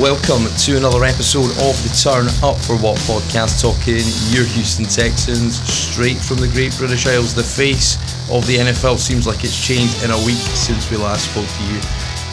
welcome 0.00 0.44
to 0.58 0.76
another 0.76 1.04
episode 1.04 1.48
of 1.64 1.72
the 1.80 1.88
Turn 1.96 2.28
Up 2.44 2.60
for 2.60 2.76
What 2.76 2.98
podcast, 3.08 3.62
talking 3.62 4.04
your 4.28 4.44
Houston 4.44 4.84
Texans 4.84 5.56
straight 5.64 6.18
from 6.18 6.36
the 6.36 6.48
Great 6.48 6.76
British 6.76 7.06
Isles. 7.06 7.34
The 7.34 7.42
face 7.42 7.96
of 8.30 8.46
the 8.46 8.56
NFL 8.56 8.98
seems 8.98 9.26
like 9.26 9.42
it's 9.42 9.56
changed 9.56 10.04
in 10.04 10.10
a 10.10 10.18
week 10.26 10.42
since 10.52 10.90
we 10.90 10.98
last 10.98 11.30
spoke 11.30 11.48
to 11.48 11.64
you. 11.72 11.80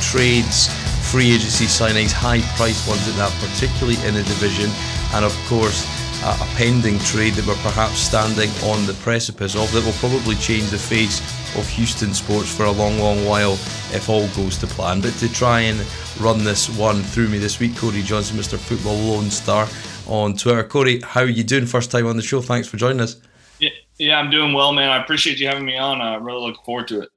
Trades, 0.03 0.67
free 1.07 1.31
agency 1.31 1.65
signings, 1.65 2.11
high 2.11 2.41
priced 2.57 2.85
ones 2.87 3.07
at 3.07 3.15
that, 3.15 3.31
particularly 3.39 3.95
in 4.03 4.15
the 4.15 4.23
division, 4.23 4.69
and 5.15 5.23
of 5.23 5.31
course, 5.47 5.87
a 6.25 6.45
pending 6.55 6.99
trade 6.99 7.33
that 7.33 7.45
we're 7.45 7.61
perhaps 7.63 7.97
standing 7.97 8.49
on 8.63 8.85
the 8.85 8.93
precipice 9.01 9.55
of 9.55 9.71
that 9.73 9.83
will 9.83 9.91
probably 9.93 10.35
change 10.35 10.69
the 10.69 10.77
face 10.77 11.19
of 11.57 11.67
Houston 11.67 12.13
sports 12.13 12.53
for 12.55 12.63
a 12.63 12.71
long, 12.71 12.97
long 12.97 13.25
while 13.25 13.53
if 13.91 14.09
all 14.09 14.27
goes 14.29 14.57
to 14.59 14.67
plan. 14.67 15.01
But 15.01 15.13
to 15.15 15.31
try 15.31 15.61
and 15.61 15.85
run 16.19 16.43
this 16.43 16.69
one 16.77 17.03
through 17.03 17.27
me 17.27 17.39
this 17.39 17.59
week, 17.59 17.75
Corey 17.75 18.01
Johnson, 18.01 18.37
Mr. 18.37 18.57
Football 18.57 18.95
Lone 18.95 19.29
Star 19.29 19.67
on 20.07 20.35
Twitter. 20.35 20.63
Corey, 20.63 21.01
how 21.01 21.21
are 21.21 21.27
you 21.27 21.43
doing? 21.43 21.65
First 21.65 21.91
time 21.91 22.07
on 22.07 22.15
the 22.15 22.23
show. 22.23 22.41
Thanks 22.41 22.67
for 22.67 22.77
joining 22.77 23.01
us. 23.01 23.17
Yeah, 23.59 23.71
yeah, 23.97 24.17
I'm 24.17 24.29
doing 24.29 24.53
well, 24.53 24.71
man. 24.71 24.89
I 24.89 25.03
appreciate 25.03 25.39
you 25.39 25.47
having 25.47 25.65
me 25.65 25.77
on. 25.77 25.99
I 25.99 26.15
really 26.15 26.41
look 26.41 26.63
forward 26.63 26.87
to 26.87 27.01
it. 27.01 27.09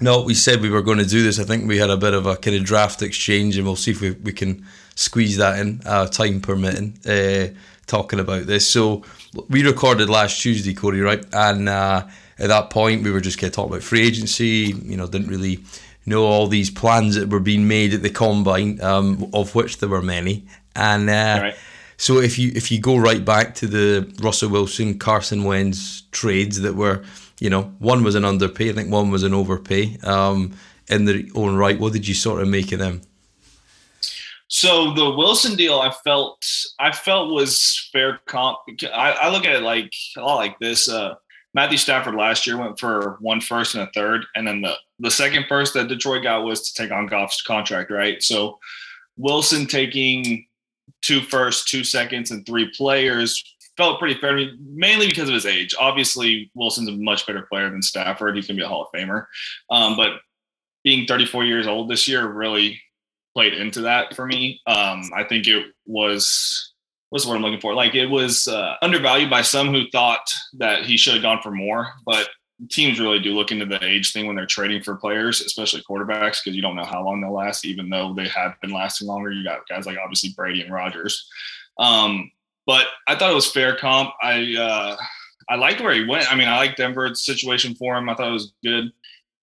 No, 0.00 0.22
we 0.22 0.32
said 0.32 0.62
we 0.62 0.70
were 0.70 0.82
going 0.82 0.98
to 0.98 1.04
do 1.04 1.22
this. 1.22 1.38
I 1.38 1.44
think 1.44 1.68
we 1.68 1.76
had 1.76 1.90
a 1.90 1.96
bit 1.96 2.14
of 2.14 2.24
a 2.24 2.36
kind 2.36 2.56
of 2.56 2.64
draft 2.64 3.02
exchange, 3.02 3.58
and 3.58 3.66
we'll 3.66 3.76
see 3.76 3.90
if 3.90 4.00
we, 4.00 4.12
we 4.12 4.32
can 4.32 4.66
squeeze 4.94 5.36
that 5.36 5.58
in, 5.58 5.80
uh, 5.84 6.06
time 6.06 6.40
permitting, 6.40 6.98
uh, 7.06 7.48
talking 7.90 8.20
about 8.20 8.46
this. 8.46 8.68
So 8.68 9.02
we 9.48 9.64
recorded 9.64 10.08
last 10.08 10.40
Tuesday, 10.40 10.72
Corey, 10.72 11.00
right? 11.00 11.24
And 11.32 11.68
uh, 11.68 12.06
at 12.38 12.48
that 12.48 12.70
point, 12.70 13.02
we 13.02 13.10
were 13.10 13.20
just 13.20 13.38
kind 13.38 13.48
of 13.48 13.54
talking 13.54 13.72
about 13.72 13.82
free 13.82 14.06
agency. 14.06 14.74
You 14.82 14.96
know, 14.96 15.06
didn't 15.06 15.28
really 15.28 15.58
know 16.06 16.24
all 16.24 16.46
these 16.46 16.70
plans 16.70 17.16
that 17.16 17.28
were 17.28 17.40
being 17.40 17.68
made 17.68 17.92
at 17.92 18.02
the 18.02 18.10
combine, 18.10 18.80
um, 18.80 19.30
of 19.34 19.54
which 19.54 19.78
there 19.78 19.88
were 19.88 20.02
many. 20.02 20.46
And 20.74 21.10
uh, 21.10 21.40
right. 21.42 21.54
so 21.96 22.18
if 22.18 22.38
you 22.38 22.52
if 22.54 22.70
you 22.70 22.80
go 22.80 22.96
right 22.96 23.24
back 23.24 23.54
to 23.56 23.66
the 23.66 24.10
Russell 24.22 24.50
Wilson, 24.50 24.98
Carson 24.98 25.44
Wentz 25.44 26.02
trades 26.12 26.60
that 26.62 26.74
were, 26.74 27.02
you 27.40 27.50
know, 27.50 27.74
one 27.78 28.04
was 28.04 28.14
an 28.14 28.24
underpay, 28.24 28.70
I 28.70 28.72
think 28.72 28.90
one 28.90 29.10
was 29.10 29.24
an 29.24 29.34
overpay 29.34 29.98
um, 30.04 30.52
in 30.88 31.04
their 31.04 31.22
own 31.34 31.56
right. 31.56 31.78
What 31.78 31.92
did 31.92 32.06
you 32.06 32.14
sort 32.14 32.40
of 32.40 32.48
make 32.48 32.72
of 32.72 32.78
them? 32.78 33.02
So 34.52 34.92
the 34.94 35.10
Wilson 35.10 35.54
deal, 35.54 35.78
I 35.78 35.92
felt 36.02 36.44
I 36.80 36.90
felt 36.90 37.32
was 37.32 37.88
fair 37.92 38.20
comp. 38.26 38.58
I, 38.92 39.12
I 39.12 39.30
look 39.30 39.46
at 39.46 39.54
it 39.54 39.62
like 39.62 39.92
a 40.16 40.22
lot 40.22 40.36
like 40.36 40.58
this. 40.58 40.88
Uh, 40.88 41.14
Matthew 41.54 41.78
Stafford 41.78 42.16
last 42.16 42.48
year 42.48 42.56
went 42.56 42.78
for 42.78 43.16
one 43.20 43.40
first 43.40 43.76
and 43.76 43.84
a 43.84 43.90
third, 43.94 44.26
and 44.34 44.46
then 44.46 44.60
the 44.60 44.74
the 44.98 45.10
second 45.10 45.46
first 45.48 45.72
that 45.74 45.86
Detroit 45.86 46.24
got 46.24 46.44
was 46.44 46.68
to 46.68 46.82
take 46.82 46.90
on 46.90 47.06
Goff's 47.06 47.42
contract, 47.42 47.92
right? 47.92 48.20
So 48.24 48.58
Wilson 49.16 49.66
taking 49.66 50.46
two 51.00 51.20
first, 51.20 51.68
two 51.68 51.84
seconds, 51.84 52.32
and 52.32 52.44
three 52.44 52.72
players 52.76 53.54
felt 53.76 54.00
pretty 54.00 54.20
fair 54.20 54.34
to 54.34 54.46
me, 54.46 54.58
mainly 54.60 55.06
because 55.06 55.28
of 55.28 55.34
his 55.34 55.46
age. 55.46 55.76
Obviously, 55.78 56.50
Wilson's 56.54 56.88
a 56.88 56.92
much 56.92 57.24
better 57.24 57.42
player 57.42 57.70
than 57.70 57.82
Stafford. 57.82 58.34
He's 58.34 58.48
gonna 58.48 58.58
be 58.58 58.64
a 58.64 58.68
Hall 58.68 58.82
of 58.82 59.00
Famer, 59.00 59.26
um, 59.70 59.96
but 59.96 60.14
being 60.82 61.06
34 61.06 61.44
years 61.44 61.68
old 61.68 61.88
this 61.88 62.08
year 62.08 62.26
really 62.26 62.80
played 63.34 63.54
into 63.54 63.82
that 63.82 64.14
for 64.14 64.26
me. 64.26 64.60
Um, 64.66 65.02
I 65.14 65.24
think 65.24 65.46
it 65.46 65.66
was 65.86 66.72
what's 67.10 67.24
the 67.24 67.30
word 67.30 67.36
I'm 67.36 67.42
looking 67.42 67.60
for? 67.60 67.74
Like 67.74 67.94
it 67.94 68.06
was 68.06 68.48
uh, 68.48 68.74
undervalued 68.82 69.30
by 69.30 69.42
some 69.42 69.68
who 69.68 69.88
thought 69.90 70.26
that 70.54 70.84
he 70.84 70.96
should 70.96 71.14
have 71.14 71.22
gone 71.22 71.40
for 71.42 71.50
more, 71.50 71.88
but 72.06 72.28
teams 72.70 73.00
really 73.00 73.18
do 73.18 73.34
look 73.34 73.52
into 73.52 73.66
the 73.66 73.82
age 73.84 74.12
thing 74.12 74.26
when 74.26 74.36
they're 74.36 74.46
trading 74.46 74.82
for 74.82 74.96
players, 74.96 75.40
especially 75.40 75.82
quarterbacks, 75.88 76.42
because 76.42 76.54
you 76.54 76.62
don't 76.62 76.76
know 76.76 76.84
how 76.84 77.04
long 77.04 77.20
they'll 77.20 77.32
last, 77.32 77.64
even 77.64 77.88
though 77.88 78.14
they 78.14 78.28
have 78.28 78.54
been 78.60 78.70
lasting 78.70 79.08
longer. 79.08 79.32
You 79.32 79.42
got 79.42 79.66
guys 79.68 79.86
like 79.86 79.98
obviously 79.98 80.30
Brady 80.36 80.62
and 80.62 80.72
Rogers. 80.72 81.26
Um, 81.78 82.30
but 82.66 82.86
I 83.08 83.16
thought 83.16 83.32
it 83.32 83.34
was 83.34 83.50
fair 83.50 83.76
comp. 83.76 84.10
I 84.22 84.54
uh, 84.56 84.96
I 85.48 85.56
liked 85.56 85.80
where 85.80 85.94
he 85.94 86.04
went. 86.06 86.30
I 86.30 86.36
mean, 86.36 86.48
I 86.48 86.56
like 86.56 86.76
Denver's 86.76 87.24
situation 87.24 87.74
for 87.74 87.96
him. 87.96 88.08
I 88.08 88.14
thought 88.14 88.28
it 88.28 88.32
was 88.32 88.52
good. 88.62 88.92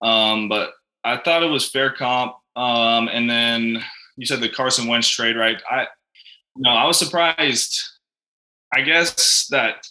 Um, 0.02 0.48
but 0.48 0.72
I 1.04 1.18
thought 1.18 1.44
it 1.44 1.50
was 1.50 1.70
fair 1.70 1.92
comp. 1.92 2.36
Um, 2.58 3.08
and 3.08 3.30
then 3.30 3.84
you 4.18 4.26
said 4.26 4.42
the 4.42 4.50
Carson 4.50 4.88
Wentz 4.88 5.08
trade, 5.08 5.38
right? 5.38 5.62
I 5.70 5.88
no, 6.58 6.72
I 6.72 6.86
was 6.86 6.98
surprised. 6.98 7.84
I 8.74 8.82
guess 8.82 9.48
that 9.52 9.88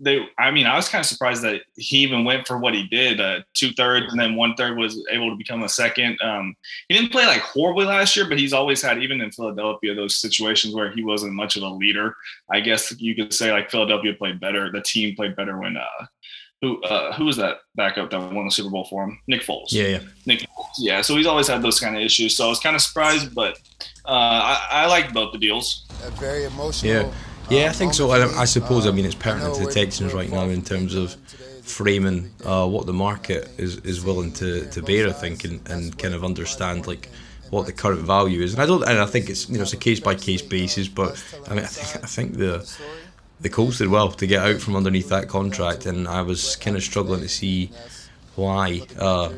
they. 0.00 0.26
I 0.36 0.50
mean, 0.50 0.66
I 0.66 0.74
was 0.74 0.88
kind 0.88 1.00
of 1.00 1.06
surprised 1.06 1.42
that 1.42 1.62
he 1.76 1.98
even 1.98 2.24
went 2.24 2.48
for 2.48 2.58
what 2.58 2.74
he 2.74 2.88
did. 2.88 3.20
Uh, 3.20 3.40
two 3.54 3.70
thirds 3.72 4.06
and 4.10 4.20
then 4.20 4.34
one 4.34 4.54
third 4.56 4.76
was 4.76 5.00
able 5.10 5.30
to 5.30 5.36
become 5.36 5.62
a 5.62 5.68
second. 5.68 6.18
Um, 6.22 6.56
he 6.88 6.96
didn't 6.96 7.12
play 7.12 7.26
like 7.26 7.40
horribly 7.40 7.86
last 7.86 8.16
year, 8.16 8.28
but 8.28 8.38
he's 8.38 8.52
always 8.52 8.82
had, 8.82 9.00
even 9.00 9.20
in 9.20 9.30
Philadelphia, 9.30 9.94
those 9.94 10.16
situations 10.16 10.74
where 10.74 10.90
he 10.90 11.04
wasn't 11.04 11.34
much 11.34 11.56
of 11.56 11.62
a 11.62 11.68
leader. 11.68 12.16
I 12.50 12.60
guess 12.60 12.92
you 13.00 13.14
could 13.14 13.32
say 13.32 13.52
like 13.52 13.70
Philadelphia 13.70 14.14
played 14.14 14.40
better. 14.40 14.72
The 14.72 14.82
team 14.82 15.14
played 15.14 15.36
better 15.36 15.56
when 15.56 15.76
uh, 15.76 16.06
who 16.60 16.82
uh, 16.82 17.12
who 17.14 17.24
was 17.24 17.36
that 17.36 17.58
backup 17.74 18.10
that 18.10 18.32
won 18.32 18.44
the 18.44 18.50
Super 18.50 18.70
Bowl 18.70 18.84
for 18.84 19.04
him? 19.04 19.18
Nick 19.26 19.42
Foles. 19.42 19.72
Yeah, 19.72 19.86
yeah. 19.86 20.00
Nick 20.26 20.40
Foles. 20.40 20.66
Yeah, 20.78 21.00
so 21.00 21.16
he's 21.16 21.26
always 21.26 21.48
had 21.48 21.62
those 21.62 21.80
kind 21.80 21.96
of 21.96 22.02
issues. 22.02 22.36
So 22.36 22.46
I 22.46 22.48
was 22.48 22.60
kind 22.60 22.76
of 22.76 22.82
surprised, 22.82 23.34
but 23.34 23.58
uh, 24.04 24.10
I, 24.10 24.68
I 24.70 24.86
like 24.86 25.12
both 25.12 25.32
the 25.32 25.38
deals. 25.38 25.86
very 26.18 26.44
emotional. 26.44 26.92
Yeah, 26.92 27.12
yeah, 27.50 27.70
I 27.70 27.72
think 27.72 27.94
so. 27.94 28.10
I, 28.10 28.42
I 28.42 28.44
suppose 28.44 28.86
I 28.86 28.90
mean 28.90 29.04
it's 29.04 29.14
pertinent 29.14 29.54
to 29.56 29.64
the 29.64 29.72
Texans 29.72 30.12
right 30.12 30.30
now 30.30 30.44
in 30.44 30.62
terms 30.62 30.94
of 30.94 31.16
framing 31.62 32.30
uh, 32.44 32.66
what 32.66 32.86
the 32.86 32.92
market 32.92 33.48
is, 33.58 33.78
is 33.78 34.04
willing 34.04 34.32
to, 34.32 34.68
to 34.70 34.82
bear. 34.82 35.08
I 35.08 35.12
think 35.12 35.44
and, 35.44 35.66
and 35.68 35.96
kind 35.98 36.14
of 36.14 36.24
understand 36.24 36.86
like 36.86 37.08
what 37.50 37.66
the 37.66 37.72
current 37.72 38.00
value 38.00 38.42
is. 38.42 38.52
And 38.52 38.62
I 38.62 38.66
don't, 38.66 38.82
and 38.88 38.98
I 38.98 39.06
think 39.06 39.28
it's 39.28 39.48
you 39.48 39.56
know 39.56 39.62
it's 39.62 39.72
a 39.72 39.78
case 39.78 40.00
by 40.00 40.14
case 40.14 40.42
basis. 40.42 40.88
But 40.88 41.22
I 41.48 41.54
mean 41.54 41.64
I 41.64 41.68
think 41.68 42.04
I 42.04 42.06
think 42.06 42.36
the 42.36 42.78
the 43.40 43.48
Colts 43.48 43.78
did 43.78 43.88
well 43.88 44.10
to 44.10 44.26
get 44.26 44.42
out 44.42 44.60
from 44.60 44.76
underneath 44.76 45.08
that 45.08 45.28
contract, 45.28 45.86
and 45.86 46.06
I 46.06 46.22
was 46.22 46.56
kind 46.56 46.76
of 46.76 46.82
struggling 46.82 47.20
to 47.20 47.28
see 47.28 47.70
why, 48.36 48.82
uh, 48.98 49.32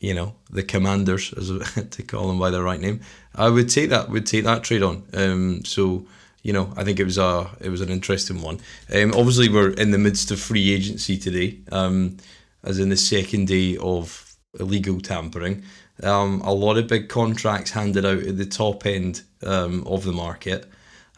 you 0.00 0.14
know, 0.14 0.34
the 0.50 0.62
Commanders, 0.62 1.32
as 1.34 1.48
to 1.90 2.02
call 2.02 2.28
them 2.28 2.38
by 2.38 2.50
their 2.50 2.62
right 2.62 2.80
name, 2.80 3.00
I 3.34 3.48
would 3.48 3.68
take 3.68 3.90
that 3.90 4.10
would 4.10 4.26
take 4.26 4.44
that 4.44 4.64
trade 4.64 4.82
on. 4.82 5.04
Um, 5.14 5.64
so 5.64 6.06
you 6.42 6.52
know, 6.52 6.72
I 6.76 6.82
think 6.84 6.98
it 6.98 7.04
was 7.04 7.18
a 7.18 7.50
it 7.60 7.68
was 7.68 7.80
an 7.80 7.88
interesting 7.88 8.42
one. 8.42 8.60
Um, 8.92 9.12
obviously, 9.14 9.48
we're 9.48 9.70
in 9.70 9.92
the 9.92 9.98
midst 9.98 10.30
of 10.30 10.40
free 10.40 10.72
agency 10.72 11.16
today, 11.16 11.60
um, 11.70 12.16
as 12.64 12.78
in 12.78 12.88
the 12.88 12.96
second 12.96 13.46
day 13.46 13.76
of 13.76 14.36
illegal 14.58 15.00
tampering. 15.00 15.62
Um, 16.02 16.40
a 16.40 16.52
lot 16.52 16.78
of 16.78 16.88
big 16.88 17.08
contracts 17.08 17.70
handed 17.70 18.04
out 18.04 18.22
at 18.24 18.36
the 18.36 18.46
top 18.46 18.86
end 18.86 19.22
um, 19.44 19.86
of 19.86 20.04
the 20.04 20.12
market. 20.12 20.68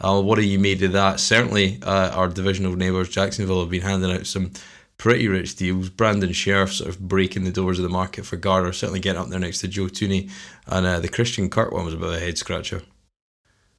What 0.01 0.39
are 0.39 0.43
you 0.43 0.59
made 0.59 0.83
of 0.83 0.93
that? 0.93 1.21
Certainly, 1.21 1.81
uh, 1.83 2.11
our 2.11 2.29
divisional 2.29 2.77
neighbours, 2.77 3.09
Jacksonville, 3.09 3.61
have 3.61 3.71
been 3.71 3.83
handing 3.83 4.13
out 4.13 4.27
some 4.27 4.53
pretty 4.99 5.29
rich 5.29 5.57
deals. 5.57 5.89
Brandon 5.89 6.31
Scherff 6.31 6.73
sort 6.73 6.91
of 6.91 7.01
breaking 7.01 7.45
the 7.45 7.53
doors 7.53 7.79
of 7.79 7.83
the 7.83 7.89
market 7.89 8.27
for 8.27 8.37
Gardner, 8.37 8.73
certainly 8.73 9.01
getting 9.01 9.21
up 9.21 9.29
there 9.29 9.41
next 9.41 9.61
to 9.61 9.69
Joe 9.69 9.85
Thuney. 9.85 10.31
And 10.67 10.87
uh, 10.87 11.01
the 11.01 11.09
Christian 11.09 11.51
Kirk 11.51 11.73
one 11.73 11.85
was 11.85 11.95
a 11.95 11.97
bit 11.97 12.09
of 12.09 12.15
a 12.15 12.21
head 12.21 12.39
scratcher. 12.39 12.83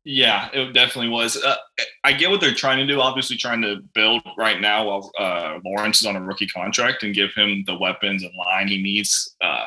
Yeah, 0.07 0.49
it 0.53 0.73
definitely 0.73 1.09
was. 1.09 1.35
Uh, 1.35 1.55
I 2.03 2.13
get 2.13 2.29
what 2.29 2.39
they're 2.39 2.53
trying 2.53 2.77
to 2.77 2.85
do. 2.85 3.01
Obviously, 3.01 3.37
trying 3.37 3.63
to 3.63 3.77
build 3.95 4.21
right 4.37 4.61
now 4.61 4.85
while 4.85 5.11
uh, 5.17 5.57
Lawrence 5.65 6.01
is 6.01 6.05
on 6.05 6.15
a 6.15 6.21
rookie 6.21 6.45
contract 6.47 7.01
and 7.01 7.15
give 7.15 7.33
him 7.33 7.63
the 7.65 7.75
weapons 7.75 8.21
and 8.21 8.31
line 8.35 8.67
he 8.67 8.81
needs, 8.83 9.35
uh, 9.41 9.65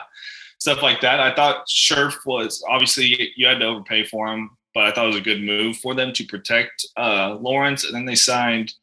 stuff 0.61 0.81
like 0.81 1.01
that. 1.01 1.19
I 1.19 1.35
thought 1.35 1.67
Scherff 1.69 2.25
was 2.25 2.63
obviously 2.69 3.33
you 3.35 3.49
had 3.49 3.59
to 3.59 3.67
overpay 3.67 4.05
for 4.05 4.29
him 4.29 4.51
but 4.79 4.87
I 4.87 4.93
thought 4.93 5.07
it 5.07 5.09
was 5.09 5.17
a 5.17 5.21
good 5.21 5.43
move 5.43 5.77
for 5.79 5.93
them 5.93 6.13
to 6.13 6.25
protect 6.25 6.87
uh, 6.97 7.35
Lawrence. 7.41 7.85
And 7.85 7.93
then 7.93 8.05
they 8.05 8.15
signed 8.15 8.75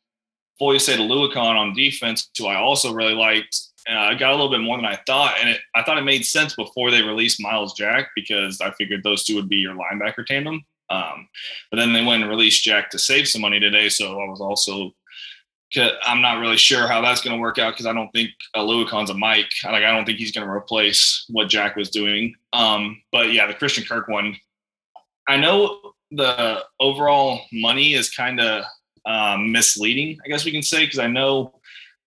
Foyesade 0.59 0.97
Oluokun 0.97 1.37
on 1.37 1.73
defense, 1.73 2.29
who 2.37 2.47
I 2.47 2.57
also 2.57 2.93
really 2.93 3.13
liked. 3.13 3.57
I 3.87 4.11
uh, 4.11 4.13
got 4.15 4.31
a 4.31 4.33
little 4.33 4.49
bit 4.49 4.59
more 4.59 4.75
than 4.75 4.85
I 4.85 4.99
thought, 5.07 5.35
and 5.39 5.47
it, 5.47 5.61
I 5.73 5.83
thought 5.83 5.97
it 5.97 6.03
made 6.03 6.25
sense 6.25 6.53
before 6.53 6.91
they 6.91 7.01
released 7.01 7.41
Myles 7.41 7.75
Jack 7.75 8.09
because 8.13 8.59
I 8.59 8.71
figured 8.71 9.03
those 9.03 9.23
two 9.23 9.35
would 9.35 9.47
be 9.47 9.55
your 9.55 9.73
linebacker 9.73 10.25
tandem. 10.25 10.65
Um, 10.89 11.29
but 11.71 11.77
then 11.77 11.93
they 11.93 12.03
went 12.03 12.23
and 12.23 12.29
released 12.29 12.61
Jack 12.61 12.89
to 12.89 12.99
save 12.99 13.29
some 13.29 13.41
money 13.41 13.61
today, 13.61 13.87
so 13.87 14.19
I 14.19 14.27
was 14.27 14.41
also 14.41 14.91
I'm 15.77 16.21
not 16.21 16.39
really 16.39 16.57
sure 16.57 16.87
how 16.87 17.01
that's 17.01 17.21
going 17.21 17.35
to 17.35 17.41
work 17.41 17.57
out 17.57 17.73
because 17.73 17.85
I 17.85 17.93
don't 17.93 18.11
think 18.11 18.31
Oluokun's 18.55 19.09
a 19.09 19.13
Mike. 19.13 19.49
Like 19.63 19.83
I 19.83 19.91
don't 19.91 20.05
think 20.05 20.17
he's 20.17 20.31
going 20.31 20.45
to 20.45 20.53
replace 20.53 21.25
what 21.29 21.47
Jack 21.47 21.75
was 21.75 21.89
doing. 21.89 22.35
Um, 22.53 23.01
but 23.11 23.31
yeah, 23.31 23.47
the 23.47 23.53
Christian 23.53 23.85
Kirk 23.85 24.07
one, 24.07 24.35
I 25.27 25.37
know 25.37 25.93
the 26.11 26.63
overall 26.79 27.41
money 27.51 27.93
is 27.93 28.09
kind 28.09 28.39
of 28.39 28.63
um, 29.05 29.51
misleading, 29.51 30.17
I 30.25 30.27
guess 30.27 30.45
we 30.45 30.51
can 30.51 30.63
say, 30.63 30.85
because 30.85 30.99
I 30.99 31.07
know, 31.07 31.53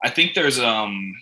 I 0.05 0.11
think 0.11 0.35
there's, 0.35 0.59
um, 0.59 1.15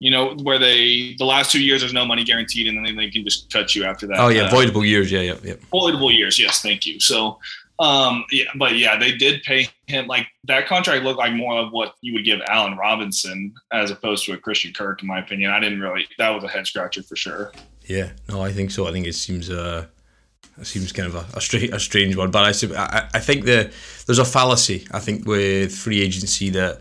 you 0.00 0.10
know, 0.10 0.34
where 0.42 0.58
they 0.58 1.14
the 1.18 1.24
last 1.24 1.50
two 1.50 1.62
years 1.62 1.80
there's 1.80 1.92
no 1.92 2.04
money 2.04 2.24
guaranteed, 2.24 2.66
and 2.66 2.84
then 2.84 2.96
they 2.96 3.10
can 3.10 3.24
just 3.24 3.50
cut 3.52 3.74
you 3.74 3.84
after 3.84 4.06
that. 4.08 4.18
Oh 4.18 4.28
yeah, 4.28 4.42
uh, 4.42 4.50
voidable 4.50 4.86
years. 4.86 5.10
Yeah, 5.10 5.20
yeah, 5.20 5.36
yeah. 5.42 5.54
Voidable 5.72 6.14
years. 6.14 6.38
Yes, 6.38 6.60
thank 6.60 6.84
you. 6.84 7.00
So, 7.00 7.38
um, 7.78 8.24
yeah, 8.30 8.44
but 8.56 8.76
yeah, 8.76 8.98
they 8.98 9.12
did 9.12 9.42
pay 9.44 9.68
him 9.86 10.06
like 10.06 10.26
that 10.44 10.66
contract 10.66 11.04
looked 11.04 11.18
like 11.18 11.32
more 11.32 11.56
of 11.56 11.72
what 11.72 11.94
you 12.02 12.12
would 12.14 12.24
give 12.24 12.40
Allen 12.46 12.76
Robinson 12.76 13.54
as 13.72 13.90
opposed 13.90 14.26
to 14.26 14.32
a 14.32 14.36
Christian 14.36 14.72
Kirk, 14.72 15.00
in 15.00 15.08
my 15.08 15.20
opinion. 15.20 15.50
I 15.52 15.60
didn't 15.60 15.80
really 15.80 16.06
that 16.18 16.30
was 16.30 16.44
a 16.44 16.48
head 16.48 16.66
scratcher 16.66 17.02
for 17.02 17.16
sure. 17.16 17.52
Yeah, 17.86 18.10
no, 18.28 18.42
I 18.42 18.52
think 18.52 18.72
so. 18.72 18.86
I 18.86 18.92
think 18.92 19.06
it 19.06 19.14
seems 19.14 19.48
uh 19.48 19.86
That 20.56 20.66
seems 20.66 20.92
kind 20.92 21.08
of 21.08 21.14
a, 21.16 21.36
a, 21.36 21.40
strange, 21.40 21.70
a 21.72 21.80
strange 21.80 22.16
one, 22.16 22.30
but 22.30 22.44
I, 22.44 22.76
I, 22.76 23.08
I 23.14 23.18
think 23.20 23.44
the 23.44 23.72
there's 24.06 24.20
a 24.20 24.24
fallacy. 24.24 24.86
I 24.92 25.00
think 25.00 25.26
with 25.26 25.74
free 25.74 26.00
agency 26.00 26.50
that 26.50 26.80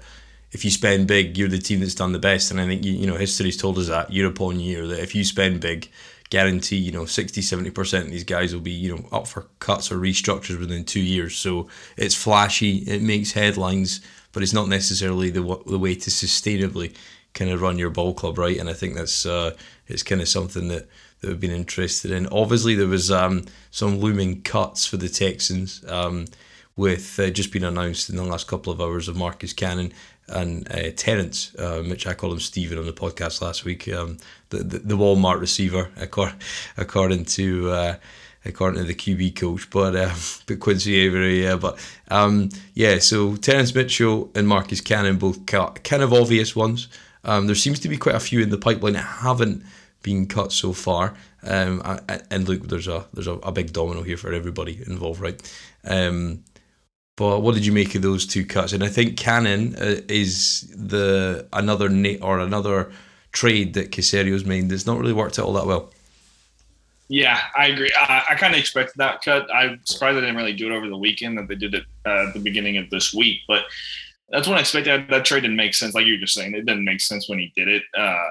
if 0.52 0.64
you 0.64 0.70
spend 0.70 1.08
big, 1.08 1.38
you're 1.38 1.50
the 1.50 1.58
team 1.58 1.80
that's 1.80 1.96
done 1.96 2.12
the 2.12 2.20
best, 2.20 2.52
and 2.52 2.62
I 2.62 2.68
think 2.68 2.86
you, 2.86 2.94
you 2.94 3.08
know 3.08 3.16
history's 3.16 3.58
told 3.58 3.80
us 3.80 3.88
that 3.88 4.12
year 4.12 4.28
upon 4.28 4.60
year 4.60 4.86
that 4.88 5.00
if 5.00 5.16
you 5.16 5.24
spend 5.24 5.60
big, 5.60 5.90
guarantee 6.34 6.78
you 6.78 6.92
know 6.92 7.06
60 7.06 7.42
70% 7.42 8.02
of 8.06 8.10
these 8.10 8.24
guys 8.24 8.56
will 8.56 8.62
be 8.62 8.72
you 8.72 8.96
know 8.96 9.06
up 9.12 9.28
for 9.28 9.46
cuts 9.60 9.92
or 9.92 9.98
restructures 9.98 10.60
within 10.60 10.84
two 10.84 11.00
years 11.00 11.36
so 11.36 11.68
it's 11.96 12.16
flashy 12.16 12.78
it 12.88 13.04
makes 13.04 13.34
headlines 13.34 14.02
but 14.32 14.42
it's 14.42 14.52
not 14.52 14.68
necessarily 14.68 15.30
the, 15.30 15.42
the 15.68 15.78
way 15.78 15.94
to 15.94 16.10
sustainably 16.10 16.96
kind 17.36 17.52
of 17.52 17.62
run 17.62 17.78
your 17.78 17.92
ball 17.92 18.16
club 18.16 18.40
right 18.40 18.58
and 18.58 18.68
i 18.68 18.74
think 18.74 18.96
that's 18.96 19.28
uh, 19.28 19.56
it's 19.88 20.02
kind 20.02 20.22
of 20.22 20.28
something 20.28 20.70
that 20.70 20.88
that 21.24 21.30
we've 21.30 21.40
been 21.40 21.52
interested 21.52 22.12
in 22.12 22.28
obviously 22.28 22.76
there 22.76 22.88
was 22.88 23.10
um, 23.10 23.44
some 23.72 23.98
looming 23.98 24.42
cuts 24.44 24.86
for 24.86 24.98
the 24.98 25.10
texans 25.10 25.84
um, 25.88 26.26
with 26.76 27.20
uh, 27.20 27.32
just 27.32 27.52
been 27.52 27.64
announced 27.64 28.10
in 28.10 28.16
the 28.16 28.24
last 28.24 28.48
couple 28.48 28.72
of 28.72 28.80
hours 28.80 29.08
of 29.08 29.16
marcus 29.16 29.54
cannon 29.54 29.92
and 30.30 30.70
uh, 30.72 30.92
Terrance, 30.96 31.54
uh, 31.56 31.84
which 31.84 32.08
I 32.08 32.14
call 32.14 32.32
him 32.32 32.40
Stephen 32.40 32.78
on 32.78 32.86
the 32.86 32.94
podcast 32.94 33.42
last 33.42 33.66
week, 33.66 33.92
um, 33.92 34.18
the, 34.50 34.58
the, 34.58 34.80
the 34.80 34.98
Walmart 34.98 35.40
receiver, 35.40 35.90
according 36.78 37.26
to 37.26 37.70
uh, 37.72 37.96
according 38.46 38.82
to 38.82 38.88
the 38.88 38.96
QB 38.96 39.36
coach, 39.36 39.70
but 39.70 39.96
uh, 39.96 40.14
but 40.46 40.60
Quincy 40.60 40.96
Avery, 40.96 41.44
yeah, 41.44 41.56
but 41.56 41.78
um, 42.10 42.50
yeah. 42.74 43.00
So 43.00 43.36
Terrance 43.36 43.74
Mitchell 43.74 44.32
and 44.36 44.48
Marcus 44.48 44.82
Cannon, 44.82 45.18
both 45.18 45.46
kind 45.46 46.04
of 46.04 46.14
obvious 46.14 46.56
ones. 46.56 46.88
Um, 47.26 47.48
there 47.48 47.56
seems 47.56 47.80
to 47.80 47.90
be 47.90 47.98
quite 47.98 48.16
a 48.16 48.20
few 48.20 48.42
in 48.42 48.50
the 48.50 48.58
pipeline 48.58 48.94
that 48.94 49.00
haven't 49.00 49.64
been 50.04 50.28
cut 50.28 50.52
so 50.52 50.74
far. 50.74 51.16
Um, 51.42 51.82
and 52.30 52.48
look, 52.48 52.68
there's 52.68 52.88
a 52.88 53.06
there's 53.14 53.28
a, 53.28 53.34
a, 53.34 53.52
big 53.52 53.74
domino 53.74 54.04
here 54.04 54.18
for 54.18 54.32
everybody 54.32 54.80
involved, 54.88 55.20
right? 55.20 55.42
Um, 55.84 56.44
but 57.16 57.42
what 57.42 57.56
did 57.56 57.66
you 57.66 57.72
make 57.72 57.96
of 57.96 58.02
those 58.02 58.26
two 58.26 58.46
cuts? 58.46 58.74
And 58.74 58.84
I 58.84 58.88
think 58.88 59.18
Cannon 59.18 59.76
uh, 59.76 60.02
is 60.08 60.72
the 60.76 61.48
another 61.52 61.88
or 62.22 62.40
another 62.40 62.92
trade 63.32 63.74
that 63.74 63.92
Caserio's 63.92 64.46
made 64.46 64.70
that's 64.70 64.86
not 64.86 65.00
really 65.00 65.14
worked 65.14 65.38
out 65.38 65.46
all 65.46 65.54
that 65.54 65.66
well. 65.66 65.92
Yeah, 67.10 67.40
I 67.56 67.68
agree. 67.68 67.94
I, 67.98 68.24
I 68.32 68.36
kind 68.36 68.54
of 68.54 68.60
expected 68.60 68.96
that 68.98 69.22
cut. 69.22 69.54
I'm 69.54 69.82
surprised 69.86 70.18
they 70.18 70.22
didn't 70.22 70.38
really 70.38 70.54
do 70.54 70.72
it 70.72 70.76
over 70.76 70.88
the 70.88 70.98
weekend. 70.98 71.38
That 71.38 71.48
they 71.48 71.56
did 71.56 71.74
it 71.74 71.84
uh, 72.06 72.28
at 72.28 72.34
the 72.34 72.40
beginning 72.40 72.78
of 72.78 72.90
this 72.90 73.14
week, 73.14 73.42
but 73.48 73.66
that's 74.30 74.48
when 74.48 74.58
I 74.58 74.62
expected. 74.62 75.08
That 75.10 75.26
trade 75.26 75.42
didn't 75.42 75.58
make 75.58 75.76
sense. 75.76 75.94
Like 75.94 76.06
you 76.06 76.14
were 76.14 76.20
just 76.20 76.34
saying, 76.34 76.56
it 76.56 76.66
didn't 76.66 76.86
make 76.86 77.02
sense 77.02 77.30
when 77.30 77.40
he 77.40 77.52
did 77.56 77.68
it. 77.68 77.84
Uh, 77.96 78.24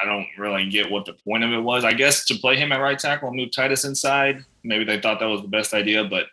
I 0.00 0.04
don't 0.04 0.26
really 0.38 0.68
get 0.68 0.90
what 0.90 1.04
the 1.04 1.12
point 1.12 1.44
of 1.44 1.52
it 1.52 1.60
was. 1.60 1.84
I 1.84 1.92
guess 1.92 2.24
to 2.26 2.34
play 2.34 2.56
him 2.56 2.72
at 2.72 2.80
right 2.80 2.98
tackle 2.98 3.28
and 3.28 3.36
move 3.36 3.50
Titus 3.54 3.84
inside. 3.84 4.44
Maybe 4.64 4.84
they 4.84 5.00
thought 5.00 5.20
that 5.20 5.26
was 5.26 5.42
the 5.42 5.48
best 5.48 5.74
idea, 5.74 6.04
but 6.04 6.26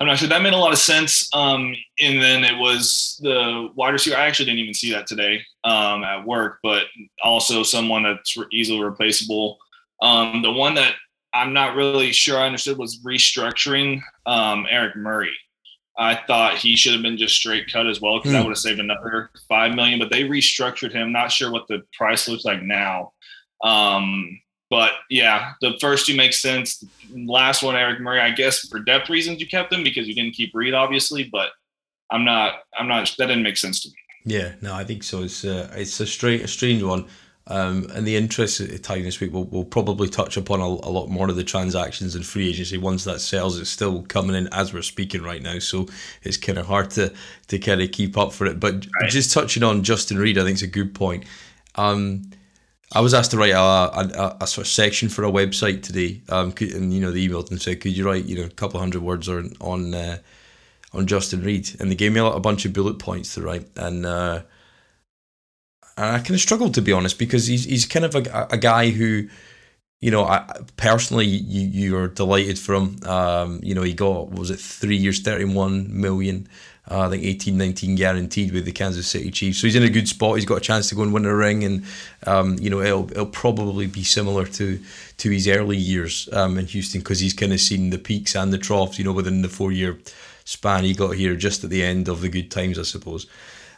I'm 0.00 0.06
not 0.06 0.18
sure. 0.18 0.28
That 0.28 0.42
made 0.42 0.52
a 0.52 0.58
lot 0.58 0.72
of 0.72 0.78
sense. 0.78 1.28
Um, 1.34 1.74
and 2.00 2.22
then 2.22 2.44
it 2.44 2.56
was 2.56 3.18
the 3.22 3.70
wide 3.74 3.90
receiver. 3.90 4.16
I 4.16 4.26
actually 4.26 4.46
didn't 4.46 4.60
even 4.60 4.74
see 4.74 4.92
that 4.92 5.08
today 5.08 5.40
um, 5.64 6.04
at 6.04 6.24
work, 6.24 6.60
but 6.62 6.84
also 7.22 7.64
someone 7.64 8.04
that's 8.04 8.36
easily 8.52 8.80
replaceable. 8.80 9.58
Um, 10.00 10.42
the 10.42 10.52
one 10.52 10.74
that 10.74 10.94
I'm 11.34 11.52
not 11.52 11.74
really 11.74 12.12
sure 12.12 12.38
I 12.38 12.46
understood 12.46 12.78
was 12.78 13.00
restructuring 13.04 14.00
um, 14.24 14.66
Eric 14.70 14.94
Murray. 14.96 15.32
I 15.98 16.14
thought 16.26 16.56
he 16.56 16.76
should 16.76 16.92
have 16.92 17.02
been 17.02 17.18
just 17.18 17.34
straight 17.34 17.70
cut 17.72 17.88
as 17.88 18.00
well 18.00 18.18
because 18.18 18.30
mm. 18.30 18.34
that 18.34 18.44
would 18.44 18.50
have 18.50 18.58
saved 18.58 18.78
another 18.78 19.30
five 19.48 19.74
million. 19.74 19.98
But 19.98 20.10
they 20.10 20.22
restructured 20.22 20.92
him. 20.92 21.10
Not 21.10 21.32
sure 21.32 21.50
what 21.50 21.66
the 21.66 21.82
price 21.92 22.28
looks 22.28 22.44
like 22.44 22.62
now. 22.62 23.12
Um, 23.64 24.40
but 24.70 24.92
yeah, 25.10 25.52
the 25.60 25.76
first 25.80 26.06
two 26.06 26.16
make 26.16 26.32
sense. 26.32 26.84
Last 27.12 27.62
one, 27.62 27.74
Eric 27.74 28.00
Murray, 28.00 28.20
I 28.20 28.30
guess 28.30 28.68
for 28.68 28.78
depth 28.78 29.08
reasons 29.08 29.40
you 29.40 29.48
kept 29.48 29.72
him 29.72 29.82
because 29.82 30.06
you 30.06 30.14
didn't 30.14 30.34
keep 30.34 30.54
Reid, 30.54 30.74
obviously. 30.74 31.24
But 31.24 31.50
I'm 32.10 32.24
not, 32.24 32.60
I'm 32.78 32.86
not. 32.86 33.12
That 33.18 33.26
didn't 33.26 33.42
make 33.42 33.56
sense 33.56 33.82
to 33.82 33.88
me. 33.88 33.94
Yeah, 34.24 34.52
no, 34.60 34.74
I 34.74 34.84
think 34.84 35.02
so. 35.02 35.22
It's 35.22 35.44
uh, 35.44 35.72
it's 35.74 35.98
a 36.00 36.06
straight 36.06 36.42
a 36.42 36.48
strange 36.48 36.82
one. 36.82 37.06
Um, 37.50 37.90
in 37.92 38.04
the 38.04 38.16
interest 38.16 38.60
of 38.60 38.82
time 38.82 39.04
this 39.04 39.20
week, 39.20 39.32
we'll, 39.32 39.44
we'll 39.44 39.64
probably 39.64 40.08
touch 40.08 40.36
upon 40.36 40.60
a, 40.60 40.64
a, 40.64 40.92
lot 40.92 41.08
more 41.08 41.30
of 41.30 41.36
the 41.36 41.44
transactions 41.44 42.14
and 42.14 42.24
free 42.24 42.50
agency. 42.50 42.76
Once 42.76 43.04
that 43.04 43.22
sells, 43.22 43.58
it's 43.58 43.70
still 43.70 44.02
coming 44.02 44.36
in 44.36 44.48
as 44.52 44.74
we're 44.74 44.82
speaking 44.82 45.22
right 45.22 45.40
now, 45.40 45.58
so 45.58 45.86
it's 46.22 46.36
kind 46.36 46.58
of 46.58 46.66
hard 46.66 46.90
to 46.90 47.10
to 47.46 47.58
kind 47.58 47.80
of 47.80 47.90
keep 47.90 48.18
up 48.18 48.34
for 48.34 48.46
it. 48.46 48.60
But 48.60 48.86
right. 49.00 49.10
just 49.10 49.32
touching 49.32 49.62
on 49.62 49.82
Justin 49.82 50.18
Reid, 50.18 50.36
I 50.36 50.42
think 50.42 50.54
it's 50.54 50.62
a 50.62 50.66
good 50.66 50.94
point. 50.94 51.24
Um, 51.76 52.30
I 52.92 53.00
was 53.00 53.14
asked 53.14 53.30
to 53.30 53.38
write 53.38 53.52
a, 53.52 53.58
a, 53.58 54.36
a, 54.42 54.46
sort 54.46 54.66
of 54.66 54.70
section 54.70 55.08
for 55.08 55.24
a 55.24 55.30
website 55.30 55.82
today, 55.82 56.20
um, 56.28 56.52
and 56.60 56.92
you 56.92 57.00
know 57.00 57.12
they 57.12 57.26
emailed 57.26 57.50
and 57.50 57.60
said, 57.60 57.80
"Could 57.80 57.96
you 57.96 58.04
write 58.04 58.26
you 58.26 58.36
know 58.36 58.44
a 58.44 58.50
couple 58.50 58.78
hundred 58.78 59.02
words 59.02 59.26
on 59.26 59.54
on 59.62 59.94
uh, 59.94 60.18
on 60.92 61.06
Justin 61.06 61.42
Reid?" 61.42 61.76
And 61.80 61.90
they 61.90 61.94
gave 61.94 62.12
me 62.12 62.20
a, 62.20 62.26
a 62.26 62.40
bunch 62.40 62.66
of 62.66 62.74
bullet 62.74 62.98
points 62.98 63.34
to 63.34 63.42
write, 63.42 63.68
and 63.76 64.04
uh, 64.04 64.42
I 65.98 66.18
kind 66.18 66.30
of 66.30 66.40
struggled 66.40 66.74
to 66.74 66.82
be 66.82 66.92
honest 66.92 67.18
because 67.18 67.46
he's 67.46 67.64
he's 67.64 67.86
kind 67.86 68.04
of 68.04 68.14
a, 68.14 68.48
a 68.50 68.56
guy 68.56 68.90
who, 68.90 69.28
you 70.00 70.10
know, 70.10 70.24
I 70.24 70.60
personally 70.76 71.26
you 71.26 71.66
you 71.68 71.96
are 71.98 72.08
delighted 72.08 72.58
for 72.58 72.74
him. 72.74 72.98
Um, 73.04 73.60
you 73.62 73.74
know, 73.74 73.82
he 73.82 73.92
got 73.92 74.30
was 74.30 74.50
it 74.50 74.60
three 74.60 74.96
years, 74.96 75.20
thirty 75.20 75.44
one 75.44 76.00
million 76.00 76.48
uh, 76.90 77.06
I 77.06 77.10
think 77.10 77.24
18, 77.24 77.58
19 77.58 77.94
guaranteed 77.96 78.52
with 78.52 78.64
the 78.64 78.72
Kansas 78.72 79.06
City 79.06 79.30
Chiefs. 79.30 79.58
So 79.58 79.66
he's 79.66 79.76
in 79.76 79.82
a 79.82 79.90
good 79.90 80.08
spot. 80.08 80.36
He's 80.36 80.46
got 80.46 80.58
a 80.58 80.62
chance 80.62 80.88
to 80.88 80.94
go 80.94 81.02
and 81.02 81.12
win 81.12 81.26
a 81.26 81.34
ring, 81.34 81.64
and 81.64 81.84
um, 82.26 82.56
you 82.58 82.70
know 82.70 82.80
it'll, 82.80 83.10
it'll 83.10 83.26
probably 83.26 83.86
be 83.86 84.02
similar 84.02 84.46
to 84.46 84.80
to 85.18 85.30
his 85.30 85.48
early 85.48 85.76
years 85.76 86.28
um, 86.32 86.56
in 86.58 86.66
Houston 86.66 87.00
because 87.00 87.20
he's 87.20 87.34
kind 87.34 87.52
of 87.52 87.60
seen 87.60 87.90
the 87.90 87.98
peaks 87.98 88.34
and 88.34 88.52
the 88.52 88.58
troughs. 88.58 88.98
You 88.98 89.04
know, 89.04 89.12
within 89.12 89.42
the 89.42 89.48
four 89.48 89.70
year 89.70 89.98
span 90.44 90.84
he 90.84 90.94
got 90.94 91.16
here, 91.16 91.36
just 91.36 91.62
at 91.62 91.70
the 91.70 91.82
end 91.82 92.08
of 92.08 92.22
the 92.22 92.28
good 92.28 92.50
times, 92.50 92.78
I 92.78 92.82
suppose. 92.82 93.26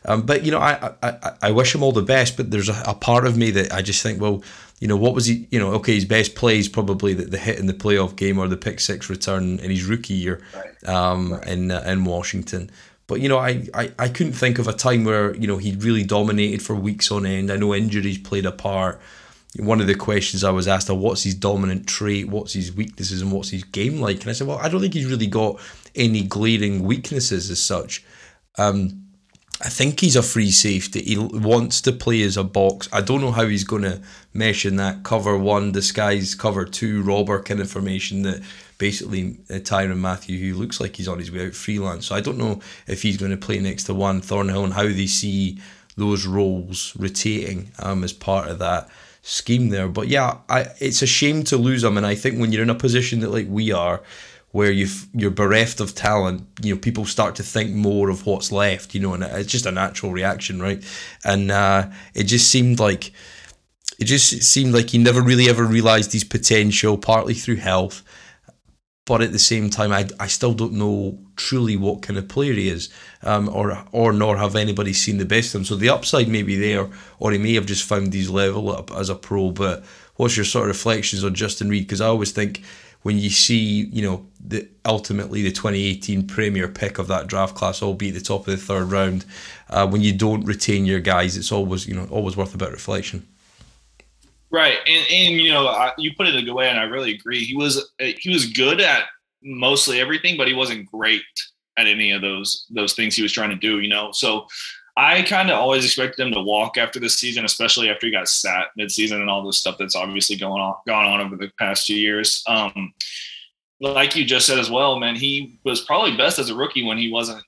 Um, 0.05 0.23
but 0.23 0.45
you 0.45 0.51
know, 0.51 0.59
I, 0.59 0.93
I 1.03 1.33
I 1.43 1.51
wish 1.51 1.75
him 1.75 1.83
all 1.83 1.93
the 1.93 2.03
best. 2.03 2.37
But 2.37 2.51
there's 2.51 2.69
a, 2.69 2.83
a 2.87 2.95
part 2.95 3.27
of 3.27 3.37
me 3.37 3.51
that 3.53 3.73
I 3.73 3.83
just 3.83 4.03
think, 4.03 4.21
well, 4.21 4.43
you 4.81 4.89
know, 4.89 4.97
what 4.97 5.15
was 5.15 5.27
he? 5.27 5.47
You 5.51 5.59
know, 5.59 5.73
okay, 5.75 5.95
his 5.95 6.07
best 6.07 6.35
plays 6.35 6.69
probably 6.69 7.13
the, 7.13 7.25
the 7.25 7.39
hit 7.39 7.59
in 7.59 7.67
the 7.67 7.75
playoff 7.75 8.17
game 8.17 8.39
or 8.39 8.49
the 8.49 8.57
pick 8.57 8.81
six 8.81 9.11
return 9.11 9.59
in 9.59 9.71
his 9.71 9.85
rookie 9.85 10.15
year 10.15 10.43
um, 10.87 11.35
right. 11.35 11.47
in 11.47 11.71
uh, 11.71 11.83
in 11.87 12.05
Washington. 12.05 12.71
But 13.07 13.21
you 13.21 13.29
know, 13.29 13.39
I, 13.39 13.67
I, 13.75 13.93
I 13.99 14.09
couldn't 14.09 14.35
think 14.35 14.59
of 14.59 14.69
a 14.69 14.73
time 14.73 15.05
where 15.05 15.35
you 15.35 15.47
know 15.47 15.59
he 15.59 15.75
really 15.75 16.05
dominated 16.05 16.63
for 16.63 16.75
weeks 16.75 17.11
on 17.11 17.27
end. 17.27 17.51
I 17.51 17.57
know 17.57 17.75
injuries 17.75 18.19
played 18.19 18.47
a 18.47 18.53
part. 18.53 19.01
One 19.57 19.81
of 19.81 19.89
the 19.89 19.97
questions 19.97 20.45
I 20.45 20.51
was 20.51 20.69
asked, 20.69 20.89
are, 20.89 20.95
"What's 20.95 21.25
his 21.25 21.35
dominant 21.35 21.89
trait? 21.89 22.29
What's 22.29 22.53
his 22.53 22.73
weaknesses, 22.73 23.21
and 23.21 23.33
what's 23.33 23.51
his 23.51 23.65
game 23.65 24.01
like?" 24.01 24.21
And 24.21 24.31
I 24.31 24.33
said, 24.33 24.47
"Well, 24.47 24.59
I 24.59 24.69
don't 24.69 24.81
think 24.81 24.95
he's 24.95 25.11
really 25.11 25.27
got 25.27 25.61
any 25.95 26.23
glaring 26.23 26.85
weaknesses 26.85 27.51
as 27.51 27.61
such." 27.61 28.05
Um, 28.57 29.10
I 29.63 29.69
think 29.69 30.01
he's 30.01 30.17
a 30.17 30.23
free 30.23 30.51
safety. 30.51 31.03
He 31.03 31.19
wants 31.19 31.83
to 31.83 31.93
play 31.93 32.23
as 32.23 32.39
a 32.39 32.45
box. 32.45 32.89
I 32.93 33.03
don't 33.03 33.21
know 33.21 33.33
how 33.33 33.47
he's 33.47 33.65
going 33.65 33.83
to 33.83 34.01
mesh 34.33 34.65
in 34.65 34.77
that 34.77 35.03
cover 35.03 35.37
one, 35.37 35.73
disguise 35.73 36.35
cover 36.35 36.65
two, 36.65 37.03
robber 37.03 37.43
kind 37.43 37.61
of 37.61 37.71
formation 37.71 38.23
that 38.23 38.43
basically 38.79 39.37
uh, 39.51 39.55
Tyrann 39.55 39.99
Mathieu, 39.99 40.39
who 40.39 40.59
looks 40.59 40.81
like 40.81 40.97
he's 40.97 41.09
on 41.09 41.19
his 41.19 41.31
way 41.31 41.47
out 41.47 41.55
freelance. 41.55 42.07
So 42.07 42.15
I 42.15 42.23
don't 42.23 42.39
know 42.39 42.61
if 42.87 43.03
he's 43.03 43.19
going 43.19 43.33
to 43.33 43.37
play 43.37 43.59
next 43.59 43.85
to 43.85 43.95
Juan 43.95 44.23
Thornhill 44.23 44.65
and 44.65 44.73
how 44.73 44.85
they 44.85 45.07
see 45.07 45.59
those 45.97 46.27
roles 46.27 46.97
rotating 46.97 47.71
um, 47.79 48.03
as 48.03 48.15
part 48.15 48.49
of 48.49 48.59
that 48.61 48.89
scheme 49.23 49.69
there. 49.69 49.89
But 49.89 50.09
yeah, 50.09 50.39
I, 50.49 50.69
it's 50.79 51.03
a 51.03 51.07
shame 51.07 51.45
to 51.45 51.59
lose 51.59 51.85
him. 51.85 51.99
And 51.99 52.07
I 52.07 52.15
think 52.15 52.41
when 52.41 52.51
you're 52.51 52.63
in 52.63 52.71
a 52.71 52.75
position 52.75 53.21
that 53.21 53.31
like 53.31 53.47
we 53.49 53.73
are, 53.73 54.01
where 54.53 54.73
you 54.73 54.89
you're 55.15 55.31
bereft 55.31 55.81
of 55.81 55.95
talent, 55.95 56.47
you 56.63 56.75
know, 56.75 56.81
people 56.81 57.05
start 57.05 57.37
to 57.37 57.43
think 57.43 57.71
more 57.71 58.11
of 58.11 58.27
what's 58.27 58.51
left, 58.51 58.95
you 58.95 59.01
know, 59.01 59.15
and 59.15 59.23
it's 59.23 59.51
just 59.51 59.67
a 59.67 59.71
natural 59.71 60.13
reaction, 60.13 60.61
right? 60.61 60.83
And 61.25 61.51
uh, 61.51 61.89
it 62.15 62.25
just 62.25 62.51
seemed 62.51 62.81
like 62.81 63.13
it 63.99 64.05
just 64.05 64.43
seemed 64.43 64.75
like 64.75 64.91
he 64.91 64.99
never 64.99 65.23
really 65.23 65.49
ever 65.49 65.65
realized 65.65 66.13
his 66.13 66.25
potential, 66.25 66.99
partly 66.99 67.35
through 67.35 67.57
health, 67.57 68.03
but 69.11 69.23
at 69.23 69.33
the 69.33 69.39
same 69.39 69.71
time, 69.71 69.93
I, 69.93 70.09
I 70.19 70.27
still 70.27 70.55
don't 70.55 70.75
know 70.75 71.19
truly 71.37 71.77
what 71.77 72.03
kind 72.03 72.19
of 72.19 72.29
player 72.29 72.53
he 72.53 72.69
is, 72.69 72.91
um, 73.23 73.49
or 73.49 73.85
or 73.93 74.13
nor 74.13 74.37
have 74.37 74.57
anybody 74.57 74.93
seen 74.93 75.19
the 75.19 75.25
best 75.25 75.55
of 75.55 75.61
him. 75.61 75.65
So 75.65 75.77
the 75.77 75.91
upside 75.91 76.29
may 76.29 76.43
be 76.43 76.57
there, 76.57 76.89
or 77.19 77.33
he 77.33 77.39
may 77.39 77.55
have 77.55 77.67
just 77.67 77.83
found 77.85 78.13
his 78.13 78.31
level 78.31 78.71
up 78.71 78.91
as 78.93 79.09
a 79.09 79.15
pro. 79.15 79.51
But 79.51 79.85
what's 80.17 80.37
your 80.37 80.45
sort 80.45 80.71
of 80.71 80.77
reflections 80.77 81.25
on 81.25 81.35
Justin 81.35 81.69
Reid? 81.69 81.85
Because 81.85 82.01
I 82.01 82.07
always 82.07 82.33
think 82.33 82.63
when 83.03 83.19
you 83.19 83.31
see, 83.31 83.87
you 83.87 84.03
know, 84.03 84.27
the 84.45 84.69
ultimately 84.85 85.43
the 85.43 85.51
2018 85.51 86.27
premier 86.27 86.69
pick 86.69 86.99
of 86.99 87.07
that 87.09 87.27
draft 87.27 87.55
class, 87.55 87.83
albeit 87.83 88.15
the 88.15 88.21
top 88.21 88.41
of 88.41 88.47
the 88.47 88.57
third 88.57 88.91
round, 88.91 89.25
uh, 89.69 89.87
when 89.87 90.01
you 90.01 90.13
don't 90.13 90.45
retain 90.45 90.85
your 90.85 91.01
guys, 91.01 91.37
it's 91.37 91.53
always 91.53 91.87
you 91.87 91.95
know 91.95 92.07
always 92.11 92.37
worth 92.37 92.55
a 92.55 92.59
bit 92.59 92.69
of 92.69 92.75
reflection. 92.75 93.27
Right, 94.51 94.79
and 94.87 95.07
and 95.11 95.35
you 95.37 95.51
know 95.51 95.69
I, 95.69 95.93
you 95.97 96.13
put 96.17 96.27
it 96.27 96.35
a 96.35 96.43
good 96.43 96.55
way, 96.55 96.69
and 96.69 96.79
I 96.79 96.85
really 96.85 97.15
agree. 97.15 97.45
He 97.45 97.57
was 97.57 97.93
he 97.99 98.31
was 98.31 98.47
good 98.47 98.81
at 98.81 99.05
mostly 99.43 100.01
everything, 100.01 100.37
but 100.37 100.49
he 100.49 100.55
wasn't 100.55 100.91
great 100.91 101.23
at 101.79 101.87
any 101.87 102.11
of 102.11 102.21
those 102.21 102.67
those 102.71 102.95
things 102.95 103.15
he 103.15 103.23
was 103.23 103.33
trying 103.33 103.51
to 103.51 103.57
do. 103.57 103.81
You 103.81 103.89
know, 103.89 104.11
so 104.13 104.47
I 105.01 105.23
kind 105.23 105.51
of 105.51 105.59
always 105.59 105.87
expected 105.87 106.27
him 106.27 106.35
to 106.35 106.43
walk 106.43 106.77
after 106.77 107.01
this 107.01 107.19
season, 107.19 107.47
especially 107.47 107.89
after 107.89 108.07
he 108.07 108.13
got 108.13 108.29
sat 108.29 108.67
midseason 108.79 109.23
and 109.23 109.31
all 109.31 109.43
this 109.43 109.57
stuff 109.57 109.77
that's 109.79 109.97
obviously 109.97 110.37
going 110.37 110.61
on 110.61 110.75
gone 110.87 111.07
on 111.07 111.23
over 111.23 111.37
the 111.37 111.51
past 111.59 111.87
two 111.87 111.95
years. 111.95 112.45
Um, 112.47 112.93
like 113.81 114.15
you 114.15 114.27
just 114.27 114.45
said 114.45 114.59
as 114.59 114.71
well, 114.71 114.99
man, 114.99 115.17
he 115.17 115.59
was 115.65 115.81
probably 115.81 116.19
best 116.19 116.39
as 116.39 116.51
a 116.51 116.55
rookie 116.55 116.85
when 116.85 116.99
he 116.99 117.11
wasn't 117.11 117.43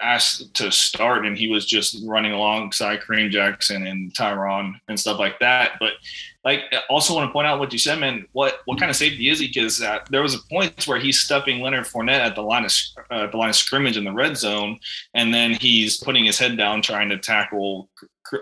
asked 0.00 0.54
to 0.54 0.70
start 0.72 1.26
and 1.26 1.36
he 1.36 1.48
was 1.48 1.66
just 1.66 1.98
running 2.04 2.32
alongside 2.32 3.00
Kareem 3.00 3.30
Jackson 3.30 3.86
and 3.86 4.12
Tyrann 4.14 4.74
and 4.88 4.98
stuff 4.98 5.18
like 5.18 5.38
that. 5.40 5.72
But 5.78 5.92
like, 6.44 6.64
I 6.72 6.80
also 6.90 7.14
want 7.14 7.28
to 7.28 7.32
point 7.32 7.46
out 7.46 7.60
what 7.60 7.72
you 7.72 7.78
said, 7.78 8.00
man. 8.00 8.26
What 8.32 8.60
what 8.64 8.78
kind 8.78 8.90
of 8.90 8.96
safety 8.96 9.28
is 9.28 9.38
he? 9.38 9.46
Because 9.46 9.80
uh, 9.80 10.00
there 10.10 10.22
was 10.22 10.34
a 10.34 10.40
point 10.50 10.86
where 10.88 10.98
he's 10.98 11.20
stuffing 11.20 11.60
Leonard 11.60 11.84
Fournette 11.84 12.20
at 12.20 12.34
the 12.34 12.42
line 12.42 12.64
of 12.64 12.72
uh, 13.10 13.26
the 13.28 13.36
line 13.36 13.50
of 13.50 13.56
scrimmage 13.56 13.96
in 13.96 14.04
the 14.04 14.12
red 14.12 14.36
zone, 14.36 14.78
and 15.14 15.32
then 15.32 15.52
he's 15.52 15.98
putting 15.98 16.24
his 16.24 16.38
head 16.38 16.56
down 16.56 16.82
trying 16.82 17.08
to 17.10 17.18
tackle. 17.18 17.88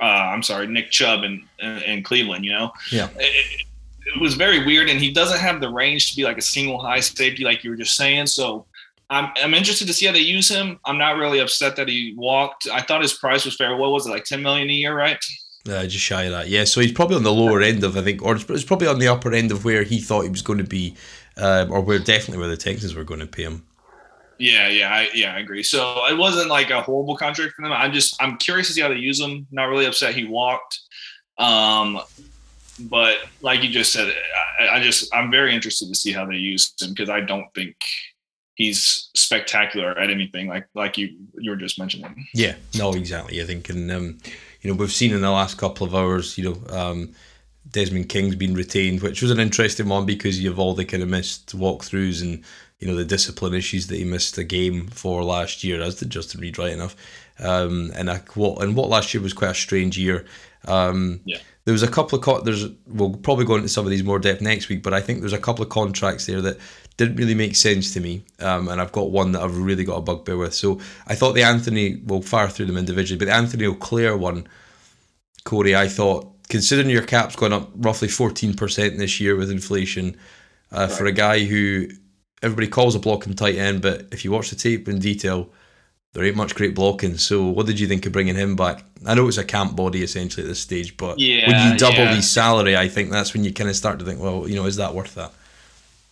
Uh, 0.01 0.05
I'm 0.05 0.43
sorry, 0.43 0.67
Nick 0.67 0.91
Chubb 0.91 1.25
in, 1.25 1.43
in, 1.59 1.83
in 1.83 2.03
Cleveland. 2.03 2.45
You 2.45 2.53
know, 2.53 2.73
yeah. 2.91 3.09
It, 3.17 3.67
it 4.07 4.21
was 4.21 4.35
very 4.35 4.65
weird, 4.65 4.89
and 4.89 4.99
he 4.99 5.13
doesn't 5.13 5.39
have 5.39 5.61
the 5.61 5.69
range 5.69 6.11
to 6.11 6.17
be 6.17 6.25
like 6.25 6.39
a 6.39 6.43
single 6.43 6.79
high 6.79 7.01
safety, 7.01 7.45
like 7.45 7.63
you 7.63 7.71
were 7.71 7.77
just 7.77 7.97
saying. 7.97 8.27
So 8.27 8.67
I'm, 9.11 9.33
I'm 9.43 9.55
interested 9.55 9.89
to 9.89 9.93
see 9.93 10.07
how 10.07 10.13
they 10.13 10.21
use 10.21 10.49
him. 10.49 10.79
I'm 10.85 10.97
not 10.97 11.17
really 11.17 11.41
upset 11.41 11.75
that 11.77 11.89
he 11.89 12.15
walked. 12.17 12.69
I 12.73 12.81
thought 12.81 13.03
his 13.03 13.13
price 13.13 13.45
was 13.45 13.57
fair. 13.57 13.77
What 13.77 13.91
was 13.91 14.07
it, 14.07 14.11
like 14.11 14.25
10 14.25 14.41
million 14.41 14.71
a 14.71 14.73
year, 14.73 14.97
right? 14.97 15.23
Uh, 15.69 15.83
just 15.83 16.05
shy 16.05 16.23
of 16.23 16.33
that, 16.33 16.49
yeah. 16.49 16.65
So 16.65 16.81
he's 16.81 16.93
probably 16.93 17.17
on 17.17 17.25
the 17.25 17.33
lower 17.33 17.61
end 17.61 17.85
of, 17.85 17.97
I 17.97 18.03
think, 18.03 18.23
or 18.23 18.37
it's 18.37 18.65
probably 18.65 18.87
on 18.87 18.99
the 18.99 19.09
upper 19.09 19.33
end 19.35 19.51
of 19.51 19.65
where 19.65 19.83
he 19.83 20.01
thought 20.01 20.23
he 20.23 20.31
was 20.31 20.43
going 20.43 20.59
to 20.59 20.65
be, 20.65 20.97
um, 21.37 21.71
or 21.71 21.81
where 21.81 21.99
definitely 21.99 22.39
where 22.39 22.49
the 22.49 22.57
Texans 22.57 22.95
were 22.95 23.05
going 23.05 23.21
to 23.21 23.27
pay 23.27 23.43
him. 23.43 23.65
Yeah, 24.39 24.69
yeah, 24.69 24.89
I, 24.89 25.11
yeah, 25.13 25.35
I 25.35 25.41
agree. 25.41 25.63
So 25.63 26.07
it 26.07 26.17
wasn't 26.17 26.49
like 26.49 26.71
a 26.71 26.81
horrible 26.81 27.17
contract 27.17 27.55
for 27.55 27.63
them. 27.63 27.73
I'm 27.73 27.93
just, 27.93 28.17
I'm 28.23 28.39
curious 28.39 28.69
to 28.69 28.73
see 28.73 28.81
how 28.81 28.89
they 28.89 28.95
use 28.95 29.21
him. 29.21 29.47
Not 29.51 29.65
really 29.65 29.85
upset 29.85 30.15
he 30.15 30.25
walked. 30.25 30.81
Um, 31.37 32.01
but 32.79 33.19
like 33.43 33.63
you 33.63 33.69
just 33.69 33.93
said, 33.93 34.15
I, 34.61 34.77
I 34.77 34.81
just, 34.81 35.15
I'm 35.15 35.31
very 35.31 35.55
interested 35.55 35.89
to 35.89 35.95
see 35.95 36.13
how 36.13 36.25
they 36.25 36.37
use 36.37 36.73
him 36.81 36.91
because 36.91 37.11
I 37.11 37.21
don't 37.21 37.53
think 37.55 37.77
he's 38.61 39.09
spectacular 39.15 39.99
at 39.99 40.11
anything 40.11 40.47
like 40.47 40.69
like 40.75 40.99
you 40.99 41.17
you 41.39 41.51
were 41.51 41.57
just 41.57 41.79
mentioning. 41.79 42.27
Yeah, 42.35 42.57
no, 42.77 42.93
exactly. 42.93 43.41
I 43.41 43.47
think, 43.47 43.71
and 43.71 43.91
um, 43.91 44.19
you 44.61 44.71
know, 44.71 44.77
we've 44.77 44.93
seen 44.93 45.15
in 45.15 45.23
the 45.23 45.31
last 45.31 45.57
couple 45.57 45.87
of 45.87 45.95
hours, 45.95 46.37
you 46.37 46.45
know, 46.45 46.77
um, 46.77 47.15
Desmond 47.71 48.11
King's 48.11 48.37
been 48.37 48.55
retained, 48.55 49.01
which 49.01 49.23
was 49.23 49.31
an 49.31 49.41
interesting 49.41 49.89
one 49.89 50.05
because 50.05 50.39
you 50.39 50.51
have 50.51 50.59
all 50.59 50.75
the 50.75 50.85
kind 50.85 51.03
of 51.03 51.09
missed 51.09 51.57
walkthroughs 51.57 52.21
and 52.21 52.45
you 52.81 52.87
know 52.87 52.95
the 52.95 53.05
discipline 53.05 53.55
issues 53.55 53.87
that 53.87 53.97
he 53.97 54.05
missed 54.05 54.37
a 54.37 54.45
game 54.45 54.89
for 54.89 55.25
last 55.25 55.65
year, 55.65 55.81
as 55.81 55.95
did 55.95 56.11
Justin 56.11 56.43
Reid, 56.43 56.59
right 56.59 56.73
enough. 56.73 56.95
Um, 57.39 57.91
and 57.95 58.11
a, 58.11 58.23
what 58.35 58.63
and 58.63 58.77
what 58.77 58.91
last 58.91 59.15
year 59.15 59.23
was 59.23 59.33
quite 59.33 59.53
a 59.53 59.55
strange 59.55 59.97
year. 59.97 60.27
Um, 60.69 61.21
yeah. 61.25 61.39
There 61.65 61.73
was 61.73 61.83
a 61.83 61.89
couple 61.89 62.19
of 62.19 62.25
co- 62.25 62.41
there's 62.41 62.67
we'll 62.87 63.15
probably 63.15 63.47
go 63.47 63.55
into 63.55 63.69
some 63.69 63.87
of 63.87 63.91
these 63.91 64.05
more 64.05 64.19
depth 64.19 64.43
next 64.43 64.69
week, 64.69 64.83
but 64.83 64.93
I 64.93 65.01
think 65.01 65.21
there's 65.21 65.33
a 65.33 65.39
couple 65.39 65.63
of 65.63 65.71
contracts 65.71 66.27
there 66.27 66.43
that 66.43 66.59
didn't 67.01 67.17
really 67.17 67.35
make 67.35 67.57
sense 67.57 67.95
to 67.95 68.01
me. 68.01 68.23
Um, 68.41 68.69
and 68.69 68.79
I've 68.79 68.93
got 68.93 69.11
one 69.11 69.33
that 69.33 69.43
I've 69.43 69.57
really 69.57 69.85
got 69.85 69.97
a 69.97 70.03
bugbear 70.03 70.37
with. 70.37 70.55
So 70.55 70.79
I 71.07 71.15
thought 71.15 71.33
the 71.33 71.43
Anthony, 71.43 71.97
we'll 72.05 72.21
fire 72.21 72.49
through 72.49 72.67
them 72.67 72.77
individually, 72.77 73.19
but 73.19 73.25
the 73.25 73.35
Anthony 73.35 73.65
Auclair 73.65 74.19
one, 74.19 74.47
Corey, 75.45 75.75
I 75.75 75.89
thought, 75.89 76.31
considering 76.51 76.91
your 76.91 77.03
cap's 77.03 77.37
gone 77.37 77.55
up 77.55 77.71
roughly 77.75 78.09
14% 78.09 78.99
this 78.99 79.19
year 79.19 79.35
with 79.35 79.51
inflation, 79.51 80.15
uh, 80.73 80.81
right. 80.81 80.93
for 80.93 81.07
a 81.07 81.13
guy 81.13 81.45
who 81.45 81.89
everybody 82.43 82.69
calls 82.69 82.95
a 82.95 82.99
blocking 82.99 83.35
tight 83.35 83.55
end, 83.55 83.81
but 83.81 84.07
if 84.13 84.23
you 84.23 84.31
watch 84.31 84.51
the 84.51 84.57
tape 84.57 84.87
in 84.87 84.99
detail, 84.99 85.49
there 86.13 86.23
ain't 86.25 86.37
much 86.37 86.55
great 86.55 86.75
blocking. 86.75 87.17
So, 87.17 87.47
what 87.47 87.67
did 87.67 87.81
you 87.81 87.87
think 87.87 88.05
of 88.05 88.13
bringing 88.13 88.35
him 88.35 88.57
back? 88.57 88.85
I 89.07 89.15
know 89.15 89.27
it's 89.27 89.39
a 89.39 89.45
camp 89.45 89.75
body 89.75 90.03
essentially 90.03 90.45
at 90.45 90.49
this 90.49 90.61
stage, 90.61 90.99
but 90.99 91.19
yeah, 91.19 91.49
when 91.49 91.73
you 91.73 91.79
double 91.79 91.99
yeah. 91.99 92.15
his 92.15 92.31
salary, 92.31 92.77
I 92.77 92.89
think 92.89 93.11
that's 93.11 93.33
when 93.33 93.45
you 93.45 93.55
kind 93.55 93.71
of 93.71 93.77
start 93.77 93.99
to 94.01 94.05
think, 94.05 94.21
well, 94.21 94.47
you 94.47 94.57
know, 94.57 94.67
is 94.67 94.77
that 94.77 94.95
worth 94.95 95.15
that? 95.15 95.33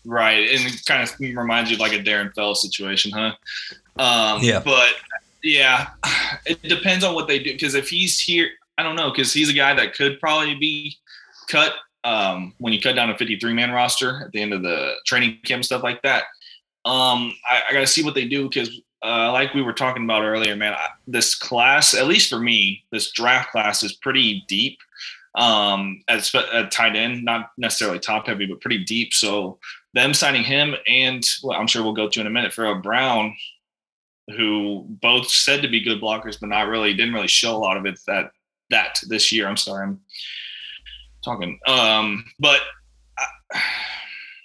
Right, 0.08 0.48
and 0.48 0.66
it 0.66 0.86
kind 0.86 1.02
of 1.02 1.14
reminds 1.20 1.70
you 1.70 1.76
of 1.76 1.80
like 1.80 1.92
a 1.92 2.02
Darren 2.02 2.34
Fells 2.34 2.62
situation, 2.62 3.10
huh? 3.10 3.34
Um, 3.98 4.42
yeah. 4.42 4.58
But 4.64 4.94
yeah, 5.42 5.88
it 6.46 6.62
depends 6.62 7.04
on 7.04 7.14
what 7.14 7.28
they 7.28 7.38
do. 7.38 7.52
Because 7.52 7.74
if 7.74 7.90
he's 7.90 8.18
here, 8.18 8.48
I 8.78 8.82
don't 8.82 8.96
know. 8.96 9.10
Because 9.10 9.34
he's 9.34 9.50
a 9.50 9.52
guy 9.52 9.74
that 9.74 9.94
could 9.94 10.18
probably 10.18 10.54
be 10.54 10.96
cut 11.50 11.74
um, 12.04 12.54
when 12.56 12.72
you 12.72 12.80
cut 12.80 12.94
down 12.94 13.10
a 13.10 13.18
53 13.18 13.52
man 13.52 13.70
roster 13.70 14.22
at 14.24 14.32
the 14.32 14.40
end 14.40 14.54
of 14.54 14.62
the 14.62 14.94
training 15.04 15.40
camp 15.44 15.62
stuff 15.62 15.82
like 15.82 16.00
that. 16.00 16.22
Um, 16.86 17.34
I, 17.46 17.64
I 17.68 17.72
got 17.74 17.80
to 17.80 17.86
see 17.86 18.02
what 18.02 18.14
they 18.14 18.26
do 18.26 18.48
because, 18.48 18.80
uh, 19.04 19.30
like 19.30 19.52
we 19.52 19.60
were 19.60 19.74
talking 19.74 20.04
about 20.04 20.22
earlier, 20.22 20.56
man, 20.56 20.72
I, 20.72 20.86
this 21.06 21.34
class, 21.34 21.92
at 21.92 22.06
least 22.06 22.30
for 22.30 22.38
me, 22.38 22.82
this 22.92 23.12
draft 23.12 23.52
class 23.52 23.82
is 23.82 23.92
pretty 23.92 24.42
deep 24.48 24.78
um, 25.34 26.02
at, 26.08 26.34
at 26.34 26.70
tight 26.70 26.96
end, 26.96 27.24
not 27.24 27.50
necessarily 27.58 27.98
top 27.98 28.26
heavy, 28.26 28.46
but 28.46 28.60
pretty 28.60 28.84
deep. 28.84 29.12
So 29.12 29.58
them 29.98 30.14
signing 30.14 30.44
him 30.44 30.74
and 30.86 31.24
well, 31.42 31.58
I'm 31.58 31.66
sure 31.66 31.82
we'll 31.82 31.92
go 31.92 32.08
to 32.08 32.20
in 32.20 32.26
a 32.26 32.30
minute, 32.30 32.52
Pharaoh 32.52 32.80
Brown, 32.80 33.34
who 34.36 34.84
both 34.88 35.28
said 35.28 35.62
to 35.62 35.68
be 35.68 35.80
good 35.80 36.00
blockers, 36.00 36.38
but 36.40 36.48
not 36.48 36.68
really 36.68 36.94
didn't 36.94 37.14
really 37.14 37.28
show 37.28 37.56
a 37.56 37.58
lot 37.58 37.76
of 37.76 37.84
it 37.86 37.98
that 38.06 38.30
that 38.70 39.00
this 39.08 39.32
year. 39.32 39.48
I'm 39.48 39.56
sorry, 39.56 39.84
I'm 39.84 40.00
talking. 41.24 41.58
Um, 41.66 42.24
but 42.38 42.60
I, 43.18 43.60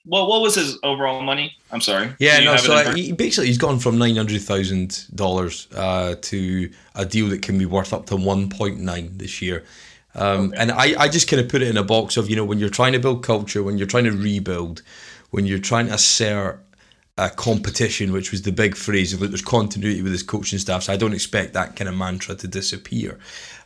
well, 0.06 0.28
what 0.28 0.42
was 0.42 0.56
his 0.56 0.78
overall 0.84 1.22
money? 1.22 1.56
I'm 1.72 1.82
sorry. 1.82 2.14
Yeah, 2.20 2.40
no. 2.40 2.58
So 2.58 2.92
he, 2.94 3.12
basically, 3.12 3.48
he's 3.48 3.58
gone 3.58 3.80
from 3.80 3.98
nine 3.98 4.16
hundred 4.16 4.42
thousand 4.42 5.06
uh, 5.12 5.16
dollars 5.16 5.68
to 5.68 6.72
a 6.96 7.06
deal 7.06 7.30
that 7.30 7.42
can 7.42 7.58
be 7.58 7.66
worth 7.66 7.94
up 7.94 8.08
to 8.08 8.16
one 8.16 8.50
point 8.50 8.80
nine 8.80 9.18
this 9.18 9.42
year. 9.42 9.64
Um, 10.16 10.48
okay. 10.48 10.58
And 10.58 10.72
I, 10.72 10.96
I 11.00 11.08
just 11.08 11.28
kind 11.28 11.42
of 11.42 11.50
put 11.50 11.62
it 11.62 11.70
in 11.70 11.78
a 11.78 11.84
box 11.84 12.18
of 12.18 12.30
you 12.30 12.36
know 12.36 12.46
when 12.46 12.60
you're 12.60 12.70
trying 12.70 12.94
to 12.94 13.00
build 13.00 13.24
culture, 13.24 13.64
when 13.64 13.78
you're 13.78 13.88
trying 13.88 14.04
to 14.06 14.12
rebuild, 14.12 14.82
when 15.34 15.48
you're 15.48 15.58
trying 15.58 15.88
to 15.88 15.96
assert 15.96 16.64
a 17.18 17.28
competition, 17.28 18.12
which 18.12 18.30
was 18.30 18.44
the 18.44 18.52
big 18.52 18.76
phrase 18.76 19.14
of 19.14 19.22
like, 19.22 19.32
there's 19.32 19.42
continuity 19.42 20.04
with 20.04 20.12
his 20.12 20.22
coaching 20.22 20.60
staff. 20.60 20.84
So 20.84 20.94
I 20.94 20.96
don't 20.96 21.14
expect 21.14 21.54
that 21.54 21.76
kind 21.76 21.90
of 21.90 21.96
mantra 21.96 22.36
to 22.36 22.48
disappear. 22.48 23.18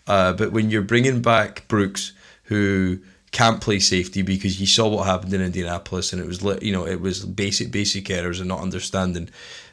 Uh, 0.07 0.31
but 0.31 0.53
when 0.53 0.69
you're 0.69 0.81
bringing 0.81 1.21
back 1.21 1.67
Brooks, 1.67 2.13
who 2.43 2.99
can't 3.31 3.59
play 3.59 3.79
safety 3.79 4.21
because 4.21 4.61
you 4.61 4.65
saw 4.65 4.87
what 4.87 5.05
happened 5.07 5.33
in 5.33 5.41
Indianapolis, 5.41 6.13
and 6.13 6.21
it 6.21 6.25
was 6.25 6.41
you 6.63 6.71
know 6.71 6.87
it 6.87 7.01
was 7.01 7.25
basic 7.25 7.69
basic 7.69 8.09
errors 8.09 8.39
and 8.39 8.47
not 8.47 8.61
understanding. 8.61 9.29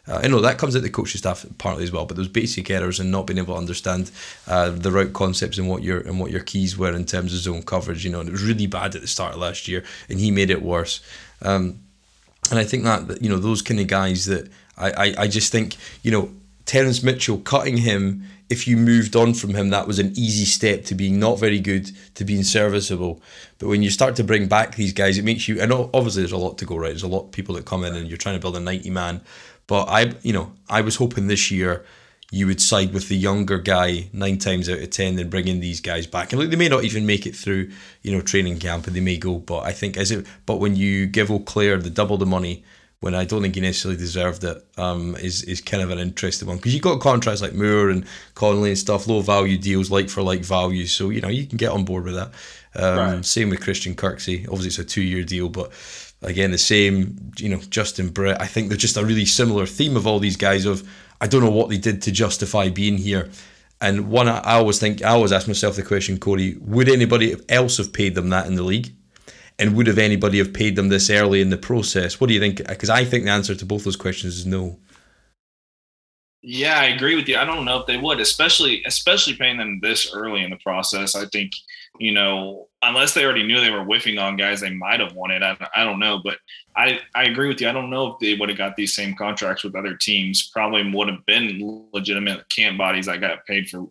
Uh, 0.09 0.21
I 0.23 0.27
know 0.27 0.41
that 0.41 0.59
comes 0.59 0.75
at 0.75 0.83
the 0.83 0.91
coaching 0.91 1.19
staff 1.19 1.47
partly 1.59 1.85
as 1.85 1.93
well, 1.93 2.07
but 2.07 2.17
those 2.17 2.29
basic 2.29 2.71
errors 2.71 2.99
and 2.99 3.13
not 3.13 3.27
being 3.27 3.39
able 3.39 3.55
to 3.55 3.59
understand 3.59 4.11
uh, 4.49 4.71
the 4.71 4.91
route 4.91 5.13
concepts 5.13 5.59
and 5.59 5.69
what 5.69 5.85
your 5.85 6.01
and 6.01 6.19
what 6.19 6.33
your 6.33 6.43
keys 6.43 6.77
were 6.77 6.93
in 6.93 7.05
terms 7.05 7.33
of 7.33 7.39
zone 7.39 7.63
coverage. 7.63 8.05
You 8.05 8.11
know, 8.11 8.19
and 8.19 8.29
it 8.29 8.33
was 8.33 8.43
really 8.43 8.67
bad 8.67 8.97
at 8.97 9.01
the 9.01 9.07
start 9.07 9.35
of 9.35 9.41
last 9.41 9.69
year, 9.69 9.85
and 10.09 10.19
he 10.19 10.33
made 10.33 10.51
it 10.51 10.61
worse. 10.61 11.01
Um, 11.41 11.84
and 12.51 12.59
I 12.59 12.65
think 12.65 12.85
that 12.85 13.23
you 13.23 13.29
know 13.29 13.39
those 13.39 13.63
kind 13.63 13.81
of 13.81 13.87
guys 13.87 14.27
that 14.27 14.51
I, 14.77 14.91
I, 14.91 15.15
I 15.19 15.29
just 15.29 15.53
think 15.53 15.77
you 16.03 16.11
know 16.11 16.31
Terrance 16.67 17.03
Mitchell 17.03 17.39
cutting 17.39 17.79
him 17.79 18.25
if 18.51 18.69
you 18.69 18.77
moved 18.77 19.17
on 19.17 19.35
from 19.35 19.55
him 19.55 19.71
that 19.71 19.87
was 19.87 19.99
an 19.99 20.13
easy 20.17 20.45
step 20.45 20.85
to 20.85 20.95
being 20.95 21.19
not 21.19 21.39
very 21.39 21.59
good 21.59 21.91
to 22.15 22.25
being 22.25 22.43
serviceable. 22.43 23.23
But 23.59 23.69
when 23.69 23.83
you 23.83 23.91
start 23.91 24.17
to 24.17 24.25
bring 24.25 24.47
back 24.47 24.77
these 24.77 24.93
guys 24.93 25.19
it 25.19 25.25
makes 25.25 25.49
you 25.49 25.61
and 25.61 25.73
obviously 25.73 26.23
there's 26.23 26.33
a 26.33 26.37
lot 26.37 26.59
to 26.59 26.67
go 26.67 26.77
right 26.77 26.89
there's 26.89 27.03
a 27.03 27.09
lot 27.09 27.25
of 27.25 27.33
people 27.33 27.55
that 27.57 27.65
come 27.65 27.85
in 27.85 27.95
and 27.95 28.09
you're 28.09 28.19
trying 28.19 28.37
to 28.37 28.41
build 28.41 28.57
a 28.57 28.61
90 28.61 28.91
man. 28.91 29.21
But 29.67 29.89
I 29.89 30.15
you 30.23 30.33
know 30.33 30.53
I 30.69 30.81
was 30.83 30.97
hoping 30.97 31.27
this 31.27 31.51
year 31.51 31.85
you 32.31 32.47
would 32.47 32.61
side 32.61 32.93
with 32.93 33.09
the 33.09 33.17
younger 33.17 33.59
guy 33.59 34.09
nine 34.13 34.39
times 34.39 34.69
out 34.69 34.79
of 34.79 34.91
ten 34.91 35.19
and 35.19 35.31
bringing 35.31 35.61
these 35.61 35.81
guys 35.81 36.07
back. 36.07 36.33
And 36.33 36.41
look, 36.41 36.51
they 36.51 36.57
may 36.57 36.69
not 36.69 36.85
even 36.85 37.07
make 37.07 37.27
it 37.27 37.37
through, 37.37 37.71
you 38.03 38.13
know, 38.13 38.21
training 38.21 38.59
camp, 38.59 38.87
and 38.87 38.97
they 38.97 39.01
may 39.01 39.17
go. 39.17 39.37
But 39.37 39.61
I 39.61 39.73
think 39.73 39.97
as 39.97 40.11
it, 40.11 40.27
but 40.47 40.59
when 40.59 40.77
you 40.77 41.07
give 41.07 41.29
Auclair 41.29 41.83
the 41.83 41.91
double 41.91 42.17
the 42.17 42.27
money, 42.27 42.65
when 43.05 43.15
I 43.15 43.27
don't 43.27 43.43
think 43.43 43.55
he 43.55 43.61
necessarily 43.61 43.99
deserved 43.99 44.45
it, 44.45 44.65
um, 44.79 45.15
is 45.17 45.43
is 45.43 45.61
kind 45.61 45.83
of 45.83 45.91
an 45.91 45.99
interesting 45.99 46.49
one 46.49 46.57
because 46.57 46.73
you've 46.73 46.83
got 46.83 47.01
contracts 47.01 47.43
like 47.43 47.53
Moore 47.53 47.91
and 47.91 48.07
Conley 48.35 48.71
and 48.71 48.79
stuff, 48.79 49.07
low 49.07 49.21
value 49.21 49.59
deals, 49.59 49.91
like 49.91 50.09
for 50.09 50.23
like 50.23 50.41
value. 50.41 50.87
So 50.87 51.11
you 51.11 51.21
know 51.21 51.29
you 51.29 51.47
can 51.47 51.59
get 51.59 51.71
on 51.71 51.85
board 51.85 52.05
with 52.05 52.15
that. 52.15 52.33
Um, 52.75 52.99
right. 52.99 53.25
Same 53.25 53.51
with 53.51 53.61
Christian 53.61 53.95
Kirksey. 53.95 54.45
Obviously, 54.49 54.69
it's 54.69 54.79
a 54.79 54.85
two 54.85 55.03
year 55.03 55.23
deal, 55.23 55.51
but 55.51 55.71
again, 56.23 56.51
the 56.51 56.59
same. 56.59 57.33
You 57.37 57.51
know, 57.51 57.59
Justin 57.69 58.09
Britt. 58.09 58.41
I 58.41 58.47
think 58.47 58.71
they're 58.71 58.79
just 58.79 58.97
a 58.97 59.05
really 59.05 59.27
similar 59.27 59.67
theme 59.67 59.97
of 59.97 60.07
all 60.07 60.19
these 60.19 60.39
guys 60.39 60.65
of 60.65 60.89
I 61.21 61.27
don't 61.27 61.43
know 61.43 61.51
what 61.51 61.69
they 61.69 61.79
did 61.79 62.03
to 62.03 62.13
justify 62.13 62.69
being 62.69 62.99
here. 62.99 63.31
And 63.81 64.11
one, 64.11 64.29
I 64.29 64.55
always 64.55 64.79
think, 64.79 65.03
I 65.03 65.11
always 65.11 65.33
ask 65.33 65.47
myself 65.47 65.77
the 65.77 65.83
question, 65.83 66.19
Corey, 66.19 66.57
would 66.61 66.89
anybody 66.89 67.37
else 67.49 67.77
have 67.79 67.93
paid 67.93 68.15
them 68.15 68.31
that 68.31 68.47
in 68.47 68.55
the 68.55 68.63
league? 68.63 68.95
And 69.59 69.77
would 69.77 69.87
have 69.87 69.99
anybody 69.99 70.39
have 70.39 70.53
paid 70.53 70.75
them 70.75 70.89
this 70.89 71.11
early 71.11 71.41
in 71.41 71.51
the 71.51 71.57
process? 71.57 72.21
What 72.21 72.29
do 72.29 72.35
you 72.35 72.41
think? 72.41 72.67
Because 72.67 72.91
I 72.91 73.05
think 73.05 73.25
the 73.25 73.31
answer 73.31 73.55
to 73.55 73.67
both 73.67 73.85
those 73.85 73.97
questions 73.97 74.37
is 74.37 74.47
no. 74.47 74.79
Yeah, 76.43 76.79
I 76.79 76.87
agree 76.87 77.15
with 77.15 77.29
you. 77.29 77.37
I 77.37 77.45
don't 77.45 77.65
know 77.65 77.79
if 77.79 77.87
they 77.87 77.97
would, 77.97 78.21
especially 78.21 78.83
especially 78.85 79.37
paying 79.37 79.57
them 79.57 79.79
this 79.81 80.13
early 80.13 80.43
in 80.43 80.51
the 80.51 80.57
process. 80.57 81.15
I 81.15 81.27
think 81.27 81.53
you 81.99 82.13
know, 82.13 82.69
unless 82.83 83.15
they 83.15 83.25
already 83.25 83.45
knew 83.45 83.61
they 83.61 83.71
were 83.71 83.85
whiffing 83.85 84.19
on 84.19 84.37
guys 84.37 84.61
they 84.61 84.71
might 84.71 85.01
have 85.01 85.15
wanted. 85.15 85.43
I, 85.43 85.57
I 85.75 85.85
don't 85.85 86.01
know, 86.01 86.21
but 86.23 86.39
I, 86.77 87.01
I 87.15 87.25
agree 87.25 87.49
with 87.49 87.61
you. 87.61 87.69
I 87.69 87.73
don't 87.73 87.91
know 87.91 88.13
if 88.13 88.19
they 88.19 88.35
would 88.35 88.49
have 88.49 88.59
got 88.59 88.77
these 88.77 88.95
same 88.95 89.15
contracts 89.15 89.63
with 89.63 89.77
other 89.77 89.97
teams. 89.97 90.51
Probably 90.53 90.91
would 90.91 91.09
have 91.09 91.25
been 91.27 91.87
legitimate 91.93 92.49
camp 92.49 92.79
bodies 92.79 93.07
that 93.07 93.21
got 93.21 93.47
paid 93.47 93.69
for 93.69 93.87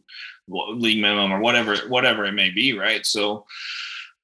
league 0.48 1.02
minimum 1.02 1.32
or 1.32 1.40
whatever 1.40 1.78
whatever 1.88 2.26
it 2.26 2.34
may 2.34 2.50
be, 2.50 2.78
right? 2.78 3.06
So 3.06 3.46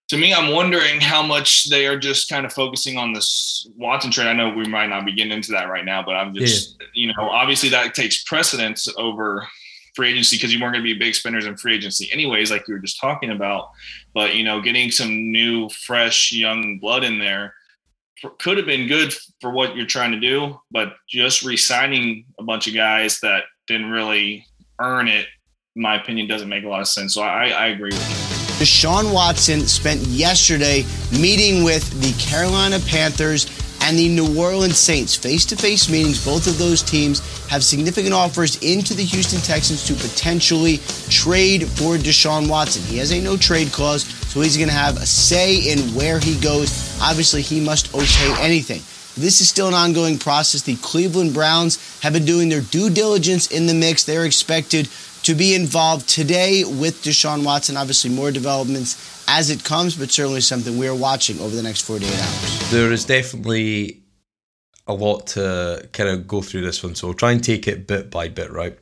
to 0.09 0.17
me, 0.17 0.33
I'm 0.33 0.51
wondering 0.51 0.99
how 0.99 1.21
much 1.21 1.69
they 1.69 1.85
are 1.85 1.97
just 1.97 2.29
kind 2.29 2.45
of 2.45 2.51
focusing 2.51 2.97
on 2.97 3.13
this 3.13 3.69
Watson 3.77 4.11
trade. 4.11 4.27
I 4.27 4.33
know 4.33 4.49
we 4.49 4.65
might 4.65 4.87
not 4.87 5.05
be 5.05 5.13
getting 5.13 5.31
into 5.31 5.51
that 5.51 5.69
right 5.69 5.85
now, 5.85 6.03
but 6.03 6.15
I'm 6.15 6.33
just, 6.33 6.77
yeah. 6.79 6.87
you 6.93 7.13
know, 7.13 7.29
obviously 7.29 7.69
that 7.69 7.93
takes 7.93 8.23
precedence 8.23 8.87
over 8.97 9.47
free 9.95 10.09
agency 10.09 10.37
because 10.37 10.53
you 10.53 10.59
weren't 10.59 10.73
going 10.73 10.83
to 10.83 10.93
be 10.93 10.97
big 10.97 11.13
spenders 11.13 11.45
in 11.45 11.57
free 11.57 11.75
agency 11.75 12.11
anyways, 12.11 12.49
like 12.49 12.67
you 12.67 12.73
were 12.73 12.79
just 12.79 12.99
talking 12.99 13.29
about. 13.29 13.69
But 14.13 14.35
you 14.35 14.43
know, 14.43 14.61
getting 14.61 14.89
some 14.89 15.31
new, 15.31 15.69
fresh, 15.69 16.31
young 16.31 16.79
blood 16.79 17.03
in 17.03 17.19
there 17.19 17.53
could 18.39 18.57
have 18.57 18.65
been 18.65 18.87
good 18.87 19.13
for 19.41 19.51
what 19.51 19.75
you're 19.75 19.85
trying 19.85 20.11
to 20.11 20.19
do. 20.19 20.59
But 20.71 20.93
just 21.07 21.43
re-signing 21.43 22.25
a 22.39 22.43
bunch 22.43 22.67
of 22.67 22.73
guys 22.73 23.19
that 23.21 23.43
didn't 23.67 23.91
really 23.91 24.45
earn 24.79 25.07
it, 25.07 25.27
in 25.75 25.81
my 25.81 26.01
opinion, 26.01 26.27
doesn't 26.27 26.49
make 26.49 26.63
a 26.63 26.67
lot 26.67 26.81
of 26.81 26.87
sense. 26.87 27.13
So 27.13 27.21
I, 27.21 27.49
I 27.49 27.67
agree 27.67 27.89
with 27.89 28.09
you. 28.09 28.15
Deshaun 28.59 29.13
Watson 29.13 29.61
spent 29.61 30.01
yesterday 30.01 30.83
meeting 31.13 31.63
with 31.63 31.89
the 32.01 32.11
Carolina 32.21 32.77
Panthers 32.87 33.45
and 33.89 33.97
the 33.97 34.07
New 34.07 34.39
Orleans 34.39 34.77
Saints. 34.77 35.15
Face 35.15 35.45
to 35.45 35.55
face 35.55 35.89
meetings, 35.89 36.23
both 36.23 36.45
of 36.45 36.59
those 36.59 36.83
teams 36.83 37.21
have 37.47 37.63
significant 37.63 38.13
offers 38.13 38.61
into 38.61 38.93
the 38.93 39.03
Houston 39.03 39.41
Texans 39.41 39.83
to 39.87 39.95
potentially 39.95 40.77
trade 41.09 41.67
for 41.67 41.97
Deshaun 41.97 42.47
Watson. 42.47 42.83
He 42.83 42.99
has 42.99 43.11
a 43.11 43.19
no 43.19 43.35
trade 43.35 43.71
clause, 43.71 44.03
so 44.03 44.41
he's 44.41 44.57
going 44.57 44.69
to 44.69 44.75
have 44.75 44.97
a 44.97 45.07
say 45.07 45.71
in 45.71 45.79
where 45.95 46.19
he 46.19 46.39
goes. 46.39 47.01
Obviously, 47.01 47.41
he 47.41 47.59
must 47.59 47.91
okay 47.95 48.35
anything. 48.39 48.81
This 49.19 49.41
is 49.41 49.49
still 49.49 49.67
an 49.67 49.73
ongoing 49.73 50.19
process. 50.19 50.61
The 50.61 50.75
Cleveland 50.75 51.33
Browns 51.33 51.99
have 52.01 52.13
been 52.13 52.25
doing 52.25 52.47
their 52.47 52.61
due 52.61 52.91
diligence 52.91 53.47
in 53.47 53.65
the 53.65 53.73
mix. 53.73 54.03
They're 54.03 54.25
expected 54.25 54.87
to 55.29 55.35
be 55.35 55.53
involved 55.53 56.09
today 56.09 56.63
with 56.63 57.03
Deshaun 57.03 57.45
Watson. 57.45 57.77
Obviously, 57.77 58.09
more 58.09 58.31
developments 58.31 59.23
as 59.27 59.51
it 59.51 59.63
comes, 59.63 59.95
but 59.95 60.09
certainly 60.09 60.41
something 60.41 60.79
we 60.79 60.87
are 60.87 60.95
watching 60.95 61.39
over 61.39 61.55
the 61.55 61.61
next 61.61 61.81
48 61.81 62.11
hours. 62.11 62.71
There 62.71 62.91
is 62.91 63.05
definitely 63.05 64.01
a 64.87 64.93
lot 64.95 65.27
to 65.27 65.87
kind 65.93 66.09
of 66.09 66.27
go 66.27 66.41
through 66.41 66.61
this 66.61 66.83
one, 66.83 66.95
so 66.95 67.05
we'll 67.05 67.13
try 67.13 67.31
and 67.31 67.43
take 67.43 67.67
it 67.67 67.85
bit 67.85 68.09
by 68.09 68.27
bit, 68.27 68.51
right? 68.51 68.75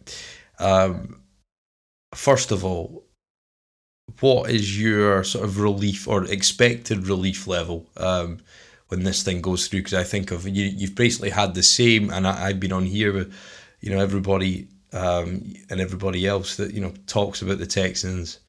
Um, 0.58 1.22
first 2.16 2.54
of 2.54 2.64
all, 2.64 3.04
what 4.22 4.50
is 4.50 4.82
your 4.82 5.26
sort 5.26 5.44
of 5.44 5.60
relief 5.60 6.08
or 6.08 6.24
expected 6.24 7.08
relief 7.08 7.46
level 7.46 7.90
um, 7.98 8.40
when 8.88 9.04
this 9.04 9.22
thing 9.22 9.42
goes 9.42 9.68
through? 9.68 9.82
Because 9.82 9.96
I 9.96 10.06
think 10.06 10.32
of 10.32 10.48
you, 10.48 10.64
you've 10.64 10.96
basically 10.96 11.32
had 11.32 11.56
the 11.56 11.64
same, 11.64 12.10
and 12.10 12.26
I, 12.26 12.46
I've 12.46 12.62
been 12.62 12.72
on 12.72 12.86
here 12.86 13.12
with, 13.12 13.34
you 13.82 13.90
know, 13.90 14.00
everybody 14.00 14.70
um, 14.94 15.54
and 15.70 15.82
everybody 15.82 16.26
else 16.26 16.56
that 16.58 16.74
you 16.74 16.82
know 16.82 16.94
talks 17.08 17.42
about 17.42 17.58
the 17.58 17.66
Texans. 17.66 18.40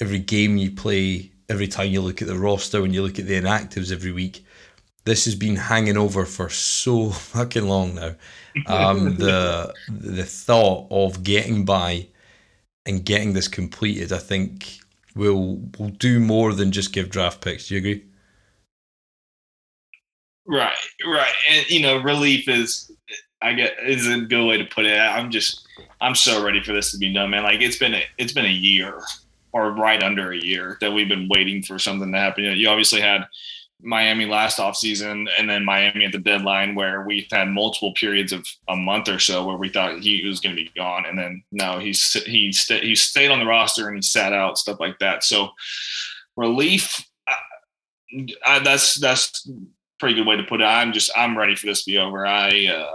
Every 0.00 0.18
game 0.18 0.56
you 0.56 0.70
play, 0.70 1.30
every 1.48 1.68
time 1.68 1.88
you 1.88 2.00
look 2.00 2.22
at 2.22 2.28
the 2.28 2.38
roster, 2.38 2.82
when 2.82 2.92
you 2.92 3.02
look 3.02 3.18
at 3.18 3.26
the 3.26 3.40
inactives 3.40 3.92
every 3.92 4.12
week, 4.12 4.44
this 5.04 5.24
has 5.26 5.34
been 5.34 5.56
hanging 5.56 5.96
over 5.96 6.24
for 6.24 6.48
so 6.48 7.10
fucking 7.10 7.66
long 7.66 7.94
now. 7.94 8.14
Um, 8.66 9.16
the 9.16 9.74
the 9.88 10.24
thought 10.24 10.88
of 10.90 11.22
getting 11.22 11.64
by 11.64 12.08
and 12.86 13.04
getting 13.04 13.32
this 13.32 13.48
completed, 13.48 14.12
I 14.12 14.18
think, 14.18 14.78
will 15.14 15.60
will 15.78 15.90
do 15.90 16.20
more 16.20 16.52
than 16.52 16.72
just 16.72 16.92
give 16.92 17.10
draft 17.10 17.40
picks. 17.40 17.68
Do 17.68 17.74
you 17.74 17.78
agree? 17.78 18.04
Right, 20.44 20.76
right, 21.06 21.32
and 21.50 21.70
you 21.70 21.80
know, 21.80 21.98
relief 21.98 22.48
is 22.48 22.90
I 23.42 23.52
get 23.54 23.74
is 23.84 24.08
a 24.08 24.20
good 24.20 24.46
way 24.46 24.58
to 24.58 24.64
put 24.64 24.86
it. 24.86 24.98
I'm 24.98 25.30
just 25.30 25.66
I'm 26.00 26.14
so 26.14 26.44
ready 26.44 26.62
for 26.62 26.72
this 26.72 26.92
to 26.92 26.98
be 26.98 27.12
done, 27.12 27.30
man. 27.30 27.42
Like 27.42 27.60
it's 27.60 27.78
been 27.78 27.94
a, 27.94 28.02
it's 28.18 28.32
been 28.32 28.46
a 28.46 28.48
year 28.48 29.00
or 29.52 29.72
right 29.72 30.02
under 30.02 30.32
a 30.32 30.38
year 30.38 30.78
that 30.80 30.92
we've 30.92 31.08
been 31.08 31.28
waiting 31.28 31.62
for 31.62 31.78
something 31.78 32.10
to 32.12 32.18
happen. 32.18 32.44
You, 32.44 32.50
know, 32.50 32.56
you 32.56 32.68
obviously 32.68 33.00
had 33.00 33.26
Miami 33.82 34.26
last 34.26 34.58
offseason 34.58 35.28
and 35.38 35.48
then 35.48 35.64
Miami 35.64 36.04
at 36.04 36.12
the 36.12 36.18
deadline 36.18 36.74
where 36.74 37.02
we 37.02 37.26
had 37.30 37.48
multiple 37.48 37.92
periods 37.94 38.32
of 38.32 38.46
a 38.68 38.76
month 38.76 39.08
or 39.08 39.18
so 39.18 39.44
where 39.44 39.56
we 39.56 39.68
thought 39.68 40.00
he 40.00 40.26
was 40.26 40.40
going 40.40 40.56
to 40.56 40.62
be 40.62 40.70
gone 40.76 41.04
and 41.04 41.18
then 41.18 41.42
no 41.50 41.80
he's 41.80 42.12
he 42.24 42.52
st- 42.52 42.84
he 42.84 42.94
stayed 42.94 43.30
on 43.30 43.40
the 43.40 43.46
roster 43.46 43.88
and 43.88 43.96
he 43.96 44.02
sat 44.02 44.32
out 44.32 44.58
stuff 44.58 44.78
like 44.80 44.98
that. 45.00 45.24
So 45.24 45.50
relief 46.36 47.04
I, 47.26 47.36
I, 48.46 48.58
that's 48.60 48.94
that's 49.00 49.48
pretty 49.98 50.14
good 50.14 50.26
way 50.26 50.36
to 50.36 50.44
put 50.44 50.60
it. 50.60 50.64
I'm 50.64 50.92
just 50.92 51.10
I'm 51.16 51.36
ready 51.36 51.56
for 51.56 51.66
this 51.66 51.84
to 51.84 51.90
be 51.90 51.98
over. 51.98 52.24
I 52.24 52.66
uh, 52.66 52.90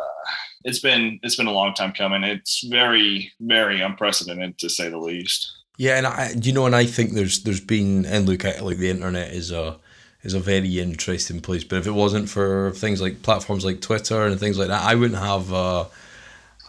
it's 0.67 0.79
been 0.79 1.19
it's 1.23 1.37
been 1.37 1.47
a 1.47 1.51
long 1.51 1.73
time 1.73 1.93
coming. 1.93 2.23
It's 2.23 2.63
very 2.67 3.31
very 3.39 3.81
unprecedented 3.81 4.59
to 4.59 4.69
say 4.69 4.89
the 4.89 4.97
least. 4.97 5.53
Yeah, 5.77 5.97
and 5.97 6.05
I 6.05 6.33
you 6.39 6.51
know, 6.51 6.65
and 6.65 6.75
I 6.75 6.85
think 6.85 7.13
there's 7.13 7.43
there's 7.43 7.61
been 7.61 8.05
and 8.05 8.27
look 8.27 8.43
at 8.43 8.63
like 8.63 8.77
the 8.77 8.89
internet 8.89 9.31
is 9.31 9.51
a 9.51 9.77
is 10.23 10.33
a 10.33 10.41
very 10.41 10.79
interesting 10.79 11.39
place. 11.39 11.63
But 11.63 11.79
if 11.79 11.87
it 11.87 11.91
wasn't 11.91 12.29
for 12.29 12.71
things 12.71 13.01
like 13.01 13.23
platforms 13.23 13.63
like 13.63 13.79
Twitter 13.79 14.25
and 14.25 14.37
things 14.37 14.59
like 14.59 14.67
that, 14.67 14.83
I 14.83 14.93
wouldn't 14.95 15.19
have. 15.19 15.51
Uh, 15.51 15.85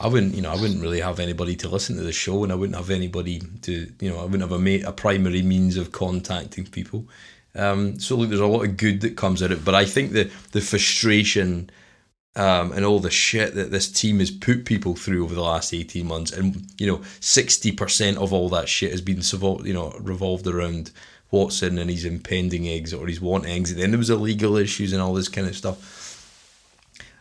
I 0.01 0.07
wouldn't, 0.07 0.37
you 0.37 0.43
know, 0.43 0.53
I 0.53 0.55
wouldn't 0.55 0.81
really 0.81 1.01
have 1.01 1.19
anybody 1.19 1.57
to 1.57 1.69
listen 1.69 1.97
to 1.97 2.05
the 2.05 2.13
show, 2.13 2.45
and 2.45 2.53
I 2.53 2.55
wouldn't 2.55 2.77
have 2.77 2.89
anybody 2.89 3.43
to, 3.63 3.93
you 3.99 4.09
know, 4.09 4.21
I 4.21 4.27
wouldn't 4.27 4.49
have 4.49 4.53
a 4.53 4.81
a 4.83 4.93
primary 4.93 5.43
means 5.43 5.77
of 5.77 5.91
contacting 5.91 6.67
people. 6.67 7.09
Um, 7.57 7.99
so 7.99 8.15
look, 8.15 8.29
there's 8.29 8.39
a 8.39 8.47
lot 8.47 8.65
of 8.65 8.77
good 8.77 9.01
that 9.01 9.17
comes 9.17 9.43
out 9.43 9.51
of 9.51 9.59
it, 9.59 9.65
but 9.65 9.75
I 9.75 9.85
think 9.85 10.13
the 10.13 10.31
the 10.53 10.61
frustration 10.61 11.69
um, 12.37 12.73
and 12.73 12.85
all 12.85 13.01
the 13.01 13.11
shit 13.11 13.55
that 13.55 13.71
this 13.71 13.91
team 13.91 14.21
has 14.21 14.31
put 14.31 14.64
people 14.64 14.95
through 14.95 15.25
over 15.25 15.35
the 15.35 15.43
last 15.43 15.75
18 15.75 16.07
months, 16.07 16.33
and 16.33 16.67
you 16.79 16.87
know, 16.87 16.99
60% 16.99 18.17
of 18.17 18.33
all 18.33 18.49
that 18.51 18.69
shit 18.69 18.93
has 18.93 19.01
been 19.01 19.23
you 19.67 19.75
know 19.75 19.93
revolved 20.01 20.47
around 20.47 20.91
Watson 21.31 21.79
and 21.79 21.91
his 21.91 22.05
impending 22.05 22.69
exit 22.69 22.99
or 22.99 23.07
his 23.07 23.21
wanting 23.21 23.53
exit. 23.53 23.79
Then 23.79 23.91
there 23.91 23.99
was 23.99 24.11
illegal 24.11 24.57
issues 24.57 24.93
and 24.93 25.03
all 25.03 25.14
this 25.14 25.29
kind 25.29 25.47
of 25.47 25.57
stuff. 25.57 26.05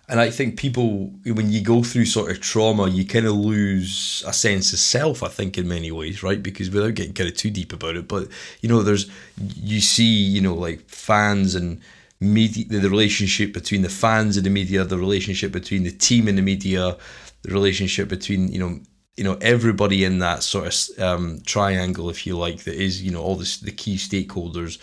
And 0.10 0.22
I 0.22 0.30
think 0.30 0.58
people, 0.58 1.08
when 1.26 1.52
you 1.52 1.62
go 1.62 1.84
through 1.84 2.06
sort 2.06 2.32
of 2.32 2.40
trauma, 2.40 2.88
you 2.88 3.06
kind 3.06 3.26
of 3.26 3.34
lose 3.34 4.24
a 4.26 4.32
sense 4.32 4.72
of 4.72 4.80
self. 4.80 5.22
I 5.22 5.28
think 5.28 5.58
in 5.58 5.68
many 5.68 5.92
ways, 5.92 6.24
right? 6.24 6.42
Because 6.42 6.70
without 6.70 6.94
getting 6.94 7.14
kind 7.14 7.30
of 7.30 7.36
too 7.36 7.50
deep 7.50 7.74
about 7.74 7.98
it, 7.98 8.08
but 8.08 8.30
you 8.62 8.70
know, 8.70 8.84
there's 8.84 9.10
you 9.38 9.82
see, 9.82 10.06
you 10.06 10.40
know, 10.40 10.54
like 10.54 10.88
fans 10.90 11.56
and 11.56 11.82
media, 12.20 12.66
the 12.66 12.90
relationship 12.90 13.54
between 13.54 13.82
the 13.82 13.90
fans 13.90 14.38
and 14.38 14.46
the 14.46 14.50
media, 14.50 14.84
the 14.84 14.98
relationship 14.98 15.52
between 15.52 15.84
the 15.84 15.92
team 15.92 16.28
and 16.28 16.38
the 16.38 16.42
media, 16.42 16.98
the 17.44 17.52
relationship 17.52 18.08
between 18.08 18.52
you 18.52 18.60
know 18.60 18.80
you 19.16 19.24
know 19.24 19.38
everybody 19.42 20.04
in 20.04 20.20
that 20.20 20.44
sort 20.44 20.68
of 20.68 21.04
um, 21.04 21.42
triangle, 21.46 22.10
if 22.10 22.26
you 22.26 22.38
like, 22.38 22.64
that 22.64 22.76
is 22.76 23.04
you 23.04 23.12
know 23.12 23.22
all 23.22 23.36
this, 23.36 23.58
the 23.58 23.72
key 23.72 23.96
stakeholders 23.96 24.80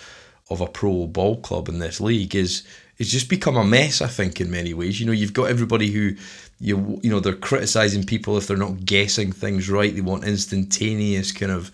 of 0.50 0.60
a 0.60 0.66
pro 0.66 1.06
ball 1.06 1.40
club 1.40 1.68
in 1.68 1.78
this 1.78 2.00
league 2.00 2.34
is 2.34 2.64
it's 2.98 3.10
just 3.10 3.28
become 3.28 3.56
a 3.56 3.64
mess. 3.64 4.00
I 4.00 4.06
think 4.06 4.40
in 4.40 4.50
many 4.50 4.74
ways, 4.74 5.00
you 5.00 5.06
know, 5.06 5.12
you've 5.12 5.32
got 5.32 5.50
everybody 5.50 5.90
who 5.90 6.14
you 6.60 7.00
you 7.02 7.10
know 7.10 7.20
they're 7.20 7.34
criticizing 7.34 8.04
people 8.04 8.36
if 8.36 8.46
they're 8.46 8.56
not 8.56 8.84
guessing 8.84 9.32
things 9.32 9.68
right. 9.68 9.94
They 9.94 10.00
want 10.00 10.24
instantaneous 10.24 11.32
kind 11.32 11.52
of 11.52 11.72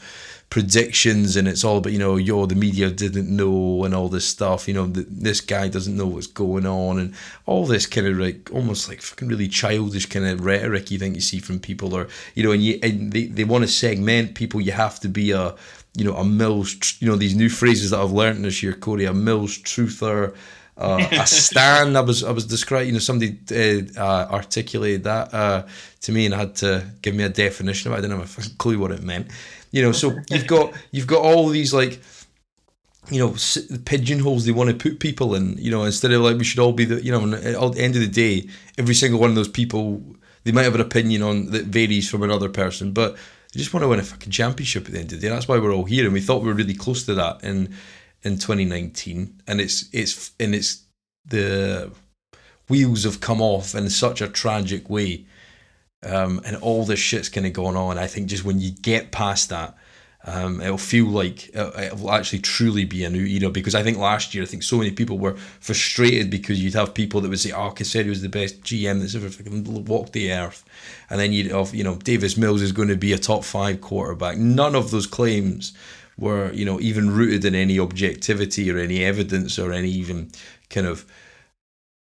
predictions, 0.50 1.36
and 1.36 1.46
it's 1.48 1.64
all 1.64 1.78
about 1.78 1.92
you 1.92 1.98
know, 1.98 2.16
yo, 2.16 2.44
the 2.44 2.54
media 2.54 2.90
didn't 2.90 3.34
know, 3.34 3.84
and 3.84 3.94
all 3.94 4.08
this 4.08 4.26
stuff. 4.26 4.68
You 4.68 4.74
know, 4.74 4.86
the, 4.86 5.06
this 5.08 5.40
guy 5.40 5.68
doesn't 5.68 5.96
know 5.96 6.06
what's 6.06 6.26
going 6.26 6.66
on, 6.66 6.98
and 6.98 7.14
all 7.46 7.66
this 7.66 7.86
kind 7.86 8.06
of 8.06 8.18
like 8.18 8.50
almost 8.52 8.88
like 8.88 9.00
fucking 9.00 9.28
really 9.28 9.48
childish 9.48 10.06
kind 10.06 10.26
of 10.26 10.44
rhetoric 10.44 10.90
you 10.90 10.98
think 10.98 11.14
you 11.14 11.20
see 11.20 11.38
from 11.38 11.60
people, 11.60 11.94
or 11.94 12.08
you 12.34 12.42
know, 12.42 12.52
and 12.52 12.62
you 12.62 12.78
and 12.82 13.12
they 13.12 13.26
they 13.26 13.44
want 13.44 13.62
to 13.62 13.68
segment 13.68 14.34
people. 14.34 14.60
You 14.60 14.72
have 14.72 15.00
to 15.00 15.08
be 15.08 15.30
a 15.30 15.54
you 15.94 16.04
know 16.04 16.16
a 16.16 16.24
Mills, 16.24 16.76
you 17.00 17.08
know 17.08 17.16
these 17.16 17.36
new 17.36 17.48
phrases 17.48 17.90
that 17.90 18.00
I've 18.00 18.12
learned 18.12 18.44
this 18.44 18.62
year, 18.62 18.74
Corey, 18.74 19.04
a 19.06 19.14
Mills 19.14 19.56
truther 19.58 20.34
uh, 20.80 21.06
a 21.12 21.26
stand. 21.26 21.96
I 21.96 22.00
was 22.00 22.24
I 22.24 22.32
was 22.32 22.46
describing. 22.46 22.88
You 22.88 22.92
know, 22.94 22.98
somebody 22.98 23.38
uh, 23.52 24.00
uh, 24.00 24.28
articulated 24.32 25.04
that 25.04 25.32
uh, 25.32 25.66
to 26.00 26.12
me 26.12 26.26
and 26.26 26.34
I 26.34 26.38
had 26.38 26.56
to 26.56 26.84
give 27.02 27.14
me 27.14 27.24
a 27.24 27.28
definition 27.28 27.90
of 27.90 27.94
it. 27.94 27.98
I 27.98 28.00
didn't 28.00 28.18
have 28.18 28.38
a 28.38 28.56
clue 28.56 28.78
what 28.78 28.90
it 28.90 29.02
meant. 29.02 29.28
You 29.70 29.82
know, 29.82 29.92
so 29.92 30.16
you've 30.30 30.46
got 30.46 30.72
you've 30.90 31.06
got 31.06 31.22
all 31.22 31.48
these 31.48 31.72
like 31.72 32.00
you 33.10 33.18
know 33.18 33.34
pigeonholes 33.84 34.44
they 34.44 34.52
want 34.52 34.70
to 34.70 34.76
put 34.76 35.00
people 35.00 35.34
in. 35.34 35.56
You 35.58 35.70
know, 35.70 35.84
instead 35.84 36.12
of 36.12 36.22
like 36.22 36.36
we 36.36 36.44
should 36.44 36.60
all 36.60 36.72
be 36.72 36.84
the 36.84 37.02
you 37.04 37.12
know 37.12 37.34
at 37.34 37.72
the 37.72 37.82
end 37.82 37.94
of 37.96 38.02
the 38.02 38.08
day, 38.08 38.48
every 38.78 38.94
single 38.94 39.20
one 39.20 39.30
of 39.30 39.36
those 39.36 39.48
people 39.48 40.02
they 40.44 40.52
might 40.52 40.62
have 40.64 40.74
an 40.74 40.80
opinion 40.80 41.22
on 41.22 41.46
that 41.50 41.66
varies 41.66 42.08
from 42.08 42.22
another 42.22 42.48
person, 42.48 42.92
but 42.92 43.14
they 43.52 43.58
just 43.58 43.74
want 43.74 43.82
to 43.84 43.88
win 43.88 44.00
a 44.00 44.02
fucking 44.02 44.32
championship 44.32 44.86
at 44.86 44.92
the 44.92 44.98
end 44.98 45.12
of 45.12 45.20
the 45.20 45.26
day. 45.26 45.32
That's 45.32 45.48
why 45.48 45.58
we're 45.58 45.74
all 45.74 45.84
here, 45.84 46.04
and 46.04 46.14
we 46.14 46.20
thought 46.20 46.42
we 46.42 46.48
were 46.48 46.54
really 46.54 46.74
close 46.74 47.04
to 47.06 47.14
that. 47.14 47.42
in 47.44 47.74
in 48.22 48.38
2019, 48.38 49.42
and 49.46 49.60
it's 49.60 49.88
it's 49.92 50.32
and 50.38 50.54
it's 50.54 50.84
the 51.24 51.90
wheels 52.68 53.04
have 53.04 53.20
come 53.20 53.40
off 53.40 53.74
in 53.74 53.88
such 53.90 54.20
a 54.20 54.28
tragic 54.28 54.88
way, 54.90 55.24
um, 56.02 56.40
and 56.44 56.56
all 56.56 56.84
this 56.84 57.00
shit's 57.00 57.28
kind 57.28 57.46
of 57.46 57.52
going 57.52 57.76
on. 57.76 57.98
I 57.98 58.06
think 58.06 58.28
just 58.28 58.44
when 58.44 58.60
you 58.60 58.70
get 58.70 59.10
past 59.10 59.48
that, 59.50 59.74
um, 60.24 60.60
it'll 60.60 60.76
feel 60.76 61.06
like 61.06 61.48
it'll 61.54 62.10
actually 62.10 62.40
truly 62.40 62.84
be 62.84 63.04
a 63.04 63.10
new 63.10 63.24
era 63.24 63.50
because 63.50 63.74
I 63.74 63.82
think 63.82 63.96
last 63.96 64.34
year 64.34 64.44
I 64.44 64.46
think 64.46 64.62
so 64.62 64.76
many 64.76 64.90
people 64.90 65.18
were 65.18 65.36
frustrated 65.60 66.28
because 66.28 66.62
you'd 66.62 66.74
have 66.74 66.92
people 66.92 67.22
that 67.22 67.30
would 67.30 67.40
say, 67.40 67.52
"Oh, 67.52 67.70
Caserio 67.70 68.10
was 68.10 68.20
the 68.20 68.28
best 68.28 68.60
GM 68.60 69.00
that's 69.00 69.14
ever 69.14 69.30
fucking 69.30 69.86
walked 69.86 70.12
the 70.12 70.30
earth," 70.30 70.62
and 71.08 71.18
then 71.18 71.32
you'd 71.32 71.50
have 71.50 71.74
you 71.74 71.84
know 71.84 71.96
Davis 71.96 72.36
Mills 72.36 72.60
is 72.60 72.72
going 72.72 72.88
to 72.88 72.96
be 72.96 73.14
a 73.14 73.18
top 73.18 73.44
five 73.44 73.80
quarterback. 73.80 74.36
None 74.36 74.74
of 74.74 74.90
those 74.90 75.06
claims 75.06 75.72
were 76.18 76.52
you 76.52 76.66
know 76.66 76.78
even 76.80 77.10
rooted 77.10 77.46
in 77.46 77.54
any 77.54 77.78
objectivity 77.78 78.70
or 78.70 78.76
any 78.76 79.02
evidence 79.02 79.58
or 79.58 79.72
any 79.72 79.90
even 79.90 80.30
kind 80.68 80.86
of 80.86 81.06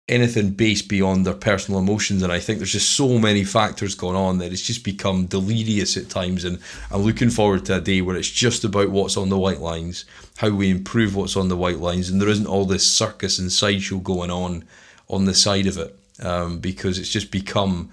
anything 0.09 0.49
based 0.49 0.89
beyond 0.89 1.25
their 1.25 1.33
personal 1.33 1.79
emotions. 1.79 2.23
And 2.23 2.33
I 2.33 2.39
think 2.39 2.59
there's 2.59 2.71
just 2.71 2.95
so 2.95 3.17
many 3.19 3.43
factors 3.43 3.95
going 3.95 4.15
on 4.15 4.39
that 4.39 4.51
it's 4.51 4.65
just 4.65 4.83
become 4.83 5.27
delirious 5.27 5.95
at 5.95 6.09
times. 6.09 6.43
And 6.43 6.59
I'm 6.91 7.03
looking 7.03 7.29
forward 7.29 7.65
to 7.65 7.77
a 7.77 7.81
day 7.81 8.01
where 8.01 8.17
it's 8.17 8.29
just 8.29 8.63
about 8.63 8.89
what's 8.89 9.15
on 9.15 9.29
the 9.29 9.37
white 9.37 9.59
lines, 9.59 10.05
how 10.37 10.49
we 10.49 10.69
improve 10.69 11.15
what's 11.15 11.37
on 11.37 11.47
the 11.47 11.55
white 11.55 11.77
lines, 11.77 12.09
and 12.09 12.19
there 12.19 12.29
isn't 12.29 12.47
all 12.47 12.65
this 12.65 12.91
circus 12.91 13.39
and 13.39 13.51
sideshow 13.51 13.99
going 13.99 14.31
on 14.31 14.65
on 15.07 15.25
the 15.25 15.33
side 15.33 15.67
of 15.67 15.77
it 15.77 15.97
um, 16.21 16.59
because 16.59 16.99
it's 16.99 17.11
just 17.11 17.31
become 17.31 17.89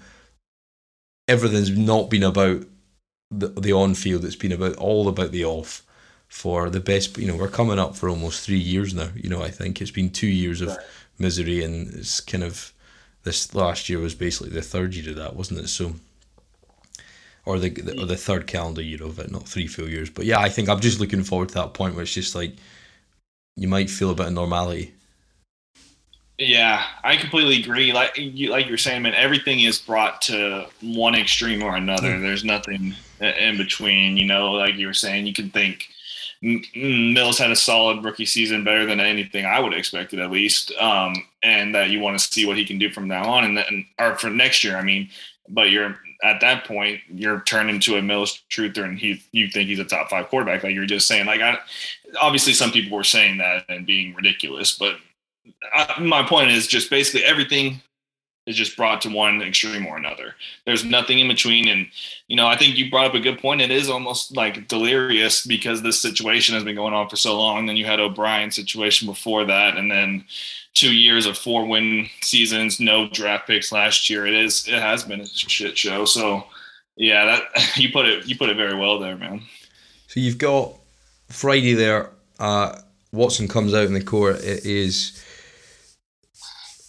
everything's 1.27 1.71
not 1.71 2.09
been 2.09 2.23
about 2.23 2.65
the, 3.29 3.47
the 3.47 3.73
on 3.73 3.93
field, 3.93 4.25
it's 4.25 4.35
been 4.35 4.51
about 4.51 4.75
all 4.77 5.07
about 5.07 5.31
the 5.31 5.43
off 5.45 5.83
for 6.27 6.69
the 6.69 6.79
best. 6.79 7.17
You 7.17 7.27
know, 7.27 7.35
we're 7.35 7.49
coming 7.49 7.79
up 7.79 7.95
for 7.95 8.09
almost 8.09 8.45
three 8.45 8.59
years 8.59 8.93
now. 8.93 9.09
You 9.15 9.29
know, 9.29 9.43
I 9.43 9.49
think 9.49 9.81
it's 9.81 9.91
been 9.91 10.09
two 10.09 10.27
years 10.27 10.61
of 10.61 10.77
misery, 11.19 11.63
and 11.63 11.93
it's 11.93 12.19
kind 12.19 12.43
of 12.43 12.73
this 13.23 13.53
last 13.53 13.89
year 13.89 13.99
was 13.99 14.15
basically 14.15 14.49
the 14.49 14.61
third 14.61 14.95
year 14.95 15.09
of 15.11 15.17
that, 15.17 15.35
wasn't 15.35 15.59
it? 15.59 15.67
So, 15.67 15.95
or 17.45 17.59
the, 17.59 17.69
the 17.69 18.01
or 18.01 18.05
the 18.05 18.17
third 18.17 18.47
calendar 18.47 18.81
year 18.81 19.03
of 19.03 19.19
it, 19.19 19.31
not 19.31 19.47
three 19.47 19.67
full 19.67 19.89
years. 19.89 20.09
But 20.09 20.25
yeah, 20.25 20.39
I 20.39 20.49
think 20.49 20.69
I'm 20.69 20.79
just 20.79 20.99
looking 20.99 21.23
forward 21.23 21.49
to 21.49 21.55
that 21.55 21.73
point 21.73 21.95
where 21.95 22.03
it's 22.03 22.13
just 22.13 22.35
like 22.35 22.53
you 23.55 23.67
might 23.67 23.89
feel 23.89 24.11
a 24.11 24.15
bit 24.15 24.27
of 24.27 24.33
normality. 24.33 24.93
Yeah, 26.37 26.83
I 27.03 27.17
completely 27.17 27.59
agree. 27.59 27.91
Like 27.93 28.15
you, 28.15 28.51
like 28.51 28.67
you're 28.67 28.77
saying, 28.77 29.01
man, 29.01 29.15
everything 29.15 29.61
is 29.61 29.79
brought 29.79 30.21
to 30.23 30.67
one 30.81 31.15
extreme 31.15 31.63
or 31.63 31.75
another. 31.75 32.09
Mm. 32.09 32.21
There's 32.21 32.43
nothing 32.43 32.93
in 33.19 33.57
between. 33.57 34.17
You 34.17 34.25
know, 34.25 34.51
like 34.51 34.75
you 34.75 34.85
were 34.85 34.93
saying, 34.93 35.25
you 35.25 35.33
can 35.33 35.49
think 35.49 35.89
Mills 36.41 37.37
had 37.37 37.51
a 37.51 37.55
solid 37.55 38.03
rookie 38.03 38.25
season, 38.25 38.63
better 38.63 38.85
than 38.85 38.99
anything 38.99 39.45
I 39.45 39.59
would 39.59 39.73
have 39.73 39.79
expected, 39.79 40.19
at 40.19 40.31
least. 40.31 40.71
Um, 40.79 41.15
and 41.43 41.73
that 41.75 41.89
you 41.89 41.99
want 41.99 42.19
to 42.19 42.25
see 42.25 42.45
what 42.45 42.57
he 42.57 42.65
can 42.65 42.77
do 42.77 42.91
from 42.91 43.07
now 43.07 43.29
on, 43.29 43.43
and 43.43 43.57
then 43.57 43.85
or 43.99 44.15
for 44.15 44.29
next 44.29 44.63
year. 44.63 44.77
I 44.77 44.83
mean, 44.83 45.09
but 45.49 45.69
you're 45.69 45.97
at 46.23 46.41
that 46.41 46.65
point, 46.65 46.99
you're 47.09 47.41
turning 47.41 47.75
into 47.75 47.95
a 47.95 48.01
Mills 48.01 48.41
truther, 48.49 48.83
and 48.83 48.97
he 48.97 49.23
you 49.31 49.47
think 49.49 49.69
he's 49.69 49.79
a 49.79 49.85
top 49.85 50.09
five 50.09 50.27
quarterback, 50.29 50.63
like 50.63 50.73
you're 50.73 50.85
just 50.85 51.07
saying. 51.07 51.25
Like, 51.25 51.41
I 51.41 51.57
obviously 52.21 52.53
some 52.53 52.71
people 52.71 52.97
were 52.97 53.03
saying 53.03 53.37
that 53.37 53.65
and 53.69 53.85
being 53.85 54.13
ridiculous, 54.13 54.77
but 54.77 54.97
I, 55.73 55.99
my 55.99 56.23
point 56.23 56.51
is 56.51 56.67
just 56.67 56.89
basically 56.89 57.23
everything 57.23 57.81
is 58.47 58.55
just 58.55 58.75
brought 58.75 59.01
to 59.01 59.09
one 59.09 59.41
extreme 59.41 59.85
or 59.85 59.97
another. 59.97 60.33
There's 60.65 60.83
nothing 60.83 61.19
in 61.19 61.27
between. 61.27 61.67
And, 61.67 61.87
you 62.27 62.35
know, 62.35 62.47
I 62.47 62.57
think 62.57 62.77
you 62.77 62.89
brought 62.89 63.05
up 63.05 63.13
a 63.13 63.19
good 63.19 63.39
point. 63.39 63.61
It 63.61 63.69
is 63.69 63.89
almost 63.89 64.35
like 64.35 64.67
delirious 64.67 65.45
because 65.45 65.81
this 65.81 66.01
situation 66.01 66.55
has 66.55 66.63
been 66.63 66.75
going 66.75 66.93
on 66.93 67.09
for 67.09 67.17
so 67.17 67.37
long. 67.37 67.65
Then 67.65 67.75
you 67.75 67.85
had 67.85 67.99
O'Brien's 67.99 68.55
situation 68.55 69.05
before 69.05 69.45
that. 69.45 69.77
And 69.77 69.91
then 69.91 70.23
two 70.73 70.95
years 70.95 71.25
of 71.25 71.37
four 71.37 71.67
win 71.67 72.07
seasons, 72.21 72.79
no 72.79 73.09
draft 73.09 73.47
picks 73.47 73.71
last 73.71 74.09
year. 74.09 74.25
It 74.25 74.33
is, 74.33 74.67
it 74.67 74.79
has 74.79 75.03
been 75.03 75.21
a 75.21 75.27
shit 75.27 75.77
show. 75.77 76.05
So 76.05 76.45
yeah, 76.95 77.25
that 77.25 77.77
you 77.77 77.91
put 77.91 78.05
it, 78.05 78.25
you 78.25 78.37
put 78.37 78.49
it 78.49 78.57
very 78.57 78.75
well 78.75 78.97
there, 78.97 79.17
man. 79.17 79.43
So 80.07 80.21
you've 80.21 80.37
got 80.37 80.73
Friday 81.27 81.73
there, 81.73 82.11
uh, 82.39 82.79
Watson 83.11 83.47
comes 83.47 83.73
out 83.73 83.87
in 83.87 83.93
the 83.93 84.03
court. 84.03 84.37
It 84.37 84.65
is, 84.65 85.23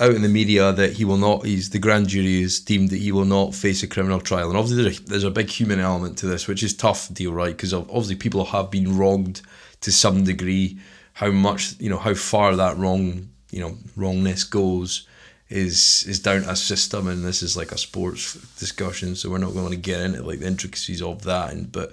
out 0.01 0.15
in 0.15 0.23
the 0.23 0.29
media 0.29 0.73
that 0.73 0.93
he 0.93 1.05
will 1.05 1.17
not. 1.17 1.45
He's 1.45 1.71
the 1.71 1.79
grand 1.79 2.09
jury 2.09 2.43
has 2.43 2.61
deemed 2.61 2.91
that 2.91 2.99
he 2.99 3.13
will 3.13 3.25
not 3.25 3.55
face 3.55 3.83
a 3.83 3.89
criminal 3.89 4.21
trial, 4.21 4.49
and 4.49 4.59
obviously 4.59 4.85
there's 4.85 4.99
a, 4.99 5.03
there's 5.05 5.25
a 5.25 5.31
big 5.31 5.49
human 5.49 5.81
element 5.81 6.19
to 6.19 6.27
this, 6.27 6.47
which 6.47 6.63
is 6.63 6.75
tough 6.75 7.13
deal, 7.13 7.33
right? 7.33 7.57
Because 7.57 7.75
obviously 7.75 8.17
people 8.17 8.45
have 8.45 8.71
been 8.71 8.97
wronged 8.97 9.43
to 9.81 9.93
some 9.93 10.25
degree. 10.25 10.79
How 11.15 11.31
much 11.31 11.75
you 11.81 11.91
know, 11.91 11.99
how 11.99 12.15
far 12.15 12.55
that 12.57 12.77
wrong 12.77 13.31
you 13.51 13.61
know 13.61 13.77
wrongness 13.97 14.45
goes 14.45 15.07
is 15.49 16.05
is 16.07 16.21
down 16.21 16.43
to 16.43 16.51
a 16.51 16.57
system, 16.57 17.09
and 17.09 17.25
this 17.25 17.43
is 17.43 17.57
like 17.57 17.73
a 17.73 17.79
sports 17.79 18.35
discussion, 18.59 19.17
so 19.17 19.31
we're 19.31 19.39
not 19.39 19.55
going 19.55 19.71
to 19.71 19.77
get 19.77 20.01
into 20.01 20.23
like 20.23 20.41
the 20.41 20.47
intricacies 20.47 21.03
of 21.03 21.23
that. 21.25 21.53
And 21.53 21.73
but 21.73 21.91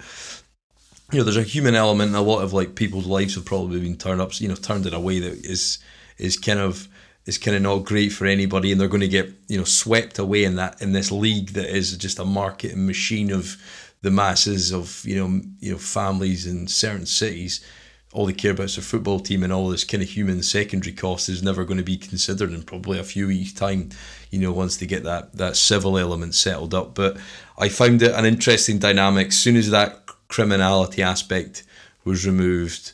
you 1.12 1.18
know, 1.18 1.24
there's 1.24 1.36
a 1.36 1.42
human 1.42 1.74
element, 1.74 2.14
a 2.14 2.20
lot 2.20 2.42
of 2.42 2.52
like 2.52 2.74
people's 2.74 3.06
lives 3.06 3.34
have 3.34 3.44
probably 3.44 3.80
been 3.80 3.96
turned 3.96 4.20
up, 4.20 4.38
you 4.40 4.48
know, 4.48 4.54
turned 4.54 4.86
in 4.86 4.94
a 4.94 5.00
way 5.00 5.18
that 5.20 5.44
is 5.44 5.78
is 6.18 6.36
kind 6.36 6.58
of 6.58 6.88
is 7.26 7.38
kind 7.38 7.56
of 7.56 7.62
not 7.62 7.84
great 7.84 8.12
for 8.12 8.24
anybody, 8.24 8.72
and 8.72 8.80
they're 8.80 8.88
going 8.88 9.00
to 9.00 9.08
get 9.08 9.30
you 9.48 9.58
know 9.58 9.64
swept 9.64 10.18
away 10.18 10.44
in 10.44 10.56
that 10.56 10.80
in 10.80 10.92
this 10.92 11.10
league 11.10 11.50
that 11.50 11.68
is 11.68 11.96
just 11.96 12.18
a 12.18 12.24
marketing 12.24 12.86
machine 12.86 13.30
of 13.30 13.56
the 14.02 14.10
masses 14.10 14.72
of 14.72 15.02
you 15.04 15.16
know 15.16 15.42
you 15.58 15.72
know 15.72 15.78
families 15.78 16.46
in 16.46 16.66
certain 16.68 17.06
cities. 17.06 17.64
All 18.12 18.24
they 18.24 18.32
care 18.32 18.52
about 18.52 18.64
is 18.64 18.76
their 18.76 18.82
football 18.82 19.20
team, 19.20 19.42
and 19.42 19.52
all 19.52 19.68
this 19.68 19.84
kind 19.84 20.02
of 20.02 20.08
human 20.08 20.42
secondary 20.42 20.94
cost 20.94 21.28
is 21.28 21.42
never 21.42 21.64
going 21.64 21.78
to 21.78 21.84
be 21.84 21.98
considered 21.98 22.52
in 22.52 22.62
probably 22.62 22.98
a 22.98 23.04
few 23.04 23.26
weeks' 23.26 23.52
time. 23.52 23.90
You 24.30 24.38
know, 24.38 24.52
once 24.52 24.76
they 24.76 24.86
get 24.86 25.02
that 25.02 25.34
that 25.34 25.56
civil 25.56 25.98
element 25.98 26.34
settled 26.34 26.74
up. 26.74 26.94
But 26.94 27.18
I 27.58 27.68
found 27.68 28.02
it 28.02 28.14
an 28.14 28.24
interesting 28.24 28.78
dynamic. 28.78 29.28
As 29.28 29.38
soon 29.38 29.56
as 29.56 29.70
that 29.70 30.06
criminality 30.28 31.02
aspect 31.02 31.64
was 32.04 32.26
removed, 32.26 32.92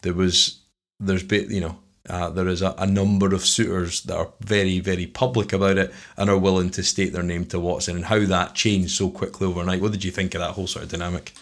there 0.00 0.14
was 0.14 0.60
there's 0.98 1.22
bit 1.22 1.50
you 1.50 1.60
know 1.60 1.78
uh, 2.08 2.30
there 2.30 2.48
is 2.48 2.62
a, 2.62 2.74
a, 2.78 2.86
number 2.86 3.34
of 3.34 3.44
suitors 3.44 4.02
that 4.02 4.16
are 4.16 4.30
very, 4.40 4.80
very 4.80 5.06
public 5.06 5.52
about 5.52 5.78
it 5.78 5.92
and 6.16 6.30
are 6.30 6.38
willing 6.38 6.70
to 6.70 6.82
state 6.82 7.12
their 7.12 7.22
name 7.22 7.44
to 7.46 7.60
Watson, 7.60 7.96
and 7.96 8.04
how 8.04 8.24
that 8.24 8.54
changed 8.54 8.90
so 8.92 9.10
quickly 9.10 9.46
overnight. 9.46 9.80
What 9.80 9.92
did 9.92 10.04
you 10.04 10.10
think 10.10 10.34
of 10.34 10.40
that 10.40 10.52
whole 10.52 10.66
sort 10.66 10.84
of 10.84 10.90
dynamic? 10.90 11.32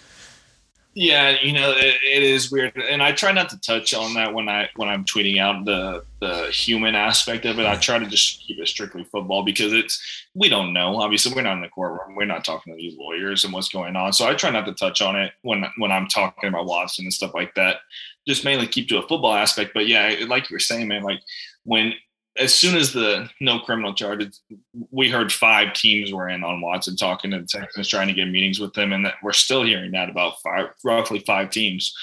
Yeah, 0.97 1.37
you 1.43 1.53
know, 1.53 1.73
it, 1.73 1.97
it 2.05 2.23
is 2.23 2.53
weird, 2.53 2.77
and 2.77 3.03
I 3.03 3.11
try 3.11 3.33
not 3.33 3.49
to 3.49 3.61
touch 3.61 3.93
on 3.95 4.15
that 4.15 4.33
when 4.33 4.49
I 4.49 4.69
when 4.77 4.89
I'm 4.89 5.05
tweeting 5.05 5.41
out 5.41 5.65
the 5.65 6.05
the 6.21 6.47
human 6.53 6.95
aspect 6.95 7.45
of 7.47 7.59
it. 7.59 7.67
I 7.67 7.75
try 7.75 7.99
to 7.99 8.07
just 8.07 8.41
keep 8.47 8.61
it 8.61 8.69
strictly 8.69 9.03
football 9.03 9.43
because 9.43 9.73
it's 9.73 10.01
we 10.35 10.49
don't 10.49 10.73
know. 10.73 11.01
Obviously, 11.01 11.35
we're 11.35 11.43
not 11.43 11.55
in 11.55 11.63
the 11.63 11.69
courtroom. 11.69 12.15
We're 12.15 12.27
not 12.27 12.45
talking 12.45 12.73
to 12.73 12.77
these 12.77 12.97
lawyers 12.97 13.43
and 13.43 13.53
what's 13.53 13.71
going 13.71 13.97
on. 13.97 14.13
So 14.13 14.29
I 14.29 14.35
try 14.35 14.51
not 14.51 14.67
to 14.67 14.75
touch 14.75 15.03
on 15.03 15.17
it 15.17 15.33
when 15.43 15.65
when 15.79 15.91
I'm 15.91 16.07
talking 16.07 16.49
about 16.49 16.67
Watson 16.67 17.07
and 17.07 17.13
stuff 17.13 17.35
like 17.35 17.57
that 17.57 17.79
just 18.27 18.45
mainly 18.45 18.67
keep 18.67 18.89
to 18.89 18.99
a 18.99 19.07
football 19.07 19.35
aspect. 19.35 19.73
But 19.75 19.87
yeah, 19.87 20.15
like 20.29 20.49
you 20.49 20.55
were 20.55 20.61
saying, 20.61 20.89
man, 20.89 21.03
like 21.03 21.21
when 21.65 21.95
as 22.37 22.55
soon 22.55 22.77
as 22.77 22.92
the 22.92 23.29
no 23.40 23.61
criminal 23.61 23.94
charges, 23.94 24.42
we 24.90 25.09
heard 25.09 25.33
five 25.33 25.73
teams 25.73 26.12
were 26.12 26.29
in 26.29 26.42
on 26.42 26.61
Watson 26.61 26.97
talking 26.97 27.31
to 27.31 27.38
the 27.38 27.47
Texans, 27.47 27.88
trying 27.88 28.09
to 28.09 28.14
get 28.14 28.27
meetings 28.27 28.59
with 28.59 28.73
them, 28.75 28.92
and 28.92 29.05
that 29.05 29.14
we're 29.23 29.33
still 29.33 29.62
hearing 29.62 29.92
that 29.92 30.11
about 30.11 30.40
five, 30.42 30.68
roughly 30.83 31.20
five 31.20 31.51
teams. 31.51 31.94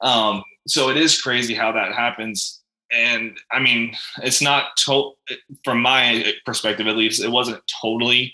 Um, 0.00 0.42
so 0.66 0.88
it 0.88 0.96
is 0.96 1.20
crazy 1.20 1.54
how 1.54 1.72
that 1.72 1.92
happens. 1.92 2.62
And 2.90 3.36
I 3.52 3.58
mean, 3.60 3.94
it's 4.22 4.40
not 4.40 4.76
to- 4.86 5.12
from 5.64 5.80
my 5.80 6.32
perspective, 6.46 6.86
at 6.86 6.96
least, 6.96 7.22
it 7.22 7.30
wasn't 7.30 7.62
totally 7.82 8.32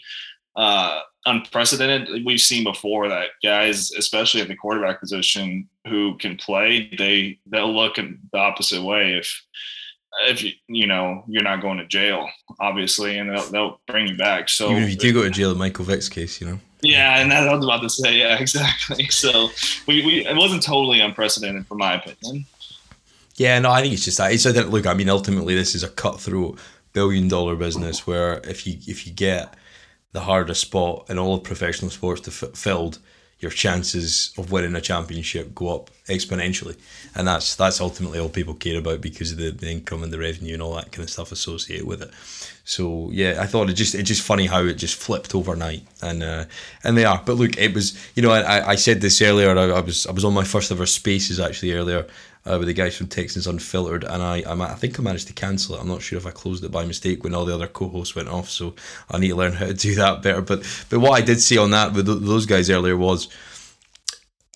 uh, 0.57 1.01
unprecedented. 1.27 2.25
We've 2.25 2.41
seen 2.41 2.65
before 2.65 3.09
that 3.09 3.31
guys, 3.43 3.93
especially 3.93 4.41
at 4.41 4.49
the 4.49 4.57
quarterback 4.57 5.01
position, 5.01 5.69
who 5.89 6.17
can 6.19 6.37
play, 6.37 6.91
they 6.97 7.39
they'll 7.47 7.75
look 7.75 7.99
in 7.99 8.21
the 8.33 8.39
opposite 8.39 8.83
way 8.83 9.15
if 9.15 9.43
if 10.27 10.43
you 10.43 10.53
you 10.69 10.87
know 10.87 11.25
you're 11.27 11.43
not 11.43 11.61
going 11.61 11.79
to 11.79 11.87
jail, 11.87 12.29
obviously, 12.59 13.19
and 13.19 13.31
they'll 13.31 13.51
they'll 13.51 13.81
bring 13.87 14.07
you 14.09 14.17
back. 14.17 14.49
So 14.49 14.71
even 14.71 14.85
if 14.85 14.91
you 14.91 14.97
do 14.97 15.13
go 15.13 15.23
to 15.23 15.31
jail, 15.31 15.53
in 15.53 15.59
Michael 15.59 15.85
Vick's 15.85 16.09
case, 16.09 16.41
you 16.41 16.47
know. 16.47 16.61
Yeah, 16.83 17.19
and 17.19 17.31
that 17.31 17.47
I 17.47 17.55
was 17.55 17.65
about 17.65 17.83
to 17.83 17.91
say. 17.91 18.19
Yeah, 18.19 18.37
exactly. 18.41 19.09
So 19.09 19.51
we, 19.87 20.05
we 20.05 20.27
it 20.27 20.37
wasn't 20.37 20.63
totally 20.63 21.01
unprecedented, 21.01 21.67
from 21.67 21.79
my 21.79 21.95
opinion. 21.95 22.47
Yeah, 23.37 23.59
no, 23.59 23.71
I 23.71 23.81
think 23.83 23.95
it's 23.95 24.05
just 24.05 24.19
that. 24.19 24.33
It's 24.33 24.45
that 24.45 24.71
look. 24.71 24.87
I 24.87 24.95
mean, 24.95 25.09
ultimately, 25.09 25.55
this 25.55 25.75
is 25.75 25.83
a 25.83 25.89
cutthroat 25.89 26.59
billion 26.93 27.29
dollar 27.29 27.57
business 27.57 28.07
where 28.07 28.41
if 28.45 28.67
you 28.67 28.79
if 28.87 29.07
you 29.07 29.13
get 29.13 29.55
the 30.13 30.21
hardest 30.21 30.61
spot 30.61 31.07
in 31.09 31.19
all 31.19 31.35
of 31.35 31.45
professional 31.45 31.91
sports 31.91 32.21
to 32.23 32.31
f- 32.31 32.57
filled, 32.57 32.99
your 33.41 33.51
chances 33.51 34.33
of 34.37 34.53
winning 34.53 34.75
a 34.75 34.81
championship 34.81 35.55
go 35.55 35.75
up 35.75 35.91
exponentially, 36.07 36.77
and 37.15 37.27
that's 37.27 37.57
that's 37.57 37.81
ultimately 37.81 38.19
all 38.19 38.29
people 38.29 38.55
care 38.55 38.79
about 38.79 39.01
because 39.01 39.33
of 39.33 39.39
the, 39.39 39.51
the 39.51 39.71
income 39.71 40.03
and 40.03 40.13
the 40.13 40.19
revenue 40.19 40.53
and 40.53 40.63
all 40.63 40.75
that 40.75 40.93
kind 40.93 41.03
of 41.03 41.11
stuff 41.11 41.33
associated 41.33 41.87
with 41.87 42.03
it. 42.03 42.11
So 42.65 43.09
yeah, 43.11 43.39
I 43.41 43.47
thought 43.47 43.71
it 43.71 43.75
just 43.75 43.95
it's 43.95 44.09
just 44.09 44.23
funny 44.23 44.47
how 44.47 44.65
it 44.65 44.75
just 44.75 44.95
flipped 44.95 45.35
overnight, 45.35 45.83
and 46.03 46.23
uh, 46.23 46.45
and 46.85 46.97
they 46.97 47.07
are. 47.07 47.23
But 47.25 47.37
look, 47.37 47.57
it 47.57 47.75
was 47.75 47.99
you 48.15 48.23
know 48.23 48.31
I, 48.31 48.71
I 48.71 48.75
said 48.75 49.01
this 49.01 49.23
earlier. 49.23 49.57
I, 49.57 49.71
I 49.71 49.81
was 49.81 50.07
I 50.07 50.13
was 50.13 50.25
on 50.25 50.35
my 50.35 50.45
first 50.45 50.71
ever 50.71 50.85
Spaces 50.85 51.41
actually 51.41 51.73
earlier 51.73 52.07
uh, 52.47 52.57
with 52.59 52.69
the 52.69 52.75
guys 52.75 52.97
from 52.97 53.07
Texans 53.07 53.47
Unfiltered, 53.47 54.05
and 54.05 54.23
I, 54.23 54.43
I, 54.43 54.73
I 54.73 54.75
think 54.75 54.99
I 54.99 55.03
managed 55.03 55.29
to 55.29 55.33
cancel 55.33 55.75
it. 55.75 55.81
I'm 55.81 55.89
not 55.89 56.03
sure 56.03 56.19
if 56.19 56.27
I 56.27 56.31
closed 56.31 56.65
it 56.65 56.71
by 56.71 56.85
mistake 56.85 57.23
when 57.23 57.35
all 57.35 57.45
the 57.45 57.55
other 57.55 57.67
co-hosts 57.67 58.15
went 58.15 58.29
off, 58.29 58.49
so 58.49 58.75
I 59.11 59.19
need 59.19 59.29
to 59.29 59.37
learn 59.37 59.53
how 59.53 59.67
to 59.67 59.75
do 59.75 59.95
that 59.97 60.23
better. 60.23 60.43
But 60.43 60.61
but 60.89 61.01
what 61.01 61.13
I 61.13 61.25
did 61.25 61.41
see 61.41 61.59
on 61.59 61.71
that 61.73 61.93
with 61.93 62.07
those 62.07 62.47
guys 62.47 62.71
earlier 62.71 62.97
was. 62.97 63.29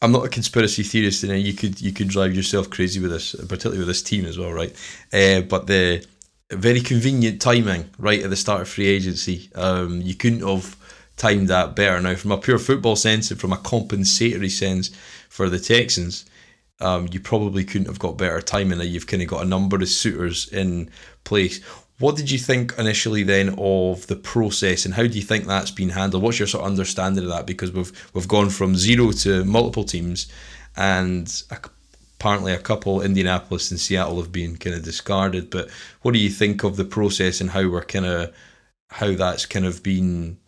I'm 0.02 0.12
not 0.12 0.26
a 0.26 0.28
conspiracy 0.28 0.82
theorist, 0.82 1.24
and 1.24 1.40
you 1.40 1.54
could 1.54 1.80
you 1.80 1.90
could 1.90 2.08
drive 2.08 2.34
yourself 2.34 2.68
crazy 2.68 3.00
with 3.00 3.10
this, 3.10 3.34
particularly 3.34 3.78
with 3.78 3.86
this 3.86 4.02
team 4.02 4.26
as 4.26 4.36
well, 4.36 4.52
right? 4.52 4.70
Uh, 5.14 5.40
but 5.40 5.66
the 5.66 6.04
very 6.50 6.80
convenient 6.80 7.40
timing 7.40 7.90
right 7.98 8.22
at 8.22 8.30
the 8.30 8.36
start 8.36 8.62
of 8.62 8.68
free 8.68 8.86
agency. 8.86 9.50
Um, 9.54 10.02
you 10.02 10.14
couldn't 10.14 10.46
have 10.46 10.76
timed 11.16 11.48
that 11.48 11.76
better. 11.76 12.00
Now, 12.00 12.14
from 12.16 12.32
a 12.32 12.38
pure 12.38 12.58
football 12.58 12.96
sense 12.96 13.30
and 13.30 13.40
from 13.40 13.52
a 13.52 13.58
compensatory 13.58 14.48
sense 14.48 14.90
for 15.28 15.48
the 15.48 15.58
Texans, 15.58 16.24
um, 16.80 17.08
you 17.12 17.20
probably 17.20 17.64
couldn't 17.64 17.86
have 17.86 17.98
got 17.98 18.18
better 18.18 18.40
timing. 18.40 18.78
That 18.78 18.86
you've 18.86 19.06
kind 19.06 19.22
of 19.22 19.28
got 19.28 19.42
a 19.42 19.48
number 19.48 19.76
of 19.76 19.88
suitors 19.88 20.48
in 20.52 20.90
place. 21.24 21.62
What 22.00 22.16
did 22.16 22.30
you 22.30 22.38
think 22.38 22.74
initially 22.76 23.22
then 23.22 23.54
of 23.56 24.06
the 24.08 24.16
process, 24.16 24.84
and 24.84 24.94
how 24.94 25.06
do 25.06 25.16
you 25.16 25.22
think 25.22 25.46
that's 25.46 25.70
been 25.70 25.90
handled? 25.90 26.22
What's 26.22 26.38
your 26.38 26.48
sort 26.48 26.64
of 26.64 26.70
understanding 26.70 27.24
of 27.24 27.30
that? 27.30 27.46
Because 27.46 27.72
we've 27.72 28.10
we've 28.14 28.28
gone 28.28 28.50
from 28.50 28.74
zero 28.74 29.12
to 29.12 29.44
multiple 29.44 29.84
teams, 29.84 30.26
and 30.76 31.42
apparently 32.18 32.52
a 32.52 32.58
couple, 32.58 33.00
Indianapolis 33.00 33.70
and 33.70 33.78
Seattle, 33.78 34.20
have 34.20 34.32
been 34.32 34.56
kind 34.56 34.74
of 34.74 34.82
discarded. 34.82 35.50
But 35.50 35.70
what 36.02 36.14
do 36.14 36.18
you 36.18 36.30
think 36.30 36.64
of 36.64 36.76
the 36.76 36.84
process 36.84 37.40
and 37.40 37.50
how 37.50 37.68
we're 37.68 37.84
kind 37.84 38.06
of 38.06 38.34
how 38.90 39.14
that's 39.14 39.46
kind 39.46 39.64
of 39.64 39.82
been 39.82 40.38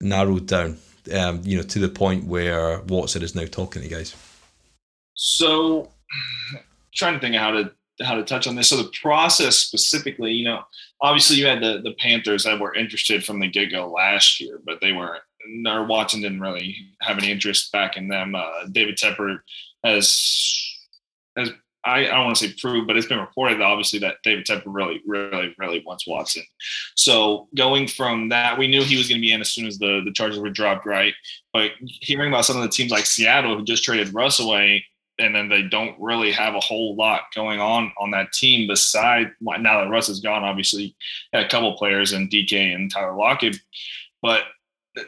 narrowed 0.00 0.46
down? 0.46 0.78
Um, 1.14 1.42
you 1.44 1.56
know, 1.56 1.62
to 1.62 1.78
the 1.78 1.88
point 1.88 2.24
where 2.24 2.80
Watson 2.80 3.22
is 3.22 3.34
now 3.36 3.46
talking 3.46 3.82
to 3.82 3.88
guys. 3.88 4.14
So, 5.22 5.90
trying 6.94 7.14
to 7.14 7.20
think 7.20 7.34
of 7.34 7.42
how 7.42 7.50
to 7.50 7.72
how 8.02 8.14
to 8.14 8.24
touch 8.24 8.46
on 8.46 8.56
this. 8.56 8.70
So 8.70 8.78
the 8.78 8.90
process 9.02 9.56
specifically, 9.56 10.32
you 10.32 10.44
know, 10.44 10.62
obviously 11.02 11.36
you 11.36 11.46
had 11.46 11.62
the 11.62 11.82
the 11.82 11.94
Panthers 11.98 12.44
that 12.44 12.58
were 12.58 12.74
interested 12.74 13.22
from 13.24 13.38
the 13.38 13.48
get 13.48 13.70
go 13.70 13.90
last 13.90 14.40
year, 14.40 14.60
but 14.64 14.80
they 14.80 14.92
weren't. 14.92 15.22
Or 15.66 15.86
Watson 15.86 16.22
didn't 16.22 16.40
really 16.40 16.76
have 17.02 17.18
any 17.18 17.30
interest 17.30 17.72
back 17.72 17.96
in 17.96 18.08
them. 18.08 18.34
Uh, 18.34 18.66
David 18.72 18.96
Tepper 18.96 19.40
has 19.84 20.18
has 21.36 21.50
I, 21.84 22.00
I 22.00 22.06
don't 22.06 22.24
want 22.24 22.36
to 22.36 22.48
say 22.48 22.54
proved, 22.58 22.86
but 22.86 22.96
it's 22.96 23.06
been 23.06 23.18
reported 23.18 23.58
that 23.58 23.64
obviously 23.64 23.98
that 24.00 24.16
David 24.22 24.44
Tepper 24.44 24.64
really, 24.66 25.00
really, 25.06 25.54
really 25.58 25.82
wants 25.86 26.06
Watson. 26.06 26.42
So 26.94 27.48
going 27.56 27.86
from 27.86 28.28
that, 28.30 28.58
we 28.58 28.68
knew 28.68 28.82
he 28.82 28.98
was 28.98 29.08
going 29.08 29.20
to 29.20 29.26
be 29.26 29.32
in 29.32 29.40
as 29.40 29.50
soon 29.50 29.66
as 29.66 29.78
the 29.78 30.02
the 30.04 30.12
charges 30.12 30.38
were 30.38 30.50
dropped, 30.50 30.86
right? 30.86 31.14
But 31.52 31.72
hearing 31.80 32.32
about 32.32 32.44
some 32.46 32.56
of 32.56 32.62
the 32.62 32.68
teams 32.68 32.90
like 32.90 33.06
Seattle 33.06 33.56
who 33.56 33.64
just 33.64 33.84
traded 33.84 34.14
Russ 34.14 34.40
away, 34.40 34.84
and 35.20 35.34
then 35.34 35.48
they 35.48 35.62
don't 35.62 35.94
really 36.00 36.32
have 36.32 36.54
a 36.54 36.60
whole 36.60 36.96
lot 36.96 37.22
going 37.34 37.60
on 37.60 37.92
on 37.98 38.10
that 38.10 38.32
team 38.32 38.66
beside 38.66 39.32
now 39.40 39.80
that 39.80 39.90
Russ 39.90 40.08
is 40.08 40.20
gone. 40.20 40.42
Obviously, 40.42 40.96
had 41.32 41.44
a 41.44 41.48
couple 41.48 41.76
players 41.76 42.12
in 42.12 42.28
DK 42.28 42.74
and 42.74 42.90
Tyler 42.90 43.14
Lockett, 43.14 43.58
but 44.22 44.44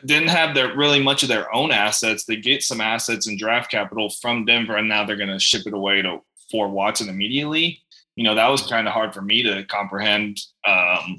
didn't 0.05 0.29
have 0.29 0.55
their 0.55 0.77
really 0.77 1.03
much 1.03 1.23
of 1.23 1.29
their 1.29 1.53
own 1.55 1.73
assets. 1.73 2.25
They 2.25 2.37
get 2.37 2.63
some 2.63 2.81
assets 2.81 3.27
and 3.27 3.39
draft 3.39 3.71
capital 3.71 4.11
from 4.11 4.45
Denver, 4.45 4.77
and 4.77 4.89
now 4.89 5.05
they're 5.05 5.17
going 5.17 5.29
to 5.29 5.39
ship 5.39 5.67
it 5.67 5.75
away 5.75 6.03
to 6.03 6.21
for 6.51 6.69
Watson 6.69 7.09
immediately. 7.09 7.81
You 8.17 8.25
know 8.25 8.35
that 8.35 8.49
was 8.49 8.67
kind 8.67 8.87
of 8.87 8.93
hard 8.93 9.15
for 9.15 9.23
me 9.23 9.43
to 9.43 9.65
comprehend. 9.65 10.39
Um, 10.69 11.17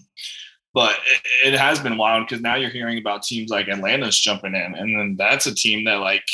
but 0.74 0.96
it, 1.44 1.54
it, 1.54 1.60
has 1.60 1.80
been 1.80 1.98
wild 1.98 2.28
because 2.28 2.42
now 2.42 2.56
you're 2.56 2.70
hearing 2.70 2.98
about 2.98 3.22
teams 3.22 3.52
like 3.52 3.68
Atlanta's 3.68 4.20
jumping 4.20 4.56
in, 4.56 4.76
and 4.76 5.00
then 5.00 5.16
that's 5.18 5.46
a 5.46 5.54
team 5.54 5.86
that 5.86 6.00
like 6.00 6.26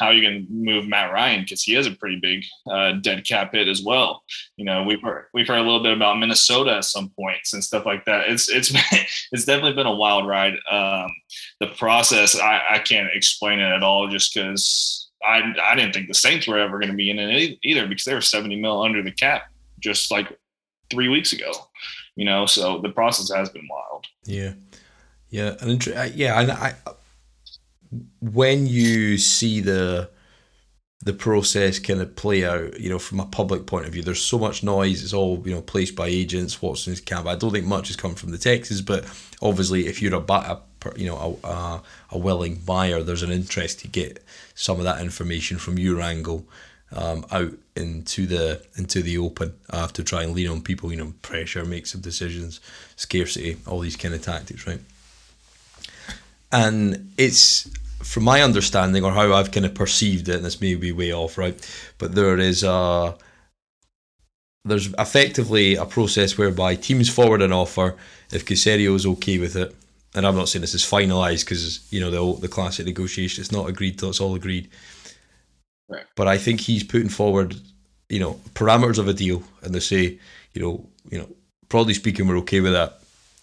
how 0.00 0.10
you 0.10 0.22
can 0.22 0.46
move 0.50 0.88
Matt 0.88 1.12
Ryan 1.12 1.42
because 1.42 1.62
he 1.62 1.74
has 1.74 1.86
a 1.86 1.92
pretty 1.92 2.16
big 2.16 2.44
uh, 2.68 2.92
dead 2.92 3.24
cap 3.24 3.52
hit 3.52 3.68
as 3.68 3.82
well. 3.82 4.24
You 4.56 4.64
know, 4.64 4.82
we've 4.82 5.02
heard 5.02 5.26
we've 5.34 5.46
heard 5.46 5.58
a 5.58 5.62
little 5.62 5.82
bit 5.82 5.94
about 5.94 6.18
Minnesota 6.18 6.78
at 6.78 6.84
some 6.86 7.10
points 7.10 7.52
and 7.52 7.62
stuff 7.62 7.84
like 7.86 8.06
that. 8.06 8.28
It's 8.28 8.48
it's 8.48 8.72
it's 9.32 9.44
definitely 9.44 9.74
been 9.74 9.86
a 9.86 9.94
wild 9.94 10.26
ride. 10.26 10.54
Um, 10.70 11.10
the 11.60 11.68
process 11.76 12.38
I, 12.38 12.62
I 12.70 12.78
can't 12.78 13.10
explain 13.12 13.60
it 13.60 13.70
at 13.70 13.82
all 13.82 14.08
just 14.08 14.34
because 14.34 15.10
I 15.22 15.42
I 15.62 15.74
didn't 15.76 15.92
think 15.92 16.08
the 16.08 16.14
Saints 16.14 16.48
were 16.48 16.58
ever 16.58 16.78
going 16.78 16.90
to 16.90 16.96
be 16.96 17.10
in 17.10 17.18
it 17.18 17.58
either 17.62 17.86
because 17.86 18.04
they 18.04 18.14
were 18.14 18.22
seventy 18.22 18.56
mil 18.56 18.82
under 18.82 19.02
the 19.02 19.12
cap 19.12 19.42
just 19.78 20.10
like 20.10 20.36
three 20.90 21.08
weeks 21.08 21.32
ago. 21.32 21.52
You 22.16 22.24
know, 22.24 22.46
so 22.46 22.80
the 22.80 22.88
process 22.88 23.30
has 23.30 23.50
been 23.50 23.68
wild. 23.70 24.06
Yeah, 24.24 24.54
yeah, 25.28 25.56
and 25.60 25.86
yeah, 26.14 26.40
and 26.40 26.50
I 26.50 26.74
when 28.20 28.66
you 28.66 29.18
see 29.18 29.60
the 29.60 30.10
the 31.02 31.12
process 31.14 31.78
kind 31.78 32.02
of 32.02 32.14
play 32.14 32.44
out, 32.44 32.78
you 32.78 32.90
know, 32.90 32.98
from 32.98 33.20
a 33.20 33.26
public 33.26 33.64
point 33.64 33.86
of 33.86 33.92
view, 33.92 34.02
there's 34.02 34.22
so 34.22 34.38
much 34.38 34.62
noise. 34.62 35.02
It's 35.02 35.14
all 35.14 35.42
you 35.46 35.54
know 35.54 35.62
placed 35.62 35.96
by 35.96 36.08
agents. 36.08 36.60
Watson's 36.60 37.00
camp. 37.00 37.26
I 37.26 37.36
don't 37.36 37.52
think 37.52 37.66
much 37.66 37.88
has 37.88 37.96
come 37.96 38.14
from 38.14 38.32
the 38.32 38.38
Texans, 38.38 38.82
but 38.82 39.04
obviously, 39.40 39.86
if 39.86 40.02
you're 40.02 40.14
a, 40.14 40.18
a 40.18 40.60
you 40.96 41.06
know 41.06 41.38
a, 41.42 41.46
a, 41.46 41.82
a, 42.12 42.18
willing 42.18 42.56
buyer, 42.56 43.02
there's 43.02 43.22
an 43.22 43.32
interest 43.32 43.80
to 43.80 43.88
get 43.88 44.22
some 44.54 44.78
of 44.78 44.84
that 44.84 45.00
information 45.00 45.56
from 45.56 45.78
your 45.78 46.02
angle 46.02 46.46
um, 46.92 47.24
out 47.30 47.52
into 47.76 48.26
the 48.26 48.62
into 48.76 49.02
the 49.02 49.16
open 49.16 49.54
uh, 49.70 49.86
to 49.88 50.04
try 50.04 50.22
and 50.22 50.34
lean 50.34 50.48
on 50.48 50.60
people. 50.60 50.90
You 50.90 50.98
know, 50.98 51.14
pressure, 51.22 51.64
make 51.64 51.86
some 51.86 52.02
decisions, 52.02 52.60
scarcity, 52.96 53.56
all 53.66 53.80
these 53.80 53.96
kind 53.96 54.12
of 54.12 54.20
tactics, 54.20 54.66
right? 54.66 54.80
And 56.52 57.12
it's 57.16 57.70
from 58.02 58.24
my 58.24 58.42
understanding 58.42 59.04
or 59.04 59.12
how 59.12 59.32
I've 59.32 59.52
kind 59.52 59.66
of 59.66 59.74
perceived 59.74 60.28
it, 60.28 60.36
and 60.36 60.44
this 60.44 60.60
may 60.60 60.74
be 60.74 60.92
way 60.92 61.12
off, 61.12 61.38
right? 61.38 61.56
But 61.98 62.14
there 62.14 62.38
is 62.38 62.62
a 62.62 63.16
there's 64.64 64.92
effectively 64.98 65.76
a 65.76 65.86
process 65.86 66.36
whereby 66.36 66.74
teams 66.74 67.08
forward 67.08 67.40
an 67.40 67.52
offer 67.52 67.96
if 68.30 68.44
Caserio 68.44 68.94
is 68.94 69.06
okay 69.06 69.38
with 69.38 69.56
it, 69.56 69.74
and 70.14 70.26
I'm 70.26 70.36
not 70.36 70.48
saying 70.48 70.60
this 70.60 70.74
is 70.74 70.84
finalised 70.84 71.44
because 71.44 71.92
you 71.92 72.00
know 72.00 72.10
the 72.10 72.40
the 72.40 72.48
classic 72.48 72.86
negotiation 72.86 73.42
it's 73.42 73.52
not 73.52 73.68
agreed 73.68 73.98
till 73.98 74.10
it's 74.10 74.20
all 74.20 74.34
agreed. 74.34 74.68
Right. 75.88 76.04
But 76.14 76.28
I 76.28 76.38
think 76.38 76.60
he's 76.60 76.84
putting 76.84 77.08
forward, 77.08 77.56
you 78.08 78.20
know, 78.20 78.40
parameters 78.54 78.98
of 78.98 79.08
a 79.08 79.12
deal, 79.12 79.42
and 79.62 79.74
they 79.74 79.80
say, 79.80 80.18
you 80.54 80.62
know, 80.62 80.86
you 81.10 81.18
know, 81.18 81.28
broadly 81.68 81.94
speaking, 81.94 82.28
we're 82.28 82.38
okay 82.38 82.60
with 82.60 82.72
that. 82.72 83.00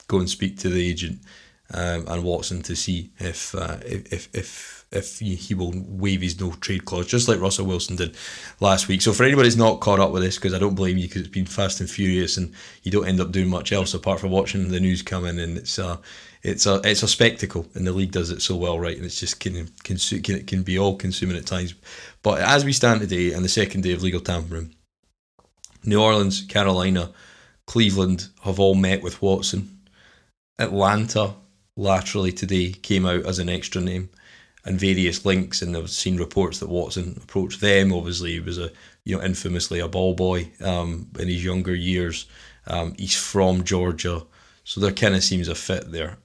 Go 0.07 0.19
and 0.19 0.29
speak 0.29 0.57
to 0.59 0.69
the 0.69 0.89
agent 0.89 1.19
um, 1.73 2.05
and 2.07 2.23
Watson 2.23 2.61
to 2.63 2.75
see 2.75 3.11
if 3.19 3.53
uh, 3.53 3.77
if 3.85 4.33
if 4.33 4.85
if 4.91 5.19
he 5.19 5.53
will 5.53 5.73
waive 5.75 6.21
his 6.21 6.39
no 6.39 6.51
trade 6.51 6.85
clause, 6.85 7.07
just 7.07 7.27
like 7.27 7.41
Russell 7.41 7.65
Wilson 7.65 7.97
did 7.97 8.15
last 8.61 8.87
week. 8.87 9.01
So 9.01 9.11
for 9.11 9.23
anybody 9.23 9.47
who's 9.47 9.57
not 9.57 9.81
caught 9.81 9.99
up 9.99 10.11
with 10.11 10.23
this, 10.23 10.37
because 10.37 10.53
I 10.53 10.59
don't 10.59 10.75
blame 10.75 10.97
you, 10.97 11.07
because 11.07 11.21
it's 11.21 11.29
been 11.29 11.45
fast 11.45 11.81
and 11.81 11.89
furious, 11.89 12.37
and 12.37 12.53
you 12.83 12.91
don't 12.91 13.07
end 13.07 13.19
up 13.19 13.31
doing 13.31 13.49
much 13.49 13.73
else 13.73 13.93
apart 13.93 14.21
from 14.21 14.31
watching 14.31 14.69
the 14.69 14.79
news 14.79 15.01
come 15.01 15.25
in, 15.25 15.39
and 15.39 15.57
it's 15.57 15.77
a 15.77 15.99
it's 16.41 16.65
a 16.65 16.79
it's 16.85 17.03
a 17.03 17.07
spectacle, 17.07 17.67
and 17.73 17.85
the 17.85 17.91
league 17.91 18.11
does 18.11 18.29
it 18.29 18.41
so 18.41 18.55
well, 18.55 18.79
right? 18.79 18.95
And 18.95 19.05
it's 19.05 19.19
just 19.19 19.41
can 19.41 19.69
can 19.83 19.97
can, 19.97 20.45
can 20.45 20.63
be 20.63 20.79
all 20.79 20.95
consuming 20.95 21.35
at 21.35 21.45
times. 21.45 21.73
But 22.23 22.39
as 22.39 22.63
we 22.63 22.71
stand 22.71 23.01
today, 23.01 23.33
on 23.33 23.43
the 23.43 23.49
second 23.49 23.81
day 23.81 23.91
of 23.91 24.03
legal 24.03 24.21
tampering, 24.21 24.73
New 25.83 26.01
Orleans, 26.01 26.41
Carolina, 26.43 27.11
Cleveland 27.65 28.29
have 28.43 28.59
all 28.59 28.75
met 28.75 29.03
with 29.03 29.21
Watson. 29.21 29.73
Atlanta 30.59 31.35
laterally 31.77 32.31
today 32.31 32.71
came 32.71 33.05
out 33.05 33.25
as 33.25 33.39
an 33.39 33.47
extra 33.47 33.79
name 33.79 34.09
and 34.65 34.79
various 34.79 35.25
links 35.25 35.61
and 35.61 35.77
I've 35.77 35.89
seen 35.89 36.17
reports 36.17 36.59
that 36.59 36.69
Watson 36.69 37.19
approached 37.23 37.61
them. 37.61 37.93
Obviously 37.93 38.33
he 38.33 38.39
was 38.41 38.57
a 38.57 38.71
you 39.05 39.15
know 39.15 39.23
infamously 39.23 39.79
a 39.79 39.87
ball 39.87 40.13
boy 40.13 40.51
um, 40.61 41.07
in 41.17 41.29
his 41.29 41.45
younger 41.45 41.73
years. 41.73 42.25
Um, 42.65 42.95
he's 42.97 43.15
from 43.15 43.63
Georgia. 43.63 44.23
So 44.65 44.81
there 44.81 44.91
kind 44.91 45.15
of 45.15 45.23
seems 45.23 45.47
a 45.47 45.55
fit 45.55 45.91
there. 45.91 46.17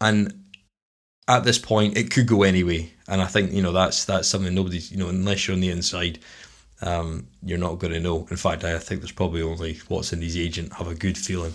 And 0.00 0.44
at 1.26 1.42
this 1.42 1.58
point 1.58 1.96
it 1.96 2.10
could 2.10 2.28
go 2.28 2.44
anyway. 2.44 2.92
And 3.08 3.20
I 3.20 3.26
think, 3.26 3.52
you 3.52 3.62
know, 3.62 3.72
that's 3.72 4.04
that's 4.04 4.28
something 4.28 4.54
nobody's 4.54 4.92
you 4.92 4.98
know, 4.98 5.08
unless 5.08 5.48
you're 5.48 5.54
on 5.54 5.60
the 5.60 5.70
inside, 5.70 6.20
um, 6.82 7.26
you're 7.42 7.58
not 7.58 7.78
going 7.78 7.92
to 7.92 8.00
know. 8.00 8.28
In 8.30 8.36
fact, 8.36 8.62
I 8.62 8.78
think 8.78 9.00
there's 9.00 9.12
probably 9.12 9.42
only 9.42 9.78
Watson, 9.88 10.22
his 10.22 10.36
agent, 10.36 10.74
have 10.74 10.88
a 10.88 10.94
good 10.94 11.18
feeling 11.18 11.54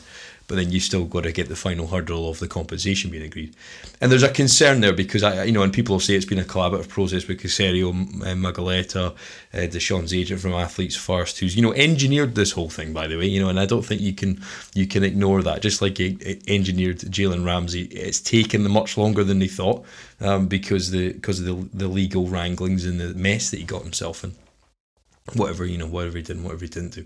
but 0.50 0.56
then 0.56 0.72
you 0.72 0.80
still 0.80 1.06
got 1.06 1.24
to 1.24 1.32
get 1.32 1.48
the 1.48 1.56
final 1.56 1.86
hurdle 1.86 2.28
of 2.28 2.40
the 2.40 2.48
compensation 2.48 3.12
being 3.12 3.24
agreed. 3.24 3.56
And 4.02 4.12
there's 4.12 4.24
a 4.24 4.32
concern 4.32 4.82
there 4.82 4.94
because 4.94 5.22
I, 5.22 5.44
you 5.44 5.52
know, 5.52 5.62
and 5.62 5.72
people 5.72 6.00
say 6.00 6.16
it's 6.16 6.26
been 6.26 6.40
a 6.40 6.44
collaborative 6.44 6.90
process 6.90 7.28
with 7.28 7.40
Caserio, 7.40 7.92
uh, 7.92 8.34
Mulugheta, 8.34 9.12
uh, 9.12 9.58
Deshaun's 9.58 10.12
agent 10.12 10.42
from 10.42 10.54
Athletes 10.54 10.96
First, 10.96 11.38
who's 11.38 11.56
you 11.56 11.62
know 11.62 11.72
engineered 11.74 12.34
this 12.34 12.52
whole 12.52 12.70
thing, 12.70 12.94
by 12.94 13.06
the 13.06 13.16
way. 13.16 13.28
You 13.28 13.40
know, 13.44 13.50
and 13.50 13.60
I 13.60 13.68
don't 13.68 13.86
think 13.86 14.02
you 14.02 14.14
can 14.14 14.42
you 14.74 14.88
can 14.88 15.04
ignore 15.04 15.44
that. 15.44 15.62
Just 15.62 15.84
like 15.84 16.00
it, 16.00 16.20
it 16.24 16.44
engineered 16.48 16.98
Jalen 16.98 17.46
Ramsey, 17.46 17.84
it's 17.84 18.20
taken 18.20 18.64
them 18.64 18.72
much 18.72 18.98
longer 18.98 19.24
than 19.24 19.38
they 19.38 19.48
thought 19.48 19.86
um, 20.20 20.48
because 20.48 20.90
the 20.90 21.14
because 21.14 21.40
of 21.40 21.46
the 21.46 21.78
the 21.78 21.88
legal 21.88 22.28
wranglings 22.28 22.86
and 22.86 23.00
the 23.00 23.14
mess 23.14 23.52
that 23.52 23.58
he 23.58 23.64
got 23.66 23.84
himself 23.84 24.24
in. 24.24 24.34
Whatever 25.36 25.64
you 25.64 25.78
know, 25.78 25.86
whatever 25.86 26.18
he 26.18 26.24
did, 26.24 26.38
and 26.38 26.44
whatever 26.44 26.66
he 26.66 26.72
didn't 26.72 26.94
do 26.96 27.06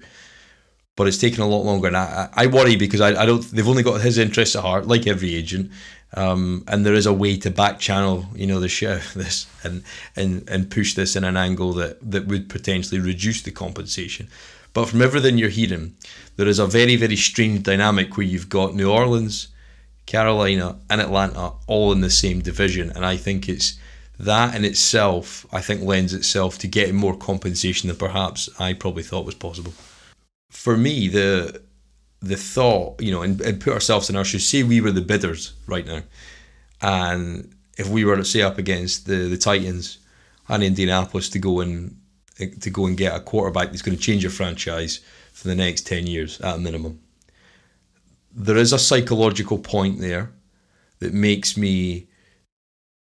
but 0.96 1.08
it's 1.08 1.18
taken 1.18 1.42
a 1.42 1.48
lot 1.48 1.64
longer. 1.64 1.88
And 1.88 1.98
I, 1.98 2.30
I 2.34 2.48
worry 2.48 2.76
because 2.76 3.02
I, 3.02 3.22
I 3.22 3.26
don't. 3.26 3.44
They've 3.44 3.68
only 3.68 3.84
got 3.84 4.02
his 4.02 4.18
interests 4.18 4.56
at 4.56 4.62
heart, 4.62 4.88
like 4.88 5.08
every 5.08 5.36
agent. 5.36 5.72
Um, 6.16 6.64
and 6.68 6.86
there 6.86 6.94
is 6.94 7.08
a 7.08 7.14
way 7.14 7.38
to 7.38 7.50
back 7.50 7.80
channel, 7.80 8.28
you 8.36 8.46
know, 8.46 8.60
the 8.60 8.70
show 8.70 9.00
this 9.16 9.48
and 9.64 9.84
and 10.16 10.48
and 10.48 10.70
push 10.70 10.94
this 10.94 11.16
in 11.16 11.24
an 11.24 11.38
angle 11.38 11.74
that 11.74 12.00
that 12.12 12.28
would 12.28 12.50
potentially 12.50 13.02
reduce 13.02 13.42
the 13.42 13.52
compensation. 13.52 14.30
But 14.74 14.90
from 14.90 15.02
everything 15.02 15.38
you're 15.38 15.50
hearing, 15.50 15.96
there 16.36 16.48
is 16.48 16.60
a 16.60 16.68
very 16.68 16.96
very 16.96 17.16
strange 17.16 17.64
dynamic 17.64 18.16
where 18.16 18.26
you've 18.28 18.50
got 18.50 18.76
New 18.76 18.92
Orleans, 18.92 19.48
Carolina, 20.06 20.78
and 20.90 21.02
Atlanta 21.02 21.54
all 21.66 21.92
in 21.92 22.02
the 22.02 22.12
same 22.12 22.42
division, 22.42 22.92
and 22.92 23.06
I 23.06 23.18
think 23.18 23.50
it's 23.50 23.80
that 24.20 24.54
in 24.54 24.64
itself, 24.64 25.48
I 25.52 25.62
think, 25.62 25.82
lends 25.82 26.14
itself 26.14 26.60
to 26.60 26.68
getting 26.68 26.96
more 26.96 27.18
compensation 27.18 27.88
than 27.88 27.98
perhaps 27.98 28.48
I 28.60 28.74
probably 28.74 29.02
thought 29.02 29.26
was 29.26 29.36
possible 29.36 29.74
for 30.54 30.78
me, 30.78 31.08
the 31.08 31.62
the 32.22 32.38
thought, 32.38 33.02
you 33.02 33.12
know, 33.12 33.22
and, 33.22 33.42
and 33.42 33.60
put 33.60 33.74
ourselves 33.74 34.10
in 34.10 34.16
our 34.16 34.24
shoes. 34.24 34.48
Say 34.48 34.64
we 34.64 34.80
were 34.80 34.92
the 34.92 35.02
bidders 35.02 35.54
right 35.68 35.86
now, 35.86 36.04
and 36.82 37.54
if 37.78 37.90
we 37.90 38.06
were 38.06 38.16
to 38.16 38.24
say 38.24 38.42
up 38.42 38.58
against 38.58 39.08
the 39.08 39.28
the 39.28 39.38
Titans 39.38 39.98
and 40.48 40.64
Indianapolis 40.64 41.30
to 41.30 41.40
go 41.40 41.60
and 41.60 41.98
to 42.38 42.70
go 42.70 42.86
and 42.86 42.98
get 42.98 43.16
a 43.16 43.20
quarterback 43.20 43.70
that's 43.70 43.82
going 43.82 43.98
to 43.98 44.04
change 44.04 44.24
your 44.24 44.32
franchise 44.32 45.00
for 45.34 45.48
the 45.48 45.56
next 45.56 45.86
ten 45.88 46.08
years 46.08 46.40
at 46.42 46.56
a 46.56 46.60
minimum. 46.60 47.00
There 48.32 48.58
is 48.58 48.74
a 48.74 48.80
psychological 48.80 49.60
point 49.60 50.00
there 50.00 50.32
that 51.00 51.14
makes 51.14 51.58
me 51.58 52.08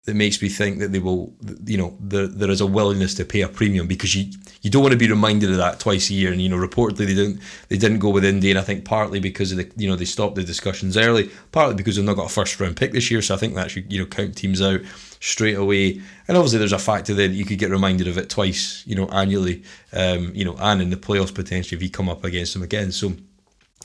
that 0.05 0.15
makes 0.15 0.43
me 0.43 0.49
think 0.49 0.81
that 0.81 0.91
they 0.91 0.99
will, 0.99 1.33
you 1.65 1.79
know, 1.79 1.97
there, 2.01 2.27
there 2.27 2.51
is 2.51 2.61
a 2.61 2.67
willingness 2.67 3.15
to 3.15 3.25
pay 3.25 3.43
a 3.43 3.49
premium 3.49 3.87
because 3.87 4.17
you 4.17 4.33
you 4.61 4.71
don't 4.71 4.83
want 4.83 4.93
to 4.93 4.99
be 4.99 5.09
reminded 5.09 5.51
of 5.51 5.59
that 5.59 5.79
twice 5.79 6.11
a 6.11 6.15
year. 6.15 6.33
And 6.33 6.43
you 6.43 6.49
know, 6.49 6.57
reportedly 6.57 7.07
they 7.07 7.15
didn't 7.15 7.41
they 7.69 7.79
didn't 7.79 8.01
go 8.01 8.11
with 8.11 8.25
Indy, 8.25 8.51
and 8.51 8.59
I 8.59 8.63
think 8.63 8.85
partly 8.85 9.21
because 9.21 9.53
of 9.53 9.59
the 9.59 9.71
you 9.77 9.89
know 9.89 9.95
they 9.95 10.05
stopped 10.05 10.35
the 10.35 10.43
discussions 10.43 10.97
early, 10.97 11.31
partly 11.53 11.77
because 11.77 11.97
they've 11.97 12.05
not 12.05 12.17
got 12.17 12.27
a 12.27 12.35
first 12.35 12.59
round 12.59 12.77
pick 12.77 12.93
this 12.93 13.11
year. 13.11 13.23
So 13.23 13.35
I 13.35 13.39
think 13.39 13.55
that 13.55 13.71
should 13.71 13.93
you 13.93 14.01
know 14.01 14.07
count 14.07 14.37
teams 14.37 14.61
out 14.61 14.81
straight 15.21 15.57
away. 15.57 16.01
And 16.27 16.37
obviously 16.37 16.59
there's 16.59 16.73
a 16.73 16.79
factor 16.81 17.15
there 17.15 17.29
that 17.29 17.35
you 17.35 17.45
could 17.45 17.59
get 17.59 17.71
reminded 17.71 18.09
of 18.09 18.19
it 18.19 18.29
twice, 18.29 18.83
you 18.87 18.97
know, 18.97 19.07
annually, 19.07 19.63
um, 19.93 20.33
you 20.35 20.45
know, 20.45 20.57
and 20.59 20.83
in 20.83 20.91
the 20.91 20.97
playoffs 20.97 21.33
potentially 21.33 21.77
if 21.77 21.83
you 21.83 21.91
come 21.91 22.09
up 22.09 22.25
against 22.25 22.55
them 22.55 22.63
again. 22.65 22.91
So 22.91 23.13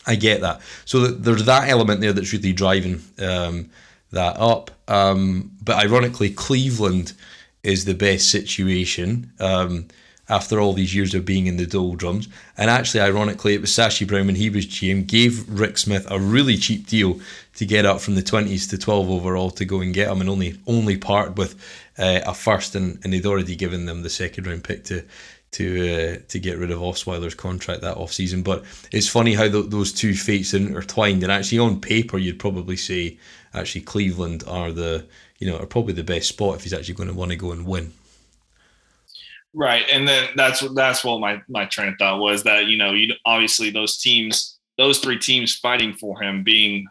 I 0.08 0.16
get 0.16 0.42
that. 0.42 0.62
So 0.86 1.06
there's 1.08 1.46
that 1.46 1.70
element 1.70 2.02
there 2.02 2.12
that's 2.12 2.34
really 2.34 2.54
driving. 2.54 3.04
Um, 3.20 3.70
that 4.12 4.38
up. 4.38 4.72
Um, 4.88 5.52
but 5.64 5.84
ironically, 5.84 6.30
Cleveland 6.30 7.14
is 7.64 7.86
the 7.86 7.94
best 7.94 8.30
situation 8.32 9.32
um, 9.40 9.88
after 10.30 10.60
all 10.60 10.74
these 10.74 10.96
years 10.96 11.14
of 11.14 11.26
being 11.26 11.48
in 11.48 11.58
the 11.58 11.66
doldrums. 11.66 12.28
And 12.58 12.70
actually, 12.70 13.02
ironically, 13.02 13.54
it 13.54 13.62
was 13.62 13.72
Sashi 13.72 14.08
Brown 14.08 14.28
when 14.28 14.36
he 14.36 14.50
was 14.50 14.66
GM 14.66 15.08
gave 15.08 15.48
Rick 15.50 15.78
Smith 15.78 16.08
a 16.10 16.20
really 16.20 16.58
cheap 16.58 16.88
deal 16.88 17.20
to 17.56 17.66
get 17.66 17.86
up 17.86 18.02
from 18.02 18.16
the 18.16 18.22
20s 18.22 18.70
to 18.70 18.78
12 18.78 19.10
overall 19.10 19.50
to 19.52 19.66
go 19.66 19.82
and 19.82 19.94
get 19.94 20.10
him, 20.10 20.22
and 20.22 20.30
only 20.30 20.58
only 20.68 20.98
part 20.98 21.36
with 21.36 21.56
uh, 21.98 22.22
a 22.26 22.34
first, 22.34 22.76
and, 22.76 23.00
and 23.04 23.14
they'd 23.14 23.26
already 23.26 23.56
given 23.56 23.86
them 23.86 24.04
the 24.04 24.10
second 24.10 24.48
round 24.48 24.64
pick 24.64 24.84
to 24.86 25.04
to 25.52 25.94
uh, 25.94 26.18
to 26.28 26.40
get 26.40 26.58
rid 26.58 26.72
of 26.72 26.80
Osweiler's 26.80 27.36
contract 27.36 27.82
that 27.82 27.98
off 27.98 28.14
season. 28.14 28.44
But 28.44 28.64
it's 28.92 29.08
funny 29.08 29.34
how 29.34 29.48
th- 29.50 29.70
those 29.70 29.92
two 29.92 30.14
fates 30.14 30.54
are 30.54 30.58
intertwined, 30.58 31.24
and 31.24 31.32
actually 31.32 31.60
on 31.60 31.82
paper 31.82 32.18
you'd 32.18 32.40
probably 32.40 32.78
say 32.78 33.18
actually 33.58 33.82
Cleveland 33.82 34.44
are 34.48 34.72
the 34.72 35.06
you 35.40 35.50
know 35.50 35.58
are 35.58 35.66
probably 35.66 35.94
the 35.94 36.04
best 36.04 36.30
spot 36.30 36.56
if 36.56 36.64
he's 36.64 36.74
actually 36.74 36.96
going 36.96 37.10
to 37.10 37.16
want 37.16 37.32
to 37.32 37.38
go 37.38 37.52
and 37.52 37.66
win. 37.66 37.94
Right, 39.54 39.86
and 39.92 40.08
then 40.08 40.30
that's 40.36 40.62
that's 40.74 41.04
what 41.04 41.20
my 41.20 41.42
my 41.50 41.66
train 41.66 41.90
of 41.90 41.96
thought 41.98 42.20
was 42.20 42.44
that 42.44 42.68
you 42.68 42.78
know 42.78 42.94
you 42.94 43.14
obviously 43.26 43.70
those 43.70 43.98
teams 43.98 44.58
those 44.78 45.00
three 45.00 45.18
teams 45.18 45.56
fighting 45.56 45.94
for 45.94 46.22
him 46.22 46.44
being 46.44 46.88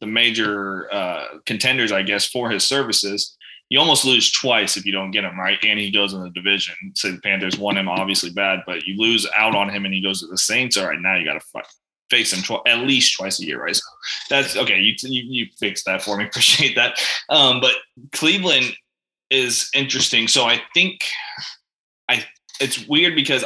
the 0.00 0.06
major 0.06 0.92
uh, 0.92 1.24
contenders, 1.44 1.92
I 1.92 2.02
guess, 2.02 2.26
for 2.26 2.50
his 2.50 2.64
services. 2.64 3.36
You 3.68 3.80
almost 3.80 4.04
lose 4.04 4.30
twice 4.30 4.76
if 4.76 4.86
you 4.86 4.92
don't 4.92 5.10
get 5.10 5.24
him 5.24 5.38
right, 5.38 5.58
and 5.64 5.78
he 5.78 5.90
goes 5.90 6.12
in 6.12 6.22
the 6.22 6.30
division. 6.30 6.74
Say 6.94 7.10
the 7.10 7.20
Panthers 7.20 7.58
won 7.58 7.76
him, 7.76 7.88
obviously 7.88 8.30
bad, 8.30 8.60
but 8.66 8.84
you 8.84 8.96
lose 8.96 9.26
out 9.36 9.56
on 9.56 9.68
him, 9.68 9.84
and 9.84 9.92
he 9.92 10.02
goes 10.02 10.20
to 10.20 10.28
the 10.28 10.38
Saints. 10.38 10.76
All 10.76 10.86
right, 10.86 11.00
now 11.00 11.16
you 11.16 11.24
got 11.24 11.34
to 11.34 11.40
fight, 11.40 11.66
face 12.10 12.32
him 12.32 12.42
tw- 12.42 12.66
at 12.66 12.80
least 12.80 13.16
twice 13.16 13.40
a 13.40 13.44
year, 13.44 13.62
right? 13.62 13.76
So 13.76 13.82
that's 14.30 14.56
okay. 14.56 14.78
You 14.78 14.94
you, 15.02 15.22
you 15.26 15.46
fixed 15.58 15.84
that 15.86 16.02
for 16.02 16.16
me. 16.16 16.24
Appreciate 16.26 16.74
that. 16.76 17.00
Um, 17.28 17.60
but 17.60 17.74
Cleveland 18.12 18.74
is 19.30 19.70
interesting. 19.74 20.28
So 20.28 20.44
I 20.44 20.60
think 20.74 21.00
I 22.08 22.24
it's 22.60 22.86
weird 22.86 23.14
because 23.14 23.44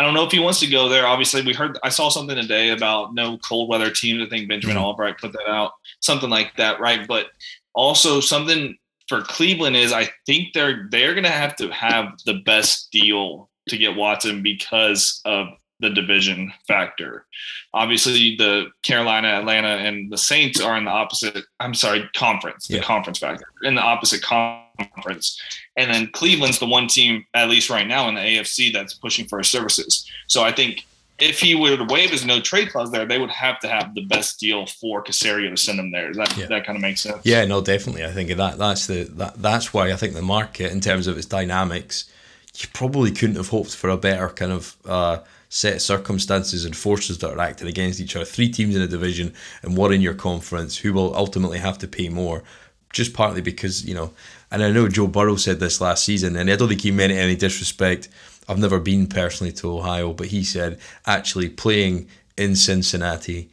I 0.00 0.02
don't 0.02 0.14
know 0.14 0.24
if 0.24 0.32
he 0.32 0.38
wants 0.38 0.60
to 0.60 0.66
go 0.66 0.88
there. 0.88 1.06
Obviously, 1.06 1.42
we 1.42 1.52
heard 1.52 1.78
I 1.82 1.90
saw 1.90 2.08
something 2.08 2.36
today 2.36 2.70
about 2.70 3.14
no 3.14 3.36
cold 3.38 3.68
weather 3.68 3.90
teams. 3.90 4.22
I 4.22 4.28
think 4.30 4.48
Benjamin 4.48 4.76
mm-hmm. 4.76 5.00
Allbright 5.00 5.18
put 5.18 5.32
that 5.32 5.46
out, 5.46 5.72
something 6.00 6.30
like 6.30 6.56
that, 6.56 6.80
right? 6.80 7.06
But 7.06 7.26
also 7.74 8.20
something 8.20 8.76
for 9.08 9.20
Cleveland 9.22 9.76
is 9.76 9.92
I 9.92 10.08
think 10.24 10.54
they're 10.54 10.88
they're 10.90 11.14
gonna 11.14 11.28
have 11.28 11.54
to 11.56 11.68
have 11.70 12.18
the 12.24 12.40
best 12.46 12.90
deal 12.90 13.50
to 13.68 13.76
get 13.76 13.94
Watson 13.94 14.42
because 14.42 15.20
of 15.26 15.48
the 15.80 15.90
division 15.90 16.52
factor. 16.66 17.26
Obviously, 17.74 18.36
the 18.36 18.66
Carolina, 18.82 19.28
Atlanta, 19.28 19.68
and 19.68 20.10
the 20.10 20.18
Saints 20.18 20.60
are 20.60 20.76
in 20.76 20.84
the 20.84 20.90
opposite. 20.90 21.44
I'm 21.58 21.74
sorry, 21.74 22.08
conference. 22.14 22.68
The 22.68 22.76
yeah. 22.76 22.82
conference 22.82 23.18
factor 23.18 23.46
in 23.62 23.74
the 23.74 23.82
opposite 23.82 24.22
conference, 24.22 25.40
and 25.76 25.92
then 25.92 26.08
Cleveland's 26.12 26.58
the 26.58 26.66
one 26.66 26.88
team, 26.88 27.24
at 27.34 27.48
least 27.48 27.70
right 27.70 27.86
now 27.86 28.08
in 28.08 28.14
the 28.14 28.20
AFC, 28.20 28.72
that's 28.72 28.94
pushing 28.94 29.26
for 29.26 29.38
his 29.38 29.48
services. 29.48 30.08
So 30.26 30.42
I 30.42 30.52
think 30.52 30.84
if 31.20 31.38
he 31.38 31.54
were 31.54 31.76
to 31.76 31.84
waive 31.84 32.10
his 32.10 32.24
no 32.24 32.40
trade 32.40 32.70
clause 32.70 32.90
there, 32.90 33.04
they 33.04 33.18
would 33.18 33.30
have 33.30 33.60
to 33.60 33.68
have 33.68 33.94
the 33.94 34.04
best 34.06 34.40
deal 34.40 34.66
for 34.66 35.04
Caserio 35.04 35.50
to 35.50 35.56
send 35.56 35.78
him 35.78 35.90
there. 35.90 36.08
Does 36.08 36.16
that 36.16 36.36
yeah. 36.36 36.46
that 36.46 36.66
kind 36.66 36.76
of 36.76 36.82
makes 36.82 37.02
sense? 37.02 37.20
Yeah, 37.24 37.44
no, 37.44 37.60
definitely. 37.60 38.04
I 38.04 38.10
think 38.10 38.30
that 38.30 38.58
that's 38.58 38.86
the 38.86 39.04
that 39.04 39.40
that's 39.40 39.72
why 39.72 39.92
I 39.92 39.96
think 39.96 40.14
the 40.14 40.22
market, 40.22 40.72
in 40.72 40.80
terms 40.80 41.06
of 41.06 41.16
its 41.16 41.26
dynamics, 41.26 42.10
you 42.56 42.68
probably 42.72 43.10
couldn't 43.12 43.36
have 43.36 43.48
hoped 43.48 43.74
for 43.74 43.90
a 43.90 43.96
better 43.96 44.28
kind 44.30 44.52
of. 44.52 44.76
Uh, 44.84 45.18
set 45.50 45.82
circumstances 45.82 46.64
and 46.64 46.76
forces 46.76 47.18
that 47.18 47.32
are 47.32 47.40
acting 47.40 47.68
against 47.68 48.00
each 48.00 48.14
other. 48.14 48.24
Three 48.24 48.48
teams 48.48 48.74
in 48.74 48.80
a 48.80 48.86
division 48.86 49.34
and 49.62 49.76
one 49.76 49.92
in 49.92 50.00
your 50.00 50.14
conference 50.14 50.78
who 50.78 50.92
will 50.92 51.14
ultimately 51.14 51.58
have 51.58 51.76
to 51.78 51.88
pay 51.88 52.08
more, 52.08 52.44
just 52.92 53.12
partly 53.12 53.42
because, 53.42 53.84
you 53.84 53.94
know, 53.94 54.12
and 54.50 54.62
I 54.62 54.70
know 54.70 54.88
Joe 54.88 55.08
Burrow 55.08 55.36
said 55.36 55.60
this 55.60 55.80
last 55.80 56.04
season, 56.04 56.36
and 56.36 56.48
I 56.48 56.56
don't 56.56 56.68
think 56.68 56.80
he 56.80 56.92
meant 56.92 57.12
any 57.12 57.36
disrespect. 57.36 58.08
I've 58.48 58.58
never 58.58 58.80
been 58.80 59.08
personally 59.08 59.52
to 59.54 59.76
Ohio, 59.76 60.12
but 60.12 60.28
he 60.28 60.44
said 60.44 60.78
actually 61.04 61.48
playing 61.48 62.08
in 62.36 62.54
Cincinnati 62.54 63.50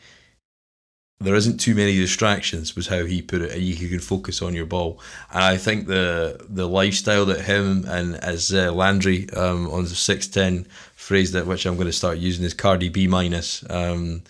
there 1.20 1.36
isn't 1.36 1.58
too 1.58 1.74
many 1.74 1.96
distractions 1.96 2.76
was 2.76 2.88
how 2.88 3.04
he 3.04 3.22
put 3.22 3.42
it 3.42 3.52
and 3.52 3.62
you 3.62 3.90
can 3.90 4.00
focus 4.00 4.42
on 4.42 4.54
your 4.54 4.66
ball 4.66 5.00
and 5.32 5.44
i 5.44 5.58
think 5.58 5.88
the 5.88 6.40
the 6.48 6.68
lifestyle 6.68 7.26
that 7.26 7.42
him 7.42 7.84
and 7.88 8.16
as 8.18 8.54
uh, 8.54 8.72
landry 8.72 9.30
um, 9.32 9.68
on 9.70 9.84
the 9.84 9.90
610 9.90 10.72
phrase 11.08 11.32
that 11.32 11.48
which 11.48 11.66
i'm 11.66 11.76
going 11.76 11.88
to 11.88 11.94
start 11.94 12.18
using 12.18 12.44
is 12.46 12.54
cardi 12.54 12.90
b 12.90 13.08
minus 13.08 13.64
um, 13.70 14.22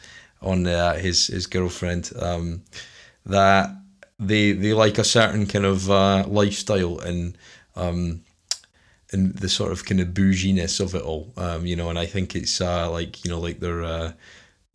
on 0.42 0.68
uh, 0.68 0.96
his 0.96 1.28
his 1.28 1.48
girlfriend. 1.48 2.12
Um, 2.20 2.64
that 3.26 3.70
they 4.20 4.52
they 4.54 4.74
like 4.74 4.98
a 4.98 5.04
certain 5.04 5.46
kind 5.46 5.66
of 5.66 5.90
uh, 5.90 6.26
lifestyle 6.28 7.00
and 7.00 7.38
um, 7.76 8.22
and 9.12 9.36
the 9.36 9.50
sort 9.50 9.72
of 9.72 9.86
kind 9.86 10.02
of 10.02 10.14
bouginess 10.14 10.80
of 10.80 10.96
it 10.96 11.02
all. 11.02 11.32
Um, 11.38 11.66
you 11.66 11.76
know 11.76 11.90
and 11.90 12.00
i 12.00 12.06
think 12.06 12.36
it's 12.36 12.62
uh, 12.62 12.90
like 12.92 13.24
you 13.24 13.32
know 13.32 13.40
like 13.40 13.60
they're 13.60 13.84
uh, 13.84 14.12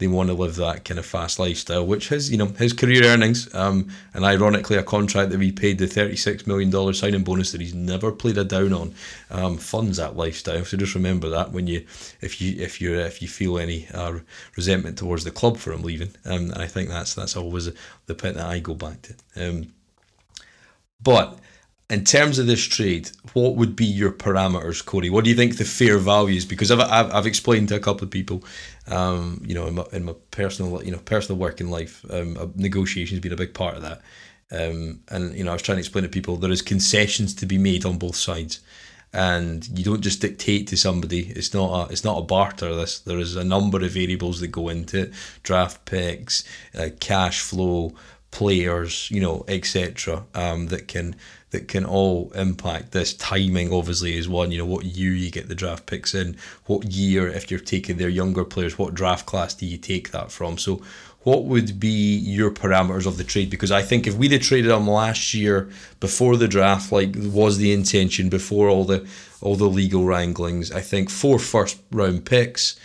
they 0.03 0.09
want 0.09 0.29
to 0.29 0.35
live 0.35 0.57
that 0.57 0.85
kind 0.85 0.99
of 0.99 1.07
fast 1.07 1.39
lifestyle, 1.39 1.87
which 1.87 2.09
his 2.09 2.31
you 2.31 2.37
know 2.37 2.47
his 2.47 2.73
career 2.73 3.05
earnings, 3.05 3.53
um, 3.55 3.89
and 4.15 4.25
ironically 4.25 4.77
a 4.77 4.83
contract 4.83 5.31
that 5.31 5.39
we 5.39 5.53
paid 5.53 5.79
the 5.79 5.87
thirty 5.87 6.17
six 6.17 6.47
million 6.47 6.71
dollar 6.71 6.93
signing 6.93 7.25
bonus 7.25 7.53
that 7.53 7.61
he's 7.61 7.75
never 7.75 8.11
played 8.11 8.37
a 8.39 8.45
down 8.45 8.73
on, 8.73 8.95
um, 9.31 9.57
funds 9.57 9.97
that 9.99 10.17
lifestyle. 10.17 10.65
So 10.65 10.77
just 10.77 10.95
remember 10.95 11.29
that 11.31 11.53
when 11.53 11.67
you 11.67 11.87
if 12.21 12.41
you 12.41 12.61
if 12.61 12.81
you 12.81 12.99
if 12.99 13.23
you 13.23 13.29
feel 13.29 13.59
any 13.59 13.87
uh, 13.95 14.19
resentment 14.57 14.99
towards 14.99 15.25
the 15.25 15.31
club 15.31 15.57
for 15.57 15.73
him 15.73 15.83
leaving, 15.83 16.15
um, 16.25 16.53
I 16.57 16.67
think 16.67 16.89
that's 16.89 17.15
that's 17.15 17.37
always 17.37 17.71
the 18.07 18.15
pit 18.15 18.35
that 18.35 18.47
I 18.47 18.59
go 18.59 18.75
back 18.75 19.03
to. 19.03 19.15
Um, 19.37 19.73
but 21.03 21.39
in 21.93 22.05
terms 22.05 22.39
of 22.39 22.47
this 22.47 22.65
trade, 22.65 23.11
what 23.35 23.55
would 23.57 23.77
be 23.77 23.85
your 23.85 24.13
parameters, 24.13 24.83
Corey? 24.83 25.11
What 25.11 25.25
do 25.25 25.31
you 25.31 25.37
think 25.37 25.59
the 25.59 25.65
fair 25.67 25.99
value 25.99 26.39
is? 26.39 26.47
Because 26.47 26.71
I've, 26.71 26.81
I've, 26.81 27.13
I've 27.13 27.27
explained 27.27 27.69
to 27.69 27.77
a 27.77 27.81
couple 27.81 28.05
of 28.05 28.11
people, 28.11 28.43
um, 28.87 29.43
you 29.45 29.55
know, 29.55 29.67
in 29.67 29.75
my, 29.75 29.85
in 29.93 30.05
my 30.05 30.15
personal, 30.31 30.83
you 30.83 30.91
know, 30.91 30.99
personal 31.05 31.39
working 31.39 31.69
life, 31.69 32.03
um, 32.09 32.55
negotiation 32.57 33.17
has 33.17 33.21
been 33.21 33.35
a 33.35 33.37
big 33.37 33.53
part 33.53 33.77
of 33.77 33.83
that. 33.83 34.01
Um, 34.51 35.01
and 35.09 35.37
you 35.37 35.45
know, 35.45 35.51
I 35.51 35.55
was 35.55 35.63
trying 35.63 35.77
to 35.77 35.81
explain 35.81 36.05
to 36.05 36.09
people 36.09 36.37
there 36.37 36.51
is 36.51 36.63
concessions 36.63 37.35
to 37.35 37.47
be 37.47 37.59
made 37.59 37.85
on 37.85 37.99
both 37.99 38.17
sides, 38.17 38.61
and 39.13 39.67
you 39.79 39.85
don't 39.85 40.01
just 40.01 40.23
dictate 40.23 40.69
to 40.69 40.77
somebody. 40.79 41.29
It's 41.29 41.53
not 41.53 41.91
a 41.91 41.93
it's 41.93 42.05
not 42.05 42.19
a 42.19 42.23
barter. 42.23 42.75
This 42.75 43.01
there 43.01 43.19
is 43.19 43.37
a 43.37 43.45
number 43.45 43.83
of 43.85 43.93
variables 43.93 44.41
that 44.41 44.49
go 44.49 44.69
into 44.69 45.03
it: 45.03 45.15
draft 45.43 45.85
picks, 45.87 46.45
uh, 46.79 46.89
cash 47.01 47.41
flow, 47.41 47.95
players, 48.31 49.11
you 49.11 49.21
know, 49.21 49.45
etc. 49.49 50.25
Um, 50.35 50.67
that 50.67 50.89
can 50.89 51.17
that 51.53 51.69
can 51.69 51.85
all 51.85 52.33
impact 52.35 52.93
this. 52.93 53.15
Timing 53.15 53.73
obviously 53.73 54.17
is 54.17 54.29
one. 54.29 54.51
You 54.51 54.59
know, 54.59 54.67
what 54.67 54.85
year 54.85 55.13
you 55.13 55.31
get 55.31 55.49
the 55.49 55.55
draft 55.55 55.87
picks 55.87 56.15
in, 56.15 56.37
what 56.67 56.91
year 56.91 57.29
if 57.29 57.51
you're 57.51 57.61
taking 57.61 57.99
their 57.99 58.09
younger 58.09 58.45
players, 58.45 58.79
what 58.79 58.95
draft 58.95 59.27
class 59.27 59.55
do 59.55 59.67
you 59.67 59.79
take 59.79 60.11
that 60.11 60.33
from? 60.33 60.59
So, 60.59 60.83
what 61.21 61.45
would 61.45 61.79
be 61.79 62.17
your 62.17 62.51
parameters 62.51 63.07
of 63.07 63.17
the 63.17 63.23
trade? 63.23 63.49
Because 63.49 63.71
I 63.71 63.83
think 63.83 64.07
if 64.07 64.15
we'd 64.15 64.33
have 64.33 64.43
traded 64.43 64.73
them 64.73 64.89
last 64.89 65.33
year 65.35 65.71
before 66.01 66.37
the 66.37 66.49
draft, 66.49 66.91
like 66.91 67.15
was 67.17 67.59
the 67.59 67.73
intention 67.73 68.29
before 68.29 68.69
all 68.69 68.85
the 68.85 69.07
all 69.41 69.55
the 69.55 69.69
legal 69.69 70.05
wranglings, 70.05 70.73
I 70.73 70.81
think 70.81 71.11
four 71.11 71.39
first 71.39 71.79
round 71.93 72.25
picks 72.25 72.77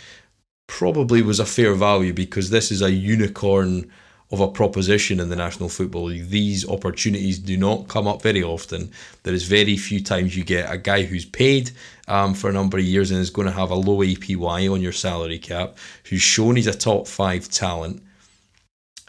probably 0.68 1.22
was 1.22 1.40
a 1.40 1.46
fair 1.46 1.74
value 1.74 2.12
because 2.12 2.50
this 2.50 2.70
is 2.70 2.82
a 2.82 2.92
unicorn 2.92 3.90
of 4.30 4.40
a 4.40 4.48
proposition 4.48 5.20
in 5.20 5.30
the 5.30 5.36
National 5.36 5.68
Football 5.68 6.04
League. 6.04 6.28
These 6.28 6.68
opportunities 6.68 7.38
do 7.38 7.56
not 7.56 7.88
come 7.88 8.06
up 8.06 8.20
very 8.20 8.42
often. 8.42 8.90
There 9.22 9.32
is 9.32 9.44
very 9.44 9.76
few 9.76 10.02
times 10.02 10.36
you 10.36 10.44
get 10.44 10.70
a 10.70 10.76
guy 10.76 11.04
who's 11.04 11.24
paid 11.24 11.70
um, 12.08 12.34
for 12.34 12.50
a 12.50 12.52
number 12.52 12.76
of 12.76 12.84
years 12.84 13.10
and 13.10 13.20
is 13.20 13.30
going 13.30 13.48
to 13.48 13.52
have 13.52 13.70
a 13.70 13.74
low 13.74 13.98
APY 13.98 14.70
on 14.70 14.82
your 14.82 14.92
salary 14.92 15.38
cap, 15.38 15.78
who's 16.04 16.20
shown 16.20 16.56
he's 16.56 16.66
a 16.66 16.76
top 16.76 17.06
five 17.06 17.48
talent 17.48 18.02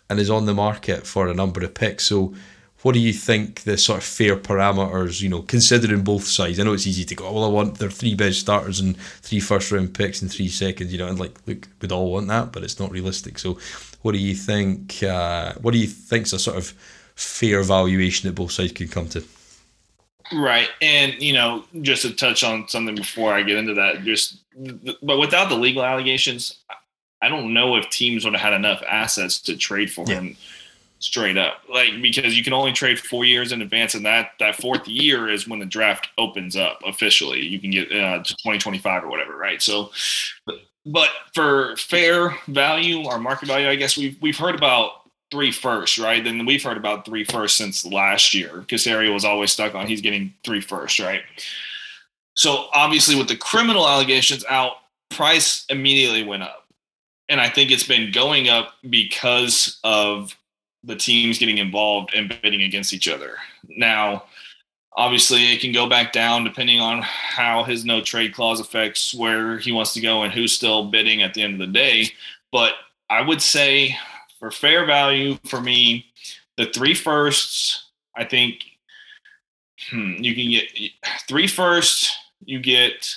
and 0.10 0.20
is 0.20 0.30
on 0.30 0.46
the 0.46 0.54
market 0.54 1.06
for 1.06 1.28
a 1.28 1.34
number 1.34 1.64
of 1.64 1.74
picks. 1.74 2.06
So, 2.06 2.34
what 2.82 2.94
do 2.94 3.00
you 3.00 3.12
think 3.12 3.64
the 3.64 3.78
sort 3.78 3.98
of 3.98 4.06
fair 4.06 4.38
parameters, 4.38 5.22
you 5.22 5.28
know, 5.28 5.42
considering 5.42 6.02
both 6.02 6.24
sides? 6.24 6.62
I 6.62 6.64
know 6.64 6.72
it's 6.72 6.88
easy 6.88 7.04
to 7.04 7.16
go, 7.16 7.28
oh, 7.28 7.34
well, 7.34 7.44
I 7.44 7.50
want 7.50 7.78
their 7.78 7.90
three 7.90 8.16
best 8.16 8.40
starters 8.40 8.80
and 8.80 8.96
three 8.98 9.42
first 9.42 9.70
round 9.70 9.94
picks 9.94 10.22
and 10.22 10.32
three 10.32 10.48
seconds, 10.48 10.94
you 10.94 10.98
know, 10.98 11.08
and 11.08 11.20
like, 11.20 11.36
look, 11.46 11.68
we'd 11.82 11.92
all 11.92 12.14
want 12.14 12.30
that, 12.30 12.54
but 12.54 12.64
it's 12.64 12.80
not 12.80 12.92
realistic. 12.92 13.38
So, 13.38 13.60
what 14.02 14.14
do 14.14 14.18
you 14.18 14.36
think? 14.36 15.04
Uh, 15.04 15.54
what 15.62 15.72
do 15.72 15.78
you 15.78 15.88
think's 15.88 16.34
a 16.34 16.40
sort 16.40 16.58
of 16.58 16.74
fair 17.16 17.64
valuation 17.64 18.28
that 18.28 18.36
both 18.36 18.52
sides 18.52 18.72
could 18.72 18.92
come 18.92 19.08
to? 19.10 19.24
Right, 20.32 20.70
and 20.82 21.14
you 21.22 21.34
know, 21.34 21.66
just 21.82 22.04
to 22.04 22.14
touch 22.14 22.44
on 22.44 22.68
something 22.68 22.96
before 22.96 23.34
I 23.34 23.42
get 23.42 23.58
into 23.58 23.74
that, 23.74 24.04
just 24.04 24.38
but 25.02 25.20
without 25.20 25.50
the 25.50 25.56
legal 25.56 25.84
allegations, 25.84 26.60
I 27.22 27.30
don't 27.30 27.54
know 27.54 27.76
if 27.76 27.90
teams 27.90 28.26
would 28.26 28.34
have 28.34 28.42
had 28.42 28.54
enough 28.54 28.82
assets 28.88 29.42
to 29.42 29.58
trade 29.58 29.92
for 29.92 30.06
yeah. 30.08 30.16
him 30.16 30.38
straight 31.00 31.38
up 31.38 31.62
like 31.70 32.02
because 32.02 32.38
you 32.38 32.44
can 32.44 32.52
only 32.52 32.74
trade 32.74 33.00
four 33.00 33.24
years 33.24 33.54
in 33.54 33.62
advance 33.62 33.94
and 33.94 34.06
that 34.06 34.32
that 34.38 34.56
fourth 34.56 34.86
year 34.86 35.30
is 35.30 35.48
when 35.48 35.58
the 35.58 35.66
draft 35.66 36.10
opens 36.18 36.58
up 36.58 36.82
officially 36.86 37.40
you 37.40 37.58
can 37.58 37.72
get 37.72 37.90
uh, 37.90 38.18
to 38.22 38.34
2025 38.34 39.06
or 39.06 39.08
whatever 39.08 39.38
right 39.38 39.62
so 39.62 39.92
but, 40.86 41.10
for 41.34 41.76
fair 41.78 42.36
value 42.48 43.06
or 43.06 43.20
market 43.20 43.48
value 43.48 43.70
i 43.70 43.76
guess 43.76 43.96
we've 43.98 44.20
we've 44.22 44.38
heard 44.38 44.56
about 44.56 45.00
three 45.32 45.52
first 45.52 45.98
right? 45.98 46.24
Then 46.24 46.46
we've 46.46 46.64
heard 46.64 46.78
about 46.78 47.06
three 47.06 47.24
first 47.24 47.58
since 47.58 47.86
last 47.86 48.34
year. 48.34 48.66
Caserio 48.68 49.14
was 49.14 49.26
always 49.26 49.52
stuck 49.52 49.76
on 49.76 49.88
he's 49.88 50.02
getting 50.02 50.34
three 50.44 50.62
first 50.62 51.00
right? 51.00 51.22
So 52.36 52.68
obviously 52.74 53.16
with 53.16 53.28
the 53.28 53.38
criminal 53.38 53.88
allegations 53.88 54.46
out 54.50 54.74
price 55.10 55.66
immediately 55.70 56.24
went 56.24 56.44
up. 56.44 56.66
And 57.28 57.40
i 57.40 57.48
think 57.50 57.70
it's 57.70 57.88
been 57.88 58.12
going 58.12 58.50
up 58.50 58.74
because 58.90 59.80
of 59.84 60.36
the 60.84 60.96
teams 60.96 61.38
getting 61.38 61.58
involved 61.58 62.14
and 62.16 62.34
bidding 62.42 62.64
against 62.64 62.94
each 62.94 63.08
other. 63.08 63.36
Now, 63.68 64.24
obviously, 65.00 65.54
it 65.54 65.62
can 65.62 65.72
go 65.72 65.88
back 65.88 66.12
down 66.12 66.44
depending 66.44 66.82
on 66.82 67.02
how 67.02 67.64
his 67.64 67.86
no 67.86 68.02
trade 68.02 68.34
clause 68.34 68.60
affects 68.60 69.14
where 69.14 69.58
he 69.58 69.72
wants 69.72 69.94
to 69.94 70.02
go 70.02 70.24
and 70.24 70.34
who's 70.34 70.52
still 70.52 70.92
bidding 70.92 71.24
at 71.24 71.34
the 71.34 71.42
end 71.42 71.54
of 71.54 71.60
the 71.60 71.74
day. 71.74 72.10
But 72.52 72.74
I 73.10 73.22
would 73.22 73.42
say, 73.42 73.96
for 74.40 74.52
fair 74.52 74.86
value, 74.86 75.38
for 75.46 75.62
me, 75.62 76.06
the 76.58 76.66
three 76.66 76.94
firsts, 76.94 77.92
I 78.16 78.26
think 78.26 78.66
hmm, 79.90 80.16
you 80.20 80.36
can 80.36 80.50
get 80.50 80.92
three 81.30 81.48
firsts, 81.48 82.12
you 82.44 82.60
get 82.60 83.16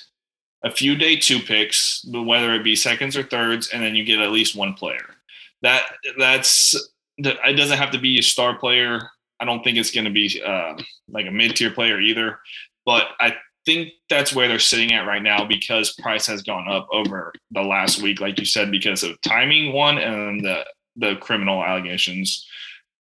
a 0.63 0.71
few 0.71 0.95
day 0.95 1.17
two 1.17 1.41
picks, 1.41 2.05
whether 2.05 2.55
it 2.55 2.63
be 2.63 2.77
seconds 2.77 3.17
or 3.17 3.25
thirds, 3.25 3.71
and 3.71 3.83
then 3.83 3.97
you 3.97 4.05
get 4.05 4.21
at 4.21 4.31
least 4.31 4.55
one 4.55 4.75
player. 4.75 5.17
That 5.63 5.83
that's 6.17 6.77
it 7.19 7.57
doesn't 7.57 7.79
have 7.79 7.91
to 7.91 7.99
be 7.99 8.21
a 8.21 8.23
star 8.23 8.57
player. 8.57 9.11
I 9.43 9.45
don't 9.45 9.65
think 9.65 9.77
it's 9.77 9.91
going 9.91 10.05
to 10.05 10.11
be 10.11 10.41
uh, 10.47 10.75
like 11.09 11.27
a 11.27 11.33
mid 11.33 11.57
tier 11.57 11.73
player 11.73 12.01
either. 12.01 12.39
But 12.87 13.09
I 13.21 13.35
think 13.67 13.91
that's 14.09 14.33
where 14.33 14.47
they're 14.47 14.61
sitting 14.61 14.93
at 14.93 15.05
right 15.05 15.23
now 15.23 15.45
because 15.45 15.95
price 16.01 16.27
has 16.27 16.43
gone 16.43 16.69
up 16.69 16.87
over 16.93 17.33
the 17.51 17.63
last 17.63 18.01
week, 18.01 18.21
like 18.21 18.39
you 18.39 18.45
said, 18.45 18.71
because 18.71 19.03
of 19.03 19.21
timing 19.21 19.73
one 19.73 19.99
and 19.99 20.45
the 20.45 20.65
the 20.97 21.17
criminal 21.17 21.65
allegations 21.65 22.47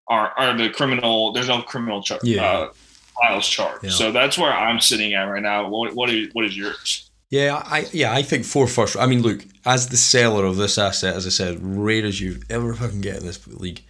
are 0.08 0.32
are 0.36 0.56
the 0.56 0.70
criminal. 0.70 1.32
There's 1.32 1.48
no 1.48 1.62
criminal 1.62 2.02
char- 2.02 2.18
yeah. 2.24 2.44
uh, 2.44 2.72
files 3.20 3.48
charged. 3.48 3.84
Yeah. 3.84 3.90
So 3.90 4.10
that's 4.10 4.36
where 4.36 4.52
I'm 4.52 4.80
sitting 4.80 5.14
at 5.14 5.24
right 5.24 5.42
now. 5.42 5.68
What 5.68 5.94
what 5.94 6.10
is, 6.10 6.28
what 6.32 6.44
is 6.44 6.56
yours? 6.56 7.08
Yeah, 7.30 7.62
I 7.64 7.86
yeah, 7.92 8.12
I 8.12 8.22
think 8.22 8.44
four 8.44 8.66
first. 8.66 8.96
I 8.96 9.06
mean, 9.06 9.22
look, 9.22 9.44
as 9.64 9.88
the 9.88 9.96
seller 9.96 10.44
of 10.44 10.56
this 10.56 10.76
asset, 10.76 11.14
as 11.14 11.24
I 11.24 11.30
said, 11.30 11.58
rare 11.62 12.04
as 12.04 12.20
you 12.20 12.40
ever 12.50 12.74
fucking 12.74 13.00
get 13.00 13.18
in 13.18 13.26
this 13.26 13.46
league, 13.46 13.82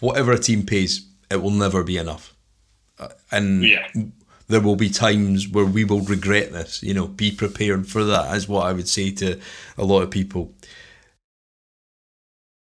whatever 0.00 0.32
a 0.32 0.38
team 0.38 0.64
pays, 0.64 1.06
it 1.30 1.42
will 1.42 1.50
never 1.50 1.82
be 1.82 1.96
enough. 1.96 2.34
Uh, 2.98 3.08
and 3.30 3.62
yeah. 3.62 3.88
there 4.48 4.60
will 4.60 4.76
be 4.76 4.90
times 4.90 5.48
where 5.48 5.64
we 5.64 5.84
will 5.84 6.00
regret 6.00 6.52
this. 6.52 6.82
You 6.82 6.94
know, 6.94 7.06
be 7.06 7.30
prepared 7.30 7.86
for 7.86 8.04
that, 8.04 8.34
is 8.36 8.48
what 8.48 8.66
I 8.66 8.72
would 8.72 8.88
say 8.88 9.10
to 9.12 9.40
a 9.76 9.84
lot 9.84 10.02
of 10.02 10.10
people. 10.10 10.52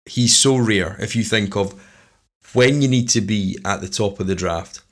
He's 0.06 0.36
so 0.36 0.56
rare 0.56 0.96
if 1.00 1.14
you 1.14 1.22
think 1.22 1.56
of 1.56 1.80
when 2.52 2.82
you 2.82 2.88
need 2.88 3.08
to 3.10 3.20
be 3.20 3.58
at 3.64 3.80
the 3.80 3.88
top 3.88 4.20
of 4.20 4.26
the 4.26 4.34
draft, 4.34 4.82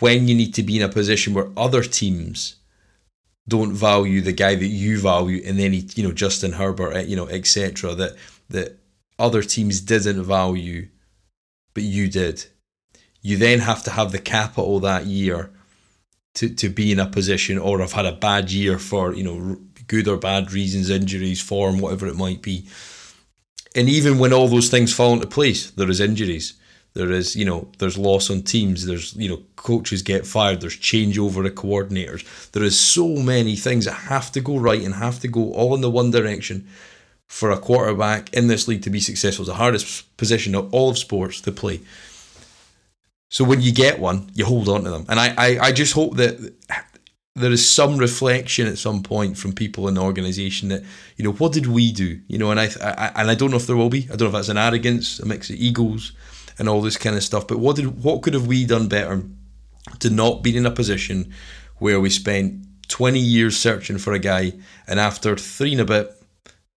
when 0.00 0.28
you 0.28 0.34
need 0.34 0.54
to 0.54 0.62
be 0.62 0.76
in 0.76 0.82
a 0.82 0.88
position 0.88 1.34
where 1.34 1.48
other 1.56 1.82
teams 1.82 2.56
don't 3.48 3.72
value 3.72 4.20
the 4.20 4.32
guy 4.32 4.54
that 4.54 4.66
you 4.66 4.98
value, 5.00 5.42
and 5.44 5.58
then 5.58 5.72
he, 5.72 5.88
you 5.96 6.06
know, 6.06 6.12
Justin 6.12 6.52
Herbert, 6.52 6.92
eh, 6.92 7.02
you 7.02 7.16
know, 7.16 7.28
etc. 7.28 7.94
That 7.94 8.14
that 8.50 8.78
other 9.18 9.42
teams 9.42 9.80
didn't 9.80 10.22
value 10.22 10.88
but 11.78 11.84
you 11.84 12.08
did. 12.08 12.44
You 13.22 13.36
then 13.36 13.60
have 13.60 13.84
to 13.84 13.90
have 13.90 14.10
the 14.10 14.18
capital 14.18 14.80
that 14.80 15.06
year 15.06 15.50
to, 16.34 16.52
to 16.52 16.68
be 16.68 16.90
in 16.90 16.98
a 16.98 17.06
position 17.06 17.56
or 17.56 17.78
have 17.78 17.92
had 17.92 18.04
a 18.04 18.10
bad 18.10 18.50
year 18.50 18.80
for, 18.80 19.14
you 19.14 19.22
know, 19.22 19.60
good 19.86 20.08
or 20.08 20.16
bad 20.16 20.50
reasons, 20.50 20.90
injuries, 20.90 21.40
form, 21.40 21.78
whatever 21.78 22.08
it 22.08 22.16
might 22.16 22.42
be. 22.42 22.66
And 23.76 23.88
even 23.88 24.18
when 24.18 24.32
all 24.32 24.48
those 24.48 24.70
things 24.70 24.92
fall 24.92 25.12
into 25.12 25.28
place, 25.28 25.70
there 25.70 25.88
is 25.88 26.00
injuries. 26.00 26.54
There 26.94 27.12
is, 27.12 27.36
you 27.36 27.44
know, 27.44 27.68
there's 27.78 27.96
loss 27.96 28.28
on 28.28 28.42
teams. 28.42 28.84
There's, 28.84 29.14
you 29.14 29.28
know, 29.28 29.42
coaches 29.54 30.02
get 30.02 30.26
fired. 30.26 30.60
There's 30.60 30.76
changeover 30.76 31.46
of 31.46 31.54
coordinators. 31.54 32.50
There 32.50 32.64
is 32.64 32.76
so 32.76 33.06
many 33.06 33.54
things 33.54 33.84
that 33.84 33.92
have 33.92 34.32
to 34.32 34.40
go 34.40 34.58
right 34.58 34.82
and 34.82 34.96
have 34.96 35.20
to 35.20 35.28
go 35.28 35.52
all 35.52 35.76
in 35.76 35.80
the 35.80 35.90
one 35.90 36.10
direction 36.10 36.66
for 37.28 37.50
a 37.50 37.58
quarterback 37.58 38.32
in 38.32 38.48
this 38.48 38.66
league 38.66 38.82
to 38.82 38.90
be 38.90 39.00
successful. 39.00 39.44
It's 39.44 39.50
the 39.50 39.56
hardest 39.56 40.16
position 40.16 40.54
of 40.54 40.72
all 40.72 40.90
of 40.90 40.98
sports 40.98 41.40
to 41.42 41.52
play. 41.52 41.80
So 43.28 43.44
when 43.44 43.60
you 43.60 43.72
get 43.72 44.00
one, 44.00 44.30
you 44.34 44.46
hold 44.46 44.68
on 44.68 44.84
to 44.84 44.90
them. 44.90 45.04
And 45.08 45.20
I, 45.20 45.34
I, 45.36 45.58
I 45.60 45.72
just 45.72 45.92
hope 45.92 46.16
that 46.16 46.54
there 47.34 47.52
is 47.52 47.68
some 47.68 47.98
reflection 47.98 48.66
at 48.66 48.78
some 48.78 49.02
point 49.02 49.36
from 49.36 49.52
people 49.52 49.86
in 49.86 49.94
the 49.94 50.00
organization 50.00 50.70
that, 50.70 50.82
you 51.16 51.24
know, 51.24 51.32
what 51.32 51.52
did 51.52 51.66
we 51.66 51.92
do? 51.92 52.20
You 52.26 52.38
know, 52.38 52.50
and 52.50 52.58
I, 52.58 52.70
I 52.82 53.12
and 53.16 53.30
I 53.30 53.34
don't 53.34 53.50
know 53.50 53.58
if 53.58 53.66
there 53.66 53.76
will 53.76 53.90
be. 53.90 54.04
I 54.04 54.16
don't 54.16 54.20
know 54.20 54.26
if 54.26 54.32
that's 54.32 54.48
an 54.48 54.56
arrogance, 54.56 55.20
a 55.20 55.26
mix 55.26 55.50
of 55.50 55.56
egos 55.56 56.12
and 56.58 56.68
all 56.68 56.80
this 56.80 56.96
kind 56.96 57.14
of 57.14 57.22
stuff. 57.22 57.46
But 57.46 57.58
what 57.58 57.76
did 57.76 58.02
what 58.02 58.22
could 58.22 58.34
have 58.34 58.46
we 58.46 58.64
done 58.64 58.88
better 58.88 59.22
to 60.00 60.10
not 60.10 60.42
be 60.42 60.56
in 60.56 60.66
a 60.66 60.70
position 60.70 61.32
where 61.76 62.00
we 62.00 62.10
spent 62.10 62.64
20 62.88 63.20
years 63.20 63.56
searching 63.56 63.98
for 63.98 64.12
a 64.14 64.18
guy 64.18 64.54
and 64.86 64.98
after 64.98 65.36
three 65.36 65.72
and 65.72 65.82
a 65.82 65.84
bit 65.84 66.17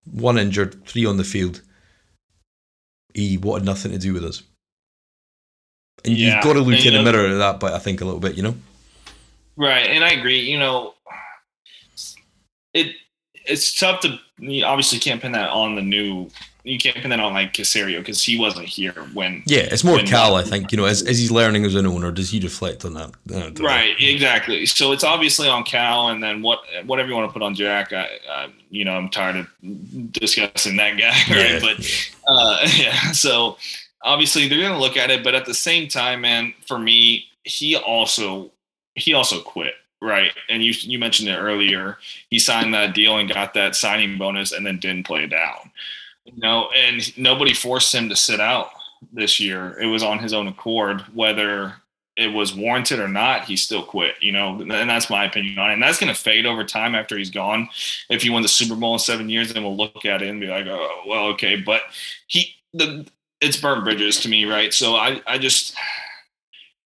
one 0.10 0.38
injured, 0.38 0.86
three 0.86 1.06
on 1.06 1.18
the 1.18 1.24
field. 1.24 1.62
He 3.14 3.38
wanted 3.38 3.66
nothing 3.66 3.92
to 3.92 3.98
do 3.98 4.14
with 4.14 4.24
us. 4.24 4.44
And 6.04 6.18
yeah. 6.18 6.36
you've 6.36 6.44
got 6.44 6.54
to 6.54 6.60
look 6.60 6.78
and, 6.78 6.86
in 6.86 6.94
the 6.94 7.04
know, 7.04 7.12
mirror 7.12 7.28
at 7.28 7.38
that, 7.38 7.60
but 7.60 7.74
I 7.74 7.80
think 7.80 8.02
a 8.02 8.06
little 8.06 8.20
bit, 8.20 8.36
you 8.36 8.44
know. 8.44 8.56
Right, 9.58 9.88
and 9.88 10.04
I 10.04 10.12
agree. 10.12 10.40
You 10.40 10.58
know, 10.58 10.94
it 12.74 12.96
it's 13.46 13.78
tough 13.78 14.02
to 14.02 14.20
you 14.38 14.66
obviously 14.66 15.00
can't 15.00 15.22
pin 15.22 15.34
that 15.34 15.50
on 15.50 15.76
the 15.76 15.82
new 15.82 16.30
you 16.64 16.78
can't 16.78 16.96
pin 16.98 17.10
that 17.10 17.20
on 17.20 17.34
like 17.34 17.54
Caserio 17.54 18.00
because 18.00 18.24
he 18.24 18.38
wasn't 18.38 18.68
here 18.68 18.94
when. 19.14 19.44
Yeah, 19.46 19.62
it's 19.62 19.84
more 19.84 20.00
Cal. 20.00 20.36
I 20.36 20.44
think 20.44 20.72
you 20.72 20.78
know, 20.78 20.86
as, 20.86 21.02
as 21.02 21.18
he's 21.18 21.32
learning 21.32 21.66
as 21.66 21.76
an 21.76 21.86
owner, 21.86 22.12
does 22.12 22.30
he 22.30 22.40
reflect 22.40 22.86
on 22.86 22.94
that? 22.94 23.60
Right, 23.60 23.96
exactly. 24.00 24.66
So 24.66 24.92
it's 24.92 25.04
obviously 25.04 25.48
on 25.48 25.64
Cal, 25.64 26.10
and 26.10 26.22
then 26.22 26.42
what 26.42 26.60
whatever 26.86 27.10
you 27.10 27.16
want 27.16 27.30
to 27.30 27.34
put 27.34 27.42
on 27.42 27.56
Jack. 27.56 27.94
I, 27.94 28.08
I 28.30 28.50
you 28.70 28.86
know, 28.86 28.94
I'm 28.94 29.10
tired 29.10 29.38
of 29.38 30.12
discussing 30.12 30.78
that 30.78 30.98
guy, 30.98 31.10
right? 31.36 31.54
Yeah. 31.54 31.60
But 31.60 32.12
uh, 32.28 32.68
yeah, 32.78 33.12
so 33.12 33.58
obviously 34.04 34.48
they're 34.48 34.62
gonna 34.62 34.80
look 34.80 34.98
at 34.98 35.10
it, 35.10 35.24
but 35.24 35.34
at 35.36 35.46
the 35.46 35.54
same 35.54 35.88
time, 35.88 36.22
man, 36.22 36.54
for 36.68 36.78
me, 36.78 37.26
he 37.44 37.76
also 37.76 38.52
he 38.96 39.14
also 39.14 39.42
quit 39.42 39.74
right? 40.02 40.32
And 40.50 40.64
you 40.64 40.74
you 40.80 41.00
mentioned 41.00 41.30
it 41.30 41.38
earlier. 41.38 41.98
He 42.30 42.40
signed 42.40 42.74
that 42.74 42.96
deal 42.96 43.18
and 43.18 43.32
got 43.32 43.54
that 43.54 43.76
signing 43.76 44.18
bonus, 44.18 44.52
and 44.52 44.66
then 44.66 44.80
didn't 44.80 45.06
play 45.06 45.28
down. 45.28 45.72
Know, 46.36 46.70
and 46.76 47.18
nobody 47.18 47.54
forced 47.54 47.94
him 47.94 48.08
to 48.10 48.16
sit 48.16 48.40
out 48.40 48.70
this 49.12 49.40
year. 49.40 49.78
It 49.80 49.88
was 49.88 50.04
on 50.04 50.20
his 50.20 50.34
own 50.34 50.48
accord, 50.48 51.02
whether 51.14 51.74
it 52.16 52.28
was 52.28 52.54
warranted 52.54 53.00
or 53.00 53.08
not, 53.08 53.46
he 53.46 53.56
still 53.56 53.84
quit, 53.84 54.16
you 54.22 54.32
know, 54.32 54.60
and 54.60 54.70
that's 54.70 55.10
my 55.10 55.26
opinion 55.26 55.58
on 55.58 55.72
it. 55.72 55.74
And 55.74 55.84
that's 55.84 56.00
going 56.00 56.14
to 56.14 56.20
fade 56.20 56.46
over 56.46 56.64
time 56.64 56.94
after 56.94 57.18
he's 57.18 57.32
gone. 57.32 57.70
If 58.10 58.22
he 58.22 58.30
won 58.30 58.44
the 58.44 58.48
Super 58.48 58.76
Bowl 58.76 58.94
in 58.94 59.00
seven 59.00 59.30
years, 59.30 59.52
then 59.54 59.64
we'll 59.64 59.78
look 59.78 60.06
at 60.06 60.22
it 60.22 60.30
and 60.30 60.40
be 60.40 60.48
like, 60.48 60.68
oh, 60.68 61.02
well, 61.08 61.26
okay. 61.28 61.56
But 61.56 61.82
he, 62.28 62.56
the, 62.74 63.08
it's 63.40 63.58
burnt 63.58 63.84
bridges 63.84 64.20
to 64.22 64.30
me, 64.30 64.46
right? 64.46 64.74
So 64.74 64.96
I, 64.96 65.22
I 65.26 65.38
just, 65.38 65.76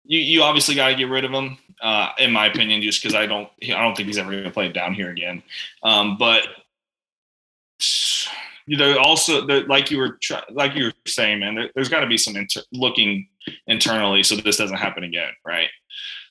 you, 0.05 0.19
you 0.19 0.43
obviously 0.43 0.75
got 0.75 0.89
to 0.89 0.95
get 0.97 1.09
rid 1.09 1.25
of 1.25 1.31
him, 1.31 1.59
uh, 1.81 2.11
in 2.19 2.33
my 2.33 2.47
opinion, 2.47 2.83
just 2.83 3.01
because 3.03 3.15
I 3.15 3.27
don't, 3.27 3.49
I 3.63 3.81
don't 3.81 3.95
think 3.95 4.09
he's 4.09 4.19
ever 4.19 4.31
going 4.31 4.45
to 4.45 4.51
play 4.51 4.73
down 4.73 4.95
here 4.95 5.11
again. 5.11 5.43
Um, 5.83 6.17
but 6.19 6.49
you 8.71 8.77
know, 8.77 8.97
also 9.01 9.45
the, 9.45 9.65
like 9.67 9.91
you 9.91 9.99
were 9.99 10.17
like 10.53 10.77
you 10.77 10.85
were 10.85 10.93
saying, 11.05 11.41
man, 11.41 11.57
there, 11.57 11.71
has 11.77 11.89
got 11.89 12.01
to 12.01 12.07
be 12.07 12.17
some 12.17 12.37
inter- 12.37 12.63
looking 12.71 13.27
internally 13.67 14.23
so 14.23 14.37
this 14.37 14.59
doesn't 14.59 14.77
happen 14.77 15.03
again, 15.03 15.33
right? 15.45 15.67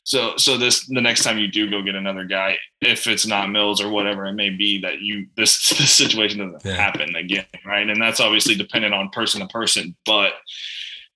So, 0.05 0.37
so 0.37 0.57
this 0.57 0.85
the 0.85 1.01
next 1.01 1.23
time 1.23 1.37
you 1.37 1.49
do 1.49 1.69
go 1.69 1.81
get 1.81 1.95
another 1.95 2.23
guy, 2.23 2.57
if 2.79 3.07
it's 3.07 3.27
not 3.27 3.49
Mills 3.49 3.81
or 3.81 3.89
whatever 3.91 4.25
it 4.25 4.35
may 4.35 4.51
be, 4.51 4.79
that 4.79 5.01
you 5.01 5.27
this 5.35 5.67
this 5.77 5.93
situation 5.93 6.39
doesn't 6.39 6.63
yeah. 6.63 6.77
happen 6.77 7.13
again, 7.17 7.43
right? 7.65 7.89
And 7.89 8.01
that's 8.01 8.21
obviously 8.21 8.55
dependent 8.55 8.93
on 8.93 9.09
person 9.09 9.41
to 9.41 9.47
person, 9.47 9.93
but 10.05 10.31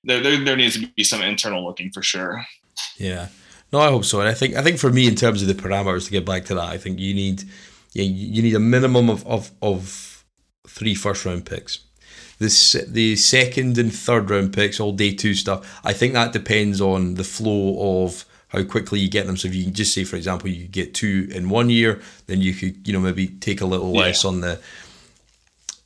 there, 0.04 0.20
there 0.22 0.44
there 0.44 0.58
needs 0.58 0.78
to 0.78 0.86
be 0.88 1.06
some 1.06 1.22
internal 1.22 1.64
looking 1.64 1.90
for 1.92 2.02
sure. 2.02 2.46
Yeah. 2.98 3.30
No, 3.72 3.80
I 3.80 3.88
hope 3.88 4.04
so. 4.04 4.20
And 4.20 4.28
I 4.28 4.34
think 4.34 4.58
I 4.58 4.62
think 4.62 4.78
for 4.78 4.92
me 4.92 5.08
in 5.08 5.16
terms 5.16 5.42
of 5.42 5.48
the 5.48 5.54
parameters 5.54 6.04
to 6.04 6.12
get 6.12 6.26
back 6.26 6.44
to 6.46 6.56
that, 6.56 6.68
I 6.68 6.78
think 6.78 7.00
you 7.00 7.14
need 7.14 7.46
yeah, 7.94 8.04
you 8.04 8.42
need 8.42 8.56
a 8.56 8.60
minimum 8.60 9.10
of, 9.10 9.26
of, 9.26 9.52
of 9.62 10.13
three 10.68 10.96
first 10.96 11.26
round 11.26 11.46
picks. 11.46 11.80
The, 12.40 12.86
the 12.88 13.16
second 13.16 13.78
and 13.78 13.94
third 13.94 14.30
round 14.30 14.54
picks, 14.54 14.80
all 14.80 14.92
day 14.92 15.14
two 15.14 15.34
stuff, 15.34 15.80
I 15.84 15.94
think 15.94 16.14
that 16.14 16.34
depends 16.34 16.82
on 16.82 17.16
the 17.16 17.24
flow 17.24 18.04
of 18.04 18.26
how 18.50 18.64
quickly 18.64 19.00
you 19.00 19.10
get 19.10 19.26
them. 19.26 19.38
So 19.38 19.48
if 19.48 19.56
you 19.56 19.64
can 19.66 19.74
just 19.74 19.94
say, 19.94 20.04
for 20.04 20.16
example, 20.16 20.50
you 20.50 20.68
get 20.68 20.94
two 20.94 21.28
in 21.32 21.50
one 21.50 21.70
year, 21.70 22.02
then 22.28 22.42
you 22.42 22.54
could, 22.54 22.88
you 22.88 22.94
know, 22.94 23.00
maybe 23.00 23.28
take 23.28 23.62
a 23.62 23.66
little 23.66 23.92
less 23.92 24.26
on 24.26 24.42
the 24.42 24.60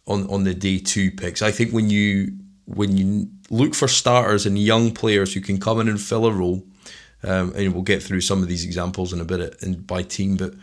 on 0.05 0.27
on 0.29 0.43
the 0.43 0.53
day 0.53 0.79
two 0.79 1.11
picks. 1.11 1.41
I 1.41 1.51
think 1.51 1.71
when 1.71 1.89
you 1.89 2.33
when 2.65 2.97
you 2.97 3.29
look 3.49 3.73
for 3.73 3.87
starters 3.87 4.45
and 4.45 4.57
young 4.57 4.91
players 4.91 5.33
who 5.33 5.41
can 5.41 5.59
come 5.59 5.79
in 5.79 5.87
and 5.87 5.99
fill 5.99 6.25
a 6.25 6.31
role, 6.31 6.63
um, 7.23 7.53
and 7.55 7.73
we'll 7.73 7.83
get 7.83 8.03
through 8.03 8.21
some 8.21 8.41
of 8.41 8.49
these 8.49 8.65
examples 8.65 9.13
in 9.13 9.21
a 9.21 9.25
bit 9.25 9.61
and 9.61 9.87
by 9.87 10.03
team, 10.03 10.35
but 10.35 10.53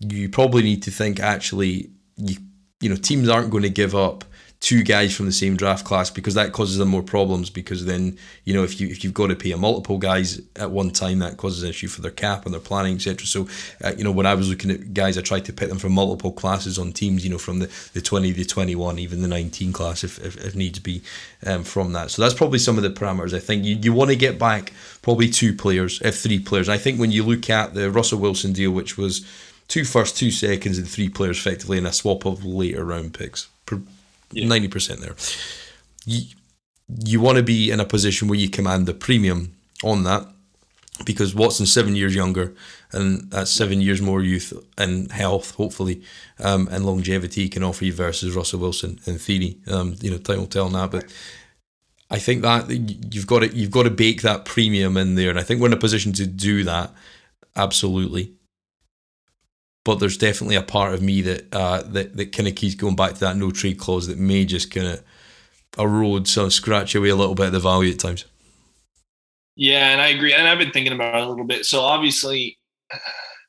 you 0.00 0.28
probably 0.28 0.62
need 0.62 0.82
to 0.82 0.90
think 0.90 1.20
actually 1.20 1.90
you 2.16 2.36
you 2.80 2.88
know 2.88 2.96
teams 2.96 3.28
aren't 3.28 3.50
going 3.50 3.62
to 3.62 3.70
give 3.70 3.94
up 3.94 4.24
two 4.60 4.82
guys 4.82 5.14
from 5.14 5.26
the 5.26 5.32
same 5.32 5.56
draft 5.56 5.84
class 5.84 6.10
because 6.10 6.34
that 6.34 6.52
causes 6.52 6.78
them 6.78 6.88
more 6.88 7.02
problems 7.02 7.48
because 7.48 7.84
then 7.84 8.18
you 8.44 8.52
know 8.52 8.64
if 8.64 8.80
you 8.80 8.88
if 8.88 9.04
you've 9.04 9.14
got 9.14 9.28
to 9.28 9.36
pay 9.36 9.52
a 9.52 9.56
multiple 9.56 9.98
guys 9.98 10.40
at 10.56 10.72
one 10.72 10.90
time 10.90 11.20
that 11.20 11.36
causes 11.36 11.62
an 11.62 11.68
issue 11.68 11.86
for 11.86 12.02
their 12.02 12.10
cap 12.10 12.44
and 12.44 12.52
their 12.52 12.60
planning 12.60 12.96
etc 12.96 13.24
so 13.24 13.46
uh, 13.84 13.92
you 13.96 14.02
know 14.02 14.10
when 14.10 14.26
I 14.26 14.34
was 14.34 14.48
looking 14.48 14.72
at 14.72 14.92
guys 14.92 15.16
I 15.16 15.20
tried 15.20 15.44
to 15.44 15.52
pick 15.52 15.68
them 15.68 15.78
from 15.78 15.92
multiple 15.92 16.32
classes 16.32 16.76
on 16.76 16.92
teams 16.92 17.22
you 17.22 17.30
know 17.30 17.38
from 17.38 17.60
the, 17.60 17.66
the 17.92 18.00
20 18.00 18.32
the 18.32 18.44
21 18.44 18.98
even 18.98 19.22
the 19.22 19.28
19 19.28 19.72
class 19.72 20.02
if, 20.02 20.18
if, 20.18 20.36
if 20.44 20.56
needs 20.56 20.80
be 20.80 21.02
um, 21.46 21.62
from 21.62 21.92
that. 21.92 22.10
So 22.10 22.22
that's 22.22 22.34
probably 22.34 22.58
some 22.58 22.76
of 22.76 22.82
the 22.82 22.90
parameters. 22.90 23.34
I 23.34 23.38
think 23.38 23.64
you, 23.64 23.76
you 23.76 23.92
want 23.92 24.10
to 24.10 24.16
get 24.16 24.38
back 24.38 24.72
probably 25.02 25.28
two 25.28 25.54
players 25.54 26.00
if 26.02 26.18
three 26.18 26.40
players. 26.40 26.68
I 26.68 26.78
think 26.78 26.98
when 26.98 27.12
you 27.12 27.22
look 27.22 27.48
at 27.48 27.74
the 27.74 27.92
Russell 27.92 28.18
Wilson 28.18 28.52
deal 28.52 28.72
which 28.72 28.98
was 28.98 29.24
two 29.68 29.84
first 29.84 30.16
two 30.16 30.30
seconds 30.30 30.78
and 30.78 30.88
three 30.88 31.08
players 31.08 31.38
effectively 31.38 31.78
in 31.78 31.86
a 31.86 31.92
swap 31.92 32.24
of 32.24 32.44
later 32.44 32.84
round 32.84 33.14
picks 33.14 33.48
ninety 34.32 34.66
yeah. 34.66 34.72
percent 34.72 35.00
there. 35.00 35.14
You 36.04 36.22
you 37.04 37.20
want 37.20 37.36
to 37.36 37.42
be 37.42 37.70
in 37.70 37.80
a 37.80 37.84
position 37.84 38.28
where 38.28 38.38
you 38.38 38.48
command 38.48 38.86
the 38.86 38.94
premium 38.94 39.54
on 39.84 40.04
that 40.04 40.26
because 41.04 41.34
Watson's 41.34 41.72
seven 41.72 41.94
years 41.94 42.14
younger, 42.14 42.54
and 42.92 43.30
that's 43.30 43.50
seven 43.50 43.80
years 43.80 44.02
more 44.02 44.22
youth 44.22 44.52
and 44.76 45.12
health, 45.12 45.54
hopefully, 45.54 46.02
um, 46.40 46.68
and 46.70 46.84
longevity 46.84 47.48
can 47.48 47.62
offer 47.62 47.84
you 47.84 47.92
versus 47.92 48.34
Russell 48.34 48.60
Wilson 48.60 48.98
in 49.06 49.18
theory. 49.18 49.58
Um, 49.68 49.94
you 50.00 50.10
know, 50.10 50.18
time 50.18 50.38
will 50.38 50.46
tell 50.46 50.66
on 50.66 50.72
that, 50.72 50.90
but 50.90 51.04
I 52.10 52.18
think 52.18 52.42
that 52.42 52.70
you've 52.70 53.26
got 53.26 53.40
to 53.40 53.54
you've 53.54 53.70
got 53.70 53.84
to 53.84 53.90
bake 53.90 54.22
that 54.22 54.44
premium 54.44 54.96
in 54.96 55.14
there, 55.14 55.30
and 55.30 55.38
I 55.38 55.42
think 55.42 55.60
we're 55.60 55.68
in 55.68 55.74
a 55.74 55.78
position 55.78 56.12
to 56.14 56.26
do 56.26 56.64
that. 56.64 56.92
Absolutely, 57.54 58.32
but 59.88 60.00
there's 60.00 60.18
definitely 60.18 60.54
a 60.54 60.60
part 60.60 60.92
of 60.92 61.00
me 61.00 61.22
that 61.22 61.46
uh, 61.50 61.80
that 61.80 62.14
that 62.14 62.30
kind 62.30 62.46
of 62.46 62.54
keeps 62.54 62.74
going 62.74 62.94
back 62.94 63.14
to 63.14 63.20
that 63.20 63.38
no 63.38 63.50
trade 63.50 63.78
clause 63.78 64.06
that 64.06 64.18
may 64.18 64.44
just 64.44 64.70
kind 64.70 64.86
of 64.86 65.02
erode, 65.78 66.28
so 66.28 66.50
scratch 66.50 66.94
away 66.94 67.08
a 67.08 67.16
little 67.16 67.34
bit 67.34 67.46
of 67.46 67.52
the 67.52 67.58
value 67.58 67.92
at 67.92 67.98
times. 67.98 68.26
Yeah, 69.56 69.88
and 69.88 70.02
I 70.02 70.08
agree, 70.08 70.34
and 70.34 70.46
I've 70.46 70.58
been 70.58 70.72
thinking 70.72 70.92
about 70.92 71.14
it 71.14 71.22
a 71.22 71.26
little 71.26 71.46
bit. 71.46 71.64
So 71.64 71.80
obviously, 71.80 72.58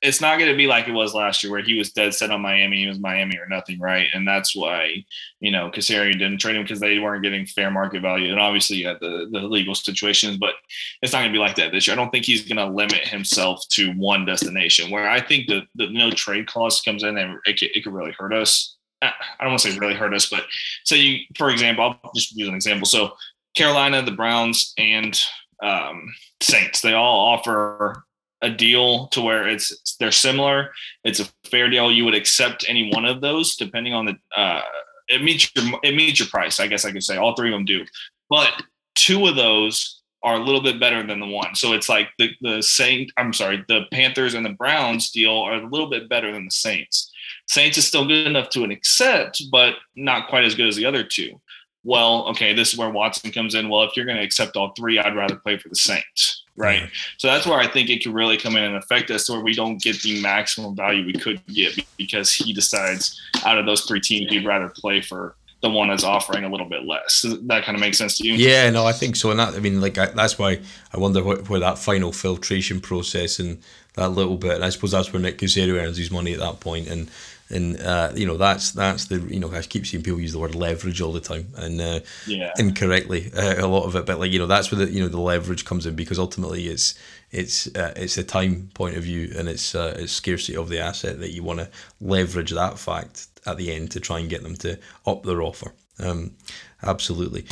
it's 0.01 0.21
not 0.21 0.39
going 0.39 0.49
to 0.49 0.55
be 0.55 0.67
like 0.67 0.87
it 0.87 0.93
was 0.93 1.13
last 1.13 1.43
year 1.43 1.51
where 1.51 1.61
he 1.61 1.77
was 1.77 1.91
dead 1.91 2.13
set 2.13 2.31
on 2.31 2.41
Miami. 2.41 2.77
He 2.77 2.87
was 2.87 2.99
Miami 2.99 3.37
or 3.37 3.47
nothing, 3.47 3.79
right? 3.79 4.07
And 4.13 4.25
that's 4.25 4.55
why, 4.55 5.03
you 5.41 5.51
know, 5.51 5.69
Caserio 5.69 6.13
didn't 6.13 6.37
trade 6.37 6.55
him 6.55 6.63
because 6.63 6.79
they 6.79 6.99
weren't 6.99 7.23
getting 7.23 7.45
fair 7.45 7.69
market 7.69 8.01
value. 8.01 8.31
And 8.31 8.39
obviously, 8.39 8.77
you 8.77 8.87
had 8.87 8.99
the, 9.01 9.27
the 9.31 9.39
legal 9.39 9.75
situations, 9.75 10.37
but 10.37 10.53
it's 11.01 11.11
not 11.11 11.19
going 11.19 11.31
to 11.31 11.35
be 11.35 11.41
like 11.41 11.55
that 11.57 11.73
this 11.73 11.85
year. 11.85 11.95
I 11.95 11.97
don't 11.97 12.11
think 12.11 12.25
he's 12.25 12.47
going 12.47 12.57
to 12.57 12.73
limit 12.73 13.07
himself 13.07 13.67
to 13.71 13.91
one 13.93 14.25
destination 14.25 14.89
where 14.89 15.09
I 15.09 15.19
think 15.19 15.47
the, 15.47 15.63
the 15.75 15.89
no 15.89 16.11
trade 16.11 16.47
clause 16.47 16.81
comes 16.81 17.03
in 17.03 17.17
and 17.17 17.37
it 17.45 17.59
could, 17.59 17.69
it 17.75 17.83
could 17.83 17.93
really 17.93 18.15
hurt 18.17 18.33
us. 18.33 18.77
I 19.01 19.11
don't 19.41 19.49
want 19.49 19.61
to 19.61 19.71
say 19.71 19.77
really 19.77 19.93
hurt 19.93 20.13
us, 20.13 20.29
but 20.29 20.45
say 20.83 20.97
you, 20.97 21.19
for 21.37 21.49
example, 21.49 21.97
I'll 22.03 22.11
just 22.13 22.35
use 22.35 22.49
an 22.49 22.55
example. 22.55 22.85
So 22.85 23.13
Carolina, 23.55 24.01
the 24.01 24.11
Browns, 24.11 24.73
and 24.77 25.19
um, 25.61 26.13
Saints, 26.41 26.81
they 26.81 26.93
all 26.93 27.33
offer 27.33 28.03
a 28.41 28.49
deal 28.49 29.07
to 29.07 29.21
where 29.21 29.47
it's 29.47 29.95
they're 29.99 30.11
similar. 30.11 30.71
It's 31.03 31.19
a 31.19 31.29
fair 31.49 31.69
deal. 31.69 31.91
You 31.91 32.05
would 32.05 32.15
accept 32.15 32.65
any 32.67 32.91
one 32.93 33.05
of 33.05 33.21
those 33.21 33.55
depending 33.55 33.93
on 33.93 34.05
the 34.05 34.15
uh, 34.35 34.61
it 35.07 35.23
meets 35.23 35.51
your 35.55 35.79
it 35.83 35.95
meets 35.95 36.19
your 36.19 36.29
price. 36.29 36.59
I 36.59 36.67
guess 36.67 36.85
I 36.85 36.91
could 36.91 37.03
say 37.03 37.17
all 37.17 37.35
three 37.35 37.49
of 37.49 37.53
them 37.53 37.65
do, 37.65 37.85
but 38.29 38.51
two 38.95 39.27
of 39.27 39.35
those 39.35 40.01
are 40.21 40.35
a 40.35 40.43
little 40.43 40.61
bit 40.61 40.79
better 40.79 41.05
than 41.05 41.19
the 41.19 41.27
one. 41.27 41.55
So 41.55 41.73
it's 41.73 41.89
like 41.89 42.09
the 42.17 42.29
the 42.41 42.61
Saint 42.61 43.11
I'm 43.17 43.33
sorry 43.33 43.63
the 43.67 43.81
Panthers 43.91 44.33
and 44.33 44.45
the 44.45 44.51
Browns 44.51 45.11
deal 45.11 45.37
are 45.37 45.55
a 45.55 45.69
little 45.69 45.89
bit 45.89 46.09
better 46.09 46.31
than 46.31 46.45
the 46.45 46.51
Saints. 46.51 47.11
Saints 47.47 47.77
is 47.77 47.87
still 47.87 48.07
good 48.07 48.27
enough 48.27 48.49
to 48.49 48.63
an 48.63 48.71
accept, 48.71 49.43
but 49.51 49.75
not 49.95 50.29
quite 50.29 50.45
as 50.45 50.55
good 50.55 50.67
as 50.67 50.75
the 50.75 50.85
other 50.85 51.03
two. 51.03 51.41
Well, 51.83 52.27
okay, 52.27 52.53
this 52.53 52.73
is 52.73 52.77
where 52.77 52.89
Watson 52.89 53.31
comes 53.31 53.55
in. 53.55 53.69
Well, 53.69 53.83
if 53.83 53.95
you're 53.95 54.05
going 54.05 54.17
to 54.17 54.23
accept 54.23 54.57
all 54.57 54.73
three, 54.77 54.99
I'd 54.99 55.15
rather 55.15 55.37
play 55.37 55.57
for 55.57 55.69
the 55.69 55.75
Saints 55.75 56.43
right? 56.59 56.83
Mm-hmm. 56.83 57.15
So 57.17 57.27
that's 57.27 57.47
where 57.47 57.57
I 57.57 57.67
think 57.67 57.89
it 57.89 58.03
could 58.03 58.13
really 58.13 58.37
come 58.37 58.55
in 58.55 58.63
and 58.63 58.75
affect 58.75 59.09
us, 59.09 59.29
where 59.29 59.39
we 59.39 59.55
don't 59.55 59.81
get 59.81 60.01
the 60.01 60.21
maximum 60.21 60.75
value 60.75 61.05
we 61.05 61.13
could 61.13 61.43
get 61.47 61.79
because 61.97 62.31
he 62.31 62.53
decides 62.53 63.19
out 63.45 63.57
of 63.57 63.65
those 63.65 63.81
three 63.85 64.01
teams 64.01 64.31
he'd 64.31 64.45
rather 64.45 64.69
play 64.69 65.01
for 65.01 65.35
the 65.61 65.69
one 65.69 65.89
that's 65.89 66.05
offering 66.05 66.45
a 66.45 66.49
little 66.49 66.69
bit 66.69 66.85
less. 66.85 67.21
Does 67.21 67.41
that 67.47 67.65
kind 67.65 67.75
of 67.75 67.81
makes 67.81 67.97
sense 67.97 68.17
to 68.19 68.27
you? 68.27 68.35
Yeah, 68.35 68.69
no, 68.69 68.85
I 68.85 68.93
think 68.93 69.15
so. 69.15 69.31
And 69.31 69.39
that, 69.39 69.55
I 69.55 69.59
mean, 69.59 69.81
like 69.81 69.97
I, 69.97 70.05
that's 70.05 70.39
why 70.39 70.59
I 70.93 70.97
wonder 70.97 71.21
what, 71.21 71.49
where 71.49 71.59
that 71.59 71.77
final 71.77 72.13
filtration 72.13 72.79
process 72.79 73.39
and 73.39 73.61
that 73.95 74.09
little 74.09 74.37
bit. 74.37 74.53
And 74.55 74.63
I 74.63 74.69
suppose 74.69 74.91
that's 74.91 75.11
where 75.11 75.21
Nick 75.21 75.37
Caserio 75.37 75.81
earns 75.81 75.97
his 75.97 76.11
money 76.11 76.33
at 76.33 76.39
that 76.39 76.61
point, 76.61 76.87
and 76.87 77.09
and 77.49 77.79
uh, 77.81 78.11
you 78.15 78.25
know 78.25 78.37
that's 78.37 78.71
that's 78.71 79.05
the 79.05 79.19
you 79.21 79.39
know 79.39 79.51
I 79.51 79.61
keep 79.61 79.85
seeing 79.85 80.03
people 80.03 80.19
use 80.19 80.33
the 80.33 80.39
word 80.39 80.55
leverage 80.55 81.01
all 81.01 81.11
the 81.11 81.19
time 81.19 81.47
and 81.55 81.81
uh, 81.81 81.99
yeah. 82.27 82.53
incorrectly 82.57 83.31
uh, 83.35 83.65
a 83.65 83.67
lot 83.67 83.85
of 83.85 83.95
it, 83.95 84.05
but 84.05 84.19
like 84.19 84.31
you 84.31 84.39
know 84.39 84.47
that's 84.47 84.71
where 84.71 84.85
the 84.85 84.91
you 84.91 85.01
know 85.01 85.09
the 85.09 85.19
leverage 85.19 85.65
comes 85.65 85.85
in 85.85 85.95
because 85.95 86.19
ultimately 86.19 86.67
it's 86.67 86.97
it's 87.31 87.67
uh, 87.75 87.93
it's 87.95 88.17
a 88.17 88.23
time 88.23 88.69
point 88.73 88.97
of 88.97 89.03
view 89.03 89.33
and 89.37 89.47
it's 89.47 89.73
uh, 89.73 89.95
it's 89.97 90.11
scarcity 90.11 90.55
of 90.55 90.69
the 90.69 90.79
asset 90.79 91.19
that 91.19 91.31
you 91.31 91.43
want 91.43 91.59
to 91.59 91.69
leverage 91.99 92.51
that 92.51 92.77
fact 92.77 93.27
at 93.45 93.57
the 93.57 93.71
end 93.71 93.91
to 93.91 93.99
try 93.99 94.19
and 94.19 94.29
get 94.29 94.43
them 94.43 94.55
to 94.55 94.77
up 95.05 95.23
their 95.23 95.41
offer. 95.41 95.73
Um, 95.99 96.35
absolutely. 96.83 97.45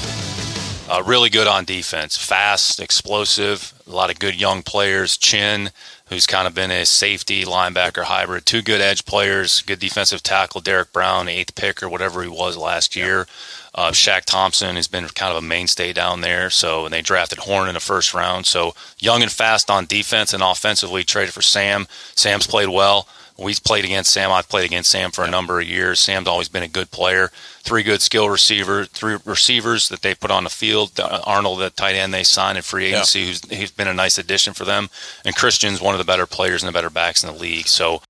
Uh, 0.89 1.03
really 1.05 1.29
good 1.29 1.47
on 1.47 1.65
defense, 1.65 2.17
fast, 2.17 2.79
explosive, 2.79 3.73
a 3.87 3.91
lot 3.91 4.09
of 4.09 4.19
good 4.19 4.39
young 4.39 4.63
players. 4.63 5.17
Chinn, 5.17 5.69
who's 6.07 6.25
kind 6.25 6.47
of 6.47 6.55
been 6.55 6.71
a 6.71 6.85
safety 6.85 7.43
linebacker 7.43 8.03
hybrid. 8.03 8.45
Two 8.45 8.61
good 8.61 8.79
edge 8.79 9.05
players, 9.05 9.61
good 9.63 9.79
defensive 9.79 10.23
tackle, 10.23 10.61
Derrick 10.61 10.93
Brown, 10.93 11.27
eighth 11.27 11.55
pick 11.55 11.83
or 11.83 11.89
whatever 11.89 12.23
he 12.23 12.29
was 12.29 12.55
last 12.55 12.95
year. 12.95 13.27
Uh, 13.75 13.91
Shaq 13.91 14.23
Thompson 14.23 14.75
has 14.77 14.87
been 14.87 15.07
kind 15.09 15.31
of 15.31 15.43
a 15.43 15.45
mainstay 15.45 15.91
down 15.91 16.21
there. 16.21 16.49
So 16.49 16.85
and 16.85 16.93
they 16.93 17.01
drafted 17.01 17.39
Horn 17.39 17.67
in 17.67 17.73
the 17.73 17.79
first 17.79 18.13
round. 18.13 18.45
So 18.45 18.73
young 18.97 19.21
and 19.21 19.31
fast 19.31 19.69
on 19.69 19.85
defense 19.85 20.33
and 20.33 20.41
offensively 20.41 21.03
traded 21.03 21.33
for 21.33 21.41
Sam. 21.41 21.87
Sam's 22.15 22.47
played 22.47 22.69
well. 22.69 23.07
We've 23.39 23.63
played 23.63 23.85
against 23.85 24.11
Sam. 24.11 24.31
I've 24.31 24.49
played 24.49 24.65
against 24.65 24.89
Sam 24.89 25.11
for 25.11 25.23
a 25.23 25.29
number 25.29 25.59
of 25.59 25.67
years. 25.67 25.99
Sam's 25.99 26.27
always 26.27 26.49
been 26.49 26.63
a 26.63 26.67
good 26.67 26.89
player. 26.89 27.31
Three 27.61 27.83
good 27.83 28.01
skill 28.01 28.29
receivers, 28.29 28.87
three 28.87 29.17
receivers 29.25 29.89
that 29.89 30.01
they 30.01 30.15
put 30.15 30.31
on 30.31 30.43
the 30.43 30.49
field. 30.49 30.99
Uh, 30.99 31.21
Arnold, 31.23 31.59
the 31.59 31.69
tight 31.69 31.95
end 31.95 32.13
they 32.13 32.23
signed 32.23 32.57
in 32.57 32.63
free 32.63 32.85
agency, 32.85 33.19
yeah. 33.19 33.25
who's 33.27 33.41
he's 33.49 33.71
been 33.71 33.87
a 33.87 33.93
nice 33.93 34.17
addition 34.17 34.53
for 34.53 34.65
them. 34.65 34.89
And 35.23 35.35
Christian's 35.35 35.81
one 35.81 35.93
of 35.93 35.99
the 35.99 36.05
better 36.05 36.25
players 36.25 36.63
and 36.63 36.67
the 36.67 36.73
better 36.73 36.89
backs 36.89 37.23
in 37.23 37.31
the 37.31 37.39
league. 37.39 37.67
So, 37.67 38.01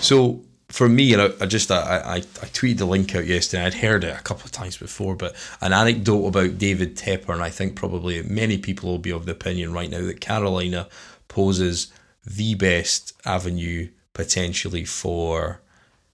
so 0.00 0.40
for 0.72 0.88
me, 0.88 1.12
and 1.12 1.22
I, 1.22 1.30
I 1.40 1.46
just 1.46 1.70
I, 1.70 1.98
I, 1.98 2.16
I 2.16 2.46
tweeted 2.46 2.78
the 2.78 2.86
link 2.86 3.14
out 3.14 3.26
yesterday. 3.26 3.64
I'd 3.64 3.74
heard 3.74 4.02
it 4.02 4.18
a 4.18 4.22
couple 4.22 4.46
of 4.46 4.52
times 4.52 4.76
before, 4.76 5.14
but 5.14 5.36
an 5.60 5.72
anecdote 5.72 6.26
about 6.26 6.58
David 6.58 6.96
Tepper, 6.96 7.34
and 7.34 7.42
I 7.42 7.50
think 7.50 7.76
probably 7.76 8.22
many 8.22 8.58
people 8.58 8.90
will 8.90 8.98
be 8.98 9.12
of 9.12 9.26
the 9.26 9.32
opinion 9.32 9.72
right 9.72 9.90
now 9.90 10.00
that 10.00 10.20
Carolina 10.20 10.88
poses 11.28 11.92
the 12.24 12.54
best 12.54 13.12
avenue 13.24 13.88
potentially 14.14 14.84
for. 14.84 15.60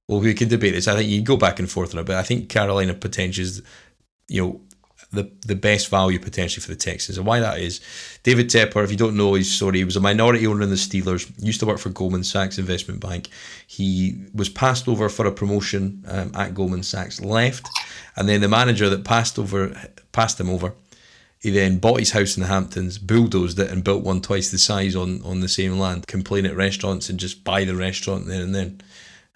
Well, 0.07 0.21
we 0.21 0.33
can 0.33 0.49
debate 0.49 0.75
this. 0.75 0.89
I 0.89 0.97
think 0.97 1.11
you 1.11 1.21
go 1.21 1.37
back 1.37 1.59
and 1.59 1.71
forth 1.71 1.95
on 1.95 2.01
it, 2.01 2.07
but 2.07 2.17
I 2.17 2.23
think 2.23 2.49
Carolina 2.49 2.95
potentially 2.95 3.47
is, 3.47 3.63
you 4.27 4.43
know, 4.43 4.61
the 5.13 5.31
the 5.47 5.55
best 5.55 5.89
value 5.89 6.19
potentially 6.19 6.63
for 6.63 6.71
the 6.71 6.77
Texans. 6.77 7.19
And 7.19 7.27
why 7.27 7.41
that 7.41 7.59
is, 7.59 7.81
David 8.23 8.49
Tepper, 8.49 8.85
if 8.85 8.91
you 8.91 8.97
don't 8.97 9.17
know 9.17 9.35
he's 9.35 9.55
sorry, 9.55 9.79
he 9.79 9.85
was 9.85 9.97
a 9.97 10.01
minority 10.01 10.47
owner 10.47 10.63
in 10.63 10.71
the 10.71 10.77
Steelers, 10.77 11.31
used 11.43 11.61
to 11.61 11.67
work 11.67 11.79
for 11.79 11.91
Goldman 11.91 12.25
Sachs 12.25 12.59
Investment 12.59 13.01
Bank. 13.01 13.29
He 13.67 14.19
was 14.35 14.49
passed 14.49 14.89
over 14.89 15.09
for 15.09 15.27
a 15.27 15.33
promotion 15.33 16.05
um, 16.09 16.33
at 16.35 16.55
Goldman 16.55 16.83
Sachs, 16.83 17.21
left, 17.21 17.69
and 18.17 18.29
then 18.29 18.41
the 18.41 18.49
manager 18.49 18.89
that 18.91 19.05
passed 19.05 19.39
over 19.39 19.75
passed 20.13 20.39
him 20.39 20.51
over 20.51 20.75
he 21.41 21.51
then 21.51 21.79
bought 21.79 22.01
his 22.01 22.13
house 22.13 22.37
in 22.37 22.43
the 22.43 22.49
Hamptons, 22.49 22.99
bulldozed 22.99 23.59
it, 23.59 23.71
and 23.71 23.85
built 23.85 24.03
one 24.03 24.21
twice 24.21 24.51
the 24.51 24.59
size 24.59 24.97
on, 24.97 25.23
on 25.23 25.41
the 25.41 25.49
same 25.49 25.79
land. 25.79 26.07
Complain 26.07 26.47
at 26.47 26.57
restaurants 26.57 27.09
and 27.09 27.21
just 27.21 27.45
buy 27.45 27.65
the 27.65 27.77
restaurant 27.77 28.27
there 28.27 28.43
and 28.43 28.55
then. 28.55 28.81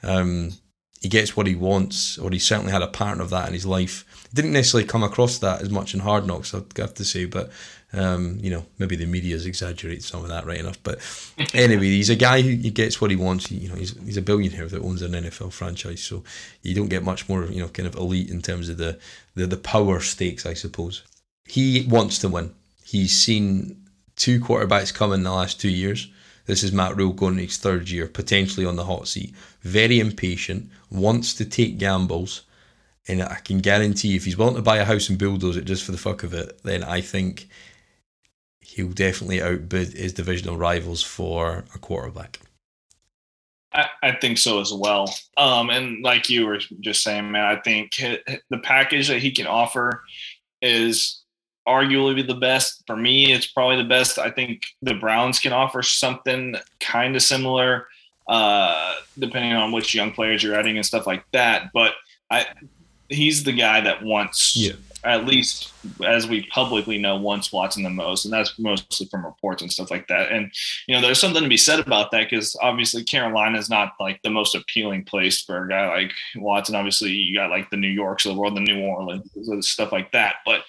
Um, 0.02 0.52
he 1.00 1.08
gets 1.08 1.36
what 1.36 1.48
he 1.48 1.56
wants, 1.56 2.16
or 2.16 2.30
he 2.30 2.38
certainly 2.38 2.70
had 2.70 2.80
a 2.80 2.86
pattern 2.86 3.20
of 3.20 3.30
that 3.30 3.48
in 3.48 3.54
his 3.54 3.66
life. 3.66 4.04
He 4.30 4.36
didn't 4.36 4.52
necessarily 4.52 4.86
come 4.86 5.02
across 5.02 5.38
that 5.38 5.60
as 5.60 5.68
much 5.68 5.94
in 5.94 6.00
Hard 6.00 6.28
Knocks, 6.28 6.54
I'd 6.54 6.76
have 6.76 6.94
to 6.94 7.04
say, 7.04 7.24
but 7.24 7.50
um, 7.92 8.38
you 8.40 8.50
know, 8.50 8.64
maybe 8.78 8.94
the 8.96 9.06
media's 9.06 9.44
exaggerated 9.44 10.04
some 10.04 10.22
of 10.22 10.28
that 10.28 10.46
right 10.46 10.60
enough. 10.60 10.80
But 10.82 11.00
anyway, 11.54 11.86
he's 11.86 12.08
a 12.08 12.16
guy 12.16 12.40
who 12.40 12.50
he 12.50 12.70
gets 12.70 13.00
what 13.00 13.10
he 13.10 13.16
wants. 13.16 13.46
He, 13.46 13.56
you 13.56 13.68
know, 13.68 13.74
he's, 13.74 13.98
he's 14.04 14.16
a 14.16 14.22
billionaire 14.22 14.68
that 14.68 14.80
owns 14.80 15.02
an 15.02 15.12
NFL 15.12 15.52
franchise, 15.52 16.02
so 16.02 16.22
you 16.62 16.74
don't 16.74 16.88
get 16.88 17.02
much 17.02 17.28
more, 17.28 17.44
you 17.46 17.60
know, 17.60 17.68
kind 17.68 17.88
of 17.88 17.96
elite 17.96 18.30
in 18.30 18.40
terms 18.40 18.68
of 18.68 18.78
the 18.78 18.98
the, 19.34 19.46
the 19.46 19.56
power 19.56 20.00
stakes, 20.00 20.46
I 20.46 20.54
suppose. 20.54 21.02
He 21.44 21.86
wants 21.88 22.18
to 22.20 22.28
win. 22.28 22.54
He's 22.84 23.18
seen 23.18 23.84
two 24.16 24.40
quarterbacks 24.40 24.94
come 24.94 25.12
in 25.12 25.22
the 25.22 25.32
last 25.32 25.60
two 25.60 25.70
years. 25.70 26.10
This 26.46 26.62
is 26.62 26.72
Matt 26.72 26.96
Rhule 26.96 27.12
going 27.12 27.38
his 27.38 27.56
third 27.56 27.88
year, 27.88 28.08
potentially 28.08 28.66
on 28.66 28.76
the 28.76 28.84
hot 28.84 29.08
seat. 29.08 29.34
Very 29.62 30.00
impatient, 30.00 30.70
wants 30.90 31.34
to 31.34 31.44
take 31.44 31.78
gambles, 31.78 32.42
and 33.06 33.22
I 33.22 33.36
can 33.44 33.58
guarantee 33.58 34.16
if 34.16 34.24
he's 34.24 34.36
willing 34.36 34.56
to 34.56 34.62
buy 34.62 34.78
a 34.78 34.84
house 34.84 35.08
and 35.08 35.18
bulldoze 35.18 35.56
it 35.56 35.64
just 35.64 35.84
for 35.84 35.92
the 35.92 35.98
fuck 35.98 36.22
of 36.22 36.34
it, 36.34 36.60
then 36.64 36.82
I 36.82 37.00
think 37.00 37.48
he'll 38.60 38.92
definitely 38.92 39.42
outbid 39.42 39.92
his 39.92 40.12
divisional 40.12 40.56
rivals 40.56 41.02
for 41.02 41.64
a 41.74 41.78
quarterback. 41.78 42.40
I, 43.72 43.86
I 44.02 44.12
think 44.12 44.38
so 44.38 44.60
as 44.60 44.72
well. 44.72 45.14
Um, 45.36 45.70
and 45.70 46.02
like 46.02 46.28
you 46.28 46.46
were 46.46 46.58
just 46.80 47.02
saying, 47.02 47.30
man, 47.30 47.44
I 47.44 47.60
think 47.60 47.92
the 48.50 48.58
package 48.58 49.08
that 49.08 49.20
he 49.20 49.30
can 49.30 49.46
offer 49.46 50.02
is 50.60 51.21
arguably 51.66 52.26
the 52.26 52.34
best. 52.34 52.82
For 52.86 52.96
me, 52.96 53.32
it's 53.32 53.46
probably 53.46 53.76
the 53.76 53.88
best. 53.88 54.18
I 54.18 54.30
think 54.30 54.62
the 54.82 54.94
Browns 54.94 55.38
can 55.38 55.52
offer 55.52 55.82
something 55.82 56.56
kind 56.80 57.16
of 57.16 57.22
similar, 57.22 57.88
uh, 58.28 58.94
depending 59.18 59.52
on 59.52 59.72
which 59.72 59.94
young 59.94 60.12
players 60.12 60.42
you're 60.42 60.54
adding 60.54 60.76
and 60.76 60.86
stuff 60.86 61.06
like 61.06 61.24
that. 61.32 61.70
But 61.72 61.92
I, 62.30 62.46
he's 63.08 63.44
the 63.44 63.52
guy 63.52 63.80
that 63.82 64.02
wants 64.02 64.56
yeah 64.56 64.72
at 65.04 65.26
least 65.26 65.72
as 66.06 66.28
we 66.28 66.46
publicly 66.46 66.98
know, 66.98 67.16
wants 67.16 67.52
Watson 67.52 67.82
the 67.82 67.90
most, 67.90 68.24
and 68.24 68.32
that's 68.32 68.58
mostly 68.58 69.06
from 69.10 69.24
reports 69.24 69.62
and 69.62 69.72
stuff 69.72 69.90
like 69.90 70.06
that. 70.08 70.30
And 70.30 70.52
you 70.86 70.94
know, 70.94 71.00
there's 71.00 71.20
something 71.20 71.42
to 71.42 71.48
be 71.48 71.56
said 71.56 71.80
about 71.80 72.10
that 72.12 72.30
because 72.30 72.56
obviously 72.62 73.02
Carolina 73.02 73.58
is 73.58 73.70
not 73.70 73.92
like 73.98 74.20
the 74.22 74.30
most 74.30 74.54
appealing 74.54 75.04
place 75.04 75.42
for 75.42 75.64
a 75.64 75.68
guy 75.68 75.88
like 75.88 76.12
Watson. 76.36 76.74
Obviously, 76.74 77.10
you 77.10 77.36
got 77.36 77.50
like 77.50 77.70
the 77.70 77.76
New 77.76 77.88
Yorks 77.88 78.24
of 78.24 78.34
the 78.34 78.40
world, 78.40 78.56
the 78.56 78.60
New 78.60 78.80
Orleans, 78.80 79.30
stuff 79.60 79.92
like 79.92 80.12
that. 80.12 80.36
But 80.44 80.62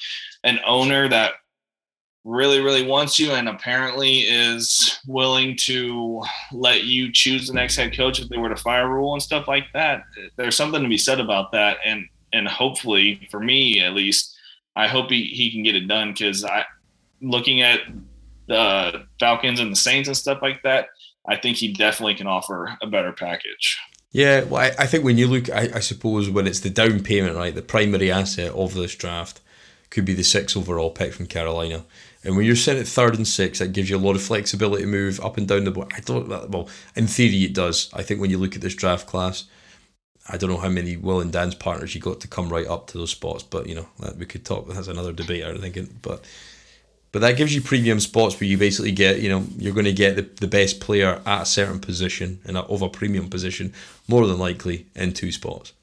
an 0.43 0.59
owner 0.65 1.07
that 1.09 1.33
really, 2.25 2.61
really 2.61 2.85
wants 2.85 3.19
you 3.19 3.31
and 3.31 3.49
apparently 3.49 4.19
is 4.21 4.99
willing 5.07 5.57
to 5.57 6.23
let 6.53 6.83
you 6.85 7.11
choose 7.11 7.47
the 7.47 7.53
next 7.53 7.75
head 7.75 7.95
coach 7.95 8.19
if 8.19 8.29
they 8.29 8.37
were 8.37 8.49
to 8.49 8.55
fire 8.55 8.89
Rhule 8.89 9.13
and 9.13 9.21
stuff 9.21 9.47
like 9.47 9.65
that. 9.73 10.03
There's 10.37 10.55
something 10.55 10.81
to 10.81 10.87
be 10.87 10.97
said 10.97 11.19
about 11.19 11.51
that. 11.51 11.77
And 11.85 12.07
and 12.33 12.47
hopefully 12.47 13.27
for 13.31 13.39
me 13.39 13.79
at 13.79 13.93
least, 13.93 14.35
I 14.75 14.87
hope 14.87 15.09
he, 15.09 15.25
he 15.25 15.51
can 15.51 15.63
get 15.63 15.75
it 15.75 15.87
done 15.87 16.11
because 16.11 16.43
I 16.43 16.65
looking 17.21 17.61
at 17.61 17.79
the 18.47 19.05
Falcons 19.19 19.59
and 19.59 19.71
the 19.71 19.75
Saints 19.75 20.07
and 20.07 20.17
stuff 20.17 20.39
like 20.41 20.61
that, 20.63 20.87
I 21.27 21.37
think 21.37 21.57
he 21.57 21.71
definitely 21.71 22.15
can 22.15 22.27
offer 22.27 22.77
a 22.81 22.87
better 22.87 23.13
package. 23.13 23.79
Yeah, 24.11 24.43
well, 24.43 24.61
I, 24.61 24.83
I 24.83 24.85
think 24.85 25.03
when 25.03 25.17
you 25.17 25.27
look, 25.27 25.49
I, 25.49 25.69
I 25.75 25.79
suppose 25.79 26.29
when 26.29 26.45
it's 26.45 26.59
the 26.59 26.69
down 26.69 27.01
payment, 27.01 27.35
right, 27.35 27.55
the 27.55 27.61
primary 27.61 28.11
asset 28.11 28.51
of 28.51 28.73
this 28.73 28.95
draft 28.95 29.39
could 29.89 30.05
be 30.05 30.13
the 30.13 30.23
six 30.23 30.57
overall 30.57 30.91
pick 30.91 31.13
from 31.13 31.27
Carolina. 31.27 31.85
And 32.23 32.35
when 32.35 32.45
you're 32.45 32.55
sitting 32.55 32.81
at 32.81 32.87
third 32.87 33.15
and 33.15 33.27
six, 33.27 33.59
that 33.59 33.73
gives 33.73 33.89
you 33.89 33.97
a 33.97 33.99
lot 33.99 34.15
of 34.15 34.21
flexibility 34.21 34.83
to 34.83 34.89
move 34.89 35.19
up 35.19 35.37
and 35.37 35.47
down 35.47 35.63
the 35.63 35.71
board. 35.71 35.91
I 35.95 35.99
don't, 35.99 36.27
well, 36.49 36.69
in 36.95 37.07
theory, 37.07 37.43
it 37.43 37.53
does. 37.53 37.89
I 37.93 38.03
think 38.03 38.21
when 38.21 38.29
you 38.29 38.37
look 38.37 38.55
at 38.55 38.61
this 38.61 38.75
draft 38.75 39.07
class, 39.07 39.45
I 40.29 40.37
don't 40.37 40.49
know 40.49 40.57
how 40.57 40.69
many 40.69 40.95
Will 40.95 41.19
and 41.19 41.31
Dan's 41.31 41.55
partners 41.55 41.93
you 41.93 42.01
got 42.01 42.21
to 42.21 42.27
come 42.27 42.49
right 42.49 42.67
up 42.67 42.87
to 42.87 42.97
those 42.97 43.11
spots, 43.11 43.43
but 43.43 43.67
you 43.67 43.75
know 43.75 43.87
we 44.17 44.25
could 44.25 44.45
talk. 44.45 44.67
That's 44.67 44.87
another 44.87 45.11
debate. 45.11 45.43
I'm 45.43 45.59
thinking, 45.59 45.99
but 46.01 46.23
but 47.11 47.19
that 47.19 47.37
gives 47.37 47.53
you 47.53 47.61
premium 47.61 47.99
spots 47.99 48.39
where 48.39 48.47
you 48.47 48.57
basically 48.57 48.91
get 48.91 49.19
you 49.19 49.29
know 49.29 49.45
you're 49.57 49.73
going 49.73 49.85
to 49.85 49.93
get 49.93 50.15
the, 50.15 50.21
the 50.21 50.47
best 50.47 50.79
player 50.79 51.21
at 51.25 51.41
a 51.41 51.45
certain 51.45 51.79
position 51.79 52.39
and 52.45 52.57
a 52.57 52.89
premium 52.89 53.29
position 53.29 53.73
more 54.07 54.25
than 54.25 54.39
likely 54.39 54.87
in 54.95 55.13
two 55.13 55.31
spots. 55.31 55.73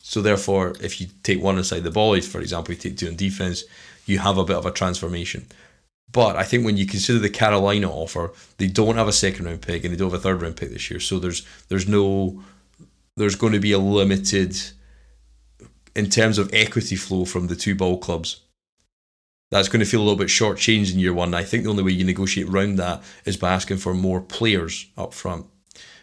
So 0.00 0.20
therefore, 0.20 0.74
if 0.80 1.00
you 1.00 1.06
take 1.22 1.42
one 1.42 1.56
inside 1.56 1.80
the 1.80 1.90
ball, 1.90 2.20
for 2.20 2.40
example, 2.40 2.74
you 2.74 2.80
take 2.80 2.98
two 2.98 3.08
in 3.08 3.16
defense, 3.16 3.64
you 4.04 4.18
have 4.18 4.36
a 4.36 4.44
bit 4.44 4.56
of 4.56 4.66
a 4.66 4.70
transformation. 4.70 5.46
But 6.12 6.36
I 6.36 6.42
think 6.44 6.64
when 6.64 6.76
you 6.76 6.86
consider 6.86 7.18
the 7.18 7.30
Carolina 7.30 7.90
offer, 7.90 8.32
they 8.58 8.66
don't 8.66 8.96
have 8.96 9.08
a 9.08 9.12
second 9.12 9.46
round 9.46 9.62
pick 9.62 9.82
and 9.82 9.92
they 9.92 9.96
don't 9.96 10.10
have 10.10 10.20
a 10.20 10.22
third 10.22 10.42
round 10.42 10.56
pick 10.56 10.70
this 10.70 10.90
year. 10.90 11.00
So 11.00 11.18
there's 11.18 11.46
there's 11.68 11.88
no 11.88 12.42
there's 13.16 13.36
going 13.36 13.52
to 13.52 13.60
be 13.60 13.72
a 13.72 13.78
limited 13.78 14.56
in 15.94 16.10
terms 16.10 16.38
of 16.38 16.52
equity 16.52 16.96
flow 16.96 17.24
from 17.24 17.46
the 17.46 17.56
two 17.56 17.74
ball 17.74 17.98
clubs. 17.98 18.40
That's 19.50 19.68
going 19.68 19.80
to 19.80 19.86
feel 19.86 20.00
a 20.00 20.02
little 20.02 20.18
bit 20.18 20.28
shortchanged 20.28 20.92
in 20.92 20.98
year 20.98 21.14
one. 21.14 21.32
I 21.34 21.44
think 21.44 21.62
the 21.62 21.70
only 21.70 21.84
way 21.84 21.92
you 21.92 22.04
negotiate 22.04 22.48
around 22.48 22.76
that 22.76 23.02
is 23.24 23.36
by 23.36 23.52
asking 23.52 23.76
for 23.76 23.94
more 23.94 24.20
players 24.20 24.86
up 24.96 25.14
front. 25.14 25.46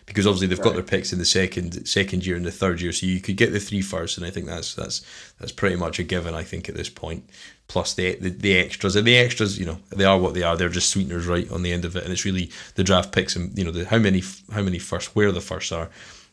Because 0.05 0.26
obviously 0.26 0.47
they've 0.47 0.57
right. 0.59 0.66
got 0.66 0.74
their 0.74 0.84
picks 0.84 1.14
in 1.14 1.20
the 1.20 1.26
second 1.26 1.88
second 1.88 2.26
year 2.26 2.36
and 2.36 2.45
the 2.45 2.51
third 2.51 2.82
year, 2.82 2.91
so 2.91 3.05
you 3.05 3.22
could 3.22 3.38
get 3.38 3.53
the 3.53 3.59
three 3.59 3.82
first, 3.82 4.18
and 4.18 4.26
I 4.26 4.30
think 4.30 4.45
that's 4.45 4.74
that's 4.74 5.05
that's 5.39 5.51
pretty 5.53 5.78
much 5.78 5.99
a 5.99 6.03
given. 6.03 6.34
I 6.34 6.43
think 6.43 6.68
at 6.68 6.76
this 6.76 6.89
point, 6.89 7.30
plus 7.68 7.93
the, 7.93 8.16
the 8.16 8.30
the 8.30 8.57
extras 8.57 8.95
and 8.97 9.07
the 9.07 9.16
extras, 9.16 9.57
you 9.57 9.66
know, 9.66 9.78
they 9.89 10.03
are 10.03 10.18
what 10.18 10.34
they 10.34 10.43
are. 10.43 10.57
They're 10.57 10.70
just 10.70 10.89
sweeteners 10.89 11.28
right 11.28 11.49
on 11.49 11.62
the 11.62 11.72
end 11.72 11.86
of 11.86 11.95
it, 11.95 12.03
and 12.03 12.12
it's 12.12 12.26
really 12.26 12.51
the 12.76 12.84
draft 12.84 13.14
picks 13.14 13.38
and 13.38 13.57
you 13.57 13.64
know 13.64 13.72
the, 13.72 13.86
how 13.86 13.99
many 13.99 14.22
how 14.51 14.64
many 14.64 14.80
first 14.80 15.16
where 15.16 15.32
the 15.32 15.39
firsts 15.39 15.72
are 15.72 15.89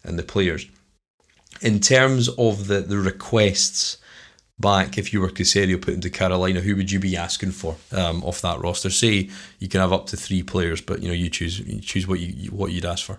and 0.08 0.18
the 0.18 0.22
players. 0.22 0.66
In 1.60 1.80
terms 1.80 2.28
of 2.28 2.66
the, 2.66 2.80
the 2.80 2.98
requests 2.98 3.98
back, 4.58 4.98
if 4.98 5.12
you 5.12 5.20
were 5.20 5.28
Caserio 5.28 5.80
put 5.80 5.94
into 5.94 6.10
Carolina, 6.10 6.60
who 6.60 6.76
would 6.76 6.90
you 6.90 6.98
be 6.98 7.16
asking 7.16 7.52
for 7.52 7.76
um, 7.92 8.22
off 8.24 8.40
that 8.42 8.60
roster? 8.60 8.90
Say 8.90 9.30
you 9.58 9.68
can 9.68 9.80
have 9.80 9.92
up 9.92 10.06
to 10.06 10.16
three 10.16 10.42
players, 10.42 10.80
but 10.80 11.02
you 11.02 11.08
know 11.08 11.14
you 11.14 11.30
choose 11.30 11.60
you 11.60 11.80
choose 11.80 12.06
what 12.06 12.20
you 12.20 12.50
what 12.50 12.72
you'd 12.72 12.84
ask 12.84 13.04
for. 13.04 13.18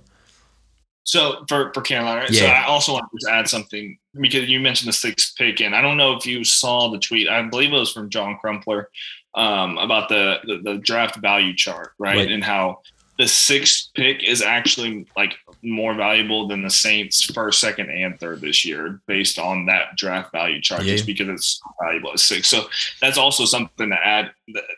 So 1.03 1.43
for, 1.49 1.71
for 1.73 1.81
Carolina, 1.81 2.27
yeah. 2.29 2.39
so 2.39 2.45
I 2.45 2.65
also 2.65 2.93
want 2.93 3.05
to 3.21 3.31
add 3.31 3.47
something 3.47 3.97
because 4.21 4.47
you 4.47 4.59
mentioned 4.59 4.89
the 4.89 4.93
sixth 4.93 5.35
pick, 5.37 5.59
and 5.59 5.75
I 5.75 5.81
don't 5.81 5.97
know 5.97 6.15
if 6.15 6.25
you 6.25 6.43
saw 6.43 6.89
the 6.89 6.99
tweet. 6.99 7.27
I 7.27 7.41
believe 7.41 7.73
it 7.73 7.77
was 7.77 7.91
from 7.91 8.09
John 8.09 8.37
Crumpler 8.39 8.89
um, 9.33 9.77
about 9.79 10.09
the, 10.09 10.37
the, 10.43 10.57
the 10.57 10.77
draft 10.77 11.15
value 11.15 11.55
chart, 11.55 11.93
right? 11.97 12.17
right? 12.17 12.31
And 12.31 12.43
how 12.43 12.81
the 13.19 13.27
sixth 13.27 13.89
pick 13.95 14.23
is 14.23 14.41
actually 14.41 15.05
like 15.15 15.35
more 15.61 15.93
valuable 15.93 16.47
than 16.47 16.63
the 16.63 16.69
Saints 16.69 17.25
first, 17.25 17.59
second, 17.59 17.89
and 17.89 18.17
third 18.17 18.39
this 18.39 18.65
year 18.65 19.01
based 19.07 19.37
on 19.37 19.65
that 19.65 19.97
draft 19.97 20.31
value 20.31 20.61
chart, 20.61 20.83
yeah. 20.83 20.93
just 20.93 21.05
because 21.05 21.27
it's 21.27 21.61
valuable 21.83 22.13
at 22.13 22.19
six. 22.19 22.47
So 22.47 22.63
that's 23.01 23.17
also 23.17 23.43
something 23.43 23.89
to 23.89 23.95
add 23.95 24.31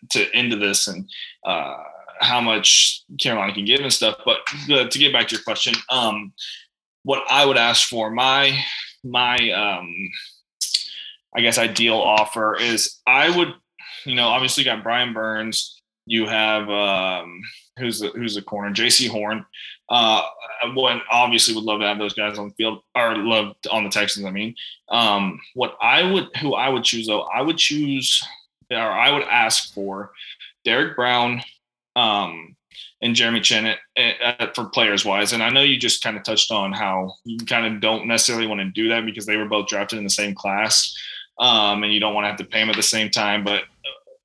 to 0.10 0.38
into 0.38 0.56
this 0.56 0.88
and 0.88 1.08
uh, 1.46 1.78
how 2.20 2.42
much 2.42 3.04
Carolina 3.20 3.54
can 3.54 3.64
give 3.64 3.80
and 3.80 3.94
stuff. 3.94 4.18
But 4.26 4.40
to 4.68 5.00
get 5.00 5.14
back 5.14 5.28
to 5.28 5.36
your 5.36 5.44
question, 5.44 5.76
um, 5.90 6.34
what 7.04 7.24
I 7.30 7.46
would 7.46 7.58
ask 7.58 7.88
for 7.88 8.10
my 8.10 8.60
my 9.04 9.52
um, 9.52 10.10
I 11.36 11.42
guess 11.42 11.60
ideal 11.60 11.96
offer 11.96 12.56
is 12.56 13.00
I 13.06 13.36
would, 13.36 13.54
you 14.06 14.16
know, 14.16 14.28
obviously 14.30 14.64
got 14.64 14.82
Brian 14.82 15.14
Burns. 15.14 15.81
You 16.06 16.26
have 16.26 16.70
um, 16.70 17.42
who's 17.78 18.00
the, 18.00 18.10
who's 18.10 18.36
the 18.36 18.42
corner, 18.42 18.74
Jaycee 18.74 19.10
Horn. 19.10 19.46
Uh, 19.90 20.24
what 20.74 21.02
obviously 21.12 21.54
would 21.54 21.64
love 21.64 21.82
to 21.82 21.88
have 21.88 22.00
those 22.00 22.14
guys 22.14 22.38
on 22.38 22.50
the 22.50 22.54
field 22.56 22.82
or 22.96 23.16
love 23.18 23.56
on 23.70 23.84
the 23.84 23.90
Texans. 23.90 24.26
I 24.26 24.32
mean, 24.32 24.56
um, 24.90 25.40
what 25.54 25.76
I 25.82 26.10
would, 26.10 26.28
who 26.38 26.54
I 26.54 26.70
would 26.70 26.84
choose 26.84 27.08
though, 27.08 27.24
I 27.24 27.42
would 27.42 27.58
choose 27.58 28.24
or 28.72 28.78
I 28.78 29.12
would 29.12 29.24
ask 29.24 29.74
for 29.74 30.12
Derrick 30.64 30.96
Brown, 30.96 31.42
um, 31.96 32.56
and 33.02 33.16
Jeremy 33.16 33.42
Chinn 33.42 33.74
for 34.54 34.66
players 34.66 35.04
wise. 35.04 35.34
And 35.34 35.42
I 35.44 35.50
know 35.50 35.64
you 35.64 35.78
just 35.78 36.04
kind 36.04 36.18
of 36.18 36.24
touched 36.24 36.52
on 36.52 36.72
how 36.72 37.16
you 37.26 37.38
kind 37.46 37.66
of 37.66 37.82
don't 37.82 38.08
necessarily 38.08 38.48
want 38.48 38.62
to 38.62 38.70
do 38.70 38.90
that 38.90 39.06
because 39.06 39.26
they 39.26 39.38
were 39.38 39.48
both 39.48 39.68
drafted 39.68 39.98
in 39.98 40.04
the 40.04 40.10
same 40.10 40.36
class. 40.36 40.96
Um, 41.40 41.84
and 41.84 41.92
you 41.92 42.00
don't 42.00 42.14
want 42.14 42.26
to 42.26 42.30
have 42.30 42.38
to 42.38 42.46
pay 42.46 42.60
them 42.60 42.70
at 42.70 42.76
the 42.76 42.84
same 42.84 43.10
time. 43.10 43.44
But 43.44 43.64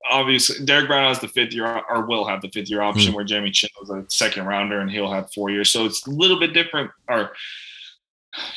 obviously 0.09 0.65
Derrick 0.65 0.87
Brown 0.87 1.07
has 1.07 1.19
the 1.19 1.27
fifth 1.27 1.53
year 1.53 1.81
or 1.89 2.05
will 2.05 2.25
have 2.25 2.41
the 2.41 2.49
fifth 2.49 2.69
year 2.69 2.81
option, 2.81 3.11
mm. 3.11 3.15
where 3.15 3.25
Jeremy 3.25 3.51
Chinn 3.51 3.69
was 3.79 3.89
a 3.89 4.05
second 4.09 4.45
rounder 4.45 4.79
and 4.79 4.89
he'll 4.91 5.11
have 5.11 5.31
four 5.33 5.49
years. 5.49 5.69
So 5.69 5.85
it's 5.85 6.05
a 6.07 6.11
little 6.11 6.39
bit 6.39 6.53
different, 6.53 6.91
or 7.09 7.31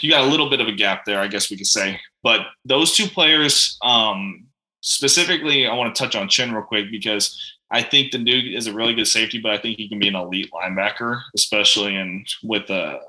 you 0.01 0.11
got 0.11 0.27
a 0.27 0.31
little 0.31 0.51
bit 0.51 0.61
of 0.61 0.69
a 0.69 0.73
gap 0.73 1.05
there, 1.05 1.21
I 1.21 1.29
guess 1.29 1.51
we 1.51 1.57
could 1.57 1.67
say. 1.67 2.01
But 2.23 2.41
those 2.65 2.95
two 2.95 3.07
players, 3.07 3.79
um, 3.83 4.47
specifically, 4.81 5.67
I 5.67 5.75
want 5.75 5.95
to 5.95 5.99
touch 5.99 6.17
on 6.17 6.29
Chinn 6.29 6.53
real 6.53 6.63
quick 6.63 6.91
because 6.91 7.57
I 7.71 7.83
think 7.83 8.11
the 8.11 8.19
dude 8.19 8.55
is 8.55 8.67
a 8.67 8.73
really 8.73 8.95
good 8.95 9.07
safety, 9.07 9.39
but 9.39 9.53
I 9.53 9.59
think 9.59 9.77
he 9.77 9.89
can 9.89 9.99
be 9.99 10.09
an 10.09 10.17
elite 10.17 10.51
linebacker, 10.53 11.21
especially 11.37 11.97
in 11.97 12.25
with 12.43 12.67
the 12.67 13.01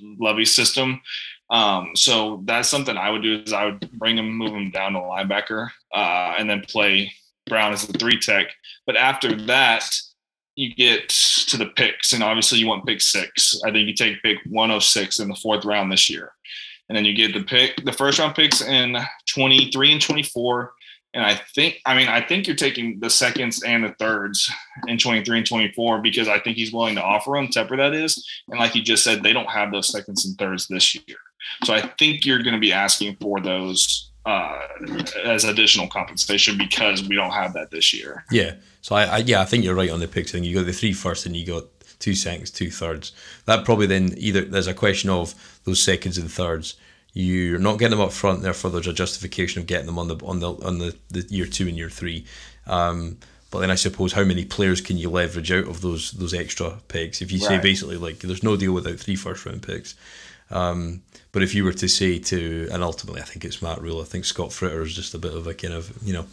Lovie 0.00 0.46
system. 0.46 1.00
Um, 1.50 1.90
so 1.94 2.42
that's 2.44 2.68
something 2.68 2.96
I 2.96 3.10
would 3.10 3.22
do 3.22 3.42
is 3.44 3.52
I 3.52 3.66
would 3.66 3.90
bring 3.92 4.16
him, 4.16 4.32
move 4.32 4.52
him 4.52 4.70
down 4.70 4.94
to 4.94 5.00
linebacker, 5.00 5.68
uh, 5.92 6.34
and 6.38 6.48
then 6.48 6.62
play 6.62 7.12
Brown 7.50 7.74
as 7.74 7.86
the 7.86 7.98
three 7.98 8.18
tech. 8.18 8.46
But 8.86 8.96
after 8.96 9.36
that, 9.42 9.84
you 10.56 10.74
get 10.74 11.08
to 11.08 11.56
the 11.56 11.66
picks, 11.66 12.12
and 12.12 12.22
obviously 12.22 12.58
you 12.58 12.66
want 12.66 12.86
pick 12.86 13.00
six. 13.00 13.60
I 13.64 13.70
think 13.70 13.88
you 13.88 13.94
take 13.94 14.22
pick 14.22 14.38
106 14.48 15.18
in 15.18 15.28
the 15.28 15.34
fourth 15.34 15.64
round 15.64 15.92
this 15.92 16.08
year. 16.08 16.32
and 16.88 16.96
then 16.96 17.04
you 17.04 17.14
get 17.14 17.32
the 17.32 17.44
pick, 17.44 17.84
the 17.84 17.92
first 17.92 18.18
round 18.18 18.34
picks 18.34 18.62
in 18.62 18.96
23 19.32 19.92
and 19.92 20.02
24. 20.02 20.72
And 21.14 21.24
I 21.24 21.40
think, 21.54 21.80
I 21.86 21.96
mean, 21.96 22.08
I 22.08 22.20
think 22.20 22.46
you're 22.46 22.56
taking 22.56 23.00
the 23.00 23.10
seconds 23.10 23.62
and 23.62 23.84
the 23.84 23.94
thirds 23.98 24.50
in 24.86 24.98
23 24.98 25.38
and 25.38 25.46
24 25.46 26.02
because 26.02 26.28
I 26.28 26.38
think 26.40 26.56
he's 26.56 26.72
willing 26.72 26.96
to 26.96 27.02
offer 27.02 27.32
them, 27.32 27.48
Tepper 27.48 27.76
that 27.76 27.94
is. 27.94 28.28
And 28.48 28.58
like 28.58 28.74
you 28.74 28.82
just 28.82 29.04
said, 29.04 29.22
they 29.22 29.32
don't 29.32 29.50
have 29.50 29.72
those 29.72 29.88
seconds 29.88 30.24
and 30.24 30.36
thirds 30.38 30.66
this 30.66 30.94
year. 30.94 31.18
So 31.64 31.74
I 31.74 31.80
think 31.98 32.24
you're 32.24 32.42
going 32.42 32.54
to 32.54 32.60
be 32.60 32.72
asking 32.72 33.16
for 33.20 33.40
those 33.40 34.09
uh, 34.26 34.58
as 35.24 35.44
additional 35.44 35.88
compensation 35.88 36.58
because 36.58 37.06
we 37.08 37.16
don't 37.16 37.32
have 37.32 37.54
that 37.54 37.70
this 37.70 37.94
year. 37.94 38.24
Yeah. 38.30 38.54
So 38.82 38.94
I, 38.94 39.04
I 39.04 39.16
yeah, 39.18 39.40
I 39.40 39.44
think 39.44 39.64
you're 39.64 39.74
right 39.74 39.90
on 39.90 40.00
the 40.00 40.08
picks 40.08 40.32
thing. 40.32 40.44
You 40.44 40.54
got 40.54 40.66
the 40.66 40.72
three 40.72 40.92
first 40.92 41.26
and 41.26 41.36
you 41.36 41.46
got 41.46 41.64
two 41.98 42.14
seconds, 42.14 42.50
two 42.50 42.70
thirds. 42.70 43.12
That 43.46 43.64
probably 43.64 43.86
then 43.86 44.14
either 44.16 44.42
there's 44.42 44.66
a 44.66 44.74
question 44.74 45.10
of 45.10 45.34
those 45.64 45.82
seconds 45.82 46.18
and 46.18 46.30
thirds. 46.30 46.74
You're 47.12 47.58
not 47.58 47.78
getting 47.78 47.98
them 47.98 48.06
up 48.06 48.12
front, 48.12 48.42
therefore 48.42 48.70
there's 48.70 48.86
a 48.86 48.92
justification 48.92 49.60
of 49.60 49.66
getting 49.66 49.86
them 49.86 49.98
on 49.98 50.08
the 50.08 50.16
on 50.24 50.40
the 50.40 50.52
on 50.52 50.78
the, 50.78 50.96
the 51.10 51.26
year 51.28 51.46
two 51.46 51.66
and 51.66 51.76
year 51.76 51.90
three. 51.90 52.24
Um, 52.66 53.18
but 53.50 53.60
then 53.60 53.70
I 53.70 53.74
suppose 53.74 54.12
how 54.12 54.22
many 54.22 54.44
players 54.44 54.80
can 54.80 54.96
you 54.96 55.10
leverage 55.10 55.50
out 55.50 55.66
of 55.66 55.80
those 55.80 56.12
those 56.12 56.34
extra 56.34 56.78
picks? 56.88 57.20
If 57.20 57.32
you 57.32 57.38
say 57.38 57.58
basically 57.58 57.96
like 57.96 58.20
there's 58.20 58.44
no 58.44 58.56
deal 58.56 58.72
without 58.72 58.98
three 58.98 59.16
first 59.16 59.44
round 59.44 59.62
picks. 59.62 59.94
Um, 60.50 61.02
but 61.32 61.42
if 61.42 61.54
you 61.54 61.64
were 61.64 61.72
to 61.72 61.88
say 61.88 62.18
to, 62.18 62.68
and 62.72 62.82
ultimately 62.82 63.20
I 63.20 63.24
think 63.24 63.44
it's 63.44 63.62
Matt 63.62 63.80
Rhule, 63.80 64.00
I 64.00 64.04
think 64.04 64.24
Scott 64.24 64.50
Fitterer 64.50 64.82
is 64.82 64.94
just 64.94 65.14
a 65.14 65.18
bit 65.18 65.34
of 65.34 65.46
a 65.46 65.54
kind 65.54 65.74
of, 65.74 65.92
you 66.02 66.12
know, 66.12 66.26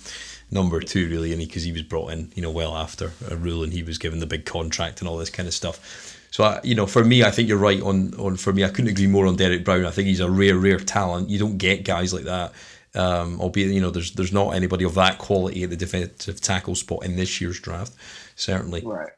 number 0.50 0.80
two 0.80 1.08
really, 1.10 1.32
and 1.32 1.42
because 1.42 1.64
he, 1.64 1.70
he, 1.70 1.74
was 1.74 1.84
brought 1.84 2.12
in, 2.12 2.32
you 2.36 2.42
know, 2.42 2.52
well 2.52 2.76
after 2.76 3.12
a 3.30 3.36
Rhule 3.36 3.64
and 3.64 3.74
he 3.74 3.84
was 3.84 3.98
given 3.98 4.20
the 4.20 4.26
big 4.26 4.46
contract 4.46 5.00
and 5.00 5.08
all 5.08 5.18
this 5.18 5.30
kind 5.30 5.48
of 5.48 5.54
stuff. 5.54 6.16
So 6.32 6.44
I, 6.44 6.60
you 6.64 6.76
know, 6.76 6.86
for 6.86 7.04
me, 7.04 7.24
I 7.24 7.32
think 7.32 7.48
you're 7.48 7.58
right 7.58 7.82
on 7.82 8.14
on. 8.16 8.36
For 8.36 8.54
me, 8.54 8.64
I 8.64 8.70
couldn't 8.70 8.92
agree 8.92 9.08
more 9.08 9.28
on 9.28 9.38
Derrick 9.38 9.64
Brown. 9.64 9.86
I 9.86 9.92
think 9.92 10.08
he's 10.08 10.20
a 10.20 10.30
rare, 10.30 10.58
rare 10.58 10.78
talent. 10.78 11.30
You 11.30 11.40
don't 11.40 11.58
get 11.58 11.84
guys 11.84 12.14
like 12.14 12.26
that. 12.26 12.52
Um, 12.96 13.40
albeit 13.40 13.72
you 13.72 13.82
know, 13.82 13.92
there's 13.92 14.12
there's 14.14 14.34
not 14.34 14.52
anybody 14.52 14.84
of 14.84 14.96
that 14.96 15.20
quality 15.20 15.64
at 15.64 15.70
the 15.70 15.76
defensive 15.76 16.42
tackle 16.42 16.76
spot 16.76 17.06
in 17.06 17.16
this 17.16 17.40
year's 17.40 17.60
draft. 17.60 17.94
Certainly, 18.36 18.84
right. 18.86 19.10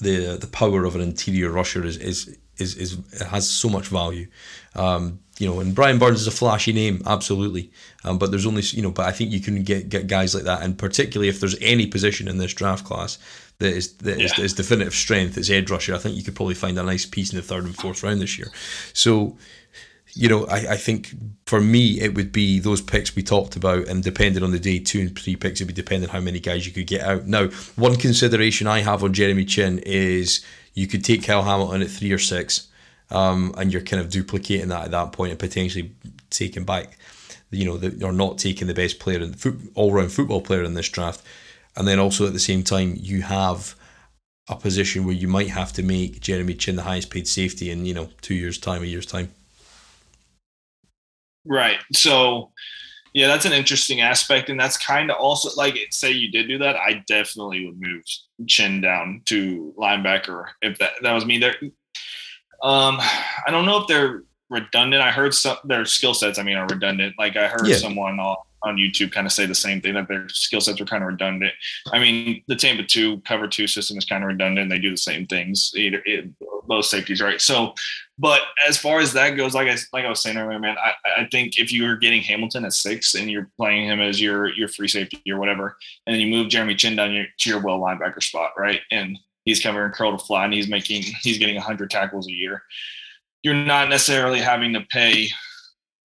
The 0.00 0.36
the 0.40 0.46
power 0.46 0.84
of 0.84 0.94
an 0.94 1.00
interior 1.00 1.50
rusher 1.50 1.84
is 1.84 1.96
is 1.96 2.36
is, 2.58 2.74
is 2.76 2.98
has 3.22 3.48
so 3.48 3.68
much 3.68 3.88
value. 3.88 4.26
Um, 4.74 5.20
you 5.38 5.46
know, 5.46 5.60
and 5.60 5.74
Brian 5.74 5.98
Burns 5.98 6.20
is 6.20 6.26
a 6.26 6.32
flashy 6.32 6.72
name, 6.72 7.00
absolutely. 7.06 7.70
Um, 8.04 8.18
but 8.18 8.30
there's 8.30 8.46
only 8.46 8.62
you 8.62 8.82
know, 8.82 8.90
but 8.90 9.06
I 9.06 9.12
think 9.12 9.30
you 9.30 9.40
can 9.40 9.62
get 9.62 9.88
get 9.88 10.06
guys 10.06 10.34
like 10.34 10.44
that, 10.44 10.62
and 10.62 10.76
particularly 10.76 11.28
if 11.28 11.40
there's 11.40 11.56
any 11.60 11.86
position 11.86 12.28
in 12.28 12.38
this 12.38 12.52
draft 12.52 12.84
class 12.84 13.18
that 13.58 13.72
is 13.72 13.92
that 13.98 14.18
yeah. 14.18 14.24
is, 14.24 14.38
is, 14.38 14.54
definitive 14.54 14.94
strength, 14.94 15.38
it's 15.38 15.50
edge 15.50 15.70
rusher. 15.70 15.94
I 15.94 15.98
think 15.98 16.16
you 16.16 16.24
could 16.24 16.36
probably 16.36 16.54
find 16.54 16.78
a 16.78 16.82
nice 16.82 17.06
piece 17.06 17.32
in 17.32 17.36
the 17.36 17.42
third 17.42 17.64
and 17.64 17.76
fourth 17.76 18.02
round 18.02 18.20
this 18.20 18.38
year. 18.38 18.48
So. 18.92 19.36
You 20.14 20.28
know, 20.28 20.46
I, 20.46 20.72
I 20.72 20.76
think 20.76 21.10
for 21.46 21.60
me 21.60 22.00
it 22.00 22.14
would 22.14 22.32
be 22.32 22.58
those 22.58 22.80
picks 22.80 23.14
we 23.14 23.22
talked 23.22 23.56
about, 23.56 23.86
and 23.86 24.02
depending 24.02 24.42
on 24.42 24.50
the 24.50 24.58
day, 24.58 24.78
two 24.78 25.00
and 25.00 25.16
three 25.16 25.36
picks, 25.36 25.60
it'd 25.60 25.68
be 25.68 25.74
depending 25.74 26.08
how 26.08 26.18
many 26.18 26.40
guys 26.40 26.66
you 26.66 26.72
could 26.72 26.86
get 26.86 27.02
out. 27.02 27.26
Now, 27.26 27.48
one 27.76 27.94
consideration 27.94 28.66
I 28.66 28.80
have 28.80 29.04
on 29.04 29.12
Jeremy 29.12 29.44
Chinn 29.44 29.78
is 29.80 30.44
you 30.78 30.86
could 30.86 31.04
take 31.04 31.24
Kyle 31.24 31.42
Hamilton 31.42 31.82
at 31.82 31.90
three 31.90 32.12
or 32.12 32.18
six, 32.18 32.68
um, 33.10 33.52
and 33.58 33.72
you're 33.72 33.82
kind 33.82 34.00
of 34.00 34.10
duplicating 34.10 34.68
that 34.68 34.84
at 34.84 34.90
that 34.92 35.10
point 35.10 35.32
and 35.32 35.38
potentially 35.38 35.90
taking 36.30 36.64
back, 36.64 36.96
you 37.50 37.64
know, 37.64 37.76
the, 37.76 38.06
or 38.06 38.12
not 38.12 38.38
taking 38.38 38.68
the 38.68 38.74
best 38.74 39.00
player 39.00 39.20
in 39.20 39.32
foot, 39.32 39.58
all 39.74 39.92
round 39.92 40.12
football 40.12 40.40
player 40.40 40.62
in 40.62 40.74
this 40.74 40.88
draft, 40.88 41.20
and 41.76 41.88
then 41.88 41.98
also 41.98 42.28
at 42.28 42.32
the 42.32 42.38
same 42.38 42.62
time 42.62 42.94
you 42.96 43.22
have 43.22 43.74
a 44.48 44.54
position 44.54 45.04
where 45.04 45.14
you 45.14 45.26
might 45.26 45.50
have 45.50 45.72
to 45.72 45.82
make 45.82 46.20
Jeremy 46.20 46.54
Chinn 46.54 46.76
the 46.76 46.82
highest 46.82 47.10
paid 47.10 47.26
safety 47.26 47.70
in 47.70 47.84
you 47.84 47.94
know 47.94 48.08
two 48.20 48.34
years 48.34 48.56
time, 48.56 48.84
a 48.84 48.86
year's 48.86 49.06
time. 49.06 49.32
Right. 51.44 51.78
So 51.92 52.52
yeah, 53.14 53.26
that's 53.26 53.44
an 53.44 53.52
interesting 53.52 54.00
aspect, 54.00 54.50
and 54.50 54.58
that's 54.58 54.76
kind 54.76 55.10
of 55.10 55.16
also 55.16 55.50
like 55.56 55.76
say 55.90 56.10
you 56.10 56.30
did 56.30 56.48
do 56.48 56.58
that, 56.58 56.76
I 56.76 57.04
definitely 57.06 57.66
would 57.66 57.80
move 57.80 58.02
Chinn 58.46 58.80
down 58.80 59.22
to 59.26 59.74
linebacker 59.78 60.46
if 60.62 60.78
that 60.78 60.92
that 61.02 61.12
was 61.12 61.24
me. 61.24 61.38
There, 61.38 61.54
um, 62.62 62.98
I 63.00 63.50
don't 63.50 63.66
know 63.66 63.78
if 63.78 63.86
they're 63.86 64.22
redundant. 64.50 65.02
I 65.02 65.10
heard 65.10 65.34
some 65.34 65.56
their 65.64 65.84
skill 65.84 66.14
sets. 66.14 66.38
I 66.38 66.42
mean, 66.42 66.56
are 66.56 66.66
redundant. 66.66 67.14
Like 67.18 67.36
I 67.36 67.48
heard 67.48 67.66
yeah. 67.66 67.76
someone 67.76 68.18
on, 68.18 68.36
on 68.62 68.76
YouTube 68.76 69.12
kind 69.12 69.26
of 69.26 69.32
say 69.32 69.46
the 69.46 69.54
same 69.54 69.80
thing 69.80 69.94
that 69.94 70.08
their 70.08 70.28
skill 70.28 70.60
sets 70.60 70.80
are 70.80 70.86
kind 70.86 71.02
of 71.02 71.08
redundant. 71.08 71.52
I 71.92 71.98
mean, 71.98 72.42
the 72.48 72.56
Tampa 72.56 72.84
two 72.84 73.20
cover 73.20 73.48
two 73.48 73.66
system 73.66 73.96
is 73.98 74.04
kind 74.04 74.22
of 74.22 74.28
redundant. 74.28 74.70
They 74.70 74.78
do 74.78 74.90
the 74.90 74.96
same 74.96 75.26
things. 75.26 75.72
Either 75.76 76.02
it, 76.04 76.30
both 76.66 76.86
safeties, 76.86 77.22
right? 77.22 77.40
So 77.40 77.74
but 78.18 78.40
as 78.66 78.76
far 78.76 78.98
as 78.98 79.12
that 79.12 79.30
goes, 79.30 79.54
like 79.54 79.68
I 79.68 79.76
like 79.92 80.04
I 80.04 80.08
was 80.08 80.20
saying 80.20 80.36
earlier, 80.36 80.58
man, 80.58 80.76
I, 80.78 81.22
I 81.22 81.28
think 81.30 81.58
if 81.58 81.72
you're 81.72 81.96
getting 81.96 82.20
Hamilton 82.20 82.64
at 82.64 82.72
six 82.72 83.14
and 83.14 83.30
you're 83.30 83.50
playing 83.56 83.86
him 83.86 84.00
as 84.00 84.20
your 84.20 84.48
your 84.54 84.68
free 84.68 84.88
safety 84.88 85.22
or 85.30 85.38
whatever, 85.38 85.76
and 86.06 86.14
then 86.14 86.20
you 86.20 86.26
move 86.26 86.48
Jeremy 86.48 86.74
Chinn 86.74 86.96
down 86.96 87.12
your, 87.12 87.26
to 87.38 87.50
your 87.50 87.60
well 87.60 87.78
linebacker 87.78 88.22
spot, 88.22 88.52
right? 88.58 88.80
And 88.90 89.16
he's 89.44 89.62
covering 89.62 89.92
curl 89.92 90.16
to 90.16 90.24
fly 90.24 90.44
and 90.44 90.52
he's 90.52 90.68
making 90.68 91.02
he's 91.22 91.38
getting 91.38 91.54
100 91.54 91.90
tackles 91.90 92.26
a 92.26 92.32
year. 92.32 92.62
You're 93.42 93.54
not 93.54 93.88
necessarily 93.88 94.40
having 94.40 94.72
to 94.72 94.80
pay, 94.90 95.28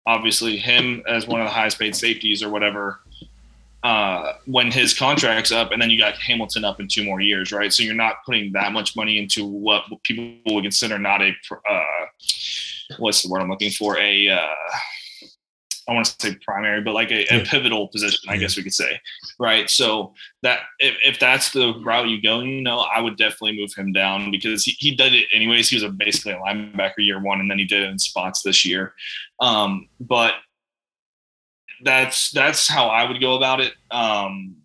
obviously, 0.05 0.57
him 0.57 1.01
as 1.07 1.27
one 1.27 1.39
of 1.39 1.47
the 1.47 1.53
highest 1.53 1.79
paid 1.79 1.95
safeties 1.95 2.43
or 2.43 2.49
whatever 2.49 2.99
uh, 3.83 4.33
when 4.45 4.71
his 4.71 4.93
contract's 4.93 5.51
up, 5.51 5.71
and 5.71 5.81
then 5.81 5.89
you 5.89 5.97
got 5.97 6.15
Hamilton 6.15 6.63
up 6.63 6.79
in 6.79 6.87
two 6.87 7.03
more 7.03 7.19
years, 7.19 7.51
right? 7.51 7.73
So 7.73 7.83
you're 7.83 7.95
not 7.95 8.17
putting 8.25 8.51
that 8.53 8.73
much 8.73 8.95
money 8.95 9.17
into 9.17 9.45
what 9.45 9.83
people 10.03 10.39
would 10.53 10.63
consider 10.63 10.99
not 10.99 11.21
a 11.21 11.31
uh, 11.69 11.81
what's 12.97 13.23
the 13.23 13.29
word 13.29 13.41
I'm 13.41 13.49
looking 13.49 13.71
for 13.71 13.97
a 13.97 14.29
uh, 14.29 14.77
I 15.89 15.93
want 15.93 16.05
to 16.05 16.15
say 16.27 16.37
primary, 16.45 16.81
but 16.81 16.93
like 16.93 17.11
a, 17.11 17.25
a 17.33 17.43
pivotal 17.43 17.87
position, 17.87 18.29
I 18.29 18.35
yeah. 18.35 18.41
guess 18.41 18.55
we 18.55 18.63
could 18.63 18.73
say, 18.73 18.99
right? 19.39 19.69
So 19.69 20.13
that 20.43 20.59
if, 20.79 20.95
if 21.03 21.19
that's 21.19 21.51
the 21.51 21.73
route 21.83 22.07
you 22.07 22.21
go, 22.21 22.41
you 22.41 22.61
know, 22.61 22.79
I 22.79 23.01
would 23.01 23.17
definitely 23.17 23.57
move 23.57 23.73
him 23.73 23.91
down 23.91 24.31
because 24.31 24.63
he, 24.63 24.71
he 24.79 24.95
did 24.95 25.13
it 25.13 25.25
anyways. 25.33 25.69
He 25.69 25.75
was 25.75 25.83
a, 25.83 25.89
basically 25.89 26.33
a 26.33 26.37
linebacker 26.37 26.99
year 26.99 27.19
one, 27.19 27.39
and 27.39 27.49
then 27.49 27.57
he 27.57 27.65
did 27.65 27.81
it 27.81 27.89
in 27.89 27.97
spots 27.97 28.43
this 28.43 28.63
year. 28.63 28.93
Um, 29.39 29.89
but 29.99 30.35
that's 31.83 32.31
that's 32.31 32.67
how 32.67 32.87
I 32.87 33.07
would 33.07 33.19
go 33.19 33.35
about 33.35 33.61
it. 33.61 33.73
Um, 33.89 34.57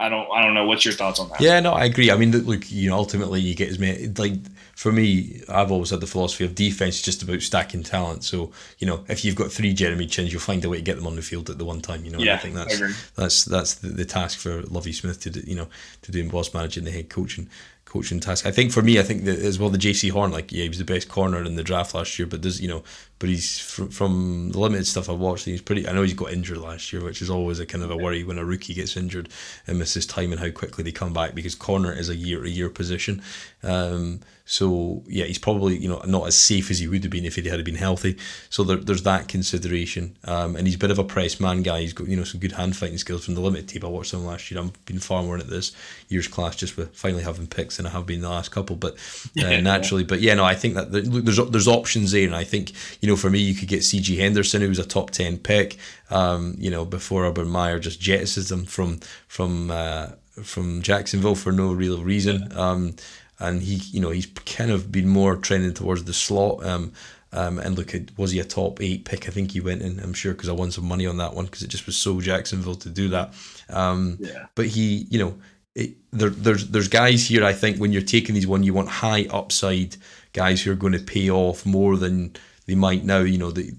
I 0.00 0.08
don't 0.08 0.28
I 0.32 0.42
don't 0.42 0.54
know. 0.54 0.66
What's 0.66 0.84
your 0.84 0.94
thoughts 0.94 1.20
on 1.20 1.28
that? 1.28 1.40
Yeah, 1.40 1.60
no, 1.60 1.72
I 1.72 1.84
agree. 1.84 2.10
I 2.10 2.16
mean, 2.16 2.32
look, 2.32 2.70
you 2.70 2.90
know, 2.90 2.96
ultimately 2.96 3.40
you 3.40 3.54
get 3.54 3.68
as 3.68 3.78
many 3.78 4.08
like 4.08 4.34
for 4.74 4.90
me, 4.90 5.42
I've 5.48 5.70
always 5.70 5.90
had 5.90 6.00
the 6.00 6.06
philosophy 6.06 6.44
of 6.44 6.54
defense 6.54 6.96
is 6.96 7.02
just 7.02 7.22
about 7.22 7.42
stacking 7.42 7.82
talent. 7.82 8.24
So 8.24 8.52
you 8.78 8.86
know, 8.86 9.04
if 9.08 9.24
you've 9.24 9.36
got 9.36 9.52
three 9.52 9.72
Jeremy 9.74 10.06
Chinns, 10.06 10.32
you'll 10.32 10.40
find 10.40 10.64
a 10.64 10.68
way 10.68 10.78
to 10.78 10.82
get 10.82 10.96
them 10.96 11.06
on 11.06 11.16
the 11.16 11.22
field 11.22 11.50
at 11.50 11.58
the 11.58 11.64
one 11.64 11.80
time. 11.80 12.04
You 12.04 12.12
know, 12.12 12.18
yeah, 12.18 12.34
I 12.34 12.38
think 12.38 12.54
that's 12.54 12.82
I 12.82 12.92
that's 13.16 13.44
that's 13.44 13.74
the, 13.74 13.88
the, 13.88 14.04
task 14.04 14.38
for 14.38 14.62
Lovie 14.62 14.92
Smith 14.92 15.20
to 15.20 15.30
do, 15.30 15.40
you 15.46 15.54
know 15.54 15.68
to 16.02 16.12
do 16.12 16.20
in 16.20 16.28
boss 16.28 16.52
managing 16.52 16.84
the 16.84 16.90
head 16.90 17.08
coaching 17.08 17.48
coaching 17.92 18.20
task. 18.20 18.46
I 18.46 18.50
think 18.50 18.72
for 18.72 18.80
me, 18.80 18.98
I 18.98 19.02
think 19.02 19.24
that 19.24 19.38
as 19.38 19.58
well 19.58 19.68
the 19.68 19.76
Jaycee 19.76 20.10
Horn, 20.10 20.32
like 20.32 20.50
yeah, 20.50 20.62
he 20.62 20.68
was 20.68 20.78
the 20.78 20.84
best 20.84 21.08
corner 21.10 21.44
in 21.44 21.56
the 21.56 21.62
draft 21.62 21.94
last 21.94 22.18
year, 22.18 22.26
but 22.26 22.40
does 22.40 22.58
you 22.58 22.68
know, 22.68 22.82
but 23.18 23.28
he's 23.28 23.60
from, 23.60 23.90
from 23.90 24.50
the 24.52 24.58
limited 24.58 24.86
stuff 24.86 25.10
I've 25.10 25.18
watched, 25.18 25.44
he's 25.44 25.60
pretty. 25.60 25.86
I 25.86 25.92
know 25.92 26.02
he's 26.02 26.14
got 26.14 26.32
injured 26.32 26.56
last 26.56 26.92
year, 26.92 27.04
which 27.04 27.20
is 27.20 27.28
always 27.28 27.60
a 27.60 27.66
kind 27.66 27.84
of 27.84 27.90
a 27.90 27.96
worry 27.96 28.24
when 28.24 28.38
a 28.38 28.44
rookie 28.44 28.72
gets 28.72 28.96
injured 28.96 29.28
and 29.66 29.78
misses 29.78 30.06
time 30.06 30.32
and 30.32 30.40
how 30.40 30.50
quickly 30.50 30.82
they 30.82 30.92
come 30.92 31.12
back 31.12 31.34
because 31.34 31.54
corner 31.54 31.92
is 31.92 32.08
a 32.08 32.16
year 32.16 32.42
to 32.42 32.50
year 32.50 32.70
position. 32.70 33.22
Um, 33.62 34.20
so 34.44 35.02
yeah, 35.06 35.24
he's 35.24 35.38
probably 35.38 35.78
you 35.78 35.88
know 35.88 36.02
not 36.04 36.26
as 36.26 36.36
safe 36.36 36.70
as 36.70 36.80
he 36.80 36.88
would 36.88 37.04
have 37.04 37.12
been 37.12 37.24
if 37.24 37.36
he 37.36 37.48
had 37.48 37.64
been 37.64 37.76
healthy. 37.76 38.18
So 38.50 38.64
there, 38.64 38.76
there's 38.76 39.04
that 39.04 39.28
consideration, 39.28 40.16
um, 40.24 40.56
and 40.56 40.66
he's 40.66 40.74
a 40.74 40.78
bit 40.78 40.90
of 40.90 40.98
a 40.98 41.04
press 41.04 41.38
man 41.38 41.62
guy. 41.62 41.80
He's 41.80 41.92
got 41.92 42.08
you 42.08 42.16
know 42.16 42.24
some 42.24 42.40
good 42.40 42.52
hand 42.52 42.76
fighting 42.76 42.98
skills 42.98 43.24
from 43.24 43.34
the 43.34 43.40
limited 43.40 43.68
tape 43.68 43.84
I 43.84 43.86
watched 43.86 44.12
him 44.12 44.26
last 44.26 44.50
year. 44.50 44.60
I've 44.60 44.84
been 44.84 44.98
far 44.98 45.22
more 45.22 45.38
at 45.38 45.46
this 45.46 45.72
year's 46.08 46.28
class 46.28 46.56
just 46.56 46.76
with 46.76 46.94
finally 46.94 47.22
having 47.22 47.46
picks 47.46 47.76
than 47.76 47.86
I 47.86 47.90
have 47.90 48.04
been 48.04 48.20
the 48.20 48.28
last 48.28 48.50
couple. 48.50 48.76
But 48.76 48.96
uh, 49.42 49.60
naturally, 49.60 50.04
but 50.04 50.20
yeah, 50.20 50.34
no, 50.34 50.44
I 50.44 50.54
think 50.54 50.74
that 50.74 50.90
there's 50.90 51.36
there's 51.50 51.68
options 51.68 52.10
there, 52.10 52.26
and 52.26 52.34
I 52.34 52.44
think 52.44 52.72
you 53.00 53.08
know 53.08 53.16
for 53.16 53.30
me 53.30 53.38
you 53.38 53.54
could 53.54 53.68
get 53.68 53.84
C.J. 53.84 54.16
Henderson 54.16 54.60
who 54.60 54.68
was 54.68 54.78
a 54.78 54.86
top 54.86 55.12
ten 55.12 55.38
pick. 55.38 55.78
Um, 56.10 56.56
you 56.58 56.70
know 56.70 56.84
before 56.84 57.24
Urban 57.24 57.48
Meyer 57.48 57.78
just 57.78 58.00
jettisons 58.00 58.50
him 58.50 58.64
from 58.64 59.00
from. 59.28 59.70
Uh, 59.70 60.08
from 60.42 60.80
Jacksonville 60.80 61.34
for 61.34 61.52
no 61.52 61.72
real 61.72 62.02
reason. 62.02 62.56
Um, 62.56 62.94
and 63.42 63.62
he, 63.62 63.74
you 63.96 64.00
know, 64.00 64.10
he's 64.10 64.26
kind 64.26 64.70
of 64.70 64.92
been 64.92 65.08
more 65.08 65.36
trending 65.36 65.74
towards 65.74 66.04
the 66.04 66.14
slot. 66.14 66.64
Um, 66.64 66.92
um, 67.34 67.58
and 67.58 67.76
look 67.76 67.94
at 67.94 68.16
was 68.18 68.32
he 68.32 68.40
a 68.40 68.44
top 68.44 68.80
eight 68.82 69.04
pick? 69.04 69.26
I 69.26 69.32
think 69.32 69.52
he 69.52 69.60
went 69.60 69.82
in. 69.82 69.98
I'm 70.00 70.12
sure 70.12 70.32
because 70.32 70.48
I 70.48 70.52
won 70.52 70.70
some 70.70 70.84
money 70.84 71.06
on 71.06 71.16
that 71.16 71.34
one 71.34 71.46
because 71.46 71.62
it 71.62 71.68
just 71.68 71.86
was 71.86 71.96
so 71.96 72.20
Jacksonville 72.20 72.74
to 72.76 72.90
do 72.90 73.08
that. 73.08 73.32
Um, 73.70 74.18
yeah. 74.20 74.46
But 74.54 74.66
he, 74.66 75.06
you 75.10 75.18
know, 75.18 75.38
it, 75.74 75.96
there, 76.12 76.28
there's 76.28 76.68
there's 76.68 76.88
guys 76.88 77.26
here. 77.26 77.44
I 77.44 77.54
think 77.54 77.78
when 77.78 77.92
you're 77.92 78.02
taking 78.02 78.34
these 78.34 78.46
one, 78.46 78.62
you 78.62 78.74
want 78.74 78.88
high 78.90 79.26
upside 79.30 79.96
guys 80.34 80.62
who 80.62 80.70
are 80.72 80.76
going 80.76 80.92
to 80.92 80.98
pay 80.98 81.30
off 81.30 81.64
more 81.64 81.96
than 81.96 82.36
they 82.66 82.74
might 82.74 83.04
now. 83.04 83.20
You 83.20 83.38
know, 83.38 83.50
the 83.50 83.72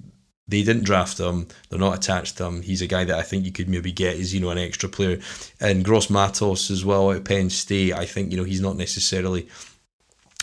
they 0.47 0.63
didn't 0.63 0.83
draft 0.83 1.19
him. 1.19 1.47
They're 1.69 1.79
not 1.79 1.95
attached 1.95 2.37
to 2.37 2.45
him. 2.45 2.61
He's 2.61 2.81
a 2.81 2.87
guy 2.87 3.05
that 3.05 3.17
I 3.17 3.21
think 3.21 3.45
you 3.45 3.51
could 3.51 3.69
maybe 3.69 3.91
get 3.91 4.17
as 4.17 4.33
you 4.33 4.39
know 4.39 4.49
an 4.49 4.57
extra 4.57 4.89
player. 4.89 5.19
And 5.59 5.85
Gross 5.85 6.09
Matos 6.09 6.69
as 6.69 6.83
well 6.83 7.11
at 7.11 7.23
Penn 7.23 7.49
State. 7.49 7.93
I 7.93 8.05
think 8.05 8.31
you 8.31 8.37
know 8.37 8.43
he's 8.43 8.61
not 8.61 8.75
necessarily 8.75 9.47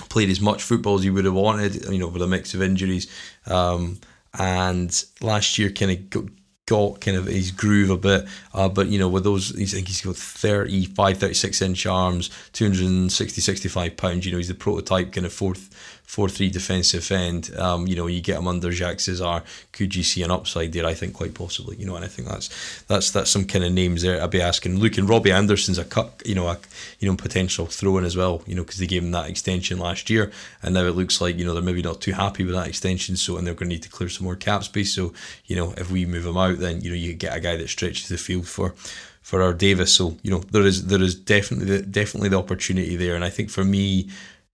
played 0.09 0.31
as 0.31 0.41
much 0.41 0.63
football 0.63 0.97
as 0.97 1.03
he 1.03 1.11
would 1.11 1.27
have 1.27 1.35
wanted. 1.35 1.85
You 1.91 1.99
know 1.99 2.09
with 2.09 2.23
a 2.23 2.27
mix 2.27 2.55
of 2.55 2.63
injuries. 2.63 3.11
Um, 3.47 4.01
and 4.39 5.05
last 5.21 5.59
year 5.59 5.71
kind 5.71 5.91
of 5.91 6.11
got, 6.11 6.25
got 6.67 7.01
kind 7.01 7.17
of 7.17 7.27
his 7.27 7.51
groove 7.51 7.91
a 7.91 7.97
bit. 7.97 8.27
Uh, 8.55 8.69
but 8.69 8.87
you 8.87 8.99
know, 8.99 9.09
with 9.09 9.25
those, 9.25 9.53
I 9.61 9.65
think 9.65 9.89
he's 9.89 10.03
got 10.03 10.17
35, 10.17 11.19
36 11.19 11.63
inch 11.63 11.87
arms, 11.87 12.31
260, 12.53 13.41
65 13.41 13.97
pounds. 13.97 14.25
You 14.25 14.33
know, 14.33 14.39
he's 14.39 14.49
the 14.49 14.55
prototype 14.55 15.13
kind 15.13 15.27
of 15.27 15.33
fourth 15.33 16.00
four 16.11 16.29
three 16.29 16.51
defensive 16.51 17.09
end. 17.13 17.57
Um, 17.57 17.87
you 17.87 17.95
know, 17.95 18.09
you 18.09 18.21
get 18.21 18.37
him 18.37 18.49
under 18.49 18.73
Jacques 18.73 18.99
Cesaire. 18.99 19.45
Could 19.71 19.95
you 19.95 20.03
see 20.03 20.25
an 20.25 20.33
upside 20.33 20.73
there? 20.73 20.85
I 20.85 20.93
think 20.93 21.15
quite 21.15 21.35
possibly. 21.35 21.77
You 21.77 21.87
know, 21.87 21.95
and 21.95 22.05
I 22.05 22.09
think 22.09 22.27
that's 22.27 22.83
that's 22.89 23.13
that's 23.13 23.31
some 23.31 23.45
kind 23.45 23.65
of 23.65 23.73
names 23.73 24.03
there. 24.03 24.21
I'd 24.21 24.31
be 24.31 24.43
asking. 24.43 24.81
Luke 24.81 24.99
and 24.99 25.09
Robbie 25.09 25.31
Anderson's 25.31 25.79
a 25.79 25.85
cut. 25.85 26.21
You 26.27 26.35
know, 26.35 26.49
a 26.49 26.59
you 26.99 27.09
know 27.09 27.15
potential 27.15 27.67
throw 27.67 27.97
in 27.99 28.05
as 28.05 28.17
well. 28.17 28.43
You 28.45 28.57
know, 28.57 28.65
because 28.65 28.79
they 28.79 28.89
gave 28.89 29.05
him 29.05 29.13
that 29.13 29.31
extension 29.31 29.79
last 29.79 30.11
year, 30.11 30.33
and 30.65 30.75
now 30.75 30.85
it 30.85 30.97
looks 30.97 31.21
like 31.21 31.39
you 31.39 31.45
know 31.45 31.55
they're 31.55 31.63
maybe 31.63 31.81
not 31.81 32.01
too 32.01 32.13
happy 32.13 32.45
with 32.45 32.57
that 32.57 32.67
extension. 32.67 33.15
So 33.15 33.37
and 33.37 33.47
they're 33.47 33.55
going 33.55 33.69
to 33.71 33.75
need 33.77 33.85
to 33.85 33.89
clear 33.89 34.09
some 34.09 34.25
more 34.25 34.35
cap 34.35 34.65
space. 34.65 34.93
So 34.93 35.15
you 35.47 35.55
know, 35.55 35.75
if 35.77 35.93
we 35.93 36.07
move 36.07 36.27
him 36.27 36.37
out, 36.37 36.59
then 36.59 36.81
you 36.81 36.91
know 36.91 36.97
you 36.97 37.15
get 37.15 37.37
a 37.37 37.41
guy 37.41 37.57
that 37.57 37.69
stretches 37.69 38.09
the 38.09 38.19
field 38.19 38.49
for 38.49 38.75
for 39.23 39.43
our 39.43 39.53
Davis. 39.53 39.93
So 39.93 40.17
you 40.25 40.33
know 40.33 40.41
there 40.41 40.67
is 40.67 40.87
there 40.87 41.03
is 41.03 41.15
definitely 41.15 41.83
definitely 41.83 42.31
the 42.31 42.39
opportunity 42.39 42.97
there, 42.97 43.15
and 43.15 43.25
I 43.25 43.31
think 43.31 43.49
for 43.49 43.65
me, 43.65 44.09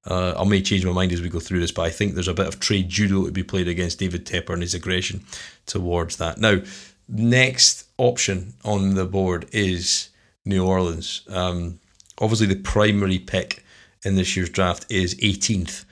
uh, 0.06 0.34
I 0.38 0.44
may 0.44 0.62
change 0.62 0.84
my 0.84 0.92
mind 0.92 1.12
as 1.12 1.20
we 1.20 1.28
go 1.28 1.40
through 1.40 1.60
this, 1.60 1.72
but 1.72 1.82
I 1.82 1.90
think 1.90 2.14
there's 2.14 2.28
a 2.28 2.34
bit 2.34 2.46
of 2.46 2.60
trade 2.60 2.88
judo 2.88 3.24
to 3.24 3.32
be 3.32 3.42
played 3.42 3.68
against 3.68 3.98
David 3.98 4.24
Tepper 4.24 4.52
and 4.52 4.62
his 4.62 4.74
aggression 4.74 5.24
towards 5.66 6.16
that. 6.16 6.38
Now, 6.38 6.60
next 7.08 7.88
option 7.98 8.54
on 8.64 8.94
the 8.94 9.04
board 9.04 9.48
is 9.52 10.10
New 10.44 10.64
Orleans. 10.64 11.22
Um, 11.28 11.80
obviously, 12.18 12.46
the 12.46 12.56
primary 12.56 13.18
pick 13.18 13.64
in 14.04 14.14
this 14.14 14.36
year's 14.36 14.50
draft 14.50 14.86
is 14.88 15.16
18th. 15.16 15.84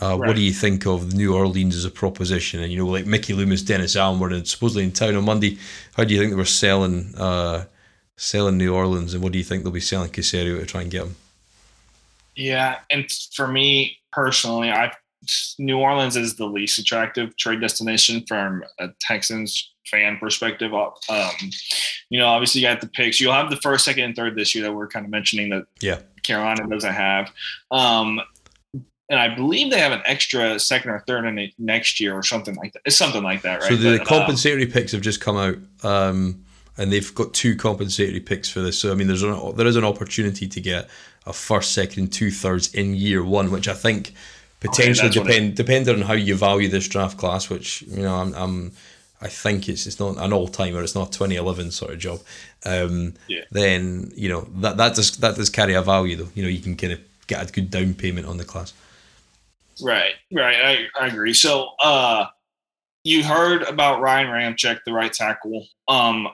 Uh, 0.00 0.16
right. 0.16 0.28
What 0.28 0.36
do 0.36 0.42
you 0.42 0.52
think 0.52 0.86
of 0.86 1.12
New 1.12 1.34
Orleans 1.34 1.76
as 1.76 1.84
a 1.84 1.90
proposition? 1.90 2.62
And 2.62 2.72
you 2.72 2.78
know, 2.78 2.86
like 2.86 3.04
Mickey 3.04 3.34
Loomis, 3.34 3.62
Dennis 3.62 3.96
Allen 3.96 4.20
were 4.20 4.44
supposedly 4.44 4.84
in 4.84 4.92
town 4.92 5.16
on 5.16 5.24
Monday. 5.24 5.58
How 5.96 6.04
do 6.04 6.14
you 6.14 6.20
think 6.20 6.30
they 6.30 6.36
were 6.36 6.44
selling 6.44 7.14
uh, 7.16 7.64
selling 8.16 8.56
New 8.56 8.74
Orleans, 8.74 9.12
and 9.12 9.22
what 9.22 9.32
do 9.32 9.38
you 9.38 9.44
think 9.44 9.64
they'll 9.64 9.72
be 9.72 9.80
selling 9.80 10.10
Caserio 10.10 10.60
to 10.60 10.66
try 10.66 10.82
and 10.82 10.90
get 10.90 11.04
him? 11.04 11.16
Yeah, 12.38 12.76
and 12.88 13.10
for 13.34 13.48
me 13.48 13.98
personally, 14.12 14.70
I 14.70 14.92
New 15.58 15.78
Orleans 15.78 16.16
is 16.16 16.36
the 16.36 16.46
least 16.46 16.78
attractive 16.78 17.36
trade 17.36 17.60
destination 17.60 18.24
from 18.28 18.62
a 18.78 18.90
Texans 19.00 19.72
fan 19.90 20.18
perspective. 20.18 20.72
Uh, 20.72 20.90
um, 21.08 21.32
you 22.10 22.18
know, 22.18 22.28
obviously 22.28 22.60
you 22.60 22.68
got 22.68 22.80
the 22.80 22.86
picks. 22.86 23.20
You'll 23.20 23.32
have 23.32 23.50
the 23.50 23.56
first, 23.56 23.84
second, 23.84 24.04
and 24.04 24.16
third 24.16 24.36
this 24.36 24.54
year 24.54 24.62
that 24.62 24.72
we're 24.72 24.86
kind 24.86 25.04
of 25.04 25.10
mentioning 25.10 25.50
that 25.50 25.64
yeah 25.80 25.98
Carolina 26.22 26.68
doesn't 26.68 26.94
have. 26.94 27.32
Um, 27.72 28.20
and 29.10 29.18
I 29.18 29.34
believe 29.34 29.72
they 29.72 29.80
have 29.80 29.92
an 29.92 30.02
extra 30.04 30.60
second 30.60 30.92
or 30.92 31.02
third 31.08 31.24
in 31.24 31.38
it 31.38 31.54
next 31.58 31.98
year 31.98 32.14
or 32.14 32.22
something 32.22 32.54
like 32.54 32.72
that. 32.74 32.82
It's 32.84 32.96
something 32.96 33.24
like 33.24 33.42
that, 33.42 33.62
right? 33.62 33.70
So 33.70 33.76
the 33.76 33.98
but, 33.98 34.06
compensatory 34.06 34.70
uh, 34.70 34.72
picks 34.72 34.92
have 34.92 35.00
just 35.00 35.20
come 35.20 35.36
out. 35.36 35.56
Um, 35.82 36.44
and 36.76 36.92
they've 36.92 37.12
got 37.14 37.34
two 37.34 37.56
compensatory 37.56 38.20
picks 38.20 38.48
for 38.48 38.60
this. 38.60 38.78
So 38.78 38.92
I 38.92 38.94
mean, 38.94 39.08
there's 39.08 39.24
an, 39.24 39.56
there 39.56 39.66
is 39.66 39.76
an 39.76 39.84
opportunity 39.84 40.46
to 40.46 40.60
get 40.60 40.88
a 41.28 41.32
first, 41.32 41.72
second, 41.72 42.12
two 42.12 42.30
thirds 42.30 42.74
in 42.74 42.94
year 42.94 43.22
one, 43.22 43.50
which 43.50 43.68
I 43.68 43.74
think 43.74 44.14
potentially 44.60 45.10
okay, 45.10 45.20
depend 45.20 45.56
depending 45.56 45.94
on 45.94 46.02
how 46.02 46.14
you 46.14 46.34
value 46.34 46.68
this 46.68 46.88
draft 46.88 47.18
class. 47.18 47.48
Which 47.50 47.82
you 47.82 48.02
know, 48.02 48.14
I'm, 48.14 48.34
I'm 48.34 48.72
I 49.20 49.28
think 49.28 49.68
it's 49.68 49.86
it's 49.86 50.00
not 50.00 50.16
an 50.16 50.32
all 50.32 50.48
timer. 50.48 50.82
It's 50.82 50.94
not 50.94 51.12
2011 51.12 51.70
sort 51.70 51.92
of 51.92 51.98
job. 51.98 52.20
Um, 52.64 53.14
yeah. 53.28 53.44
Then 53.50 54.12
you 54.16 54.28
know 54.28 54.48
that 54.56 54.76
that 54.78 54.94
does 54.94 55.16
that 55.18 55.36
does 55.36 55.50
carry 55.50 55.74
a 55.74 55.82
value 55.82 56.16
though. 56.16 56.30
You 56.34 56.42
know, 56.42 56.48
you 56.48 56.60
can 56.60 56.76
kind 56.76 56.94
of 56.94 57.00
get 57.26 57.48
a 57.48 57.52
good 57.52 57.70
down 57.70 57.94
payment 57.94 58.26
on 58.26 58.38
the 58.38 58.44
class. 58.44 58.72
Right, 59.80 60.14
right. 60.32 60.56
I, 60.56 61.04
I 61.04 61.06
agree. 61.06 61.34
So, 61.34 61.68
uh, 61.80 62.26
you 63.04 63.22
heard 63.22 63.62
about 63.62 64.00
Ryan 64.00 64.26
Ramczyk, 64.26 64.80
the 64.84 64.92
right 64.92 65.12
tackle. 65.12 65.66
Um, 65.86 66.28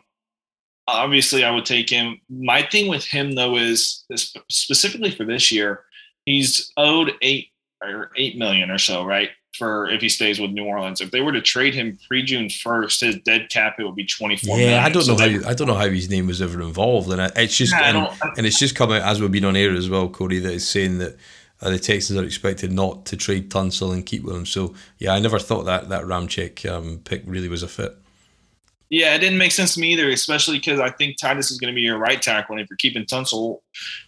obviously 0.86 1.44
I 1.44 1.50
would 1.50 1.64
take 1.64 1.88
him. 1.90 2.20
My 2.28 2.62
thing 2.62 2.88
with 2.88 3.04
him 3.04 3.32
though 3.32 3.56
is, 3.56 4.04
specifically 4.50 5.10
for 5.10 5.24
this 5.24 5.50
year, 5.50 5.84
he's 6.24 6.72
owed 6.76 7.12
eight 7.22 7.48
or 7.82 8.10
eight 8.16 8.36
million 8.36 8.70
or 8.70 8.78
so, 8.78 9.04
right? 9.04 9.30
For 9.56 9.88
if 9.88 10.00
he 10.00 10.08
stays 10.08 10.40
with 10.40 10.50
New 10.50 10.64
Orleans, 10.64 11.00
if 11.00 11.12
they 11.12 11.20
were 11.20 11.30
to 11.30 11.40
trade 11.40 11.74
him 11.74 11.96
pre 12.08 12.24
June 12.24 12.50
first, 12.50 13.00
his 13.00 13.16
dead 13.20 13.50
cap 13.50 13.76
it 13.78 13.84
would 13.84 13.94
be 13.94 14.06
twenty 14.06 14.36
four. 14.36 14.58
Yeah, 14.58 14.64
million. 14.64 14.84
I 14.84 14.88
don't 14.88 15.02
so 15.04 15.14
know 15.14 15.18
how 15.18 15.48
I 15.48 15.54
don't 15.54 15.68
know 15.68 15.74
how 15.74 15.88
his 15.88 16.10
name 16.10 16.26
was 16.26 16.42
ever 16.42 16.60
involved, 16.60 17.10
and 17.10 17.20
it's 17.36 17.56
just 17.56 17.72
yeah, 17.72 18.08
and, 18.22 18.36
and, 18.36 18.46
it's 18.46 18.58
just 18.58 18.74
come 18.74 18.90
out 18.90 19.02
as 19.02 19.20
we've 19.20 19.30
been 19.30 19.44
on 19.44 19.54
air 19.54 19.72
as 19.72 19.88
well, 19.88 20.08
Cody, 20.08 20.38
that 20.40 20.52
is 20.52 20.68
saying 20.68 20.98
that. 20.98 21.16
Uh, 21.62 21.70
the 21.70 21.78
Texans 21.78 22.18
are 22.18 22.24
expected 22.24 22.72
not 22.72 23.06
to 23.06 23.16
trade 23.16 23.48
Tunsil 23.48 23.94
and 23.94 24.04
keep 24.04 24.24
with 24.24 24.34
him. 24.34 24.44
So 24.44 24.74
yeah, 24.98 25.14
I 25.14 25.20
never 25.20 25.38
thought 25.38 25.62
that 25.62 25.88
that 25.88 26.02
Ramczyk 26.02 26.68
um, 26.68 27.00
pick 27.04 27.22
really 27.24 27.48
was 27.48 27.62
a 27.62 27.68
fit. 27.68 27.96
Yeah, 28.94 29.16
it 29.16 29.18
didn't 29.18 29.38
make 29.38 29.50
sense 29.50 29.74
to 29.74 29.80
me 29.80 29.92
either, 29.92 30.08
especially 30.10 30.58
because 30.58 30.78
I 30.78 30.88
think 30.88 31.16
Tytus 31.18 31.50
is 31.50 31.58
going 31.58 31.72
to 31.72 31.74
be 31.74 31.80
your 31.80 31.98
right 31.98 32.22
tackle. 32.22 32.54
And 32.54 32.62
if 32.62 32.70
you're 32.70 32.76
keeping 32.76 33.04
Tunsil, 33.04 33.58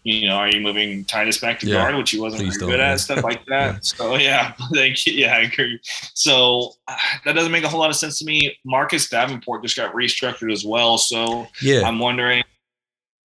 you 0.05 0.29
know, 0.29 0.37
are 0.37 0.49
you 0.49 0.61
moving 0.61 1.05
Tytus 1.07 1.41
back 1.41 1.59
to 1.59 1.67
yeah, 1.67 1.75
guard, 1.75 1.97
which 1.97 2.13
he 2.13 2.21
wasn't 2.21 2.43
very 2.45 2.71
good 2.71 2.79
at, 2.79 3.01
stuff 3.01 3.25
like 3.25 3.45
that. 3.49 3.75
yeah. 3.75 3.79
So, 3.81 4.15
yeah, 4.15 4.53
thank 4.75 5.05
you. 5.05 5.15
Yeah, 5.15 5.35
I 5.35 5.41
agree. 5.41 5.81
So, 6.15 6.75
uh, 6.87 6.97
that 7.25 7.33
doesn't 7.33 7.51
make 7.51 7.65
a 7.65 7.69
whole 7.69 7.81
lot 7.81 7.91
of 7.91 7.97
sense 7.97 8.21
to 8.21 8.25
me. 8.25 8.57
Marcus 8.65 9.09
Davenport 9.09 9.65
just 9.65 9.77
got 9.77 9.93
restructured 9.93 10.53
as 10.53 10.65
well. 10.65 10.99
So, 10.99 11.49
yeah, 11.61 11.83
I'm 11.83 11.99
wondering. 11.99 12.45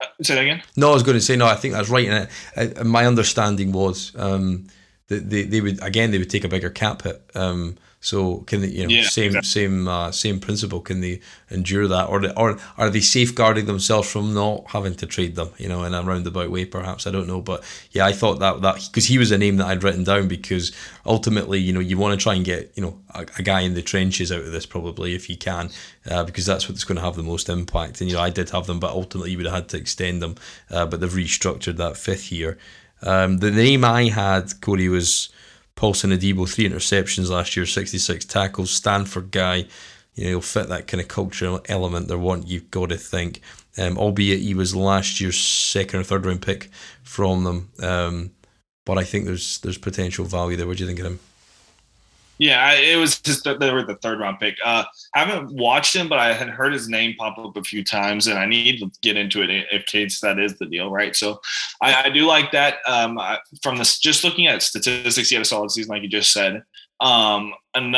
Uh, 0.02 0.06
say 0.20 0.34
that 0.34 0.42
again? 0.42 0.62
No, 0.76 0.90
I 0.90 0.92
was 0.92 1.02
going 1.02 1.16
to 1.16 1.24
say, 1.24 1.34
no, 1.34 1.46
I 1.46 1.54
think 1.54 1.72
that's 1.72 1.88
right. 1.88 2.28
And 2.56 2.84
my 2.84 3.06
understanding 3.06 3.72
was 3.72 4.12
um, 4.16 4.66
that 5.06 5.30
they, 5.30 5.44
they 5.44 5.62
would, 5.62 5.82
again, 5.82 6.10
they 6.10 6.18
would 6.18 6.28
take 6.28 6.44
a 6.44 6.48
bigger 6.48 6.68
cap 6.68 7.02
hit. 7.02 7.22
Um, 7.34 7.78
so 8.00 8.38
can 8.46 8.60
they, 8.60 8.68
you 8.68 8.86
know, 8.86 8.94
yeah, 8.94 9.08
same 9.08 9.36
exactly. 9.36 9.48
same 9.48 9.88
uh, 9.88 10.12
same 10.12 10.38
principle? 10.38 10.80
Can 10.80 11.00
they 11.00 11.20
endure 11.50 11.88
that, 11.88 12.08
or 12.08 12.22
or 12.38 12.56
are 12.76 12.90
they 12.90 13.00
safeguarding 13.00 13.66
themselves 13.66 14.10
from 14.10 14.34
not 14.34 14.66
having 14.68 14.94
to 14.96 15.06
trade 15.06 15.34
them? 15.34 15.50
You 15.58 15.68
know, 15.68 15.82
in 15.82 15.94
a 15.94 16.02
roundabout 16.02 16.50
way, 16.50 16.64
perhaps 16.64 17.08
I 17.08 17.10
don't 17.10 17.26
know, 17.26 17.40
but 17.40 17.64
yeah, 17.90 18.06
I 18.06 18.12
thought 18.12 18.38
that 18.38 18.62
that 18.62 18.88
because 18.88 19.06
he 19.06 19.18
was 19.18 19.32
a 19.32 19.38
name 19.38 19.56
that 19.56 19.66
I'd 19.66 19.82
written 19.82 20.04
down 20.04 20.28
because 20.28 20.70
ultimately, 21.04 21.58
you 21.58 21.72
know, 21.72 21.80
you 21.80 21.98
want 21.98 22.18
to 22.18 22.22
try 22.22 22.34
and 22.34 22.44
get 22.44 22.70
you 22.76 22.84
know 22.84 23.00
a, 23.14 23.26
a 23.38 23.42
guy 23.42 23.60
in 23.60 23.74
the 23.74 23.82
trenches 23.82 24.30
out 24.30 24.42
of 24.42 24.52
this 24.52 24.66
probably 24.66 25.16
if 25.16 25.28
you 25.28 25.36
can, 25.36 25.70
uh, 26.08 26.22
because 26.22 26.46
that's 26.46 26.68
what's 26.68 26.84
going 26.84 26.96
to 26.96 27.02
have 27.02 27.16
the 27.16 27.22
most 27.24 27.48
impact. 27.48 28.00
And 28.00 28.08
you 28.08 28.14
know, 28.14 28.22
I 28.22 28.30
did 28.30 28.50
have 28.50 28.66
them, 28.68 28.78
but 28.78 28.92
ultimately 28.92 29.32
you 29.32 29.38
would 29.38 29.46
have 29.46 29.54
had 29.56 29.68
to 29.70 29.76
extend 29.76 30.22
them, 30.22 30.36
uh, 30.70 30.86
but 30.86 31.00
they've 31.00 31.10
restructured 31.10 31.78
that 31.78 31.96
fifth 31.96 32.30
year. 32.30 32.58
Um, 33.02 33.38
the 33.38 33.50
name 33.50 33.84
I 33.84 34.08
had, 34.08 34.60
Cody, 34.60 34.88
was 34.88 35.30
Paulson 35.78 36.10
Adebo, 36.10 36.52
three 36.52 36.68
interceptions 36.68 37.30
last 37.30 37.56
year, 37.56 37.64
66 37.64 38.24
tackles. 38.24 38.72
Stanford 38.72 39.30
guy, 39.30 39.64
you 40.16 40.24
know, 40.24 40.30
he'll 40.30 40.40
fit 40.40 40.68
that 40.70 40.88
kind 40.88 41.00
of 41.00 41.06
cultural 41.06 41.60
element 41.68 42.08
they're 42.08 42.18
wanting, 42.18 42.48
you've 42.48 42.72
got 42.72 42.88
to 42.88 42.96
think. 42.96 43.40
Um, 43.78 43.96
albeit 43.96 44.40
he 44.40 44.54
was 44.54 44.74
last 44.74 45.20
year's 45.20 45.38
second 45.38 46.00
or 46.00 46.02
third 46.02 46.26
round 46.26 46.42
pick 46.42 46.68
from 47.04 47.44
them. 47.44 47.70
Um, 47.80 48.32
but 48.84 48.98
I 48.98 49.04
think 49.04 49.26
there's 49.26 49.58
there's 49.58 49.78
potential 49.78 50.24
value 50.24 50.56
there. 50.56 50.66
What 50.66 50.78
do 50.78 50.82
you 50.82 50.88
think 50.88 50.98
of 50.98 51.06
him? 51.06 51.20
Yeah, 52.38 52.72
it 52.74 52.96
was 52.96 53.20
just 53.20 53.44
they 53.44 53.72
were 53.72 53.82
the 53.82 53.96
third 53.96 54.20
round 54.20 54.38
pick. 54.38 54.56
Uh, 54.64 54.84
I 55.14 55.24
haven't 55.24 55.52
watched 55.52 55.94
him, 55.94 56.08
but 56.08 56.20
I 56.20 56.32
had 56.32 56.48
heard 56.48 56.72
his 56.72 56.88
name 56.88 57.16
pop 57.18 57.36
up 57.36 57.56
a 57.56 57.64
few 57.64 57.82
times, 57.82 58.28
and 58.28 58.38
I 58.38 58.46
need 58.46 58.78
to 58.78 58.90
get 59.02 59.16
into 59.16 59.42
it 59.42 59.50
if 59.72 59.86
case 59.86 60.20
that 60.20 60.38
is 60.38 60.56
the 60.58 60.66
deal, 60.66 60.90
right? 60.90 61.16
So 61.16 61.40
I, 61.82 62.04
I 62.04 62.10
do 62.10 62.26
like 62.26 62.52
that. 62.52 62.76
Um, 62.86 63.18
from 63.60 63.76
this, 63.76 63.98
just 63.98 64.22
looking 64.22 64.46
at 64.46 64.62
statistics, 64.62 65.28
he 65.28 65.34
had 65.34 65.42
a 65.42 65.44
solid 65.44 65.72
season, 65.72 65.90
like 65.90 66.02
you 66.02 66.08
just 66.08 66.32
said. 66.32 66.62
Um, 67.00 67.52
and 67.74 67.96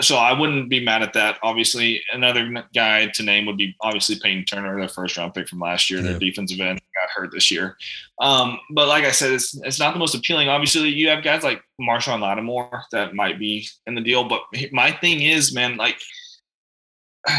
so 0.00 0.16
I 0.16 0.38
wouldn't 0.38 0.68
be 0.68 0.84
mad 0.84 1.02
at 1.02 1.12
that. 1.12 1.38
Obviously, 1.42 2.02
another 2.12 2.64
guy 2.74 3.06
to 3.06 3.22
name 3.22 3.46
would 3.46 3.56
be 3.56 3.76
obviously 3.80 4.18
Payton 4.18 4.44
Turner, 4.44 4.80
the 4.80 4.88
first 4.88 5.16
round 5.16 5.34
pick 5.34 5.48
from 5.48 5.60
last 5.60 5.90
year, 5.90 6.00
yeah. 6.00 6.10
their 6.10 6.18
defensive 6.18 6.60
end 6.60 6.80
got 6.94 7.10
hurt 7.14 7.30
this 7.32 7.50
year. 7.50 7.76
Um, 8.20 8.58
but 8.70 8.88
like 8.88 9.04
I 9.04 9.10
said, 9.10 9.32
it's 9.32 9.56
it's 9.62 9.78
not 9.78 9.92
the 9.92 10.00
most 10.00 10.14
appealing. 10.14 10.48
Obviously, 10.48 10.88
you 10.88 11.08
have 11.08 11.22
guys 11.22 11.44
like 11.44 11.62
Marshon 11.80 12.20
Lattimore 12.20 12.82
that 12.92 13.14
might 13.14 13.38
be 13.38 13.68
in 13.86 13.94
the 13.94 14.00
deal. 14.00 14.24
But 14.24 14.42
my 14.72 14.90
thing 14.90 15.22
is, 15.22 15.54
man, 15.54 15.76
like 15.76 16.00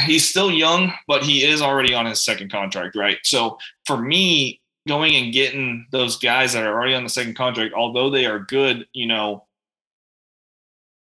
he's 0.05 0.29
still 0.29 0.51
young, 0.51 0.93
but 1.07 1.23
he 1.23 1.43
is 1.43 1.61
already 1.61 1.93
on 1.93 2.05
his 2.05 2.23
second 2.23 2.51
contract, 2.51 2.95
right? 2.95 3.17
So 3.23 3.57
for 3.85 3.97
me, 3.97 4.61
going 4.87 5.15
and 5.15 5.33
getting 5.33 5.85
those 5.91 6.17
guys 6.17 6.53
that 6.53 6.63
are 6.63 6.73
already 6.73 6.95
on 6.95 7.03
the 7.03 7.09
second 7.09 7.35
contract, 7.35 7.73
although 7.73 8.09
they 8.09 8.25
are 8.25 8.39
good, 8.39 8.87
you 8.93 9.07
know, 9.07 9.45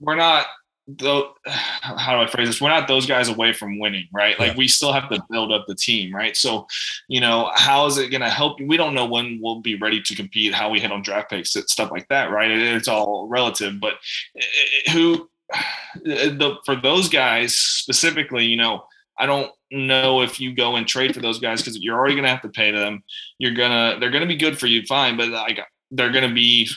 we're 0.00 0.16
not 0.16 0.46
though 0.86 1.34
how 1.46 2.12
do 2.12 2.22
I 2.22 2.26
phrase 2.26 2.48
this? 2.48 2.60
We're 2.60 2.68
not 2.68 2.88
those 2.88 3.06
guys 3.06 3.28
away 3.28 3.52
from 3.52 3.78
winning, 3.78 4.08
right? 4.12 4.38
Like 4.38 4.52
yeah. 4.52 4.58
we 4.58 4.68
still 4.68 4.92
have 4.92 5.08
to 5.10 5.22
build 5.30 5.52
up 5.52 5.66
the 5.66 5.74
team, 5.74 6.14
right? 6.14 6.36
So, 6.36 6.66
you 7.08 7.20
know, 7.20 7.50
how 7.54 7.86
is 7.86 7.98
it 7.98 8.10
going 8.10 8.22
to 8.22 8.30
help? 8.30 8.60
We 8.60 8.76
don't 8.76 8.94
know 8.94 9.06
when 9.06 9.40
we'll 9.42 9.60
be 9.60 9.76
ready 9.76 10.00
to 10.00 10.14
compete, 10.14 10.54
how 10.54 10.70
we 10.70 10.80
hit 10.80 10.92
on 10.92 11.02
draft 11.02 11.30
picks, 11.30 11.50
stuff 11.50 11.90
like 11.90 12.08
that, 12.08 12.30
right? 12.30 12.50
It's 12.50 12.88
all 12.88 13.26
relative. 13.28 13.80
But 13.80 13.94
eh, 14.36 14.40
eh, 14.42 14.66
eh, 14.86 14.92
who, 14.92 15.28
the 16.04 16.56
for 16.64 16.76
those 16.76 17.08
guys 17.08 17.54
specifically, 17.54 18.44
you 18.44 18.56
know, 18.56 18.84
I 19.18 19.26
don't 19.26 19.50
know 19.70 20.20
if 20.20 20.38
you 20.40 20.54
go 20.54 20.76
and 20.76 20.86
trade 20.86 21.14
for 21.14 21.20
those 21.20 21.38
guys 21.38 21.62
because 21.62 21.78
you're 21.80 21.96
already 21.96 22.14
going 22.14 22.24
to 22.24 22.30
have 22.30 22.42
to 22.42 22.48
pay 22.50 22.70
them. 22.70 23.02
You're 23.38 23.54
gonna, 23.54 23.96
they're 23.98 24.10
going 24.10 24.22
to 24.22 24.28
be 24.28 24.36
good 24.36 24.58
for 24.58 24.66
you, 24.66 24.82
fine, 24.82 25.16
but 25.16 25.28
like 25.28 25.58
they're 25.90 26.12
going 26.12 26.28
to 26.28 26.34
be 26.34 26.68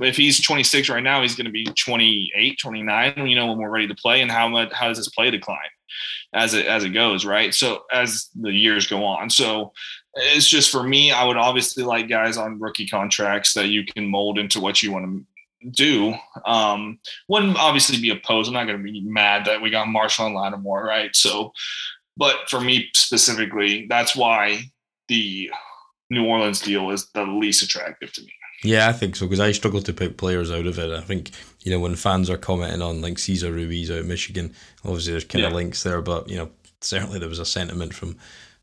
if 0.00 0.16
he's 0.16 0.42
26 0.44 0.88
right 0.88 1.02
now, 1.02 1.22
he's 1.22 1.34
going 1.34 1.46
to 1.46 1.50
be 1.50 1.64
28, 1.64 2.58
29. 2.58 3.26
You 3.26 3.36
know 3.36 3.46
when 3.46 3.58
we're 3.58 3.70
ready 3.70 3.88
to 3.88 3.94
play, 3.94 4.20
and 4.20 4.30
how 4.30 4.48
much 4.48 4.72
how 4.72 4.88
does 4.88 4.98
this 4.98 5.08
play 5.08 5.30
decline 5.30 5.58
as 6.32 6.54
it 6.54 6.66
as 6.66 6.84
it 6.84 6.90
goes, 6.90 7.24
right? 7.24 7.52
So 7.54 7.84
as 7.92 8.28
the 8.34 8.52
years 8.52 8.86
go 8.86 9.04
on, 9.04 9.30
so 9.30 9.72
it's 10.14 10.48
just 10.48 10.70
for 10.70 10.82
me. 10.82 11.12
I 11.12 11.24
would 11.24 11.36
obviously 11.36 11.84
like 11.84 12.08
guys 12.08 12.36
on 12.36 12.60
rookie 12.60 12.86
contracts 12.86 13.54
that 13.54 13.68
you 13.68 13.84
can 13.84 14.06
mold 14.06 14.38
into 14.38 14.60
what 14.60 14.82
you 14.82 14.92
want 14.92 15.06
to 15.06 15.70
do. 15.70 16.14
Um, 16.46 16.98
wouldn't 17.28 17.58
obviously 17.58 18.00
be 18.00 18.10
opposed. 18.10 18.48
I'm 18.48 18.54
not 18.54 18.64
going 18.64 18.78
to 18.78 18.84
be 18.84 19.00
mad 19.02 19.44
that 19.44 19.60
we 19.60 19.70
got 19.70 19.88
Marshall 19.88 20.26
and 20.26 20.34
Lattimore, 20.34 20.84
right? 20.84 21.14
So, 21.14 21.52
but 22.16 22.48
for 22.48 22.60
me 22.60 22.90
specifically, 22.94 23.86
that's 23.88 24.16
why 24.16 24.62
the 25.08 25.50
New 26.10 26.24
Orleans 26.26 26.60
deal 26.60 26.90
is 26.90 27.08
the 27.12 27.24
least 27.24 27.62
attractive 27.62 28.12
to 28.14 28.22
me. 28.22 28.32
Yeah, 28.62 28.88
I 28.88 28.92
think 28.92 29.16
so 29.16 29.26
because 29.26 29.40
I 29.40 29.52
struggle 29.52 29.82
to 29.82 29.92
pick 29.92 30.18
players 30.18 30.50
out 30.50 30.66
of 30.66 30.78
it. 30.78 30.90
I 30.90 31.00
think 31.00 31.30
you 31.62 31.72
know 31.72 31.80
when 31.80 31.96
fans 31.96 32.28
are 32.28 32.36
commenting 32.36 32.82
on 32.82 33.00
like 33.00 33.18
Cesar 33.18 33.52
Ruiz 33.52 33.90
out 33.90 33.98
of 33.98 34.06
Michigan, 34.06 34.54
obviously 34.84 35.12
there's 35.12 35.24
kind 35.24 35.42
yeah. 35.42 35.48
of 35.48 35.54
links 35.54 35.82
there, 35.82 36.02
but 36.02 36.28
you 36.28 36.36
know 36.36 36.50
certainly 36.80 37.18
there 37.18 37.28
was 37.28 37.38
a 37.38 37.46
sentiment 37.46 37.94
from 37.94 38.16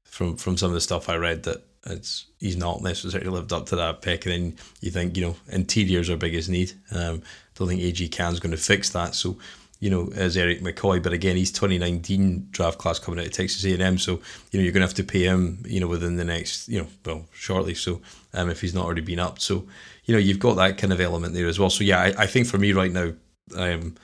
from 0.04 0.36
from 0.38 0.58
some 0.58 0.70
of 0.70 0.74
the 0.74 0.82
stuff 0.82 1.10
I 1.10 1.16
read 1.16 1.44
that 1.44 1.64
it's 1.90 2.26
he's 2.40 2.58
not 2.58 2.82
necessarily 2.82 3.30
lived 3.30 3.54
up 3.54 3.68
to 3.68 3.76
that 3.78 4.02
pick. 4.02 4.26
And 4.26 4.34
then 4.34 4.58
you 4.82 4.92
think, 4.92 5.18
you 5.18 5.26
know, 5.26 5.36
interior's 5.48 6.10
our 6.10 6.18
biggest 6.18 6.50
need. 6.50 6.74
Um, 6.92 7.22
don't 7.56 7.68
think 7.68 7.82
AG 7.82 8.08
Can's 8.10 8.40
going 8.40 8.52
to 8.52 8.58
fix 8.58 8.90
that. 8.92 9.16
So, 9.16 9.38
you 9.80 9.90
know, 9.90 10.10
as 10.16 10.36
Erik 10.36 10.62
McCoy, 10.62 11.02
but 11.02 11.14
again, 11.14 11.36
he's 11.36 11.52
2019 11.52 12.48
draft 12.52 12.78
class 12.80 13.00
coming 13.00 13.20
out 13.20 13.28
of 13.28 13.32
Texas 13.32 13.64
A&M. 13.64 13.98
So, 13.98 14.14
you 14.52 14.60
know, 14.60 14.64
you're 14.64 14.74
going 14.74 14.82
to 14.82 14.88
have 14.88 14.96
to 14.96 15.04
pay 15.04 15.24
him, 15.24 15.64
you 15.68 15.80
know, 15.80 15.88
within 15.88 16.16
the 16.16 16.26
next, 16.26 16.68
you 16.68 16.82
know, 16.82 16.88
well, 17.06 17.26
shortly. 17.32 17.76
So, 17.76 18.02
um, 18.34 18.50
if 18.50 18.62
he's 18.62 18.74
not 18.74 18.86
already 18.86 19.02
been 19.02 19.20
up. 19.20 19.40
So, 19.40 19.68
you 20.06 20.14
know, 20.14 20.20
you've 20.20 20.40
got 20.40 20.56
that 20.56 20.78
kind 20.78 20.92
of 20.92 21.00
element 21.00 21.34
there 21.34 21.48
as 21.48 21.60
well. 21.60 21.70
So, 21.70 21.84
yeah, 21.84 22.00
I, 22.00 22.24
I 22.24 22.26
think 22.26 22.48
for 22.48 22.58
me 22.58 22.74
right 22.74 22.92
now, 22.92 23.14
um, 23.56 23.96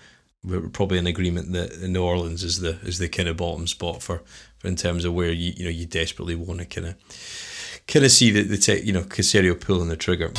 we're 0.44 0.68
probably 0.70 0.98
in 0.98 1.08
agreement 1.08 1.54
that 1.54 1.82
New 1.82 2.04
Orleans 2.04 2.44
is 2.44 2.60
the 2.60 2.78
is 2.84 2.98
the 2.98 3.08
kind 3.08 3.30
of 3.30 3.38
bottom 3.38 3.66
spot 3.66 4.04
for, 4.04 4.22
for 4.58 4.68
in 4.68 4.76
terms 4.76 5.06
of 5.06 5.14
where 5.14 5.32
you 5.32 5.54
you 5.56 5.64
know 5.64 5.72
you 5.72 5.86
desperately 5.86 6.36
want 6.36 6.60
to 6.60 6.66
kind 6.66 6.88
of 6.88 6.96
kind 7.88 8.06
of 8.06 8.12
see 8.12 8.32
the, 8.32 8.44
the 8.44 8.58
te- 8.58 8.82
you 8.82 8.94
know 8.94 9.02
Caserio 9.02 9.60
pulling 9.60 9.90
the 9.90 9.98
trigger. 9.98 10.32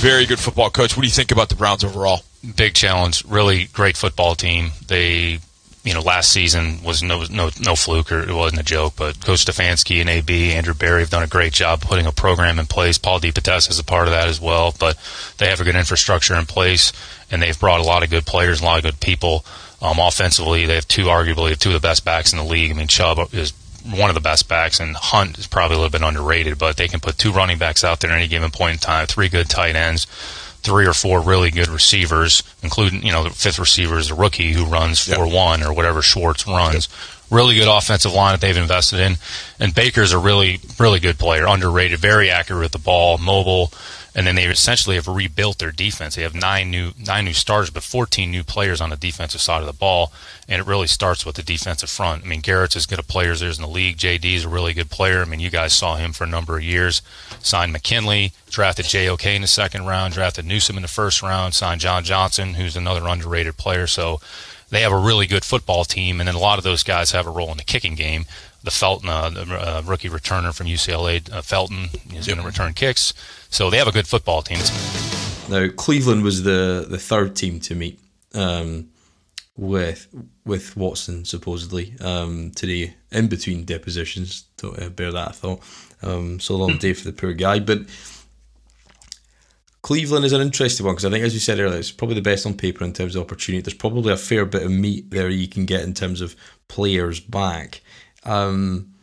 Very 0.00 0.26
good 0.26 0.38
football 0.38 0.70
coach. 0.70 0.96
What 0.96 1.02
do 1.02 1.06
you 1.06 1.12
think 1.12 1.32
about 1.32 1.48
the 1.48 1.54
Browns 1.54 1.84
overall? 1.84 2.22
Big 2.56 2.74
challenge. 2.74 3.24
Really 3.24 3.64
great 3.72 3.96
football 3.96 4.34
team. 4.34 4.70
They, 4.86 5.40
you 5.84 5.94
know, 5.94 6.00
last 6.00 6.30
season 6.30 6.82
was 6.84 7.02
no 7.02 7.24
no 7.30 7.50
no 7.64 7.74
fluke 7.76 8.12
or 8.12 8.20
it 8.20 8.32
wasn't 8.32 8.60
a 8.60 8.64
joke. 8.64 8.94
But 8.96 9.24
Coach 9.24 9.44
Stefanski 9.46 10.00
and 10.00 10.08
AB 10.08 10.52
Andrew 10.52 10.74
Berry 10.74 11.00
have 11.00 11.10
done 11.10 11.22
a 11.22 11.28
great 11.28 11.52
job 11.52 11.80
putting 11.80 12.06
a 12.06 12.12
program 12.12 12.58
in 12.58 12.66
place. 12.66 12.98
Paul 12.98 13.20
DePodesta 13.20 13.70
is 13.70 13.78
a 13.78 13.84
part 13.84 14.06
of 14.06 14.12
that 14.12 14.28
as 14.28 14.40
well. 14.40 14.74
But 14.78 14.98
they 15.38 15.48
have 15.48 15.60
a 15.60 15.64
good 15.64 15.76
infrastructure 15.76 16.34
in 16.34 16.46
place, 16.46 16.92
and 17.30 17.42
they've 17.42 17.58
brought 17.58 17.80
a 17.80 17.84
lot 17.84 18.02
of 18.02 18.10
good 18.10 18.26
players, 18.26 18.60
a 18.60 18.64
lot 18.64 18.78
of 18.78 18.84
good 18.84 19.00
people. 19.00 19.44
Um, 19.82 19.98
offensively, 19.98 20.64
they 20.66 20.74
have 20.74 20.88
two 20.88 21.04
arguably 21.04 21.56
two 21.58 21.70
of 21.70 21.74
the 21.74 21.86
best 21.86 22.04
backs 22.04 22.32
in 22.32 22.38
the 22.38 22.44
league. 22.44 22.70
I 22.70 22.74
mean, 22.74 22.88
Chubb 22.88 23.18
is 23.34 23.52
one 23.90 24.10
of 24.10 24.14
the 24.14 24.20
best 24.20 24.48
backs, 24.48 24.80
and 24.80 24.96
Hunt 24.96 25.38
is 25.38 25.46
probably 25.46 25.76
a 25.76 25.78
little 25.78 25.90
bit 25.90 26.06
underrated, 26.06 26.58
but 26.58 26.76
they 26.76 26.88
can 26.88 27.00
put 27.00 27.18
two 27.18 27.32
running 27.32 27.58
backs 27.58 27.84
out 27.84 28.00
there 28.00 28.10
at 28.10 28.16
any 28.16 28.28
given 28.28 28.50
point 28.50 28.74
in 28.74 28.78
time, 28.78 29.06
three 29.06 29.28
good 29.28 29.48
tight 29.48 29.76
ends, 29.76 30.06
three 30.66 30.86
or 30.86 30.92
four 30.92 31.20
really 31.20 31.50
good 31.50 31.68
receivers, 31.68 32.42
including, 32.62 33.04
you 33.04 33.12
know, 33.12 33.24
the 33.24 33.30
fifth 33.30 33.58
receiver 33.58 33.98
is 33.98 34.10
a 34.10 34.14
rookie 34.14 34.52
who 34.52 34.64
runs 34.64 35.00
4 35.00 35.28
1 35.28 35.62
or 35.62 35.72
whatever 35.72 36.02
Schwartz 36.02 36.46
runs. 36.46 36.88
Yep. 36.90 37.12
Really 37.28 37.56
good 37.56 37.68
offensive 37.68 38.12
line 38.12 38.34
that 38.34 38.40
they've 38.40 38.56
invested 38.56 39.00
in. 39.00 39.16
And 39.58 39.74
Baker's 39.74 40.12
a 40.12 40.18
really, 40.18 40.60
really 40.78 41.00
good 41.00 41.18
player, 41.18 41.44
underrated, 41.46 41.98
very 41.98 42.30
accurate 42.30 42.62
with 42.62 42.72
the 42.72 42.78
ball, 42.78 43.18
mobile 43.18 43.72
and 44.16 44.26
then 44.26 44.34
they 44.34 44.46
essentially 44.46 44.96
have 44.96 45.06
rebuilt 45.06 45.58
their 45.58 45.70
defense. 45.70 46.14
They 46.14 46.22
have 46.22 46.34
nine 46.34 46.70
new 46.70 46.92
nine 46.98 47.26
new 47.26 47.34
starters, 47.34 47.68
but 47.68 47.82
14 47.82 48.30
new 48.30 48.42
players 48.42 48.80
on 48.80 48.88
the 48.88 48.96
defensive 48.96 49.42
side 49.42 49.60
of 49.60 49.66
the 49.66 49.74
ball, 49.74 50.10
and 50.48 50.58
it 50.58 50.66
really 50.66 50.86
starts 50.86 51.26
with 51.26 51.36
the 51.36 51.42
defensive 51.42 51.90
front. 51.90 52.24
I 52.24 52.26
mean, 52.26 52.40
Garrett's 52.40 52.76
as 52.76 52.86
good 52.86 52.98
a 52.98 53.02
player 53.02 53.32
as 53.32 53.40
there's 53.40 53.58
in 53.58 53.62
the 53.62 53.68
league. 53.68 53.98
JD 53.98 54.24
is 54.24 54.46
a 54.46 54.48
really 54.48 54.72
good 54.72 54.88
player. 54.88 55.20
I 55.20 55.26
mean, 55.26 55.38
you 55.38 55.50
guys 55.50 55.74
saw 55.74 55.96
him 55.96 56.14
for 56.14 56.24
a 56.24 56.28
number 56.28 56.56
of 56.56 56.64
years. 56.64 57.02
Signed 57.40 57.74
McKinley, 57.74 58.32
drafted 58.48 58.86
JOK 58.86 59.26
in 59.26 59.42
the 59.42 59.46
second 59.46 59.84
round, 59.84 60.14
drafted 60.14 60.46
Newsome 60.46 60.76
in 60.76 60.82
the 60.82 60.88
first 60.88 61.22
round, 61.22 61.52
signed 61.52 61.82
John 61.82 62.02
Johnson, 62.02 62.54
who's 62.54 62.74
another 62.74 63.06
underrated 63.06 63.58
player. 63.58 63.86
So 63.86 64.22
they 64.70 64.80
have 64.80 64.92
a 64.92 64.98
really 64.98 65.26
good 65.26 65.44
football 65.44 65.84
team, 65.84 66.20
and 66.20 66.26
then 66.26 66.34
a 66.34 66.40
lot 66.40 66.56
of 66.56 66.64
those 66.64 66.82
guys 66.82 67.10
have 67.10 67.26
a 67.26 67.30
role 67.30 67.50
in 67.50 67.58
the 67.58 67.64
kicking 67.64 67.94
game 67.94 68.24
the 68.66 68.72
Felton, 68.72 69.08
uh, 69.08 69.30
the 69.30 69.42
uh, 69.42 69.82
rookie 69.86 70.08
returner 70.08 70.52
from 70.52 70.66
UCLA, 70.66 71.32
uh, 71.32 71.40
Felton, 71.40 71.88
is 72.12 72.26
going 72.26 72.40
to 72.40 72.44
return 72.44 72.74
kicks. 72.74 73.14
So 73.56 73.70
they 73.70 73.78
have 73.78 73.88
a 73.88 73.92
good 73.92 74.06
football 74.06 74.42
team. 74.42 74.58
Now 75.48 75.72
Cleveland 75.74 76.22
was 76.22 76.42
the 76.42 76.84
the 76.86 76.98
third 76.98 77.34
team 77.34 77.58
to 77.60 77.74
meet 77.74 77.98
um, 78.34 78.90
with 79.56 80.08
with 80.44 80.76
Watson 80.76 81.24
supposedly 81.24 81.94
um, 82.02 82.50
today 82.50 82.96
in 83.10 83.28
between 83.28 83.64
depositions. 83.64 84.44
Don't 84.58 84.78
uh, 84.78 84.90
bear 84.90 85.10
that 85.10 85.36
thought. 85.36 85.62
Um, 86.02 86.38
so 86.38 86.54
long 86.54 86.76
day 86.76 86.92
for 86.92 87.04
the 87.04 87.14
poor 87.14 87.32
guy, 87.32 87.58
but. 87.60 87.80
Cleveland 89.80 90.24
is 90.24 90.32
an 90.32 90.40
interesting 90.40 90.84
one 90.84 90.96
because 90.96 91.04
I 91.04 91.10
think, 91.10 91.24
as 91.24 91.32
you 91.32 91.38
said 91.38 91.60
earlier, 91.60 91.78
it's 91.78 91.92
probably 91.92 92.16
the 92.16 92.20
best 92.20 92.44
on 92.44 92.54
paper 92.54 92.82
in 92.84 92.92
terms 92.92 93.14
of 93.14 93.22
opportunity. 93.22 93.62
There's 93.62 93.72
probably 93.72 94.12
a 94.12 94.16
fair 94.16 94.44
bit 94.44 94.64
of 94.64 94.70
meat 94.72 95.12
there 95.12 95.28
you 95.28 95.46
can 95.46 95.64
get 95.64 95.82
in 95.82 95.94
terms 95.94 96.20
of 96.20 96.34
players 96.66 97.20
back. 97.20 97.82
Um, 98.24 98.95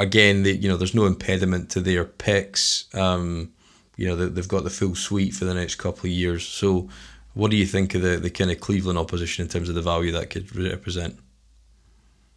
again, 0.00 0.44
you 0.44 0.68
know, 0.68 0.76
there's 0.76 0.94
no 0.94 1.06
impediment 1.06 1.70
to 1.70 1.80
their 1.80 2.04
picks. 2.04 2.92
Um, 2.94 3.52
you 3.96 4.06
know, 4.06 4.16
they, 4.16 4.40
have 4.40 4.48
got 4.48 4.64
the 4.64 4.70
full 4.70 4.94
suite 4.94 5.34
for 5.34 5.44
the 5.44 5.54
next 5.54 5.74
couple 5.74 6.06
of 6.06 6.12
years. 6.12 6.46
So, 6.46 6.88
what 7.34 7.50
do 7.50 7.56
you 7.56 7.66
think 7.66 7.94
of 7.94 8.02
the, 8.02 8.16
the 8.16 8.30
kind 8.30 8.50
of 8.50 8.60
Cleveland 8.60 8.98
opposition 8.98 9.44
in 9.44 9.48
terms 9.48 9.68
of 9.68 9.74
the 9.74 9.82
value 9.82 10.10
that 10.12 10.30
could 10.30 10.54
represent? 10.56 11.18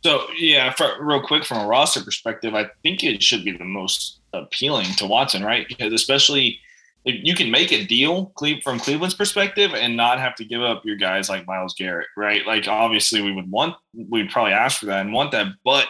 So, 0.03 0.27
yeah, 0.37 0.73
for, 0.73 0.97
real 0.99 1.21
quick 1.21 1.45
from 1.45 1.59
a 1.59 1.67
roster 1.67 2.03
perspective, 2.03 2.53
I 2.53 2.69
think 2.83 3.03
it 3.03 3.23
should 3.23 3.45
be 3.45 3.57
the 3.57 3.63
most 3.63 4.19
appealing 4.33 4.87
to 4.97 5.07
Watson, 5.07 5.43
right? 5.43 5.65
Because 5.67 5.93
especially 5.93 6.59
if 7.05 7.15
you 7.23 7.33
can 7.33 7.49
make 7.49 7.71
a 7.71 7.85
deal 7.85 8.33
from 8.63 8.79
Cleveland's 8.79 9.15
perspective 9.15 9.73
and 9.73 9.95
not 9.95 10.19
have 10.19 10.35
to 10.35 10.45
give 10.45 10.61
up 10.61 10.85
your 10.85 10.97
guys 10.97 11.29
like 11.29 11.47
Myles 11.47 11.73
Garrett, 11.73 12.07
right? 12.17 12.45
Like 12.45 12.67
obviously 12.67 13.21
we 13.21 13.33
would 13.33 13.49
want, 13.49 13.75
we'd 13.93 14.29
probably 14.29 14.53
ask 14.53 14.79
for 14.79 14.87
that 14.87 15.05
and 15.05 15.13
want 15.13 15.31
that, 15.31 15.47
but 15.63 15.87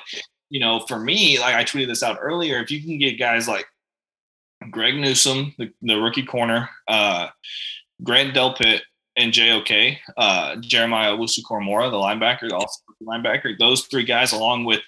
you 0.53 0.59
know, 0.59 0.81
for 0.81 0.99
me, 0.99 1.39
like 1.39 1.55
I 1.55 1.63
tweeted 1.63 1.87
this 1.87 2.03
out 2.03 2.19
earlier, 2.21 2.59
if 2.59 2.69
you 2.69 2.79
can 2.79 2.99
get 2.99 3.17
guys 3.17 3.47
like 3.47 3.65
Greg 4.69 4.93
Newsome, 4.93 5.51
the, 5.57 5.71
the 5.81 5.95
rookie 5.95 6.23
corner, 6.23 6.69
uh, 6.87 7.29
Grant 8.03 8.35
Delpit, 8.35 8.81
and 9.15 9.33
JOK, 9.33 9.97
uh, 10.15 10.55
Jeremiah 10.57 11.17
Owusu-Koramoah, 11.17 11.89
the 11.89 11.97
linebacker, 11.97 12.51
also 12.51 12.81
linebacker, 13.01 13.57
those 13.57 13.85
three 13.87 14.03
guys, 14.03 14.31
along 14.31 14.65
with, 14.65 14.81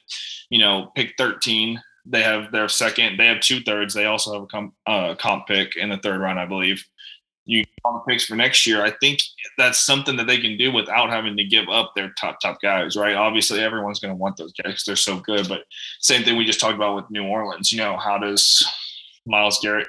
you 0.51 0.59
know, 0.59 0.91
pick 0.95 1.15
13, 1.17 1.81
they 2.05 2.21
have 2.21 2.51
their 2.51 2.69
second, 2.69 3.17
they 3.17 3.25
have 3.25 3.39
two 3.39 3.61
thirds. 3.61 3.95
They 3.95 4.05
also 4.05 4.33
have 4.33 4.43
a 4.43 4.47
comp, 4.47 4.73
uh, 4.85 5.15
comp 5.15 5.47
pick 5.47 5.75
in 5.75 5.89
the 5.89 5.97
third 5.97 6.21
round, 6.21 6.39
I 6.39 6.45
believe 6.45 6.85
you 7.45 7.63
on 7.83 7.93
the 7.93 7.99
picks 7.99 8.25
for 8.25 8.35
next 8.35 8.65
year, 8.65 8.83
I 8.83 8.91
think 8.91 9.19
that's 9.57 9.79
something 9.79 10.15
that 10.17 10.27
they 10.27 10.39
can 10.39 10.57
do 10.57 10.71
without 10.71 11.09
having 11.09 11.37
to 11.37 11.43
give 11.43 11.69
up 11.69 11.93
their 11.95 12.09
top 12.19 12.39
top 12.41 12.59
guys, 12.61 12.95
right? 12.95 13.15
Obviously, 13.15 13.59
everyone's 13.59 13.99
going 13.99 14.13
to 14.13 14.17
want 14.17 14.37
those 14.37 14.53
guys 14.53 14.83
they're 14.85 14.95
so 14.95 15.19
good. 15.19 15.47
But 15.47 15.63
same 15.99 16.23
thing 16.23 16.35
we 16.35 16.45
just 16.45 16.59
talked 16.59 16.75
about 16.75 16.95
with 16.95 17.09
New 17.11 17.25
Orleans. 17.25 17.71
You 17.71 17.77
know, 17.79 17.97
how 17.97 18.17
does 18.17 18.67
Myles 19.25 19.59
Garrett 19.61 19.87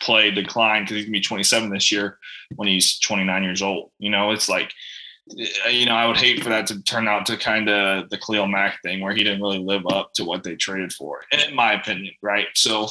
play 0.00 0.30
decline 0.30 0.82
because 0.82 0.96
he's 0.96 1.04
gonna 1.04 1.12
be 1.12 1.20
27 1.20 1.70
this 1.70 1.92
year 1.92 2.18
when 2.56 2.68
he's 2.68 2.98
29 3.00 3.42
years 3.42 3.62
old? 3.62 3.90
You 3.98 4.10
know, 4.10 4.30
it's 4.30 4.48
like 4.48 4.72
eh, 5.38 5.68
you 5.68 5.84
know, 5.84 5.94
I 5.94 6.06
would 6.06 6.16
hate 6.16 6.42
for 6.42 6.48
that 6.48 6.66
to 6.68 6.82
turn 6.82 7.06
out 7.06 7.26
to 7.26 7.36
kind 7.36 7.68
of 7.68 8.08
the 8.08 8.18
Khalil 8.18 8.46
Mack 8.46 8.80
thing 8.82 9.00
where 9.00 9.14
he 9.14 9.22
didn't 9.22 9.42
really 9.42 9.58
live 9.58 9.86
up 9.90 10.14
to 10.14 10.24
what 10.24 10.42
they 10.42 10.56
traded 10.56 10.92
for, 10.94 11.20
in 11.32 11.54
my 11.54 11.74
opinion, 11.74 12.14
right? 12.22 12.46
So 12.54 12.88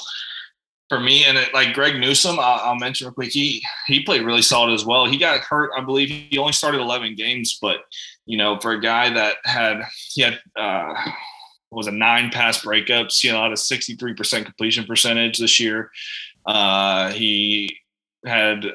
for 0.93 0.99
me. 0.99 1.25
And 1.25 1.37
it, 1.37 1.53
like 1.53 1.73
Greg 1.73 1.99
Newsome, 1.99 2.39
I'll, 2.39 2.59
I'll, 2.61 2.75
mention 2.75 3.07
real 3.07 3.13
quick. 3.13 3.31
He 3.31 3.63
he 3.87 4.03
played 4.03 4.23
really 4.23 4.41
solid 4.41 4.73
as 4.73 4.85
well. 4.85 5.05
He 5.05 5.17
got 5.17 5.39
hurt, 5.39 5.71
I 5.75 5.81
believe. 5.81 6.09
He 6.09 6.37
only 6.37 6.53
started 6.53 6.81
11 6.81 7.15
games, 7.15 7.57
but 7.61 7.77
you 8.25 8.37
know, 8.37 8.59
for 8.59 8.73
a 8.73 8.81
guy 8.81 9.09
that 9.11 9.37
had 9.43 9.81
he 10.09 10.21
had 10.21 10.39
uh, 10.55 10.93
was 11.71 11.87
a 11.87 11.91
nine 11.91 12.29
pass 12.29 12.63
breakups, 12.63 13.19
he 13.19 13.27
had 13.27 13.37
a 13.37 13.55
63% 13.55 14.45
completion 14.45 14.85
percentage 14.85 15.39
this 15.39 15.59
year. 15.59 15.89
Uh, 16.45 17.09
he 17.11 17.75
had 18.25 18.65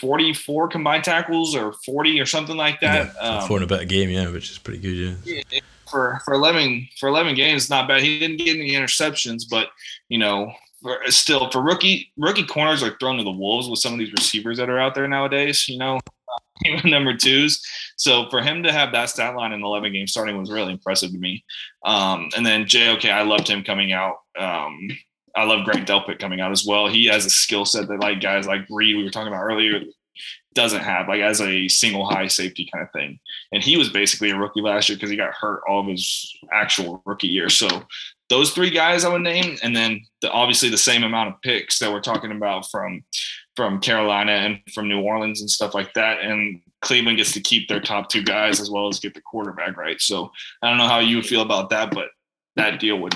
44 0.00 0.68
combined 0.68 1.04
tackles 1.04 1.54
or 1.54 1.74
40 1.84 2.20
or 2.20 2.26
something 2.26 2.56
like 2.56 2.80
that. 2.80 3.12
Yeah, 3.14 3.38
um, 3.38 3.48
four 3.48 3.58
in 3.58 3.62
a 3.62 3.66
better 3.66 3.84
game, 3.84 4.10
yeah, 4.10 4.28
which 4.30 4.50
is 4.50 4.58
pretty 4.58 4.80
good, 4.80 5.16
yeah. 5.24 5.60
For 5.88 6.20
for 6.24 6.34
11 6.34 6.88
for 6.98 7.08
11 7.08 7.34
games, 7.34 7.68
not 7.68 7.88
bad. 7.88 8.02
He 8.02 8.18
didn't 8.20 8.36
get 8.36 8.56
any 8.56 8.72
interceptions, 8.72 9.42
but 9.48 9.68
you 10.08 10.18
know, 10.18 10.52
for, 10.82 10.98
still 11.06 11.50
for 11.50 11.62
rookie 11.62 12.12
rookie 12.16 12.44
corners 12.44 12.82
are 12.82 12.96
thrown 12.98 13.18
to 13.18 13.24
the 13.24 13.30
wolves 13.30 13.68
with 13.68 13.78
some 13.78 13.92
of 13.92 13.98
these 13.98 14.12
receivers 14.12 14.58
that 14.58 14.70
are 14.70 14.78
out 14.78 14.94
there 14.94 15.08
nowadays. 15.08 15.68
You 15.68 15.78
know, 15.78 16.00
even 16.64 16.90
number 16.90 17.16
twos. 17.16 17.64
So 17.96 18.28
for 18.30 18.40
him 18.40 18.62
to 18.62 18.72
have 18.72 18.92
that 18.92 19.10
stat 19.10 19.36
line 19.36 19.52
in 19.52 19.62
11 19.62 19.92
games 19.92 20.12
starting 20.12 20.38
was 20.38 20.50
really 20.50 20.72
impressive 20.72 21.10
to 21.10 21.18
me. 21.18 21.44
Um, 21.84 22.30
and 22.36 22.44
then 22.44 22.66
JOK, 22.66 23.06
I 23.06 23.22
loved 23.22 23.48
him 23.48 23.62
coming 23.62 23.92
out. 23.92 24.16
Um, 24.38 24.90
I 25.36 25.44
love 25.44 25.64
Greg 25.64 25.86
Delpit 25.86 26.18
coming 26.18 26.40
out 26.40 26.50
as 26.50 26.66
well. 26.66 26.88
He 26.88 27.06
has 27.06 27.24
a 27.24 27.30
skill 27.30 27.64
set 27.64 27.88
that 27.88 28.00
like 28.00 28.20
guys 28.20 28.46
like 28.46 28.62
Reid 28.68 28.96
we 28.96 29.04
were 29.04 29.10
talking 29.10 29.32
about 29.32 29.44
earlier 29.44 29.80
doesn't 30.54 30.80
have 30.80 31.06
like 31.06 31.20
as 31.20 31.40
a 31.40 31.68
single 31.68 32.04
high 32.04 32.26
safety 32.26 32.68
kind 32.72 32.84
of 32.84 32.90
thing. 32.92 33.18
And 33.52 33.62
he 33.62 33.76
was 33.76 33.88
basically 33.88 34.30
a 34.30 34.36
rookie 34.36 34.60
last 34.60 34.88
year 34.88 34.96
because 34.96 35.10
he 35.10 35.16
got 35.16 35.32
hurt 35.32 35.62
all 35.68 35.80
of 35.80 35.86
his 35.86 36.36
actual 36.52 37.02
rookie 37.06 37.28
year. 37.28 37.48
So 37.48 37.68
those 38.30 38.52
three 38.52 38.70
guys 38.70 39.04
I 39.04 39.12
would 39.12 39.22
name, 39.22 39.58
and 39.62 39.76
then 39.76 40.00
the, 40.22 40.30
obviously 40.30 40.70
the 40.70 40.78
same 40.78 41.02
amount 41.02 41.30
of 41.30 41.42
picks 41.42 41.78
that 41.80 41.92
we're 41.92 42.00
talking 42.00 42.32
about 42.32 42.70
from 42.70 43.04
from 43.56 43.80
Carolina 43.80 44.32
and 44.32 44.60
from 44.72 44.88
New 44.88 45.00
Orleans 45.00 45.40
and 45.40 45.50
stuff 45.50 45.74
like 45.74 45.92
that. 45.94 46.20
And 46.20 46.62
Cleveland 46.80 47.18
gets 47.18 47.32
to 47.32 47.40
keep 47.40 47.68
their 47.68 47.80
top 47.80 48.08
two 48.08 48.22
guys 48.22 48.60
as 48.60 48.70
well 48.70 48.88
as 48.88 49.00
get 49.00 49.12
the 49.12 49.20
quarterback 49.20 49.76
right. 49.76 50.00
So 50.00 50.30
I 50.62 50.68
don't 50.68 50.78
know 50.78 50.88
how 50.88 51.00
you 51.00 51.20
feel 51.20 51.42
about 51.42 51.68
that, 51.70 51.92
but 51.92 52.08
that 52.56 52.80
deal 52.80 52.98
would 53.00 53.14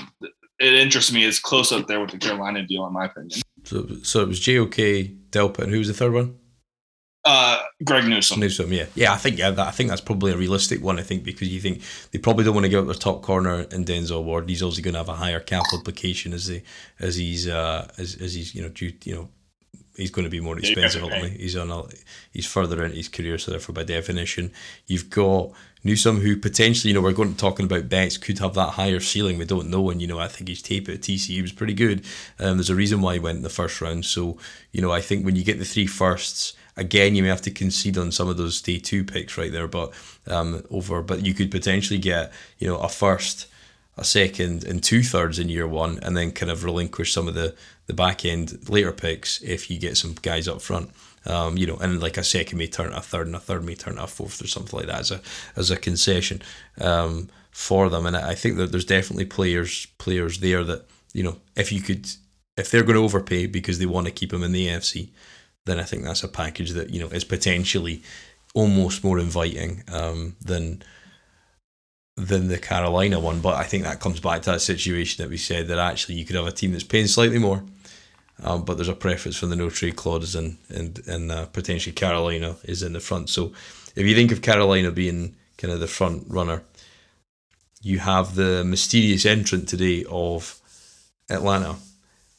it 0.59 0.75
interests 0.75 1.13
me. 1.13 1.25
It's 1.25 1.39
close 1.39 1.73
up 1.73 1.87
there 1.87 2.01
with 2.01 2.11
the 2.11 2.19
Carolina 2.19 2.63
deal, 2.63 2.87
in 2.87 2.93
my 2.93 3.07
opinion. 3.07 3.41
So, 3.65 3.87
so 4.03 4.21
it 4.21 4.29
was 4.29 4.41
JOK, 4.41 4.77
Delpit, 5.31 5.65
and 5.65 5.73
who 5.73 5.79
was 5.79 5.89
the 5.89 5.95
third 5.95 6.13
one? 6.13 6.37
Uh, 7.25 7.63
Greg 7.83 8.05
Newsome. 8.05 8.41
Newsome, 8.41 8.73
yeah, 8.73 8.87
yeah. 8.95 9.13
I 9.13 9.17
think 9.17 9.39
yeah, 9.39 9.51
that, 9.51 9.67
I 9.67 9.71
think 9.71 9.89
that's 9.89 10.03
probably 10.03 10.33
a 10.33 10.37
realistic 10.37 10.83
one. 10.83 10.99
I 10.99 11.03
think 11.03 11.25
because 11.25 11.49
you 11.49 11.61
think 11.61 11.81
they 12.11 12.19
probably 12.19 12.45
don't 12.45 12.55
want 12.55 12.65
to 12.65 12.69
give 12.69 12.81
up 12.81 12.87
their 12.87 12.95
top 12.95 13.23
corner 13.23 13.61
in 13.61 13.85
Denzel 13.87 14.23
Ward. 14.25 14.49
He's 14.49 14.63
also 14.63 14.83
going 14.83 14.93
to 14.93 14.99
have 14.99 15.09
a 15.09 15.15
higher 15.15 15.41
cap 15.41 15.65
implication 15.73 16.35
as 16.35 16.49
he 16.49 16.63
as 17.01 17.17
he's 17.17 17.49
uh, 17.49 17.89
as, 17.97 18.17
as 18.21 18.35
he's 18.35 18.55
you 18.55 18.63
know 18.63 18.69
due 18.69 18.93
you 19.05 19.15
know 19.15 19.29
he's 19.97 20.11
going 20.11 20.25
to 20.25 20.31
be 20.31 20.41
more 20.41 20.59
expensive 20.59 21.03
ultimately. 21.03 21.31
He's 21.31 21.57
on 21.57 21.71
a, 21.71 21.85
he's 22.33 22.47
further 22.47 22.85
into 22.85 22.97
his 22.97 23.09
career, 23.09 23.39
so 23.39 23.51
therefore 23.51 23.75
by 23.75 23.85
definition, 23.85 24.51
you've 24.87 25.11
got 25.11 25.53
Newsome 25.83 26.21
who 26.21 26.37
potentially, 26.37 26.91
you 26.91 26.95
know, 26.95 27.03
we're 27.03 27.13
going 27.13 27.33
to 27.33 27.39
talking 27.39 27.67
about 27.67 27.89
bets 27.89 28.17
could 28.17 28.39
have 28.39 28.55
that 28.55 28.71
higher 28.71 29.01
ceiling. 29.01 29.39
We 29.39 29.45
don't 29.45 29.71
know, 29.71 29.91
and 29.91 30.01
you 30.01 30.09
know, 30.09 30.19
I 30.19 30.29
think 30.29 30.49
his 30.49 30.63
tape 30.63 30.89
at 30.89 31.01
TCU 31.01 31.43
was 31.43 31.53
pretty 31.53 31.75
good. 31.75 32.05
Um, 32.39 32.57
there's 32.57 32.71
a 32.71 32.75
reason 32.75 33.01
why 33.01 33.15
he 33.15 33.21
went 33.21 33.37
in 33.37 33.43
the 33.43 33.51
first 33.51 33.81
round. 33.81 34.05
So 34.05 34.39
you 34.73 34.81
know, 34.81 34.91
I 34.91 35.01
think 35.01 35.25
when 35.25 35.37
you 35.37 35.45
get 35.45 35.59
the 35.59 35.65
three 35.65 35.87
firsts. 35.87 36.55
Again, 36.77 37.15
you 37.15 37.23
may 37.23 37.29
have 37.29 37.43
to 37.43 37.51
concede 37.51 37.97
on 37.97 38.11
some 38.11 38.29
of 38.29 38.37
those 38.37 38.61
day 38.61 38.79
two 38.79 39.05
picks 39.05 39.39
right 39.39 39.53
there, 39.53 39.69
but 39.69 39.93
um, 40.27 40.65
over. 40.71 41.03
But 41.03 41.25
you 41.25 41.35
could 41.35 41.51
potentially 41.51 41.99
get, 41.99 42.33
you 42.59 42.67
know, 42.67 42.79
a 42.79 42.89
first, 42.89 43.47
a 43.97 44.05
second, 44.05 44.65
and 44.65 44.83
two 44.83 45.03
thirds 45.03 45.39
in 45.39 45.49
year 45.49 45.69
one, 45.69 45.99
and 46.03 46.17
then 46.17 46.33
kind 46.33 46.51
of 46.51 46.65
relinquish 46.65 47.13
some 47.13 47.29
of 47.29 47.35
the 47.35 47.55
the 47.87 47.95
back 47.95 48.25
end 48.25 48.69
later 48.69 48.93
picks 48.93 49.43
if 49.43 49.71
you 49.71 49.79
get 49.79 49.97
some 49.97 50.15
guys 50.23 50.49
up 50.49 50.63
front. 50.63 50.91
Um, 51.27 51.57
you 51.57 51.67
know, 51.67 51.77
and 51.77 52.03
like 52.03 52.19
a 52.19 52.25
second 52.25 52.59
may 52.59 52.67
turn 52.67 52.93
a 52.93 53.01
third, 53.01 53.27
and 53.27 53.37
a 53.37 53.41
third 53.41 53.65
may 53.65 53.75
turn 53.75 53.99
a 53.99 54.07
fourth, 54.07 54.43
or 54.43 54.47
something 54.47 54.79
like 54.79 54.89
that 54.89 55.01
as 55.01 55.11
a 55.11 55.21
as 55.57 55.71
a 55.71 55.77
concession 55.77 56.43
um, 56.81 57.29
for 57.51 57.89
them. 57.89 58.05
And 58.05 58.17
I 58.17 58.35
think 58.35 58.57
that 58.57 58.73
there's 58.73 58.85
definitely 58.85 59.27
players 59.27 59.87
players 59.99 60.41
there 60.41 60.65
that 60.65 60.87
you 61.13 61.23
know 61.23 61.37
if 61.57 61.73
you 61.73 61.81
could 61.81 62.09
if 62.57 62.71
they're 62.71 62.83
going 62.83 62.97
to 62.97 63.03
overpay 63.03 63.47
because 63.47 63.79
they 63.79 63.87
want 63.87 64.07
to 64.07 64.13
keep 64.13 64.31
them 64.31 64.43
in 64.43 64.53
the 64.53 64.69
AFC, 64.69 65.09
then 65.67 65.79
I 65.81 65.85
think 65.85 66.05
that's 66.05 66.25
a 66.25 66.29
package 66.29 66.71
that 66.73 66.91
you 66.91 67.01
know 67.01 67.09
is 67.09 67.25
potentially 67.25 68.03
almost 68.55 69.03
more 69.03 69.19
inviting 69.19 69.83
um, 69.93 70.37
than 70.41 70.83
than 72.17 72.49
the 72.49 72.59
Carolina 72.59 73.19
one. 73.19 73.41
But 73.41 73.57
I 73.57 73.65
think 73.65 73.85
that 73.85 74.01
comes 74.01 74.21
back 74.21 74.43
to 74.43 74.53
that 74.53 74.61
situation 74.61 75.23
that 75.23 75.31
we 75.31 75.37
said 75.37 75.69
that 75.69 75.79
actually 75.79 76.15
you 76.17 76.25
could 76.25 76.37
have 76.37 76.47
a 76.47 76.53
team 76.53 76.73
that's 76.73 76.85
paying 76.85 77.07
slightly 77.07 77.39
more, 77.39 77.65
um, 78.43 78.65
but 78.65 78.77
there's 78.77 78.89
a 78.89 78.95
preference 78.95 79.37
for 79.37 79.47
the 79.47 79.57
no 79.57 79.71
trade 79.71 79.97
clauses, 79.97 80.35
and 80.35 80.59
and 80.69 81.01
and 81.07 81.31
uh, 81.31 81.47
potentially 81.47 81.93
Carolina 81.93 82.57
is 82.65 82.83
in 82.83 82.93
the 82.93 83.01
front. 83.01 83.29
So 83.29 83.53
if 83.97 84.07
you 84.07 84.15
think 84.15 84.33
of 84.33 84.43
Carolina 84.43 84.91
being 84.91 85.37
kind 85.57 85.73
of 85.73 85.81
the 85.81 85.87
front 85.87 86.25
runner, 86.29 86.63
you 87.83 87.99
have 88.01 88.35
the 88.35 88.65
mysterious 88.65 89.27
entrant 89.27 89.69
today 89.69 90.05
of 90.11 90.61
Atlanta. 91.31 91.77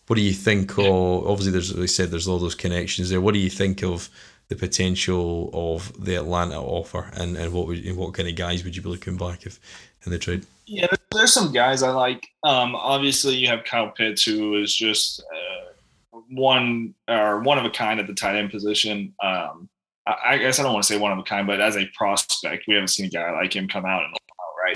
What 0.08 0.18
do 0.18 0.22
you 0.22 0.34
think? 0.34 0.78
Of, 0.78 1.28
obviously, 1.28 1.51
there's 1.51 1.72
as 1.72 1.80
I 1.80 1.86
said, 1.88 2.12
there's 2.12 2.28
all 2.28 2.39
those 2.39 2.56
connections 2.56 3.10
there. 3.10 3.22
What 3.22 3.34
do 3.34 3.39
you 3.39 3.49
think 3.49 3.84
of 3.84 4.10
the 4.47 4.56
potential 4.56 5.49
of 5.53 5.91
the 6.03 6.16
Atlanta 6.16 6.62
offer, 6.62 7.10
and, 7.14 7.36
and 7.36 7.51
what 7.51 7.68
would 7.68 7.95
what 7.95 8.14
kind 8.14 8.30
of 8.30 8.36
guys 8.36 8.64
would 8.64 8.76
you 8.76 8.82
be 8.82 8.89
looking 8.89 9.18
back 9.18 9.45
if 9.45 9.60
in 10.06 10.12
the 10.12 10.20
trade? 10.20 10.45
Yeah, 10.68 10.88
there's 11.12 11.34
some 11.34 11.51
guys 11.51 11.84
I 11.84 11.91
like. 11.91 12.28
Um, 12.43 12.76
obviously, 12.76 13.36
you 13.36 13.47
have 13.47 13.64
Kyle 13.64 13.89
Pitts, 13.89 14.24
who 14.24 14.62
is 14.62 14.76
just 14.76 15.22
uh, 15.22 16.20
one 16.30 16.93
or 17.08 17.39
one 17.41 17.58
of 17.58 17.66
a 17.66 17.70
kind 17.70 17.99
at 17.99 18.08
the 18.08 18.14
tight 18.14 18.36
end 18.36 18.51
position. 18.51 19.14
Um, 19.24 19.70
I, 20.08 20.16
I, 20.26 20.38
guess 20.38 20.60
I 20.60 20.64
don't 20.64 20.74
want 20.74 20.86
to 20.86 20.93
say 20.93 20.99
one 20.99 21.12
of 21.12 21.18
a 21.18 21.24
kind, 21.24 21.47
but 21.47 21.62
as 21.62 21.78
a 21.78 21.86
prospect, 21.95 22.66
we 22.68 22.76
haven't 22.76 22.89
seen 22.89 23.08
a 23.08 23.10
guy 23.10 23.32
like 23.32 23.56
him 23.56 23.68
come 23.68 23.86
out 23.86 24.03
in 24.03 24.12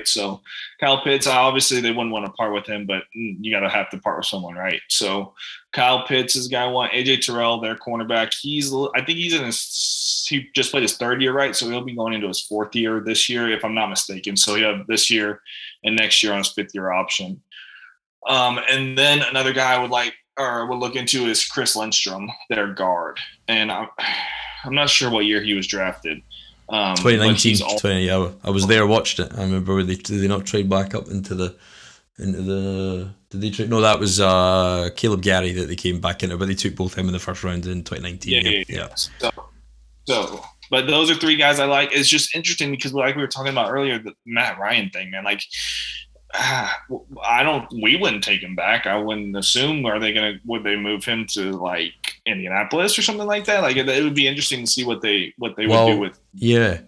right? 0.00 0.08
So 0.08 0.40
Kyle 0.80 1.02
Pitts, 1.02 1.26
obviously 1.26 1.80
they 1.80 1.90
wouldn't 1.90 2.12
want 2.12 2.26
to 2.26 2.32
part 2.32 2.52
with 2.52 2.66
him, 2.66 2.86
but 2.86 3.04
you 3.12 3.52
got 3.52 3.60
to 3.60 3.68
have 3.68 3.90
to 3.90 3.98
part 3.98 4.18
with 4.18 4.26
someone, 4.26 4.54
right? 4.54 4.80
So 4.88 5.34
Kyle 5.72 6.06
Pitts 6.06 6.36
is 6.36 6.48
guy 6.48 6.66
one. 6.66 6.90
AJ 6.90 7.24
Terrell, 7.24 7.60
their 7.60 7.76
cornerback. 7.76 8.34
He's 8.40 8.72
I 8.72 9.04
think 9.04 9.18
he's 9.18 9.34
in 9.34 9.44
his 9.44 10.26
he 10.28 10.48
just 10.54 10.70
played 10.70 10.82
his 10.82 10.96
third 10.96 11.20
year, 11.20 11.32
right? 11.32 11.54
So 11.54 11.68
he'll 11.68 11.84
be 11.84 11.94
going 11.94 12.12
into 12.12 12.28
his 12.28 12.40
fourth 12.40 12.74
year 12.74 13.00
this 13.00 13.28
year, 13.28 13.50
if 13.50 13.64
I'm 13.64 13.74
not 13.74 13.90
mistaken. 13.90 14.36
So 14.36 14.54
he 14.54 14.62
have 14.62 14.86
this 14.86 15.10
year 15.10 15.40
and 15.84 15.96
next 15.96 16.22
year 16.22 16.32
on 16.32 16.38
his 16.38 16.52
fifth 16.52 16.74
year 16.74 16.90
option. 16.90 17.42
Um, 18.26 18.60
and 18.70 18.96
then 18.96 19.22
another 19.22 19.52
guy 19.52 19.74
I 19.74 19.78
would 19.78 19.90
like 19.90 20.14
or 20.38 20.66
would 20.66 20.78
look 20.78 20.96
into 20.96 21.26
is 21.26 21.44
Chris 21.44 21.74
Lindstrom, 21.74 22.30
their 22.48 22.72
guard. 22.72 23.18
And 23.48 23.70
I'm 23.70 23.88
I'm 24.62 24.74
not 24.74 24.90
sure 24.90 25.10
what 25.10 25.24
year 25.24 25.40
he 25.40 25.54
was 25.54 25.66
drafted. 25.66 26.20
Um, 26.70 26.96
2019, 26.96 27.78
20, 27.78 28.06
yeah, 28.06 28.30
I 28.44 28.50
was 28.50 28.66
there, 28.66 28.86
watched 28.86 29.18
it. 29.18 29.32
I 29.36 29.42
remember 29.42 29.82
they 29.82 29.96
did 29.96 30.20
they 30.20 30.28
not 30.28 30.46
trade 30.46 30.70
back 30.70 30.94
up 30.94 31.08
into 31.08 31.34
the 31.34 31.56
into 32.18 32.42
the 32.42 33.10
did 33.30 33.40
they 33.40 33.50
trade? 33.50 33.70
No, 33.70 33.80
that 33.80 33.98
was 33.98 34.20
uh, 34.20 34.90
Kaleb 34.96 35.22
McGary 35.22 35.54
that 35.56 35.66
they 35.66 35.76
came 35.76 36.00
back 36.00 36.22
into, 36.22 36.36
but 36.36 36.46
they 36.46 36.54
took 36.54 36.76
both 36.76 36.96
him 36.96 37.06
in 37.06 37.12
the 37.12 37.18
first 37.18 37.42
round 37.42 37.66
in 37.66 37.82
2019. 37.82 38.32
Yeah, 38.32 38.40
yeah. 38.40 38.64
yeah. 38.68 38.76
yeah. 38.76 38.94
So, 38.94 39.30
so, 40.04 40.44
but 40.70 40.86
those 40.86 41.10
are 41.10 41.14
three 41.14 41.36
guys 41.36 41.58
I 41.58 41.66
like. 41.66 41.90
It's 41.92 42.08
just 42.08 42.34
interesting 42.34 42.70
because, 42.70 42.92
like 42.92 43.16
we 43.16 43.22
were 43.22 43.28
talking 43.28 43.52
about 43.52 43.72
earlier, 43.72 43.98
the 43.98 44.14
Matt 44.26 44.58
Ryan 44.58 44.90
thing, 44.90 45.10
man. 45.10 45.24
Like, 45.24 45.42
I 46.34 47.42
don't. 47.42 47.66
We 47.82 47.96
wouldn't 47.96 48.24
take 48.24 48.42
him 48.42 48.54
back. 48.54 48.86
I 48.86 48.96
wouldn't 48.96 49.36
assume. 49.36 49.84
Are 49.86 49.98
they 49.98 50.12
gonna? 50.12 50.34
Would 50.44 50.64
they 50.64 50.76
move 50.76 51.04
him 51.04 51.26
to 51.30 51.52
like 51.52 52.20
Indianapolis 52.26 52.98
or 52.98 53.02
something 53.02 53.26
like 53.26 53.46
that? 53.46 53.62
Like, 53.62 53.76
it, 53.76 54.04
would 54.04 54.14
be 54.14 54.28
interesting 54.28 54.60
to 54.60 54.70
see 54.70 54.84
what 54.84 55.02
they 55.02 55.34
what 55.38 55.56
they 55.56 55.66
well, 55.66 55.86
would 55.86 55.94
do 55.94 56.00
with. 56.00 56.20
Yeah, 56.34 56.80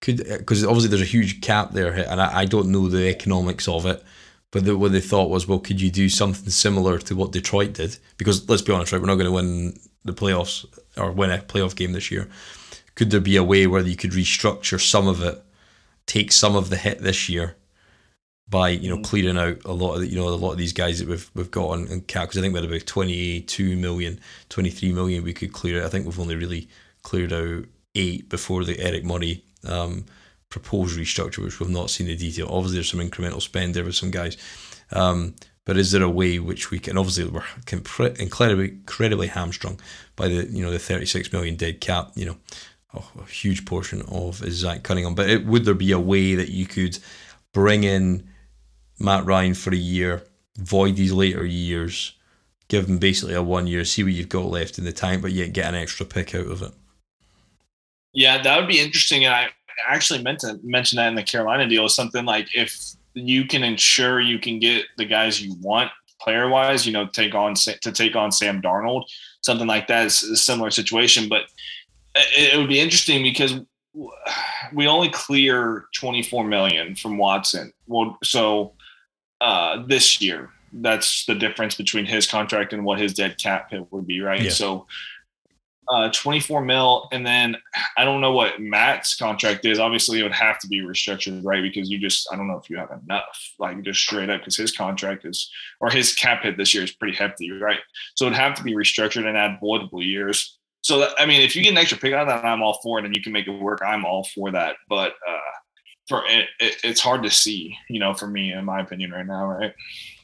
could 0.00 0.18
because 0.18 0.64
obviously 0.64 0.90
there's 0.90 1.02
a 1.02 1.06
huge 1.06 1.40
cap 1.40 1.72
there, 1.72 1.92
and 1.92 2.20
I, 2.20 2.40
I 2.40 2.44
don't 2.44 2.70
know 2.70 2.88
the 2.88 3.08
economics 3.08 3.66
of 3.66 3.86
it. 3.86 4.02
But 4.50 4.64
the, 4.64 4.78
what 4.78 4.92
they 4.92 5.00
thought 5.00 5.30
was, 5.30 5.48
well, 5.48 5.58
could 5.58 5.80
you 5.80 5.90
do 5.90 6.08
something 6.08 6.48
similar 6.48 6.98
to 7.00 7.16
what 7.16 7.32
Detroit 7.32 7.72
did? 7.72 7.98
Because 8.18 8.48
let's 8.48 8.62
be 8.62 8.72
honest, 8.72 8.92
right? 8.92 9.00
We're 9.00 9.08
not 9.08 9.16
going 9.16 9.26
to 9.26 9.32
win 9.32 9.76
the 10.04 10.12
playoffs 10.12 10.64
or 10.96 11.10
win 11.10 11.32
a 11.32 11.38
playoff 11.38 11.74
game 11.74 11.90
this 11.90 12.08
year. 12.08 12.28
Could 12.94 13.10
there 13.10 13.20
be 13.20 13.34
a 13.36 13.42
way 13.42 13.66
where 13.66 13.82
you 13.82 13.96
could 13.96 14.12
restructure 14.12 14.80
some 14.80 15.08
of 15.08 15.20
it, 15.24 15.42
take 16.06 16.30
some 16.30 16.54
of 16.54 16.70
the 16.70 16.76
hit 16.76 17.00
this 17.00 17.28
year, 17.28 17.56
by 18.48 18.68
you 18.68 18.88
know 18.88 18.98
mm. 18.98 19.04
clearing 19.04 19.38
out 19.38 19.56
a 19.64 19.72
lot 19.72 19.96
of 19.96 20.04
you 20.04 20.16
know 20.16 20.28
a 20.28 20.30
lot 20.30 20.52
of 20.52 20.58
these 20.58 20.72
guys 20.72 20.98
that 20.98 21.08
we've 21.08 21.30
we've 21.34 21.50
got 21.50 21.70
on, 21.70 22.00
cap 22.02 22.24
because 22.24 22.38
I 22.38 22.40
think 22.42 22.54
we 22.54 22.60
had 22.60 22.68
about 22.68 22.86
22 22.86 23.76
million, 23.76 24.20
23 24.48 24.92
million 24.92 25.24
we 25.24 25.32
could 25.32 25.52
clear 25.52 25.80
out. 25.80 25.86
I 25.86 25.88
think 25.88 26.04
we've 26.04 26.20
only 26.20 26.36
really 26.36 26.68
cleared 27.02 27.32
out 27.32 27.64
eight 27.94 28.28
before 28.28 28.64
the 28.64 28.78
Eric 28.80 29.04
Murray 29.04 29.44
um, 29.66 30.04
proposed 30.50 30.98
restructure, 30.98 31.38
which 31.38 31.60
we've 31.60 31.70
not 31.70 31.90
seen 31.90 32.06
the 32.06 32.16
detail. 32.16 32.48
Obviously, 32.50 32.76
there's 32.76 32.90
some 32.90 33.00
incremental 33.00 33.40
spend 33.40 33.74
there 33.74 33.84
with 33.84 33.96
some 33.96 34.10
guys. 34.10 34.36
Um, 34.92 35.34
but 35.64 35.78
is 35.78 35.92
there 35.92 36.02
a 36.02 36.10
way 36.10 36.38
which 36.38 36.70
we 36.70 36.78
can? 36.78 36.98
Obviously, 36.98 37.24
we're 37.24 37.42
incredibly, 38.20 38.68
incredibly 38.68 39.28
hamstrung 39.28 39.80
by 40.16 40.28
the 40.28 40.46
you 40.46 40.62
know 40.62 40.70
the 40.70 40.78
36 40.78 41.32
million 41.32 41.56
dead 41.56 41.80
cap. 41.80 42.12
You 42.14 42.26
know, 42.26 42.36
oh, 42.94 43.10
a 43.20 43.24
huge 43.24 43.64
portion 43.64 44.02
of 44.02 44.42
is 44.44 44.56
Zach 44.56 44.82
Cunningham. 44.82 45.14
But 45.14 45.30
it, 45.30 45.46
would 45.46 45.64
there 45.64 45.74
be 45.74 45.92
a 45.92 45.98
way 45.98 46.34
that 46.34 46.50
you 46.50 46.66
could 46.66 46.98
bring 47.52 47.84
in 47.84 48.28
Matt 48.98 49.24
Ryan 49.24 49.54
for 49.54 49.72
a 49.72 49.76
year, 49.76 50.24
void 50.56 50.96
these 50.96 51.12
later 51.12 51.44
years, 51.44 52.12
give 52.68 52.88
him 52.88 52.98
basically 52.98 53.34
a 53.34 53.42
one 53.42 53.66
year, 53.66 53.84
see 53.84 54.02
what 54.02 54.12
you've 54.12 54.28
got 54.28 54.46
left 54.46 54.78
in 54.78 54.84
the 54.84 54.92
tank, 54.92 55.22
but 55.22 55.32
yet 55.32 55.52
get 55.52 55.66
an 55.66 55.74
extra 55.74 56.06
pick 56.06 56.34
out 56.34 56.46
of 56.46 56.62
it? 56.62 56.72
Yeah, 58.12 58.42
that 58.42 58.58
would 58.58 58.68
be 58.68 58.80
interesting. 58.80 59.24
And 59.24 59.34
I 59.34 59.48
actually 59.88 60.22
meant 60.22 60.40
to 60.40 60.58
mention 60.62 60.96
that 60.96 61.08
in 61.08 61.14
the 61.14 61.22
Carolina 61.22 61.68
deal 61.68 61.84
is 61.86 61.94
something 61.94 62.24
like 62.24 62.54
if 62.54 62.94
you 63.14 63.46
can 63.46 63.62
ensure 63.64 64.20
you 64.20 64.38
can 64.38 64.58
get 64.58 64.86
the 64.96 65.04
guys 65.04 65.42
you 65.42 65.54
want 65.60 65.90
player 66.20 66.48
wise, 66.48 66.86
you 66.86 66.92
know, 66.92 67.06
take 67.06 67.34
on 67.34 67.54
to 67.54 67.92
take 67.92 68.16
on 68.16 68.32
Sam 68.32 68.62
Darnold, 68.62 69.04
something 69.42 69.66
like 69.66 69.88
that 69.88 70.06
is 70.06 70.22
a 70.22 70.36
similar 70.36 70.70
situation. 70.70 71.28
But 71.28 71.42
it, 72.14 72.54
it 72.54 72.58
would 72.58 72.68
be 72.68 72.80
interesting 72.80 73.22
because 73.22 73.54
we 74.72 74.86
only 74.86 75.08
clear 75.10 75.86
24 75.94 76.44
million 76.44 76.94
from 76.96 77.18
Watson. 77.18 77.72
Well, 77.86 78.16
so 78.22 78.73
uh, 79.44 79.84
this 79.86 80.22
year, 80.22 80.50
that's 80.72 81.26
the 81.26 81.34
difference 81.34 81.74
between 81.74 82.06
his 82.06 82.26
contract 82.26 82.72
and 82.72 82.84
what 82.84 82.98
his 82.98 83.12
dead 83.12 83.36
cap 83.38 83.70
hit 83.70 83.92
would 83.92 84.06
be, 84.06 84.20
right? 84.20 84.40
Yeah. 84.40 84.50
So 84.50 84.86
uh, 85.88 86.10
24 86.10 86.64
mil. 86.64 87.08
And 87.12 87.26
then 87.26 87.56
I 87.98 88.04
don't 88.04 88.22
know 88.22 88.32
what 88.32 88.58
Matt's 88.58 89.14
contract 89.14 89.66
is. 89.66 89.78
Obviously, 89.78 90.18
it 90.18 90.22
would 90.22 90.32
have 90.32 90.58
to 90.60 90.66
be 90.66 90.80
restructured, 90.80 91.42
right? 91.44 91.62
Because 91.62 91.90
you 91.90 91.98
just, 91.98 92.26
I 92.32 92.36
don't 92.36 92.48
know 92.48 92.56
if 92.56 92.70
you 92.70 92.78
have 92.78 92.90
enough, 93.04 93.52
like 93.58 93.82
just 93.82 94.00
straight 94.00 94.30
up, 94.30 94.40
because 94.40 94.56
his 94.56 94.74
contract 94.74 95.26
is, 95.26 95.50
or 95.80 95.90
his 95.90 96.14
cap 96.14 96.42
hit 96.42 96.56
this 96.56 96.72
year 96.72 96.84
is 96.84 96.92
pretty 96.92 97.14
hefty, 97.14 97.50
right? 97.50 97.80
So 98.14 98.24
it'd 98.24 98.38
have 98.38 98.54
to 98.54 98.62
be 98.62 98.72
restructured 98.74 99.26
and 99.26 99.36
add 99.36 99.58
multiple 99.62 100.02
years. 100.02 100.58
so 100.80 101.00
that, 101.00 101.10
I 101.18 101.26
mean, 101.26 101.42
if 101.42 101.54
you 101.54 101.62
get 101.62 101.72
an 101.72 101.78
extra 101.78 101.98
pick 101.98 102.14
out 102.14 102.22
of 102.22 102.28
that, 102.28 102.46
I'm 102.46 102.62
all 102.62 102.80
for 102.82 102.98
it, 102.98 103.04
and 103.04 103.14
you 103.14 103.22
can 103.22 103.32
make 103.32 103.46
it 103.46 103.50
work. 103.50 103.80
I'm 103.84 104.06
all 104.06 104.24
for 104.34 104.50
that. 104.52 104.76
But 104.88 105.12
uh, 105.28 105.38
for 106.08 106.24
it, 106.26 106.48
it, 106.60 106.76
it's 106.84 107.00
hard 107.00 107.22
to 107.22 107.30
see, 107.30 107.76
you 107.88 107.98
know, 107.98 108.14
for 108.14 108.26
me, 108.26 108.52
in 108.52 108.64
my 108.64 108.80
opinion, 108.80 109.10
right 109.10 109.26
now, 109.26 109.46
right? 109.46 109.74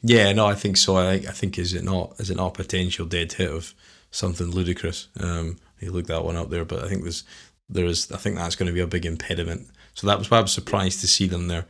Yeah, 0.01 0.31
no, 0.33 0.45
I 0.45 0.55
think 0.55 0.77
so. 0.77 0.97
I, 0.97 1.13
I 1.13 1.19
think 1.19 1.57
is 1.57 1.73
it 1.73 1.83
not 1.83 2.19
is 2.19 2.29
it 2.29 2.37
not 2.37 2.47
a 2.47 2.63
potential 2.63 3.05
dead 3.05 3.33
hit 3.33 3.49
of 3.49 3.73
something 4.11 4.47
ludicrous? 4.47 5.07
Um, 5.19 5.57
you 5.79 5.91
looked 5.91 6.09
that 6.09 6.23
one 6.23 6.37
up 6.37 6.49
there, 6.49 6.65
but 6.65 6.83
I 6.83 6.87
think 6.87 7.03
there's 7.03 7.23
there 7.69 7.85
is 7.85 8.11
I 8.11 8.17
think 8.17 8.35
that's 8.35 8.55
going 8.55 8.67
to 8.67 8.73
be 8.73 8.81
a 8.81 8.87
big 8.87 9.05
impediment. 9.05 9.67
So 9.93 10.07
that 10.07 10.19
was 10.19 10.29
why 10.29 10.37
I 10.37 10.41
was 10.41 10.53
surprised 10.53 11.01
to 11.01 11.07
see 11.07 11.27
them 11.27 11.47
there. 11.47 11.65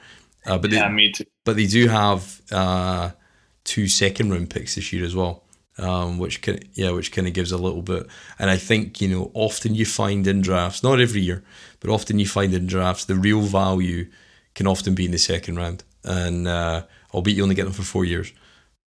Uh, 0.45 0.57
but 0.57 0.71
yeah, 0.71 0.87
they, 0.87 0.93
me 0.93 1.11
too. 1.11 1.25
But 1.45 1.55
they 1.55 1.67
do 1.67 1.87
have 1.87 2.41
uh, 2.51 3.11
two 3.63 3.87
second 3.87 4.31
round 4.31 4.49
picks 4.49 4.75
this 4.75 4.91
year 4.91 5.05
as 5.05 5.15
well 5.15 5.43
um, 5.77 6.17
which 6.17 6.41
can 6.41 6.59
yeah, 6.73 6.91
which 6.91 7.11
kind 7.11 7.27
of 7.27 7.33
gives 7.33 7.51
a 7.51 7.57
little 7.57 7.81
bit. 7.81 8.07
And 8.39 8.49
I 8.49 8.57
think 8.57 9.01
you 9.01 9.07
know 9.07 9.31
often 9.33 9.75
you 9.75 9.85
find 9.85 10.25
in 10.27 10.41
drafts, 10.41 10.83
not 10.83 10.99
every 10.99 11.21
year, 11.21 11.43
but 11.81 11.89
often 11.89 12.19
you 12.19 12.25
find 12.25 12.53
in 12.53 12.67
drafts 12.67 13.05
the 13.05 13.15
real 13.15 13.41
value 13.41 14.09
can 14.55 14.67
often 14.67 14.95
be 14.95 15.05
in 15.05 15.11
the 15.11 15.17
second 15.17 15.57
round, 15.57 15.83
and 16.05 16.47
uh, 16.47 16.83
albeit 17.13 17.35
you 17.35 17.43
only 17.43 17.55
get 17.55 17.65
them 17.65 17.73
for 17.73 17.83
four 17.83 18.05
years. 18.05 18.31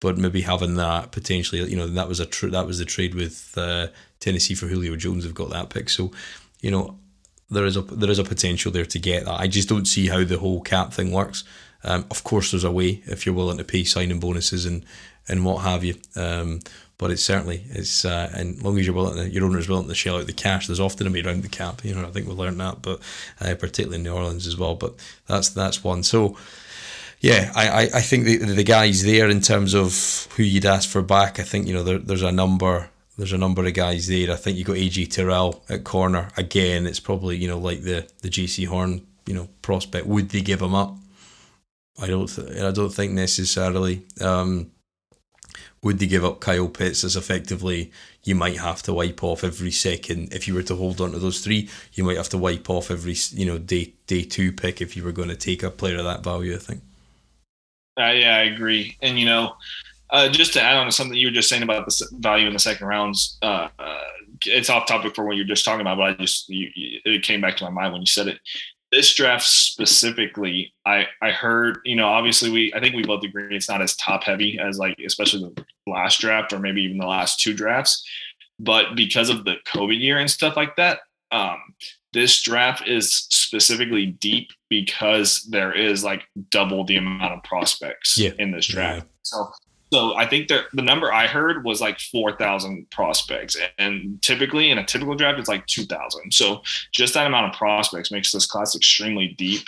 But 0.00 0.18
maybe 0.18 0.42
having 0.42 0.74
that 0.76 1.12
potentially, 1.12 1.62
you 1.68 1.76
know, 1.76 1.86
that 1.86 2.08
was 2.08 2.20
a 2.20 2.26
tr- 2.26 2.48
that 2.48 2.66
was 2.66 2.78
the 2.78 2.84
trade 2.84 3.14
with 3.14 3.54
uh, 3.56 3.88
Tennessee 4.20 4.54
for 4.54 4.66
Julio 4.66 4.96
Jones. 4.96 5.24
Have 5.24 5.34
got 5.34 5.50
that 5.50 5.70
pick, 5.70 5.88
so 5.88 6.12
you 6.60 6.70
know 6.70 6.98
there 7.50 7.64
is 7.64 7.76
a 7.76 7.82
there 7.82 8.10
is 8.10 8.18
a 8.18 8.24
potential 8.24 8.72
there 8.72 8.84
to 8.84 8.98
get 8.98 9.24
that. 9.24 9.40
I 9.40 9.46
just 9.46 9.68
don't 9.68 9.86
see 9.86 10.08
how 10.08 10.24
the 10.24 10.38
whole 10.38 10.60
cap 10.60 10.92
thing 10.92 11.12
works. 11.12 11.44
Um, 11.84 12.06
of 12.10 12.24
course, 12.24 12.50
there's 12.50 12.64
a 12.64 12.70
way 12.70 13.02
if 13.06 13.26
you're 13.26 13.34
willing 13.34 13.58
to 13.58 13.64
pay 13.64 13.84
signing 13.84 14.20
bonuses 14.20 14.66
and 14.66 14.84
and 15.28 15.44
what 15.44 15.62
have 15.62 15.84
you. 15.84 15.94
Um, 16.16 16.60
but 17.02 17.10
it's 17.10 17.24
certainly 17.24 17.64
it's 17.70 18.04
uh, 18.04 18.30
and 18.32 18.62
long 18.62 18.78
as 18.78 18.86
you're 18.86 18.94
willing, 18.94 19.28
your 19.32 19.44
owner 19.44 19.58
is 19.58 19.68
willing 19.68 19.88
to 19.88 19.94
shell 19.94 20.18
out 20.18 20.26
the 20.28 20.32
cash. 20.32 20.68
There's 20.68 20.78
often 20.78 21.08
a 21.08 21.10
way 21.10 21.20
around 21.20 21.42
the 21.42 21.48
cap. 21.48 21.84
You 21.84 21.96
know, 21.96 22.06
I 22.06 22.12
think 22.12 22.28
we 22.28 22.32
learned 22.32 22.60
that, 22.60 22.80
but 22.80 23.00
uh, 23.40 23.56
particularly 23.56 23.96
in 23.96 24.04
New 24.04 24.14
Orleans 24.14 24.46
as 24.46 24.56
well. 24.56 24.76
But 24.76 24.94
that's 25.26 25.48
that's 25.48 25.82
one. 25.82 26.04
So. 26.04 26.38
Yeah, 27.20 27.52
I, 27.54 27.82
I 27.94 28.00
think 28.00 28.24
the 28.24 28.38
the 28.38 28.64
guys 28.64 29.04
there 29.04 29.28
in 29.28 29.40
terms 29.40 29.74
of 29.74 30.26
who 30.36 30.42
you'd 30.42 30.66
ask 30.66 30.88
for 30.88 31.02
back. 31.02 31.38
I 31.38 31.44
think 31.44 31.68
you 31.68 31.72
know 31.72 31.84
there, 31.84 31.98
there's 31.98 32.22
a 32.22 32.32
number 32.32 32.90
there's 33.16 33.32
a 33.32 33.38
number 33.38 33.64
of 33.64 33.74
guys 33.74 34.08
there. 34.08 34.32
I 34.32 34.34
think 34.34 34.58
you 34.58 34.64
got 34.64 34.74
AJ 34.74 35.12
Terrell 35.12 35.62
at 35.68 35.84
corner 35.84 36.30
again. 36.36 36.84
It's 36.84 36.98
probably 36.98 37.36
you 37.36 37.46
know 37.46 37.58
like 37.58 37.82
the 37.82 38.08
the 38.22 38.28
Jaycee 38.28 38.66
Horn 38.66 39.06
you 39.26 39.34
know 39.34 39.48
prospect. 39.62 40.08
Would 40.08 40.30
they 40.30 40.40
give 40.40 40.60
him 40.60 40.74
up? 40.74 40.96
I 42.00 42.08
don't 42.08 42.26
th- 42.26 42.60
I 42.60 42.72
don't 42.72 42.92
think 42.92 43.12
necessarily. 43.12 44.02
Um, 44.20 44.72
would 45.82 45.98
they 45.98 46.06
give 46.06 46.24
up 46.24 46.40
Kyle 46.40 46.68
Pitts 46.68 47.02
as 47.04 47.16
effectively 47.16 47.90
you 48.22 48.34
might 48.34 48.58
have 48.58 48.82
to 48.84 48.92
wipe 48.92 49.22
off 49.22 49.42
every 49.42 49.72
second? 49.72 50.32
If 50.32 50.46
you 50.46 50.54
were 50.54 50.62
to 50.64 50.76
hold 50.76 51.00
on 51.00 51.12
to 51.12 51.18
those 51.18 51.40
three 51.40 51.68
you 51.94 52.04
might 52.04 52.16
have 52.16 52.28
to 52.30 52.38
wipe 52.38 52.68
off 52.70 52.90
every 52.90 53.16
you 53.32 53.46
know 53.46 53.58
day 53.58 53.92
day 54.06 54.22
two 54.22 54.52
pick 54.52 54.80
if 54.80 54.96
you 54.96 55.04
were 55.04 55.12
going 55.12 55.28
to 55.28 55.36
take 55.36 55.62
a 55.62 55.70
player 55.70 55.98
of 55.98 56.04
that 56.04 56.24
value 56.24 56.54
I 56.54 56.58
think. 56.58 56.82
Uh, 57.98 58.12
yeah 58.12 58.36
I 58.36 58.42
agree. 58.42 58.96
And 59.02 59.18
you 59.18 59.26
know 59.26 59.54
uh, 60.10 60.28
just 60.28 60.52
to 60.52 60.62
add 60.62 60.76
on 60.76 60.86
to 60.86 60.92
something 60.92 61.16
you 61.16 61.28
were 61.28 61.32
just 61.32 61.48
saying 61.48 61.62
about 61.62 61.86
the 61.86 62.06
value 62.18 62.46
in 62.46 62.52
the 62.52 62.58
second 62.58 62.86
rounds 62.86 63.38
uh, 63.42 63.68
uh 63.78 63.98
it's 64.44 64.70
off 64.70 64.86
topic 64.86 65.14
for 65.14 65.24
what 65.24 65.36
you're 65.36 65.46
just 65.46 65.64
talking 65.64 65.80
about 65.80 65.96
but 65.96 66.02
I 66.02 66.14
just 66.14 66.48
you, 66.48 66.68
it 66.74 67.22
came 67.22 67.40
back 67.40 67.56
to 67.58 67.64
my 67.64 67.70
mind 67.70 67.92
when 67.92 68.02
you 68.02 68.06
said 68.06 68.28
it 68.28 68.40
this 68.92 69.14
draft 69.14 69.46
specifically, 69.46 70.72
I 70.86 71.06
I 71.22 71.30
heard, 71.30 71.78
you 71.84 71.96
know, 71.96 72.06
obviously 72.06 72.50
we 72.50 72.72
I 72.74 72.80
think 72.80 72.94
we 72.94 73.02
both 73.02 73.24
agree 73.24 73.56
it's 73.56 73.68
not 73.68 73.82
as 73.82 73.96
top 73.96 74.22
heavy 74.22 74.58
as 74.58 74.78
like 74.78 74.96
especially 75.04 75.50
the 75.54 75.64
last 75.90 76.20
draft 76.20 76.52
or 76.52 76.58
maybe 76.58 76.82
even 76.82 76.98
the 76.98 77.06
last 77.06 77.40
two 77.40 77.54
drafts. 77.54 78.06
But 78.60 78.94
because 78.94 79.30
of 79.30 79.44
the 79.44 79.56
COVID 79.66 79.98
year 79.98 80.18
and 80.18 80.30
stuff 80.30 80.56
like 80.56 80.76
that, 80.76 81.00
um, 81.32 81.58
this 82.12 82.42
draft 82.42 82.86
is 82.86 83.10
specifically 83.30 84.06
deep 84.06 84.50
because 84.68 85.48
there 85.50 85.72
is 85.72 86.04
like 86.04 86.22
double 86.50 86.84
the 86.84 86.96
amount 86.96 87.32
of 87.32 87.42
prospects 87.42 88.18
yeah. 88.18 88.32
in 88.38 88.52
this 88.52 88.66
draft. 88.66 89.06
Yeah. 89.06 89.10
So 89.22 89.50
so 89.92 90.16
I 90.16 90.26
think 90.26 90.48
that 90.48 90.64
the 90.72 90.80
number 90.80 91.12
I 91.12 91.26
heard 91.26 91.64
was 91.64 91.82
like 91.82 92.00
4,000 92.00 92.88
prospects. 92.90 93.58
And 93.78 94.22
typically 94.22 94.70
in 94.70 94.78
a 94.78 94.86
typical 94.86 95.14
draft, 95.14 95.38
it's 95.38 95.50
like 95.50 95.66
2,000. 95.66 96.32
So 96.32 96.62
just 96.92 97.12
that 97.12 97.26
amount 97.26 97.52
of 97.52 97.58
prospects 97.58 98.10
makes 98.10 98.32
this 98.32 98.46
class 98.46 98.74
extremely 98.74 99.28
deep. 99.28 99.66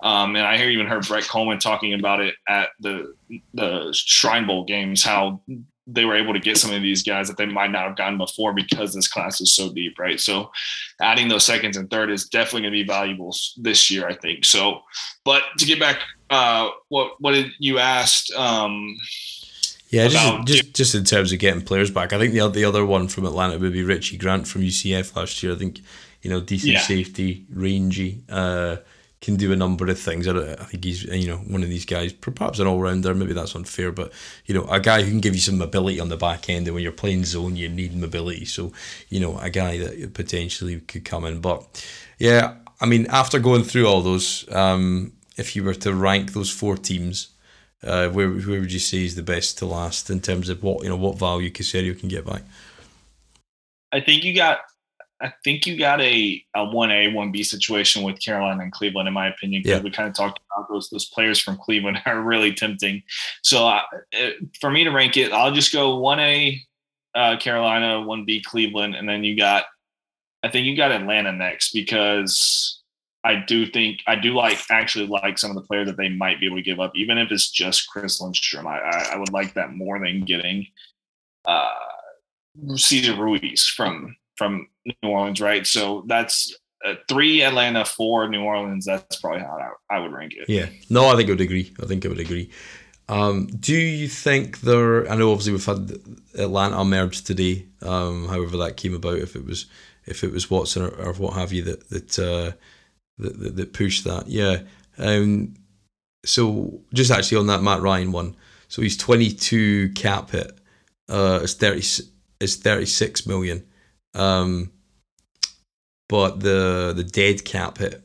Um, 0.00 0.34
and 0.34 0.46
I 0.46 0.56
hear 0.56 0.70
even 0.70 0.86
heard 0.86 1.06
Brett 1.06 1.28
Coleman 1.28 1.58
talking 1.58 1.92
about 1.92 2.20
it 2.20 2.36
at 2.48 2.70
the, 2.80 3.14
the 3.52 3.92
Shrine 3.92 4.46
Bowl 4.46 4.64
games, 4.64 5.04
how 5.04 5.42
they 5.86 6.04
were 6.04 6.16
able 6.16 6.32
to 6.32 6.40
get 6.40 6.56
some 6.56 6.72
of 6.72 6.82
these 6.82 7.02
guys 7.02 7.28
that 7.28 7.36
they 7.36 7.46
might 7.46 7.70
not 7.70 7.86
have 7.86 7.96
gotten 7.96 8.18
before 8.18 8.52
because 8.52 8.94
this 8.94 9.06
class 9.06 9.40
is 9.40 9.54
so 9.54 9.72
deep, 9.72 9.98
right? 9.98 10.18
So 10.18 10.50
adding 11.00 11.28
those 11.28 11.44
seconds 11.44 11.76
and 11.76 11.88
third 11.90 12.10
is 12.10 12.28
definitely 12.28 12.62
going 12.62 12.72
to 12.72 12.82
be 12.82 12.86
valuable 12.86 13.36
this 13.58 13.90
year, 13.90 14.08
I 14.08 14.14
think. 14.16 14.44
So, 14.44 14.80
but 15.24 15.42
to 15.58 15.66
get 15.66 15.78
back, 15.78 16.00
uh, 16.30 16.70
what 16.88 17.20
what 17.20 17.32
did 17.32 17.52
you 17.60 17.78
asked? 17.78 18.32
Um, 18.32 18.96
yeah, 19.88 20.08
just, 20.08 20.46
just 20.46 20.74
just 20.74 20.94
in 20.94 21.04
terms 21.04 21.32
of 21.32 21.38
getting 21.38 21.62
players 21.62 21.90
back, 21.90 22.12
I 22.12 22.18
think 22.18 22.34
the 22.34 22.48
the 22.48 22.64
other 22.64 22.84
one 22.84 23.08
from 23.08 23.24
Atlanta 23.24 23.58
would 23.58 23.72
be 23.72 23.84
Richie 23.84 24.16
Grant 24.16 24.48
from 24.48 24.62
UCF 24.62 25.14
last 25.14 25.42
year. 25.42 25.52
I 25.52 25.56
think 25.56 25.80
you 26.22 26.30
know 26.30 26.40
decent 26.40 26.72
yeah. 26.72 26.80
safety, 26.80 27.46
rangy, 27.52 28.22
uh, 28.28 28.76
can 29.20 29.36
do 29.36 29.52
a 29.52 29.56
number 29.56 29.86
of 29.86 29.98
things. 29.98 30.26
I, 30.26 30.52
I, 30.52 30.64
think 30.64 30.84
he's 30.84 31.04
you 31.04 31.28
know 31.28 31.36
one 31.36 31.62
of 31.62 31.68
these 31.68 31.84
guys, 31.84 32.12
perhaps 32.12 32.58
an 32.58 32.66
all 32.66 32.80
rounder. 32.80 33.14
Maybe 33.14 33.32
that's 33.32 33.54
unfair, 33.54 33.92
but 33.92 34.12
you 34.46 34.54
know 34.54 34.64
a 34.64 34.80
guy 34.80 35.02
who 35.02 35.10
can 35.10 35.20
give 35.20 35.34
you 35.34 35.40
some 35.40 35.58
mobility 35.58 36.00
on 36.00 36.08
the 36.08 36.16
back 36.16 36.50
end. 36.50 36.66
And 36.66 36.74
when 36.74 36.82
you're 36.82 36.92
playing 36.92 37.24
zone, 37.24 37.54
you 37.54 37.68
need 37.68 37.96
mobility. 37.96 38.44
So 38.44 38.72
you 39.08 39.20
know 39.20 39.38
a 39.38 39.50
guy 39.50 39.78
that 39.78 40.14
potentially 40.14 40.80
could 40.80 41.04
come 41.04 41.24
in. 41.24 41.40
But 41.40 41.86
yeah, 42.18 42.56
I 42.80 42.86
mean 42.86 43.06
after 43.08 43.38
going 43.38 43.62
through 43.62 43.86
all 43.86 44.02
those, 44.02 44.50
um, 44.52 45.12
if 45.36 45.54
you 45.54 45.62
were 45.62 45.74
to 45.74 45.94
rank 45.94 46.32
those 46.32 46.50
four 46.50 46.76
teams 46.76 47.28
uh, 47.82 48.08
where 48.08 48.28
where 48.30 48.60
would 48.60 48.72
you 48.72 48.78
say 48.78 49.04
is 49.04 49.14
the 49.14 49.22
best 49.22 49.58
to 49.58 49.66
last 49.66 50.10
in 50.10 50.20
terms 50.20 50.48
of 50.48 50.62
what 50.62 50.82
you 50.82 50.88
know 50.88 50.96
what 50.96 51.18
value 51.18 51.50
Caserio 51.50 51.98
can 51.98 52.08
get 52.08 52.26
back? 52.26 52.42
I 53.92 54.00
think 54.00 54.24
you 54.24 54.34
got 54.34 54.60
I 55.20 55.32
think 55.44 55.66
you 55.66 55.78
got 55.78 56.00
a 56.00 56.44
a 56.54 56.64
one 56.64 56.90
A 56.90 57.12
one 57.12 57.32
B 57.32 57.42
situation 57.42 58.02
with 58.02 58.20
Carolina 58.20 58.62
and 58.62 58.72
Cleveland, 58.72 59.08
in 59.08 59.14
my 59.14 59.28
opinion. 59.28 59.62
Yeah. 59.64 59.80
we 59.80 59.90
kind 59.90 60.08
of 60.08 60.14
talked 60.14 60.40
about 60.50 60.68
those 60.68 60.90
those 60.90 61.06
players 61.06 61.38
from 61.38 61.56
Cleveland 61.56 61.98
are 62.06 62.20
really 62.20 62.52
tempting. 62.52 63.02
So 63.42 63.66
uh, 63.66 63.82
it, 64.12 64.36
for 64.60 64.70
me 64.70 64.84
to 64.84 64.90
rank 64.90 65.16
it, 65.16 65.32
I'll 65.32 65.52
just 65.52 65.72
go 65.72 65.98
one 65.98 66.20
A 66.20 66.60
uh, 67.14 67.36
Carolina, 67.38 68.02
one 68.02 68.24
B 68.24 68.42
Cleveland, 68.42 68.94
and 68.94 69.08
then 69.08 69.24
you 69.24 69.36
got 69.36 69.64
I 70.42 70.48
think 70.48 70.66
you 70.66 70.76
got 70.76 70.92
Atlanta 70.92 71.32
next 71.32 71.72
because 71.72 72.82
I 73.26 73.42
do 73.44 73.66
think 73.66 74.02
I 74.06 74.14
do 74.14 74.34
like 74.34 74.58
actually 74.70 75.08
like 75.08 75.36
some 75.36 75.50
of 75.50 75.56
the 75.56 75.62
players 75.62 75.88
that 75.88 75.96
they 75.96 76.08
might 76.08 76.38
be 76.38 76.46
able 76.46 76.58
to 76.58 76.62
give 76.62 76.78
up, 76.78 76.92
even 76.94 77.18
if 77.18 77.32
it's 77.32 77.50
just 77.50 77.88
Chris 77.88 78.20
Lindstrom. 78.20 78.68
I, 78.68 78.78
I, 78.78 79.18
would 79.18 79.32
like 79.32 79.54
that 79.54 79.74
more 79.74 79.98
than 79.98 80.24
getting 80.24 80.64
uh, 81.44 81.68
Cesar 82.76 83.16
Ruiz 83.16 83.66
from 83.66 84.14
from 84.36 84.68
New 84.84 85.08
Orleans, 85.10 85.40
right? 85.40 85.66
So 85.66 86.04
that's 86.06 86.56
uh, 86.84 86.94
three 87.08 87.42
Atlanta, 87.42 87.84
four 87.84 88.28
New 88.28 88.42
Orleans. 88.42 88.86
That's 88.86 89.20
probably 89.20 89.40
how 89.40 89.74
I, 89.90 89.96
I, 89.96 89.98
would 89.98 90.12
rank 90.12 90.34
it. 90.36 90.48
Yeah, 90.48 90.66
no, 90.88 91.08
I 91.08 91.16
think 91.16 91.28
I 91.28 91.32
would 91.32 91.40
agree. 91.40 91.74
I 91.82 91.86
think 91.86 92.06
I 92.06 92.08
would 92.08 92.20
agree. 92.20 92.48
Um, 93.08 93.48
do 93.48 93.74
you 93.74 94.06
think 94.06 94.60
there? 94.60 95.10
I 95.10 95.16
know 95.16 95.32
obviously 95.32 95.52
we've 95.52 95.66
had 95.66 95.98
Atlanta 96.38 96.84
merge 96.84 97.24
today. 97.24 97.66
Um, 97.82 98.28
however 98.28 98.56
that 98.58 98.76
came 98.76 98.94
about, 98.94 99.18
if 99.18 99.34
it 99.34 99.44
was 99.44 99.66
if 100.04 100.22
it 100.22 100.30
was 100.30 100.48
Watson 100.48 100.84
or, 100.84 100.90
or 100.90 101.12
what 101.14 101.34
have 101.34 101.52
you 101.52 101.62
that 101.62 101.88
that. 101.88 102.18
Uh, 102.20 102.56
that, 103.18 103.38
that, 103.38 103.56
that 103.56 103.72
push 103.72 104.02
that. 104.02 104.28
Yeah. 104.28 104.60
Um, 104.98 105.54
so 106.24 106.80
just 106.92 107.10
actually 107.10 107.38
on 107.38 107.46
that 107.46 107.62
Matt 107.62 107.80
Ryan 107.80 108.12
one, 108.12 108.36
so 108.68 108.82
he's 108.82 108.96
22 108.96 109.90
cap 109.90 110.30
hit. 110.30 110.58
Uh, 111.08 111.40
it's 111.42 111.54
30 111.54 111.78
it's 112.40 112.56
36 112.56 113.26
million. 113.26 113.64
Um, 114.14 114.72
but 116.08 116.40
the 116.40 116.92
the 116.94 117.04
dead 117.04 117.44
cap 117.44 117.78
hit, 117.78 118.02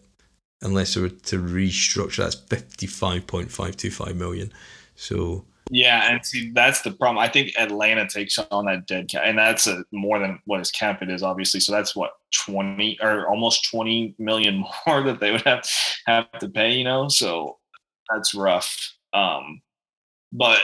unless 0.62 0.94
they 0.94 1.02
were 1.02 1.10
to 1.10 1.38
restructure, 1.40 2.18
that's 2.18 2.36
55.525 2.36 4.16
million. 4.16 4.52
So 4.96 5.46
yeah, 5.74 6.12
and 6.12 6.26
see 6.26 6.52
that's 6.52 6.82
the 6.82 6.92
problem. 6.92 7.18
I 7.18 7.30
think 7.30 7.54
Atlanta 7.58 8.06
takes 8.06 8.38
on 8.38 8.66
that 8.66 8.88
dead 8.88 9.08
cap, 9.08 9.24
and 9.26 9.38
that's 9.38 9.68
a, 9.68 9.86
more 9.94 10.20
than 10.20 10.38
what 10.46 10.60
his 10.60 10.70
cap 10.70 11.02
it 11.02 11.10
is, 11.10 11.24
obviously. 11.24 11.62
So 11.62 11.72
that's 11.72 11.96
what 11.96 12.12
twenty 12.36 13.00
or 13.02 13.26
almost 13.30 13.70
twenty 13.72 14.14
million 14.20 14.66
more 14.86 15.02
that 15.02 15.22
they 15.22 15.32
would 15.32 15.42
have 15.44 15.66
have 16.08 16.30
to 16.40 16.50
pay. 16.50 16.74
You 16.74 16.84
know, 16.84 17.08
so 17.08 17.58
that's 18.14 18.36
rough. 18.36 18.94
Um, 19.14 19.62
but 20.34 20.60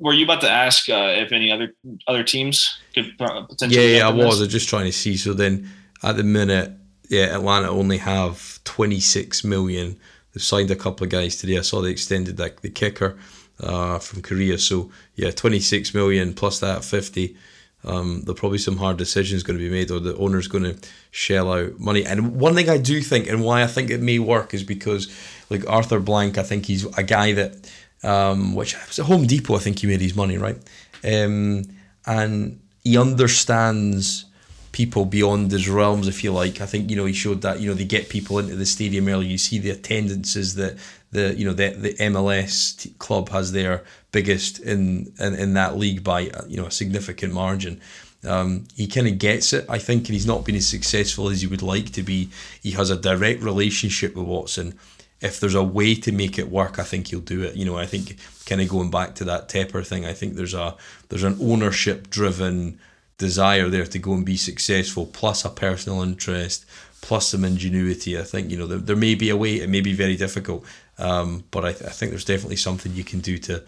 were 0.00 0.12
you 0.12 0.24
about 0.24 0.40
to 0.40 0.50
ask 0.50 0.88
uh, 0.88 1.14
if 1.16 1.30
any 1.30 1.52
other 1.52 1.72
other 2.08 2.24
teams 2.24 2.76
could 2.94 3.16
potentially? 3.16 3.92
Yeah, 3.92 3.98
yeah, 3.98 4.08
I 4.08 4.10
was. 4.10 4.40
I 4.40 4.44
was 4.44 4.52
just 4.52 4.68
trying 4.68 4.86
to 4.86 4.92
see. 4.92 5.16
So 5.16 5.32
then, 5.32 5.70
at 6.02 6.16
the 6.16 6.24
minute, 6.24 6.72
yeah, 7.08 7.36
Atlanta 7.36 7.70
only 7.70 7.98
have 7.98 8.58
twenty 8.64 8.98
six 8.98 9.44
million. 9.44 10.00
They've 10.32 10.42
signed 10.42 10.72
a 10.72 10.76
couple 10.76 11.04
of 11.04 11.10
guys 11.10 11.36
today. 11.36 11.58
I 11.58 11.60
saw 11.60 11.80
they 11.80 11.90
extended 11.90 12.40
like 12.40 12.62
the 12.62 12.70
kicker 12.70 13.16
uh, 13.60 13.98
from 13.98 14.22
Korea. 14.22 14.58
So 14.58 14.90
yeah, 15.14 15.30
26 15.30 15.94
million 15.94 16.34
plus 16.34 16.60
that 16.60 16.84
50. 16.84 17.36
um, 17.84 18.22
there'll 18.22 18.34
probably 18.34 18.58
some 18.58 18.76
hard 18.78 18.96
decisions 18.96 19.42
going 19.42 19.58
to 19.58 19.64
be 19.64 19.70
made, 19.70 19.90
or 19.90 20.00
the 20.00 20.16
owner's 20.16 20.48
going 20.48 20.64
to 20.64 20.76
shell 21.10 21.52
out 21.52 21.78
money. 21.78 22.04
And 22.04 22.36
one 22.36 22.54
thing 22.54 22.68
I 22.68 22.78
do 22.78 23.00
think, 23.00 23.28
and 23.28 23.42
why 23.44 23.62
I 23.62 23.66
think 23.66 23.90
it 23.90 24.00
may 24.00 24.18
work, 24.18 24.52
is 24.54 24.64
because 24.64 25.08
like 25.50 25.68
Arthur 25.68 26.00
Blank, 26.00 26.36
I 26.36 26.42
think 26.42 26.66
he's 26.66 26.84
a 26.96 27.02
guy 27.04 27.32
that, 27.32 27.70
um, 28.02 28.54
which 28.54 28.74
was 28.88 28.98
at 28.98 29.06
Home 29.06 29.26
Depot, 29.26 29.56
I 29.56 29.60
think 29.60 29.78
he 29.78 29.86
made 29.86 30.00
his 30.00 30.16
money 30.16 30.36
right, 30.36 30.58
um, 31.04 31.62
and 32.06 32.60
he 32.82 32.98
understands 32.98 34.24
people 34.72 35.06
beyond 35.06 35.50
his 35.50 35.68
realms, 35.68 36.06
if 36.06 36.22
you 36.22 36.32
like. 36.32 36.60
I 36.60 36.66
think 36.66 36.90
you 36.90 36.96
know 36.96 37.06
he 37.06 37.12
showed 37.12 37.42
that 37.42 37.60
you 37.60 37.68
know 37.68 37.74
they 37.74 37.84
get 37.84 38.08
people 38.08 38.38
into 38.38 38.56
the 38.56 38.66
stadium 38.66 39.08
early. 39.08 39.26
You 39.26 39.38
see 39.38 39.58
the 39.58 39.70
attendances 39.70 40.56
that 40.56 40.76
the 41.16 41.34
you 41.34 41.44
know 41.44 41.52
the 41.52 41.70
the 41.70 41.94
MLS 41.94 42.86
club 42.98 43.30
has 43.30 43.52
their 43.52 43.82
biggest 44.12 44.60
in, 44.60 45.12
in 45.18 45.34
in 45.34 45.54
that 45.54 45.76
league 45.76 46.04
by 46.04 46.20
you 46.46 46.56
know 46.56 46.66
a 46.66 46.70
significant 46.70 47.32
margin. 47.32 47.80
Um, 48.24 48.66
he 48.74 48.86
kind 48.86 49.06
of 49.06 49.18
gets 49.18 49.52
it, 49.52 49.66
I 49.68 49.78
think, 49.78 50.08
and 50.08 50.14
he's 50.14 50.26
not 50.26 50.44
been 50.44 50.56
as 50.56 50.66
successful 50.66 51.28
as 51.28 51.42
he 51.42 51.46
would 51.46 51.62
like 51.62 51.92
to 51.92 52.02
be. 52.02 52.30
He 52.62 52.72
has 52.72 52.90
a 52.90 52.96
direct 52.96 53.42
relationship 53.42 54.16
with 54.16 54.26
Watson. 54.26 54.78
If 55.20 55.38
there's 55.40 55.54
a 55.54 55.62
way 55.62 55.94
to 55.94 56.12
make 56.12 56.38
it 56.38 56.50
work, 56.50 56.78
I 56.78 56.82
think 56.82 57.08
he'll 57.08 57.20
do 57.20 57.42
it. 57.42 57.54
You 57.54 57.64
know, 57.64 57.76
I 57.76 57.86
think 57.86 58.16
kind 58.44 58.60
of 58.60 58.68
going 58.68 58.90
back 58.90 59.14
to 59.16 59.24
that 59.24 59.48
Tepper 59.48 59.86
thing, 59.86 60.04
I 60.04 60.12
think 60.12 60.34
there's 60.34 60.54
a 60.54 60.76
there's 61.08 61.24
an 61.24 61.38
ownership 61.40 62.10
driven 62.10 62.78
desire 63.18 63.68
there 63.68 63.86
to 63.86 63.98
go 63.98 64.12
and 64.12 64.26
be 64.26 64.36
successful, 64.36 65.06
plus 65.06 65.44
a 65.44 65.50
personal 65.50 66.02
interest, 66.02 66.66
plus 67.00 67.28
some 67.28 67.44
ingenuity. 67.44 68.18
I 68.18 68.22
think 68.22 68.50
you 68.50 68.58
know 68.58 68.66
there, 68.66 68.78
there 68.78 68.96
may 68.96 69.14
be 69.14 69.30
a 69.30 69.36
way. 69.36 69.56
It 69.56 69.70
may 69.70 69.80
be 69.80 69.94
very 69.94 70.16
difficult, 70.16 70.64
um, 70.98 71.44
but 71.50 71.64
I, 71.64 71.72
th- 71.72 71.88
I 71.88 71.92
think 71.92 72.10
there's 72.10 72.24
definitely 72.24 72.56
something 72.56 72.92
you 72.92 73.04
can 73.04 73.20
do 73.20 73.38
to 73.38 73.62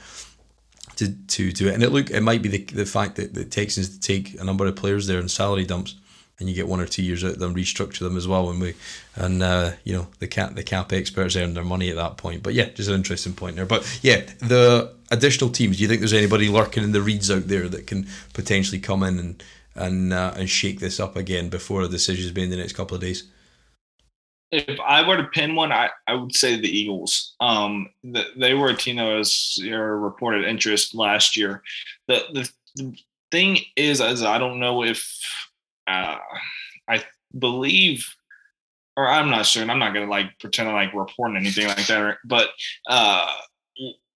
to 0.96 1.12
to 1.12 1.52
do 1.52 1.68
it. 1.68 1.74
And 1.74 1.82
it 1.82 1.90
look 1.90 2.10
it 2.10 2.22
might 2.22 2.42
be 2.42 2.48
the 2.48 2.64
the 2.64 2.86
fact 2.86 3.16
that 3.16 3.34
the 3.34 3.44
Texans 3.44 3.98
take 3.98 4.40
a 4.40 4.44
number 4.44 4.66
of 4.66 4.76
players 4.76 5.06
there 5.06 5.20
in 5.20 5.28
salary 5.28 5.64
dumps. 5.64 5.96
And 6.40 6.48
you 6.48 6.55
get 6.55 6.68
one 6.68 6.78
or 6.78 6.86
two 6.86 7.02
years 7.02 7.24
out 7.24 7.32
of 7.32 7.38
them, 7.40 7.52
restructure 7.52 7.98
them 7.98 8.16
as 8.16 8.28
well, 8.28 8.48
and 8.48 8.60
we, 8.60 8.74
and 9.16 9.42
uh, 9.42 9.72
you 9.82 9.92
know 9.92 10.06
the 10.20 10.28
cap 10.28 10.55
the 10.55 10.62
cap 10.62 10.92
experts 10.92 11.34
earn 11.34 11.55
their 11.55 11.64
money 11.64 11.90
at 11.90 11.96
that 11.96 12.16
point. 12.16 12.44
But 12.44 12.55
yeah, 12.55 12.68
just 12.68 12.88
an 12.88 12.94
interesting 12.94 13.32
point 13.32 13.56
there. 13.56 13.66
But 13.66 13.98
yeah, 14.05 14.18
the 14.38 14.94
additional 15.10 15.50
teams? 15.50 15.78
Do 15.78 15.82
you 15.82 15.88
think 15.88 16.00
there's 16.00 16.12
anybody 16.12 16.48
lurking 16.48 16.84
in 16.84 16.92
the 16.92 17.02
reeds 17.02 17.28
out 17.28 17.48
there 17.48 17.68
that 17.68 17.88
can 17.88 18.06
potentially 18.34 18.78
come 18.78 19.02
in 19.02 19.18
and 19.18 19.42
and 19.74 20.12
uh, 20.12 20.34
and 20.36 20.48
shake 20.48 20.78
this 20.78 21.00
up 21.00 21.16
again 21.16 21.48
before 21.48 21.82
a 21.82 21.88
decision 21.88 22.26
is 22.26 22.34
made 22.34 22.44
in 22.44 22.50
the 22.50 22.56
next 22.56 22.74
couple 22.74 22.94
of 22.94 23.00
days? 23.00 23.24
If 24.50 24.80
I 24.80 25.06
were 25.06 25.16
to 25.18 25.24
pin 25.24 25.54
one, 25.54 25.72
I, 25.72 25.90
I 26.06 26.14
would 26.14 26.34
say 26.34 26.58
the 26.58 26.68
Eagles. 26.68 27.34
Um, 27.40 27.90
the, 28.02 28.24
they 28.36 28.54
were 28.54 28.70
a 28.70 28.76
team 28.76 28.96
that 28.96 29.04
was 29.04 29.58
your 29.62 29.98
reported 29.98 30.44
interest 30.44 30.94
last 30.94 31.36
year. 31.36 31.62
The, 32.06 32.22
the 32.32 32.50
the 32.76 32.96
thing 33.30 33.58
is, 33.76 34.00
I 34.00 34.38
don't 34.38 34.60
know 34.60 34.84
if 34.84 35.06
uh, 35.86 36.16
I 36.88 37.04
believe 37.38 38.06
or 38.98 39.08
I'm 39.08 39.30
not 39.30 39.46
sure, 39.46 39.62
and 39.62 39.70
I'm 39.70 39.78
not 39.78 39.94
gonna 39.94 40.10
like 40.10 40.36
pretend 40.40 40.72
like 40.72 40.92
report 40.92 41.36
anything 41.36 41.68
like 41.68 41.86
that, 41.86 42.16
but 42.24 42.48
uh, 42.88 43.30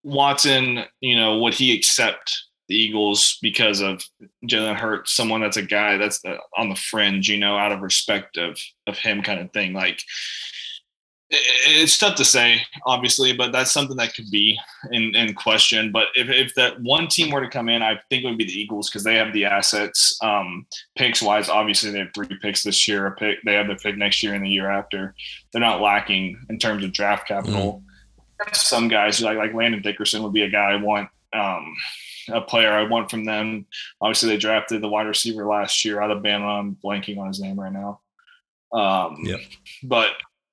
Watson, 0.02 0.80
you 1.00 1.14
know, 1.14 1.38
would 1.38 1.54
he 1.54 1.72
accept 1.72 2.36
the 2.72 2.78
Eagles 2.78 3.38
because 3.42 3.82
of 3.82 4.02
Jalen 4.48 4.78
Hurts, 4.78 5.12
someone 5.12 5.42
that's 5.42 5.58
a 5.58 5.62
guy 5.62 5.98
that's 5.98 6.24
uh, 6.24 6.38
on 6.56 6.70
the 6.70 6.74
fringe, 6.74 7.28
you 7.28 7.38
know, 7.38 7.58
out 7.58 7.70
of 7.70 7.82
respect 7.82 8.38
of 8.38 8.58
of 8.86 8.96
him, 8.96 9.22
kind 9.22 9.40
of 9.40 9.52
thing. 9.52 9.74
Like 9.74 10.02
it's 11.34 11.98
tough 11.98 12.16
to 12.16 12.24
say, 12.24 12.62
obviously, 12.86 13.32
but 13.34 13.52
that's 13.52 13.70
something 13.70 13.96
that 13.96 14.14
could 14.14 14.30
be 14.30 14.58
in, 14.90 15.14
in 15.14 15.32
question. 15.34 15.90
But 15.90 16.08
if, 16.14 16.28
if 16.28 16.54
that 16.56 16.78
one 16.82 17.08
team 17.08 17.30
were 17.30 17.40
to 17.40 17.48
come 17.48 17.70
in, 17.70 17.82
I 17.82 17.98
think 18.10 18.22
it 18.22 18.28
would 18.28 18.36
be 18.36 18.44
the 18.44 18.60
Eagles 18.60 18.90
because 18.90 19.02
they 19.02 19.16
have 19.16 19.32
the 19.32 19.46
assets. 19.46 20.18
Um, 20.22 20.66
picks 20.94 21.22
wise, 21.22 21.48
obviously 21.48 21.90
they 21.90 22.00
have 22.00 22.12
three 22.14 22.28
picks 22.42 22.62
this 22.62 22.86
year. 22.86 23.06
A 23.06 23.12
pick, 23.12 23.38
they 23.46 23.54
have 23.54 23.68
the 23.68 23.76
pick 23.76 23.96
next 23.96 24.22
year 24.22 24.34
and 24.34 24.44
the 24.44 24.50
year 24.50 24.70
after. 24.70 25.14
They're 25.52 25.60
not 25.60 25.80
lacking 25.80 26.38
in 26.50 26.58
terms 26.58 26.84
of 26.84 26.92
draft 26.92 27.28
capital. 27.28 27.76
Mm-hmm 27.76 27.88
some 28.52 28.88
guys 28.88 29.20
like 29.20 29.38
like 29.38 29.54
Landon 29.54 29.82
Dickerson 29.82 30.22
would 30.22 30.32
be 30.32 30.42
a 30.42 30.50
guy 30.50 30.72
I 30.72 30.76
want. 30.76 31.08
Um, 31.32 31.76
a 32.28 32.40
player 32.40 32.72
I 32.72 32.88
want 32.88 33.10
from 33.10 33.24
them. 33.24 33.66
Obviously, 34.00 34.30
they 34.30 34.36
drafted 34.36 34.82
the 34.82 34.88
wide 34.88 35.06
receiver 35.06 35.46
last 35.46 35.84
year 35.84 36.00
out 36.00 36.10
of 36.10 36.22
Bama. 36.22 36.60
I'm 36.60 36.76
blanking 36.76 37.18
on 37.18 37.28
his 37.28 37.40
name 37.40 37.58
right 37.58 37.72
now. 37.72 38.00
Um, 38.72 39.18
yeah, 39.22 39.36
but 39.82 40.10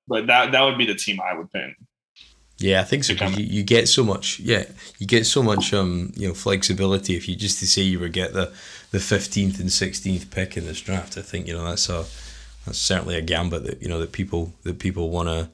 but 0.08 0.26
that 0.26 0.52
that 0.52 0.62
would 0.62 0.78
be 0.78 0.86
the 0.86 0.94
team 0.94 1.20
I 1.20 1.36
would 1.36 1.52
pin. 1.52 1.74
Yeah, 2.60 2.82
I 2.82 2.84
think 2.84 3.04
so. 3.04 3.14
You, 3.14 3.44
you 3.44 3.62
get 3.62 3.88
so 3.88 4.04
much. 4.04 4.38
Yeah, 4.38 4.64
you 4.98 5.06
get 5.06 5.24
so 5.24 5.42
much. 5.42 5.72
Um, 5.72 6.12
you 6.14 6.28
know, 6.28 6.34
flexibility. 6.34 7.16
If 7.16 7.26
you 7.26 7.34
just 7.34 7.58
to 7.60 7.66
say 7.66 7.80
you 7.80 7.98
would 8.00 8.12
get 8.12 8.34
the 8.34 8.52
the 8.90 9.00
fifteenth 9.00 9.58
and 9.60 9.72
sixteenth 9.72 10.30
pick 10.30 10.58
in 10.58 10.66
this 10.66 10.80
draft, 10.80 11.16
I 11.16 11.22
think 11.22 11.46
you 11.46 11.54
know 11.54 11.64
that's 11.64 11.88
a 11.88 12.04
that's 12.66 12.78
certainly 12.78 13.16
a 13.16 13.22
gambit 13.22 13.64
that 13.64 13.80
you 13.80 13.88
know 13.88 13.98
that 14.00 14.12
people 14.12 14.52
that 14.64 14.78
people 14.78 15.08
want 15.08 15.28
to 15.28 15.48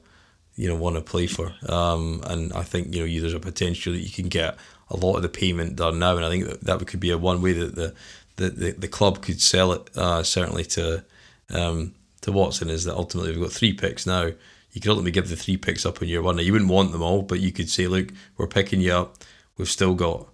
you 0.57 0.67
know 0.67 0.75
want 0.75 0.97
to 0.97 1.01
play 1.01 1.27
for. 1.27 1.53
Um, 1.69 2.21
and 2.27 2.51
I 2.51 2.63
think 2.63 2.93
you 2.93 3.07
know 3.07 3.21
there's 3.21 3.33
a 3.33 3.39
potential 3.39 3.93
that 3.93 3.99
you 3.99 4.11
can 4.11 4.27
get 4.27 4.57
a 4.89 4.97
lot 4.97 5.15
of 5.15 5.21
the 5.21 5.29
payment 5.29 5.75
done 5.75 5.99
now, 5.99 6.15
and 6.15 6.25
I 6.25 6.29
think 6.29 6.45
that, 6.45 6.61
that 6.61 6.87
could 6.87 6.99
be 6.99 7.11
a 7.11 7.17
one 7.17 7.41
way 7.41 7.53
that 7.53 7.75
the 7.75 7.93
the, 8.37 8.49
the, 8.49 8.71
the 8.71 8.87
club 8.87 9.21
could 9.21 9.41
sell 9.41 9.73
it 9.73 9.89
uh, 9.97 10.23
certainly 10.23 10.63
to 10.65 11.03
um, 11.49 11.93
to 12.21 12.31
Watson 12.31 12.69
is 12.69 12.85
that 12.85 12.95
ultimately 12.95 13.31
we've 13.31 13.41
got 13.41 13.51
three 13.51 13.73
picks 13.73 14.05
now. 14.05 14.31
You 14.71 14.81
could 14.81 14.89
ultimately 14.89 15.11
give 15.11 15.29
the 15.29 15.35
three 15.35 15.57
picks 15.57 15.85
up 15.85 16.01
in 16.01 16.07
year 16.07 16.21
one. 16.21 16.35
Now 16.35 16.43
you 16.43 16.51
wouldn't 16.51 16.69
want 16.69 16.91
them 16.91 17.01
all, 17.01 17.23
but 17.23 17.39
you 17.39 17.51
could 17.51 17.69
say, 17.69 17.87
look, 17.87 18.09
we're 18.37 18.47
picking 18.47 18.81
you 18.81 18.93
up. 18.93 19.23
We've 19.57 19.69
still 19.69 19.95
got 19.95 20.27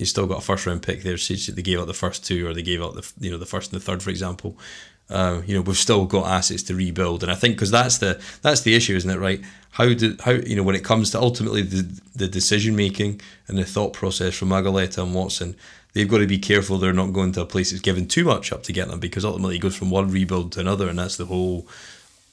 you 0.00 0.06
still 0.06 0.26
got 0.26 0.38
a 0.38 0.40
first 0.40 0.64
round 0.64 0.82
pick 0.82 1.02
there. 1.02 1.18
So 1.18 1.52
they 1.52 1.60
gave 1.60 1.78
out 1.78 1.86
the 1.86 1.92
first 1.92 2.24
two, 2.24 2.48
or 2.48 2.54
they 2.54 2.62
gave 2.62 2.82
out 2.82 2.94
the 2.94 3.12
you 3.20 3.30
know 3.30 3.36
the 3.36 3.46
first 3.46 3.72
and 3.72 3.80
the 3.80 3.84
third, 3.84 4.02
for 4.02 4.10
example. 4.10 4.56
Uh, 5.10 5.42
you 5.44 5.56
know 5.56 5.60
we've 5.60 5.76
still 5.76 6.04
got 6.04 6.26
assets 6.26 6.62
to 6.64 6.74
rebuild, 6.74 7.22
and 7.22 7.32
I 7.32 7.34
think 7.34 7.56
because 7.56 7.72
that's 7.72 7.98
the 7.98 8.22
that's 8.42 8.60
the 8.62 8.76
issue, 8.76 8.94
isn't 8.94 9.10
it? 9.10 9.18
Right? 9.18 9.40
How 9.72 9.92
do 9.92 10.16
how 10.20 10.32
you 10.32 10.54
know 10.54 10.62
when 10.62 10.76
it 10.76 10.84
comes 10.84 11.10
to 11.10 11.20
ultimately 11.20 11.62
the 11.62 12.00
the 12.14 12.28
decision 12.28 12.76
making 12.76 13.20
and 13.48 13.58
the 13.58 13.64
thought 13.64 13.92
process 13.92 14.36
from 14.36 14.50
Mulugheta 14.50 15.02
and 15.02 15.14
Watson, 15.14 15.56
they've 15.92 16.08
got 16.08 16.18
to 16.18 16.26
be 16.26 16.38
careful 16.38 16.78
they're 16.78 16.92
not 16.92 17.12
going 17.12 17.32
to 17.32 17.42
a 17.42 17.46
place 17.46 17.70
that's 17.70 17.82
given 17.82 18.06
too 18.06 18.24
much 18.24 18.52
up 18.52 18.62
to 18.64 18.72
get 18.72 18.88
them 18.88 19.00
because 19.00 19.24
ultimately 19.24 19.56
it 19.56 19.60
goes 19.60 19.76
from 19.76 19.90
one 19.90 20.10
rebuild 20.10 20.52
to 20.52 20.60
another, 20.60 20.88
and 20.88 20.98
that's 20.98 21.16
the 21.16 21.26
whole. 21.26 21.66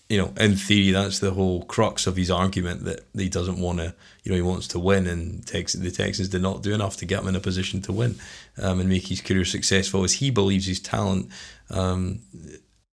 You 0.10 0.20
know, 0.20 0.34
in 0.40 0.56
theory, 0.56 0.92
that's 0.92 1.20
the 1.20 1.32
whole 1.32 1.66
crux 1.66 2.08
of 2.08 2.16
his 2.16 2.32
argument 2.32 2.86
that 2.86 3.04
he 3.14 3.28
doesn't 3.28 3.60
want 3.60 3.80
to. 3.80 3.94
You 4.24 4.32
know, 4.32 4.36
he 4.38 4.42
wants 4.42 4.66
to 4.70 4.80
win, 4.80 5.06
and 5.06 5.46
Tex- 5.46 5.74
the 5.74 5.92
Texans 5.92 6.30
did 6.30 6.42
not 6.42 6.64
do 6.64 6.74
enough 6.74 6.96
to 6.98 7.06
get 7.06 7.24
him 7.24 7.28
in 7.28 7.36
a 7.36 7.42
position 7.42 7.82
to 7.82 7.92
win 7.92 8.16
um, 8.58 8.80
and 8.80 8.88
make 8.88 9.08
his 9.08 9.20
career 9.20 9.44
successful, 9.44 10.06
as 10.06 10.14
he 10.14 10.30
believes 10.30 10.66
his 10.66 10.80
talent 10.80 11.30
um, 11.70 12.20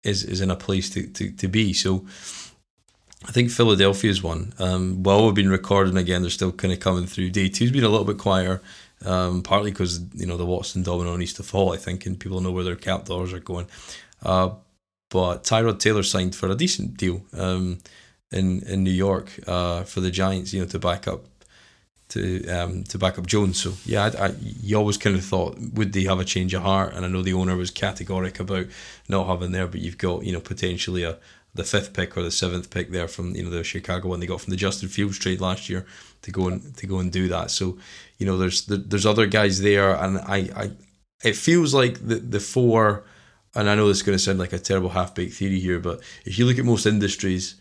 is 0.08 0.24
is 0.24 0.42
in 0.42 0.52
a 0.52 0.56
place 0.56 0.90
to, 0.92 1.08
to, 1.08 1.32
to 1.32 1.48
be. 1.48 1.74
So 1.74 2.06
I 3.26 3.32
think 3.32 3.50
Philadelphia's 3.50 4.22
one. 4.24 4.54
Um, 4.60 5.04
while 5.04 5.26
we've 5.26 5.36
been 5.36 5.50
recording 5.50 5.98
again, 5.98 6.22
they're 6.22 6.32
still 6.32 6.52
kind 6.52 6.74
of 6.74 6.80
coming 6.80 7.06
through. 7.06 7.32
Day 7.32 7.50
two's 7.50 7.72
been 7.72 7.84
a 7.84 7.90
little 7.90 8.06
bit 8.06 8.18
quieter, 8.18 8.62
um, 9.06 9.42
partly 9.42 9.72
because 9.72 10.02
you 10.14 10.26
know 10.26 10.38
the 10.38 10.46
Watson 10.46 10.84
domino 10.84 11.16
needs 11.18 11.34
to 11.34 11.44
fall, 11.44 11.74
I 11.74 11.78
think, 11.78 12.06
and 12.06 12.20
people 12.20 12.42
know 12.42 12.52
where 12.52 12.64
their 12.64 12.76
cap 12.76 13.06
dollars 13.06 13.34
are 13.34 13.40
going. 13.40 13.68
Uh, 14.24 14.52
but 15.10 15.44
Tyrod 15.44 15.80
Taylor 15.80 16.04
signed 16.04 16.36
for 16.36 16.50
a 16.50 16.56
decent 16.56 16.98
deal 16.98 17.22
um, 17.34 17.80
in 18.32 18.62
in 18.64 18.84
New 18.84 18.92
York 18.92 19.40
uh, 19.48 19.84
for 19.84 20.02
the 20.02 20.12
Giants, 20.12 20.54
you 20.54 20.62
know, 20.62 20.68
to 20.68 20.80
back 20.80 21.08
up 21.08 21.26
to 22.10 22.48
um, 22.48 22.84
to 22.86 22.98
back 22.98 23.18
up 23.18 23.26
Jones. 23.26 23.62
So 23.62 23.74
yeah, 23.86 24.12
I, 24.18 24.28
I, 24.28 24.36
you 24.40 24.78
always 24.78 24.98
kind 24.98 25.16
of 25.16 25.24
thought 25.24 25.58
would 25.74 25.94
they 25.94 26.04
have 26.04 26.20
a 26.20 26.26
change 26.26 26.54
of 26.54 26.64
heart? 26.64 26.94
And 26.94 27.06
I 27.06 27.08
know 27.10 27.22
the 27.22 27.34
owner 27.34 27.56
was 27.56 27.72
categoric 27.72 28.40
about 28.40 28.68
not 29.10 29.28
having 29.28 29.52
there, 29.52 29.68
but 29.68 29.82
you've 29.82 29.98
got 29.98 30.24
you 30.24 30.32
know 30.32 30.40
potentially 30.40 31.04
a 31.04 31.18
the 31.54 31.64
fifth 31.64 31.94
pick 31.94 32.16
or 32.16 32.24
the 32.24 32.32
seventh 32.32 32.70
pick 32.70 32.92
there 32.92 33.08
from 33.08 33.36
you 33.36 33.44
know 33.44 33.50
the 33.50 33.64
Chicago 33.64 34.10
one 34.10 34.20
they 34.20 34.28
got 34.28 34.42
from 34.42 34.52
the 34.52 34.58
Justin 34.58 34.90
Fields 34.90 35.20
trade 35.20 35.42
last 35.42 35.70
year 35.70 35.86
to 36.22 36.32
go 36.32 36.48
and 36.48 36.76
to 36.78 36.88
go 36.88 37.00
and 37.00 37.12
do 37.12 37.28
that. 37.28 37.52
So 37.52 37.78
you 38.18 38.26
know 38.26 38.38
there's 38.38 38.66
there's 38.66 39.06
other 39.06 39.26
guys 39.26 39.62
there, 39.62 39.94
and 39.96 40.20
I 40.20 40.50
I 40.56 40.72
it 41.24 41.36
feels 41.36 41.74
like 41.74 42.08
the 42.08 42.16
the 42.16 42.40
four. 42.40 43.04
And 43.56 43.68
I 43.70 43.76
know 43.76 43.88
this 43.88 43.98
is 43.98 44.04
going 44.04 44.16
to 44.16 44.24
sound 44.24 44.38
like 44.38 44.54
a 44.54 44.60
terrible 44.60 44.90
half 44.90 45.16
baked 45.16 45.34
theory 45.34 45.60
here, 45.60 45.80
but 45.80 46.02
if 46.26 46.38
you 46.38 46.46
look 46.46 46.60
at 46.60 46.66
most 46.66 46.86
industries, 46.86 47.56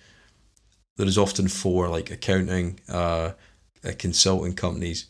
there 0.97 1.07
is 1.07 1.17
often 1.17 1.49
four 1.49 1.89
like 1.89 2.11
accounting, 2.11 2.81
uh, 2.89 3.31
uh, 3.87 3.93
consulting 3.99 4.55
companies, 4.55 5.07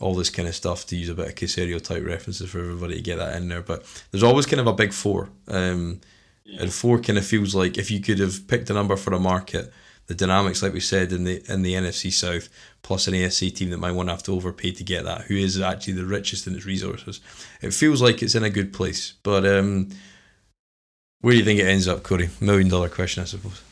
all 0.00 0.14
this 0.14 0.30
kind 0.30 0.48
of 0.48 0.54
stuff 0.54 0.86
to 0.86 0.96
use 0.96 1.08
a 1.08 1.14
bit 1.14 1.28
of 1.28 1.34
Caserio 1.34 1.80
type 1.82 2.04
references 2.04 2.50
for 2.50 2.58
everybody 2.58 2.96
to 2.96 3.02
get 3.02 3.18
that 3.18 3.36
in 3.36 3.48
there. 3.48 3.62
But 3.62 3.84
there's 4.10 4.22
always 4.22 4.46
kind 4.46 4.60
of 4.60 4.66
a 4.66 4.72
big 4.72 4.92
four. 4.92 5.30
Um, 5.48 6.00
yeah. 6.44 6.62
And 6.62 6.72
four 6.72 7.00
kind 7.00 7.18
of 7.18 7.26
feels 7.26 7.54
like 7.54 7.78
if 7.78 7.90
you 7.90 8.00
could 8.00 8.18
have 8.18 8.46
picked 8.48 8.70
a 8.70 8.74
number 8.74 8.96
for 8.96 9.14
a 9.14 9.20
market, 9.20 9.72
the 10.06 10.14
dynamics, 10.14 10.62
like 10.62 10.74
we 10.74 10.80
said 10.80 11.12
in 11.12 11.24
the 11.24 11.42
in 11.48 11.62
the 11.62 11.74
NFC 11.74 12.12
South, 12.12 12.48
plus 12.82 13.08
an 13.08 13.14
AFC 13.14 13.54
team 13.54 13.70
that 13.70 13.78
might 13.78 13.92
want 13.92 14.08
to 14.08 14.12
have 14.12 14.22
to 14.24 14.34
overpay 14.34 14.72
to 14.72 14.84
get 14.84 15.04
that, 15.04 15.22
who 15.22 15.34
is 15.34 15.58
actually 15.60 15.94
the 15.94 16.04
richest 16.04 16.46
in 16.46 16.54
its 16.54 16.66
resources. 16.66 17.20
It 17.62 17.72
feels 17.72 18.02
like 18.02 18.22
it's 18.22 18.34
in 18.34 18.44
a 18.44 18.50
good 18.50 18.72
place. 18.72 19.14
But 19.22 19.46
um, 19.46 19.88
where 21.20 21.32
do 21.32 21.38
you 21.38 21.44
think 21.44 21.60
it 21.60 21.66
ends 21.66 21.88
up, 21.88 22.02
Corey? 22.02 22.28
Million 22.40 22.68
dollar 22.68 22.90
question, 22.90 23.22
I 23.22 23.26
suppose. 23.26 23.62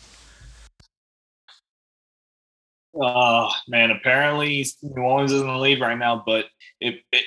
Oh 2.95 3.51
man, 3.69 3.91
apparently 3.91 4.67
New 4.83 5.03
Orleans 5.03 5.33
is 5.33 5.41
in 5.41 5.47
the 5.47 5.57
lead 5.57 5.81
right 5.81 5.99
now, 5.99 6.23
but 6.25 6.47
it, 6.81 7.01
it 7.13 7.25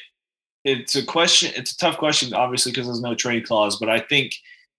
it's 0.64 0.96
a 0.96 1.06
question. 1.06 1.52
It's 1.56 1.74
a 1.74 1.78
tough 1.78 1.98
question, 1.98 2.34
obviously, 2.34 2.72
because 2.72 2.88
there's 2.88 3.02
no 3.02 3.16
trade 3.16 3.46
clause. 3.46 3.78
But 3.78 3.90
I 3.90 4.00
think 4.00 4.34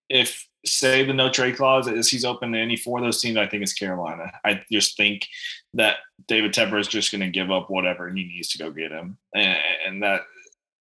if 0.09 0.47
say 0.65 1.05
the 1.05 1.13
no 1.13 1.31
trade 1.31 1.57
clause 1.57 1.87
is 1.87 2.09
he's 2.09 2.25
open 2.25 2.53
to 2.53 2.59
any 2.59 2.77
four 2.77 2.99
of 2.99 3.05
those 3.05 3.21
teams, 3.21 3.37
I 3.37 3.47
think 3.47 3.63
it's 3.63 3.73
Carolina. 3.73 4.33
I 4.45 4.63
just 4.71 4.97
think 4.97 5.27
that 5.75 5.97
David 6.27 6.53
Tepper 6.53 6.81
is 6.81 6.89
just 6.89 7.13
going 7.13 7.21
to 7.21 7.29
give 7.31 7.51
up 7.51 7.71
whatever 7.71 8.09
he 8.09 8.25
needs 8.25 8.49
to 8.51 8.59
go 8.59 8.71
get 8.71 8.91
him, 8.91 9.17
and, 9.35 9.59
and 9.87 10.03
that 10.03 10.23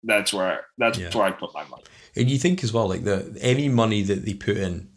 that's 0.04 0.34
where 0.34 0.66
that's 0.78 0.98
yeah. 0.98 1.10
where 1.14 1.26
I 1.26 1.32
put 1.32 1.54
my 1.54 1.66
money. 1.66 1.84
And 2.16 2.30
you 2.30 2.38
think 2.38 2.64
as 2.64 2.74
well, 2.74 2.88
like 2.88 3.04
the 3.04 3.38
any 3.42 3.70
money 3.70 4.02
that 4.04 4.26
they 4.26 4.34
put 4.34 4.58
in, 4.58 4.90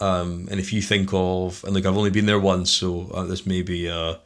um, 0.00 0.48
and 0.50 0.60
if 0.60 0.72
you 0.72 0.82
think 0.82 1.10
of, 1.12 1.64
and 1.64 1.74
like 1.74 1.86
I've 1.86 1.96
only 1.96 2.10
been 2.10 2.26
there 2.26 2.38
once, 2.38 2.70
so 2.70 3.10
uh, 3.12 3.24
this 3.24 3.46
may 3.46 3.62
be 3.62 3.88
uh, 3.88 4.16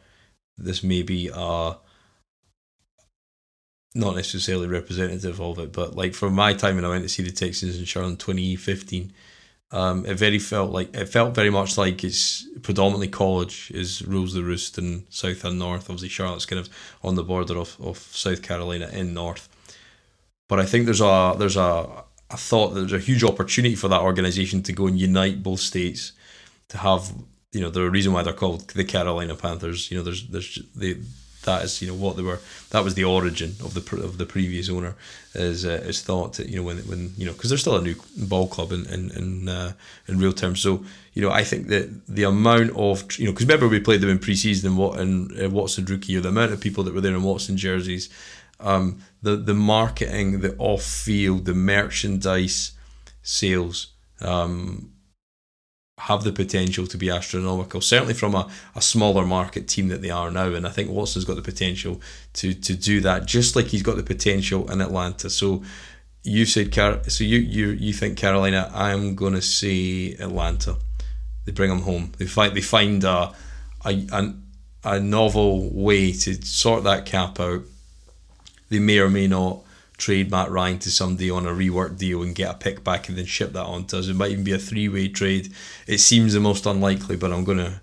this 0.58 0.82
may 0.82 1.02
be 1.02 1.30
uh, 1.32 1.74
not 3.94 4.16
necessarily 4.16 4.68
representative 4.68 5.40
of 5.40 5.58
it, 5.58 5.72
but 5.72 5.94
like 5.94 6.14
from 6.14 6.34
my 6.34 6.54
time 6.54 6.76
when 6.76 6.84
I 6.84 6.88
went 6.88 7.04
to 7.04 7.08
see 7.08 7.22
the 7.22 7.30
Texans 7.30 7.78
in 7.78 7.84
Charlotte 7.84 8.10
in 8.10 8.16
2015, 8.16 9.12
um, 9.70 10.04
it 10.04 10.14
very 10.14 10.38
felt 10.38 10.70
like 10.70 10.94
it 10.94 11.06
felt 11.06 11.34
very 11.34 11.50
much 11.50 11.78
like 11.78 12.04
it's 12.04 12.46
predominantly 12.62 13.08
college 13.08 13.70
is 13.74 14.02
rules 14.02 14.34
the 14.34 14.42
roost 14.42 14.76
in 14.76 15.06
south 15.08 15.44
and 15.44 15.58
north. 15.58 15.88
Obviously, 15.88 16.10
Charlotte's 16.10 16.46
kind 16.46 16.60
of 16.60 16.68
on 17.02 17.14
the 17.14 17.24
border 17.24 17.56
of, 17.56 17.76
of 17.80 17.96
South 17.98 18.42
Carolina 18.42 18.88
in 18.92 19.14
north, 19.14 19.48
but 20.48 20.58
I 20.60 20.66
think 20.66 20.84
there's 20.84 21.00
a 21.00 21.34
there's 21.38 21.56
a, 21.56 22.04
a 22.32 22.36
thought 22.36 22.68
that 22.68 22.80
there's 22.80 22.92
a 22.92 22.98
huge 22.98 23.24
opportunity 23.24 23.74
for 23.74 23.88
that 23.88 24.00
organization 24.00 24.62
to 24.62 24.72
go 24.72 24.86
and 24.86 24.98
unite 24.98 25.42
both 25.42 25.60
states 25.60 26.12
to 26.68 26.78
have 26.78 27.12
you 27.52 27.60
know 27.60 27.70
the 27.70 27.90
reason 27.90 28.12
why 28.12 28.22
they're 28.22 28.32
called 28.32 28.68
the 28.70 28.84
Carolina 28.84 29.34
Panthers. 29.34 29.90
You 29.90 29.98
know, 29.98 30.04
there's 30.04 30.26
there's 30.28 30.58
they 30.74 30.96
that 31.44 31.64
is 31.64 31.82
you 31.82 31.88
know 31.88 31.94
what 31.94 32.16
they 32.16 32.22
were 32.22 32.38
that 32.70 32.84
was 32.84 32.94
the 32.94 33.04
origin 33.04 33.54
of 33.64 33.74
the 33.74 33.96
of 33.96 34.16
the 34.16 34.26
previous 34.26 34.68
owner 34.68 34.94
is 35.34 35.66
uh, 35.66 35.82
is 35.84 36.00
thought 36.00 36.34
that, 36.34 36.48
you 36.48 36.56
know 36.56 36.62
when 36.62 36.78
when 36.88 37.12
you 37.16 37.26
know 37.26 37.32
because 37.32 37.50
they're 37.50 37.58
still 37.58 37.76
a 37.76 37.82
new 37.82 37.96
ball 38.16 38.46
club 38.46 38.72
in 38.72 38.86
in 38.86 39.10
in, 39.10 39.48
uh, 39.48 39.72
in 40.08 40.18
real 40.18 40.32
terms 40.32 40.60
so 40.60 40.84
you 41.14 41.22
know 41.22 41.30
I 41.30 41.44
think 41.44 41.66
that 41.68 42.06
the 42.06 42.24
amount 42.24 42.70
of 42.76 43.18
you 43.18 43.26
know 43.26 43.32
because 43.32 43.46
remember 43.46 43.68
we 43.68 43.80
played 43.80 44.00
them 44.00 44.10
in 44.10 44.18
preseason 44.18 44.64
and 44.66 44.78
what 44.78 45.00
in 45.00 45.44
uh, 45.44 45.50
Watson 45.50 45.84
rookie 45.84 46.16
or 46.16 46.20
the 46.20 46.28
amount 46.28 46.52
of 46.52 46.60
people 46.60 46.84
that 46.84 46.94
were 46.94 47.00
there 47.00 47.14
in 47.14 47.22
Watson 47.22 47.56
jerseys 47.56 48.08
um, 48.60 49.02
the 49.22 49.36
the 49.36 49.54
marketing 49.54 50.40
the 50.40 50.56
off 50.58 50.82
field 50.82 51.44
the 51.44 51.54
merchandise 51.54 52.72
sales 53.22 53.92
um, 54.20 54.92
have 55.98 56.24
the 56.24 56.32
potential 56.32 56.86
to 56.86 56.96
be 56.96 57.10
astronomical, 57.10 57.80
certainly 57.80 58.14
from 58.14 58.34
a, 58.34 58.48
a 58.74 58.82
smaller 58.82 59.24
market 59.24 59.68
team 59.68 59.88
that 59.88 60.02
they 60.02 60.10
are 60.10 60.30
now. 60.30 60.46
And 60.48 60.66
I 60.66 60.70
think 60.70 60.90
Watson's 60.90 61.24
got 61.24 61.36
the 61.36 61.42
potential 61.42 62.00
to 62.34 62.54
to 62.54 62.74
do 62.74 63.00
that, 63.02 63.26
just 63.26 63.54
like 63.54 63.66
he's 63.66 63.82
got 63.82 63.96
the 63.96 64.02
potential 64.02 64.70
in 64.70 64.80
Atlanta. 64.80 65.30
So 65.30 65.62
you 66.24 66.44
said 66.44 66.72
Car- 66.72 67.08
so 67.08 67.24
you 67.24 67.38
you 67.38 67.68
you 67.68 67.92
think 67.92 68.18
Carolina? 68.18 68.70
I'm 68.74 69.14
gonna 69.14 69.42
say 69.42 70.14
Atlanta. 70.14 70.76
They 71.44 71.52
bring 71.52 71.70
them 71.70 71.82
home. 71.82 72.12
They 72.18 72.26
find 72.26 72.56
they 72.56 72.60
find 72.62 73.04
a 73.04 73.32
a, 73.84 74.06
a, 74.12 74.34
a 74.84 75.00
novel 75.00 75.70
way 75.72 76.12
to 76.12 76.34
sort 76.44 76.84
that 76.84 77.06
cap 77.06 77.38
out. 77.38 77.62
They 78.72 78.78
may 78.78 78.98
or 78.98 79.10
may 79.10 79.26
not 79.28 79.60
trade 79.98 80.30
Matt 80.30 80.50
Ryan 80.50 80.78
to 80.80 80.90
somebody 80.90 81.30
on 81.30 81.46
a 81.46 81.50
rework 81.50 81.98
deal 81.98 82.22
and 82.22 82.34
get 82.34 82.50
a 82.50 82.58
pick 82.58 82.82
back 82.82 83.08
and 83.08 83.18
then 83.18 83.26
ship 83.26 83.52
that 83.52 83.66
on 83.66 83.84
to 83.86 83.98
us. 83.98 84.08
It 84.08 84.16
might 84.16 84.30
even 84.30 84.44
be 84.44 84.52
a 84.52 84.58
three 84.58 84.88
way 84.88 85.08
trade. 85.08 85.52
It 85.86 85.98
seems 85.98 86.32
the 86.32 86.40
most 86.40 86.64
unlikely, 86.64 87.16
but 87.16 87.32
I'm 87.32 87.44
gonna 87.44 87.82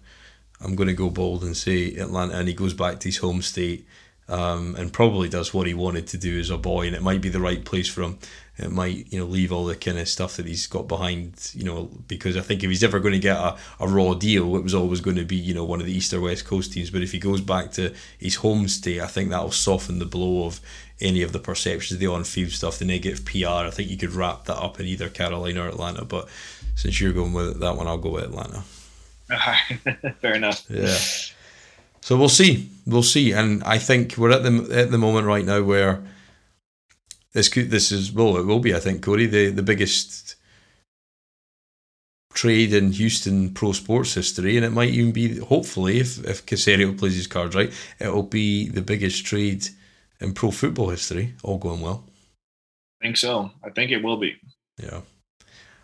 I'm 0.59 0.75
gonna 0.75 0.93
go 0.93 1.11
bold 1.11 1.43
and 1.43 1.55
say 1.55 1.95
Atlanta 1.95 2.37
and 2.37 2.47
he 2.47 2.55
goes 2.55 2.73
back 2.73 2.99
to 2.99 3.07
his 3.07 3.17
home 3.17 3.43
state 3.43 3.85
um, 4.27 4.75
and 4.75 4.91
probably 4.91 5.29
does 5.29 5.53
what 5.53 5.67
he 5.67 5.73
wanted 5.75 6.07
to 6.07 6.17
do 6.17 6.39
as 6.39 6.49
a 6.49 6.57
boy 6.57 6.87
and 6.87 6.95
it 6.95 7.03
might 7.03 7.21
be 7.21 7.29
the 7.29 7.39
right 7.39 7.63
place 7.63 7.87
for 7.87 8.01
him. 8.01 8.17
It 8.59 8.71
might, 8.71 9.11
you 9.11 9.19
know, 9.19 9.25
leave 9.25 9.51
all 9.51 9.65
the 9.65 9.75
kind 9.75 9.97
of 9.97 10.07
stuff 10.07 10.37
that 10.37 10.45
he's 10.45 10.67
got 10.67 10.87
behind, 10.87 11.51
you 11.53 11.63
know, 11.63 11.89
because 12.07 12.35
I 12.35 12.41
think 12.41 12.63
if 12.63 12.69
he's 12.69 12.83
ever 12.83 12.99
going 12.99 13.13
to 13.13 13.19
get 13.19 13.37
a, 13.37 13.57
a 13.79 13.87
raw 13.87 14.13
deal, 14.13 14.55
it 14.55 14.63
was 14.63 14.75
always 14.75 15.01
going 15.01 15.15
to 15.15 15.25
be, 15.25 15.35
you 15.35 15.53
know, 15.53 15.63
one 15.63 15.79
of 15.79 15.85
the 15.85 15.93
East 15.93 16.13
or 16.13 16.21
West 16.21 16.45
Coast 16.45 16.73
teams. 16.73 16.89
But 16.89 17.01
if 17.01 17.11
he 17.11 17.19
goes 17.19 17.41
back 17.41 17.71
to 17.73 17.93
his 18.17 18.35
home 18.35 18.67
state, 18.67 19.01
I 19.01 19.07
think 19.07 19.29
that'll 19.29 19.51
soften 19.51 19.99
the 19.99 20.05
blow 20.05 20.45
of 20.45 20.59
any 21.01 21.21
of 21.21 21.31
the 21.31 21.39
perceptions 21.39 21.93
of 21.93 21.99
the 21.99 22.07
on-field 22.07 22.51
stuff, 22.51 22.79
the 22.79 22.85
negative 22.85 23.25
PR. 23.25 23.47
I 23.47 23.69
think 23.69 23.89
you 23.89 23.97
could 23.97 24.11
wrap 24.11 24.45
that 24.45 24.57
up 24.57 24.79
in 24.79 24.85
either 24.85 25.09
Carolina 25.09 25.63
or 25.63 25.69
Atlanta. 25.69 26.03
But 26.03 26.27
since 26.75 26.99
you're 26.99 27.13
going 27.13 27.33
with 27.33 27.59
that 27.59 27.77
one, 27.77 27.87
I'll 27.87 27.97
go 27.97 28.11
with 28.11 28.25
Atlanta. 28.25 28.63
Fair 30.21 30.35
enough. 30.35 30.65
Yeah. 30.69 30.97
So 32.01 32.17
we'll 32.17 32.29
see. 32.29 32.69
We'll 32.85 33.03
see. 33.03 33.31
And 33.31 33.63
I 33.63 33.77
think 33.77 34.17
we're 34.17 34.31
at 34.31 34.43
the 34.43 34.67
at 34.71 34.91
the 34.91 34.97
moment 34.97 35.27
right 35.27 35.45
now 35.45 35.61
where 35.61 36.01
this 37.33 37.49
could 37.49 37.69
this 37.69 37.91
is 37.91 38.11
well 38.11 38.37
it 38.37 38.45
will 38.45 38.59
be 38.59 38.75
I 38.75 38.79
think 38.79 39.01
Cody 39.01 39.25
the 39.25 39.49
the 39.49 39.63
biggest 39.63 40.35
trade 42.33 42.73
in 42.73 42.91
Houston 42.91 43.53
pro 43.53 43.71
sports 43.73 44.13
history, 44.13 44.55
and 44.55 44.65
it 44.65 44.71
might 44.71 44.89
even 44.89 45.11
be 45.11 45.39
hopefully 45.39 45.99
if 45.99 46.23
if 46.25 46.45
Caserio 46.45 46.97
plays 46.97 47.15
his 47.15 47.27
cards 47.27 47.55
right, 47.55 47.73
it'll 47.99 48.23
be 48.23 48.69
the 48.69 48.81
biggest 48.81 49.25
trade 49.25 49.67
in 50.19 50.33
pro 50.33 50.51
football 50.51 50.89
history, 50.89 51.33
all 51.43 51.57
going 51.57 51.81
well. 51.81 52.05
I 53.01 53.05
think 53.05 53.17
so. 53.17 53.51
I 53.63 53.69
think 53.69 53.91
it 53.91 54.03
will 54.03 54.17
be. 54.17 54.35
Yeah. 54.77 55.01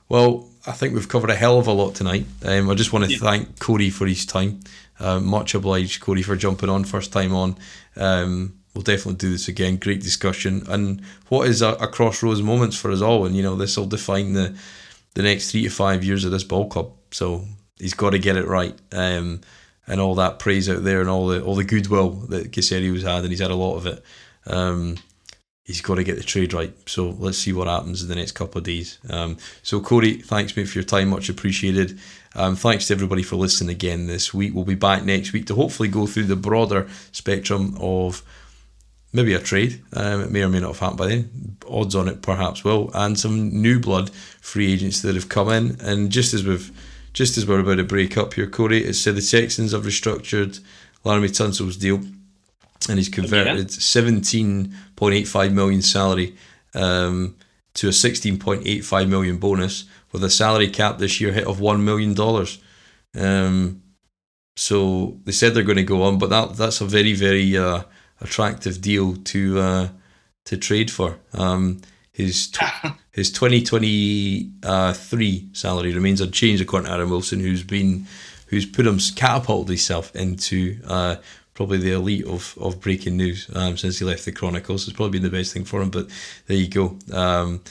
Well, 0.07 0.49
I 0.67 0.72
think 0.73 0.93
we've 0.93 1.09
covered 1.09 1.30
a 1.30 1.35
hell 1.35 1.57
of 1.57 1.67
a 1.67 1.72
lot 1.72 1.95
tonight. 1.95 2.26
Um, 2.43 2.69
I 2.69 2.76
just 2.76 2.93
want 2.93 3.05
to 3.05 3.11
yeah. 3.11 3.17
thank 3.17 3.59
Cody 3.59 3.89
for 3.89 4.05
his 4.05 4.26
time. 4.26 4.59
Uh, 4.99 5.19
much 5.19 5.55
obliged, 5.55 6.01
Cody, 6.01 6.22
for 6.22 6.35
jumping 6.35 6.69
on 6.69 6.84
first 6.84 7.11
time 7.11 7.34
on. 7.34 7.57
Um, 7.95 8.59
we'll 8.76 8.84
definitely 8.84 9.15
do 9.15 9.31
this 9.31 9.47
again. 9.47 9.77
Great 9.77 10.02
discussion, 10.02 10.64
and 10.68 11.02
what 11.30 11.47
is 11.47 11.61
a, 11.61 11.69
a 11.69 11.88
crossroads 11.88 12.41
moments 12.41 12.77
for 12.77 12.91
us 12.91 13.02
all. 13.02 13.26
And 13.26 13.35
you 13.35 13.41
know, 13.41 13.56
this 13.56 13.77
will 13.77 13.88
define 13.88 14.34
the 14.34 14.56
the 15.14 15.23
next 15.23 15.52
three 15.52 15.64
to 15.64 15.69
five 15.69 16.03
years 16.03 16.26
of 16.26 16.31
this 16.31 16.43
ball 16.43 16.68
club. 16.68 16.91
So 17.11 17.45
he's 17.80 17.93
got 17.93 18.11
to 18.11 18.19
get 18.19 18.38
it 18.38 18.45
right. 18.45 18.77
Um, 18.91 19.41
and 19.88 20.02
all 20.02 20.15
that 20.15 20.39
praise 20.39 20.68
out 20.69 20.84
there, 20.84 20.99
and 20.99 21.10
all 21.10 21.27
the 21.27 21.43
all 21.43 21.56
the 21.56 21.64
goodwill 21.64 22.11
that 22.30 22.52
Caserio's 22.52 23.03
had, 23.03 23.23
and 23.23 23.30
he's 23.30 23.41
had 23.41 23.52
a 23.52 23.56
lot 23.56 23.77
of 23.77 23.85
it. 23.88 24.03
Um, 24.47 24.97
he's 25.64 25.81
got 25.81 25.95
to 25.95 26.03
get 26.03 26.18
the 26.18 26.23
trade 26.23 26.53
right. 26.53 26.73
So 26.89 27.10
let's 27.19 27.38
see 27.38 27.53
what 27.53 27.68
happens 27.68 28.02
in 28.02 28.10
the 28.10 28.15
next 28.15 28.34
couple 28.34 28.60
of 28.60 28.65
days. 28.65 28.99
Um, 29.10 29.38
so 29.64 29.80
Corey, 29.80 30.14
thanks 30.14 30.56
mate 30.56 30.68
for 30.68 30.80
your 30.80 30.85
time, 30.85 31.10
much 31.10 31.30
appreciated. 31.30 31.99
Um, 32.35 32.56
thanks 32.56 32.88
to 32.88 32.93
everybody 32.93 33.23
for 33.23 33.35
listening 33.35 33.69
again 33.69 34.07
this 34.07 34.34
week. 34.34 34.53
We'll 34.53 34.65
be 34.65 34.76
back 34.76 35.03
next 35.03 35.34
week 35.34 35.45
to 35.47 35.56
hopefully 35.56 35.89
go 35.89 36.06
through 36.07 36.26
the 36.26 36.35
broader 36.35 36.88
spectrum 37.11 37.77
of 37.80 38.23
maybe 39.15 39.33
a 39.33 39.39
trade. 39.39 39.81
Um, 39.93 40.21
it 40.21 40.31
may 40.31 40.43
or 40.43 40.49
may 40.49 40.59
not 40.59 40.73
have 40.73 40.79
happened 40.79 40.97
by 40.97 41.07
then. 41.07 41.57
Odds 41.67 41.95
on 41.95 42.07
it 42.07 42.21
perhaps 42.21 42.63
will, 42.63 42.91
and 42.93 43.19
some 43.19 43.61
new 43.61 43.79
blood 43.79 44.11
free 44.41 44.71
agents 44.71 45.01
that 45.01 45.15
have 45.15 45.29
come 45.29 45.49
in. 45.49 45.77
And 45.81 46.11
just 46.11 46.33
as 46.33 46.43
we've 46.43 46.71
just 47.13 47.37
as 47.37 47.47
we're 47.47 47.61
about 47.61 47.75
to 47.75 47.83
break 47.83 48.17
up 48.17 48.33
here, 48.33 48.47
Corey, 48.47 48.83
it 48.83 48.93
said 48.93 49.15
the 49.15 49.21
Texans 49.21 49.71
have 49.71 49.83
restructured 49.83 50.59
Laremy 51.03 51.35
Tunsil's 51.35 51.77
deal 51.77 52.01
and 52.89 52.97
he's 52.99 53.09
converted 53.09 53.71
seventeen 53.71 54.75
point 54.95 55.15
eight 55.15 55.27
five 55.27 55.53
million 55.53 55.81
salary 55.81 56.35
um, 56.73 57.35
to 57.75 57.87
a 57.87 57.93
sixteen 57.93 58.37
point 58.37 58.63
eight 58.65 58.85
five 58.85 59.07
million 59.07 59.37
bonus 59.37 59.85
with 60.11 60.23
a 60.23 60.29
salary 60.29 60.69
cap 60.69 60.97
this 60.97 61.19
year 61.19 61.31
hit 61.31 61.47
of 61.47 61.59
one 61.59 61.83
million 61.83 62.13
dollars. 62.13 62.59
Um, 63.17 63.81
so 64.55 65.19
they 65.25 65.31
said 65.31 65.53
they're 65.53 65.63
going 65.63 65.77
to 65.77 65.83
go 65.83 66.03
on, 66.03 66.17
but 66.17 66.29
that 66.29 66.57
that's 66.57 66.81
a 66.81 66.85
very 66.85 67.13
very 67.13 67.57
uh, 67.57 67.83
attractive 68.26 68.81
deal 68.81 69.15
to 69.15 69.60
uh, 69.60 69.88
to 70.45 70.57
trade 70.57 70.91
for. 70.91 71.18
Um, 71.34 71.81
his 72.11 72.47
tw- 72.52 72.61
his 73.11 73.31
twenty 73.31 73.61
twenty 73.64 74.52
three 74.93 75.47
salary 75.53 75.93
remains 75.93 76.22
unchanged 76.22 76.61
according 76.61 76.88
to 76.88 76.93
Aaron 76.93 77.10
Wilson, 77.10 77.39
who's 77.39 77.64
been 77.64 78.07
who's 78.47 78.65
put 78.65 78.85
him 78.85 78.99
catapulted 79.15 79.69
himself 79.69 80.15
into 80.15 80.77
uh, 80.88 81.15
probably 81.53 81.77
the 81.77 81.93
elite 81.93 82.26
of, 82.26 82.56
of 82.60 82.80
breaking 82.80 83.18
news 83.18 83.49
um, 83.56 83.77
since 83.77 83.97
he 83.97 84.06
left 84.06 84.26
the 84.26 84.31
Chronicles. 84.31 84.88
It's 84.88 84.95
probably 84.95 85.19
been 85.19 85.30
the 85.30 85.35
best 85.35 85.53
thing 85.53 85.65
for 85.65 85.81
him, 85.81 85.89
but 85.89 86.07
there 86.47 86.57
you 86.57 86.68
go. 86.68 86.97
Um, 87.11 87.61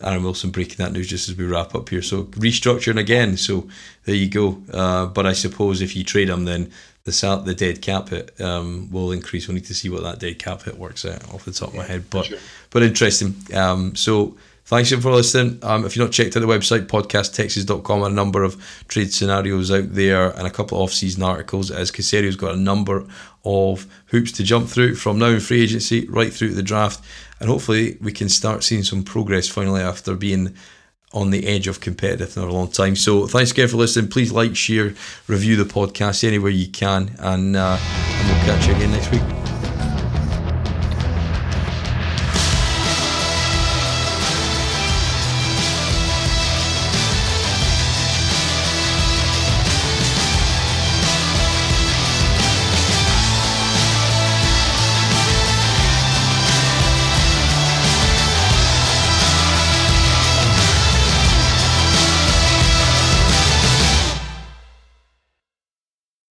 Aaron 0.00 0.24
Wilson 0.24 0.50
breaking 0.50 0.76
that 0.78 0.92
news 0.92 1.08
just 1.08 1.28
as 1.28 1.36
we 1.36 1.44
wrap 1.44 1.74
up 1.74 1.88
here. 1.88 2.02
So 2.02 2.24
restructuring 2.24 2.98
again. 2.98 3.36
So 3.36 3.68
there 4.04 4.14
you 4.14 4.28
go. 4.28 4.62
Uh, 4.72 5.06
but 5.06 5.26
I 5.26 5.32
suppose 5.32 5.80
if 5.80 5.94
you 5.94 6.02
trade 6.02 6.28
him, 6.28 6.44
then 6.44 6.72
the 7.04 7.12
sal- 7.12 7.42
the 7.42 7.54
dead 7.54 7.82
cap 7.82 8.08
hit 8.10 8.40
um, 8.40 8.90
will 8.90 9.12
increase. 9.12 9.48
We 9.48 9.54
need 9.54 9.66
to 9.66 9.74
see 9.74 9.88
what 9.88 10.02
that 10.02 10.18
dead 10.18 10.38
cap 10.38 10.62
hit 10.62 10.78
works 10.78 11.04
out 11.04 11.32
off 11.34 11.44
the 11.44 11.52
top 11.52 11.70
of 11.70 11.74
my 11.74 11.84
head. 11.84 12.04
But 12.10 12.26
sure. 12.26 12.38
but 12.70 12.82
interesting. 12.82 13.34
Um, 13.54 13.94
so 13.96 14.36
Thanks 14.64 14.90
for 14.90 15.12
listening. 15.12 15.58
Um, 15.62 15.84
if 15.84 15.96
you've 15.96 16.06
not 16.06 16.12
checked 16.12 16.36
out 16.36 16.40
the 16.40 16.46
website, 16.46 16.86
podcasttexas.com, 16.86 18.04
a 18.04 18.08
number 18.08 18.44
of 18.44 18.56
trade 18.86 19.12
scenarios 19.12 19.72
out 19.72 19.92
there 19.92 20.30
and 20.30 20.46
a 20.46 20.50
couple 20.50 20.78
of 20.78 20.84
off-season 20.84 21.22
articles 21.22 21.70
as 21.70 21.90
Caserio's 21.90 22.36
got 22.36 22.54
a 22.54 22.58
number 22.58 23.04
of 23.44 23.86
hoops 24.06 24.30
to 24.32 24.44
jump 24.44 24.68
through 24.68 24.94
from 24.94 25.18
now 25.18 25.26
in 25.26 25.40
free 25.40 25.62
agency 25.62 26.06
right 26.06 26.32
through 26.32 26.50
to 26.50 26.54
the 26.54 26.62
draft. 26.62 27.04
And 27.40 27.50
hopefully 27.50 27.98
we 28.00 28.12
can 28.12 28.28
start 28.28 28.62
seeing 28.62 28.84
some 28.84 29.02
progress 29.02 29.48
finally 29.48 29.82
after 29.82 30.14
being 30.14 30.54
on 31.12 31.30
the 31.30 31.46
edge 31.46 31.68
of 31.68 31.80
competitive 31.80 32.30
for 32.32 32.40
a 32.40 32.52
long 32.52 32.68
time. 32.68 32.96
So 32.96 33.26
thanks 33.26 33.50
again 33.50 33.68
for 33.68 33.76
listening. 33.76 34.10
Please 34.10 34.32
like, 34.32 34.56
share, 34.56 34.94
review 35.26 35.56
the 35.56 35.64
podcast 35.64 36.26
anywhere 36.26 36.50
you 36.50 36.68
can, 36.68 37.14
and, 37.18 37.56
uh, 37.56 37.78
and 37.80 38.28
we'll 38.28 38.44
catch 38.44 38.66
you 38.66 38.74
again 38.74 38.92
next 38.92 39.10
week. 39.10 39.51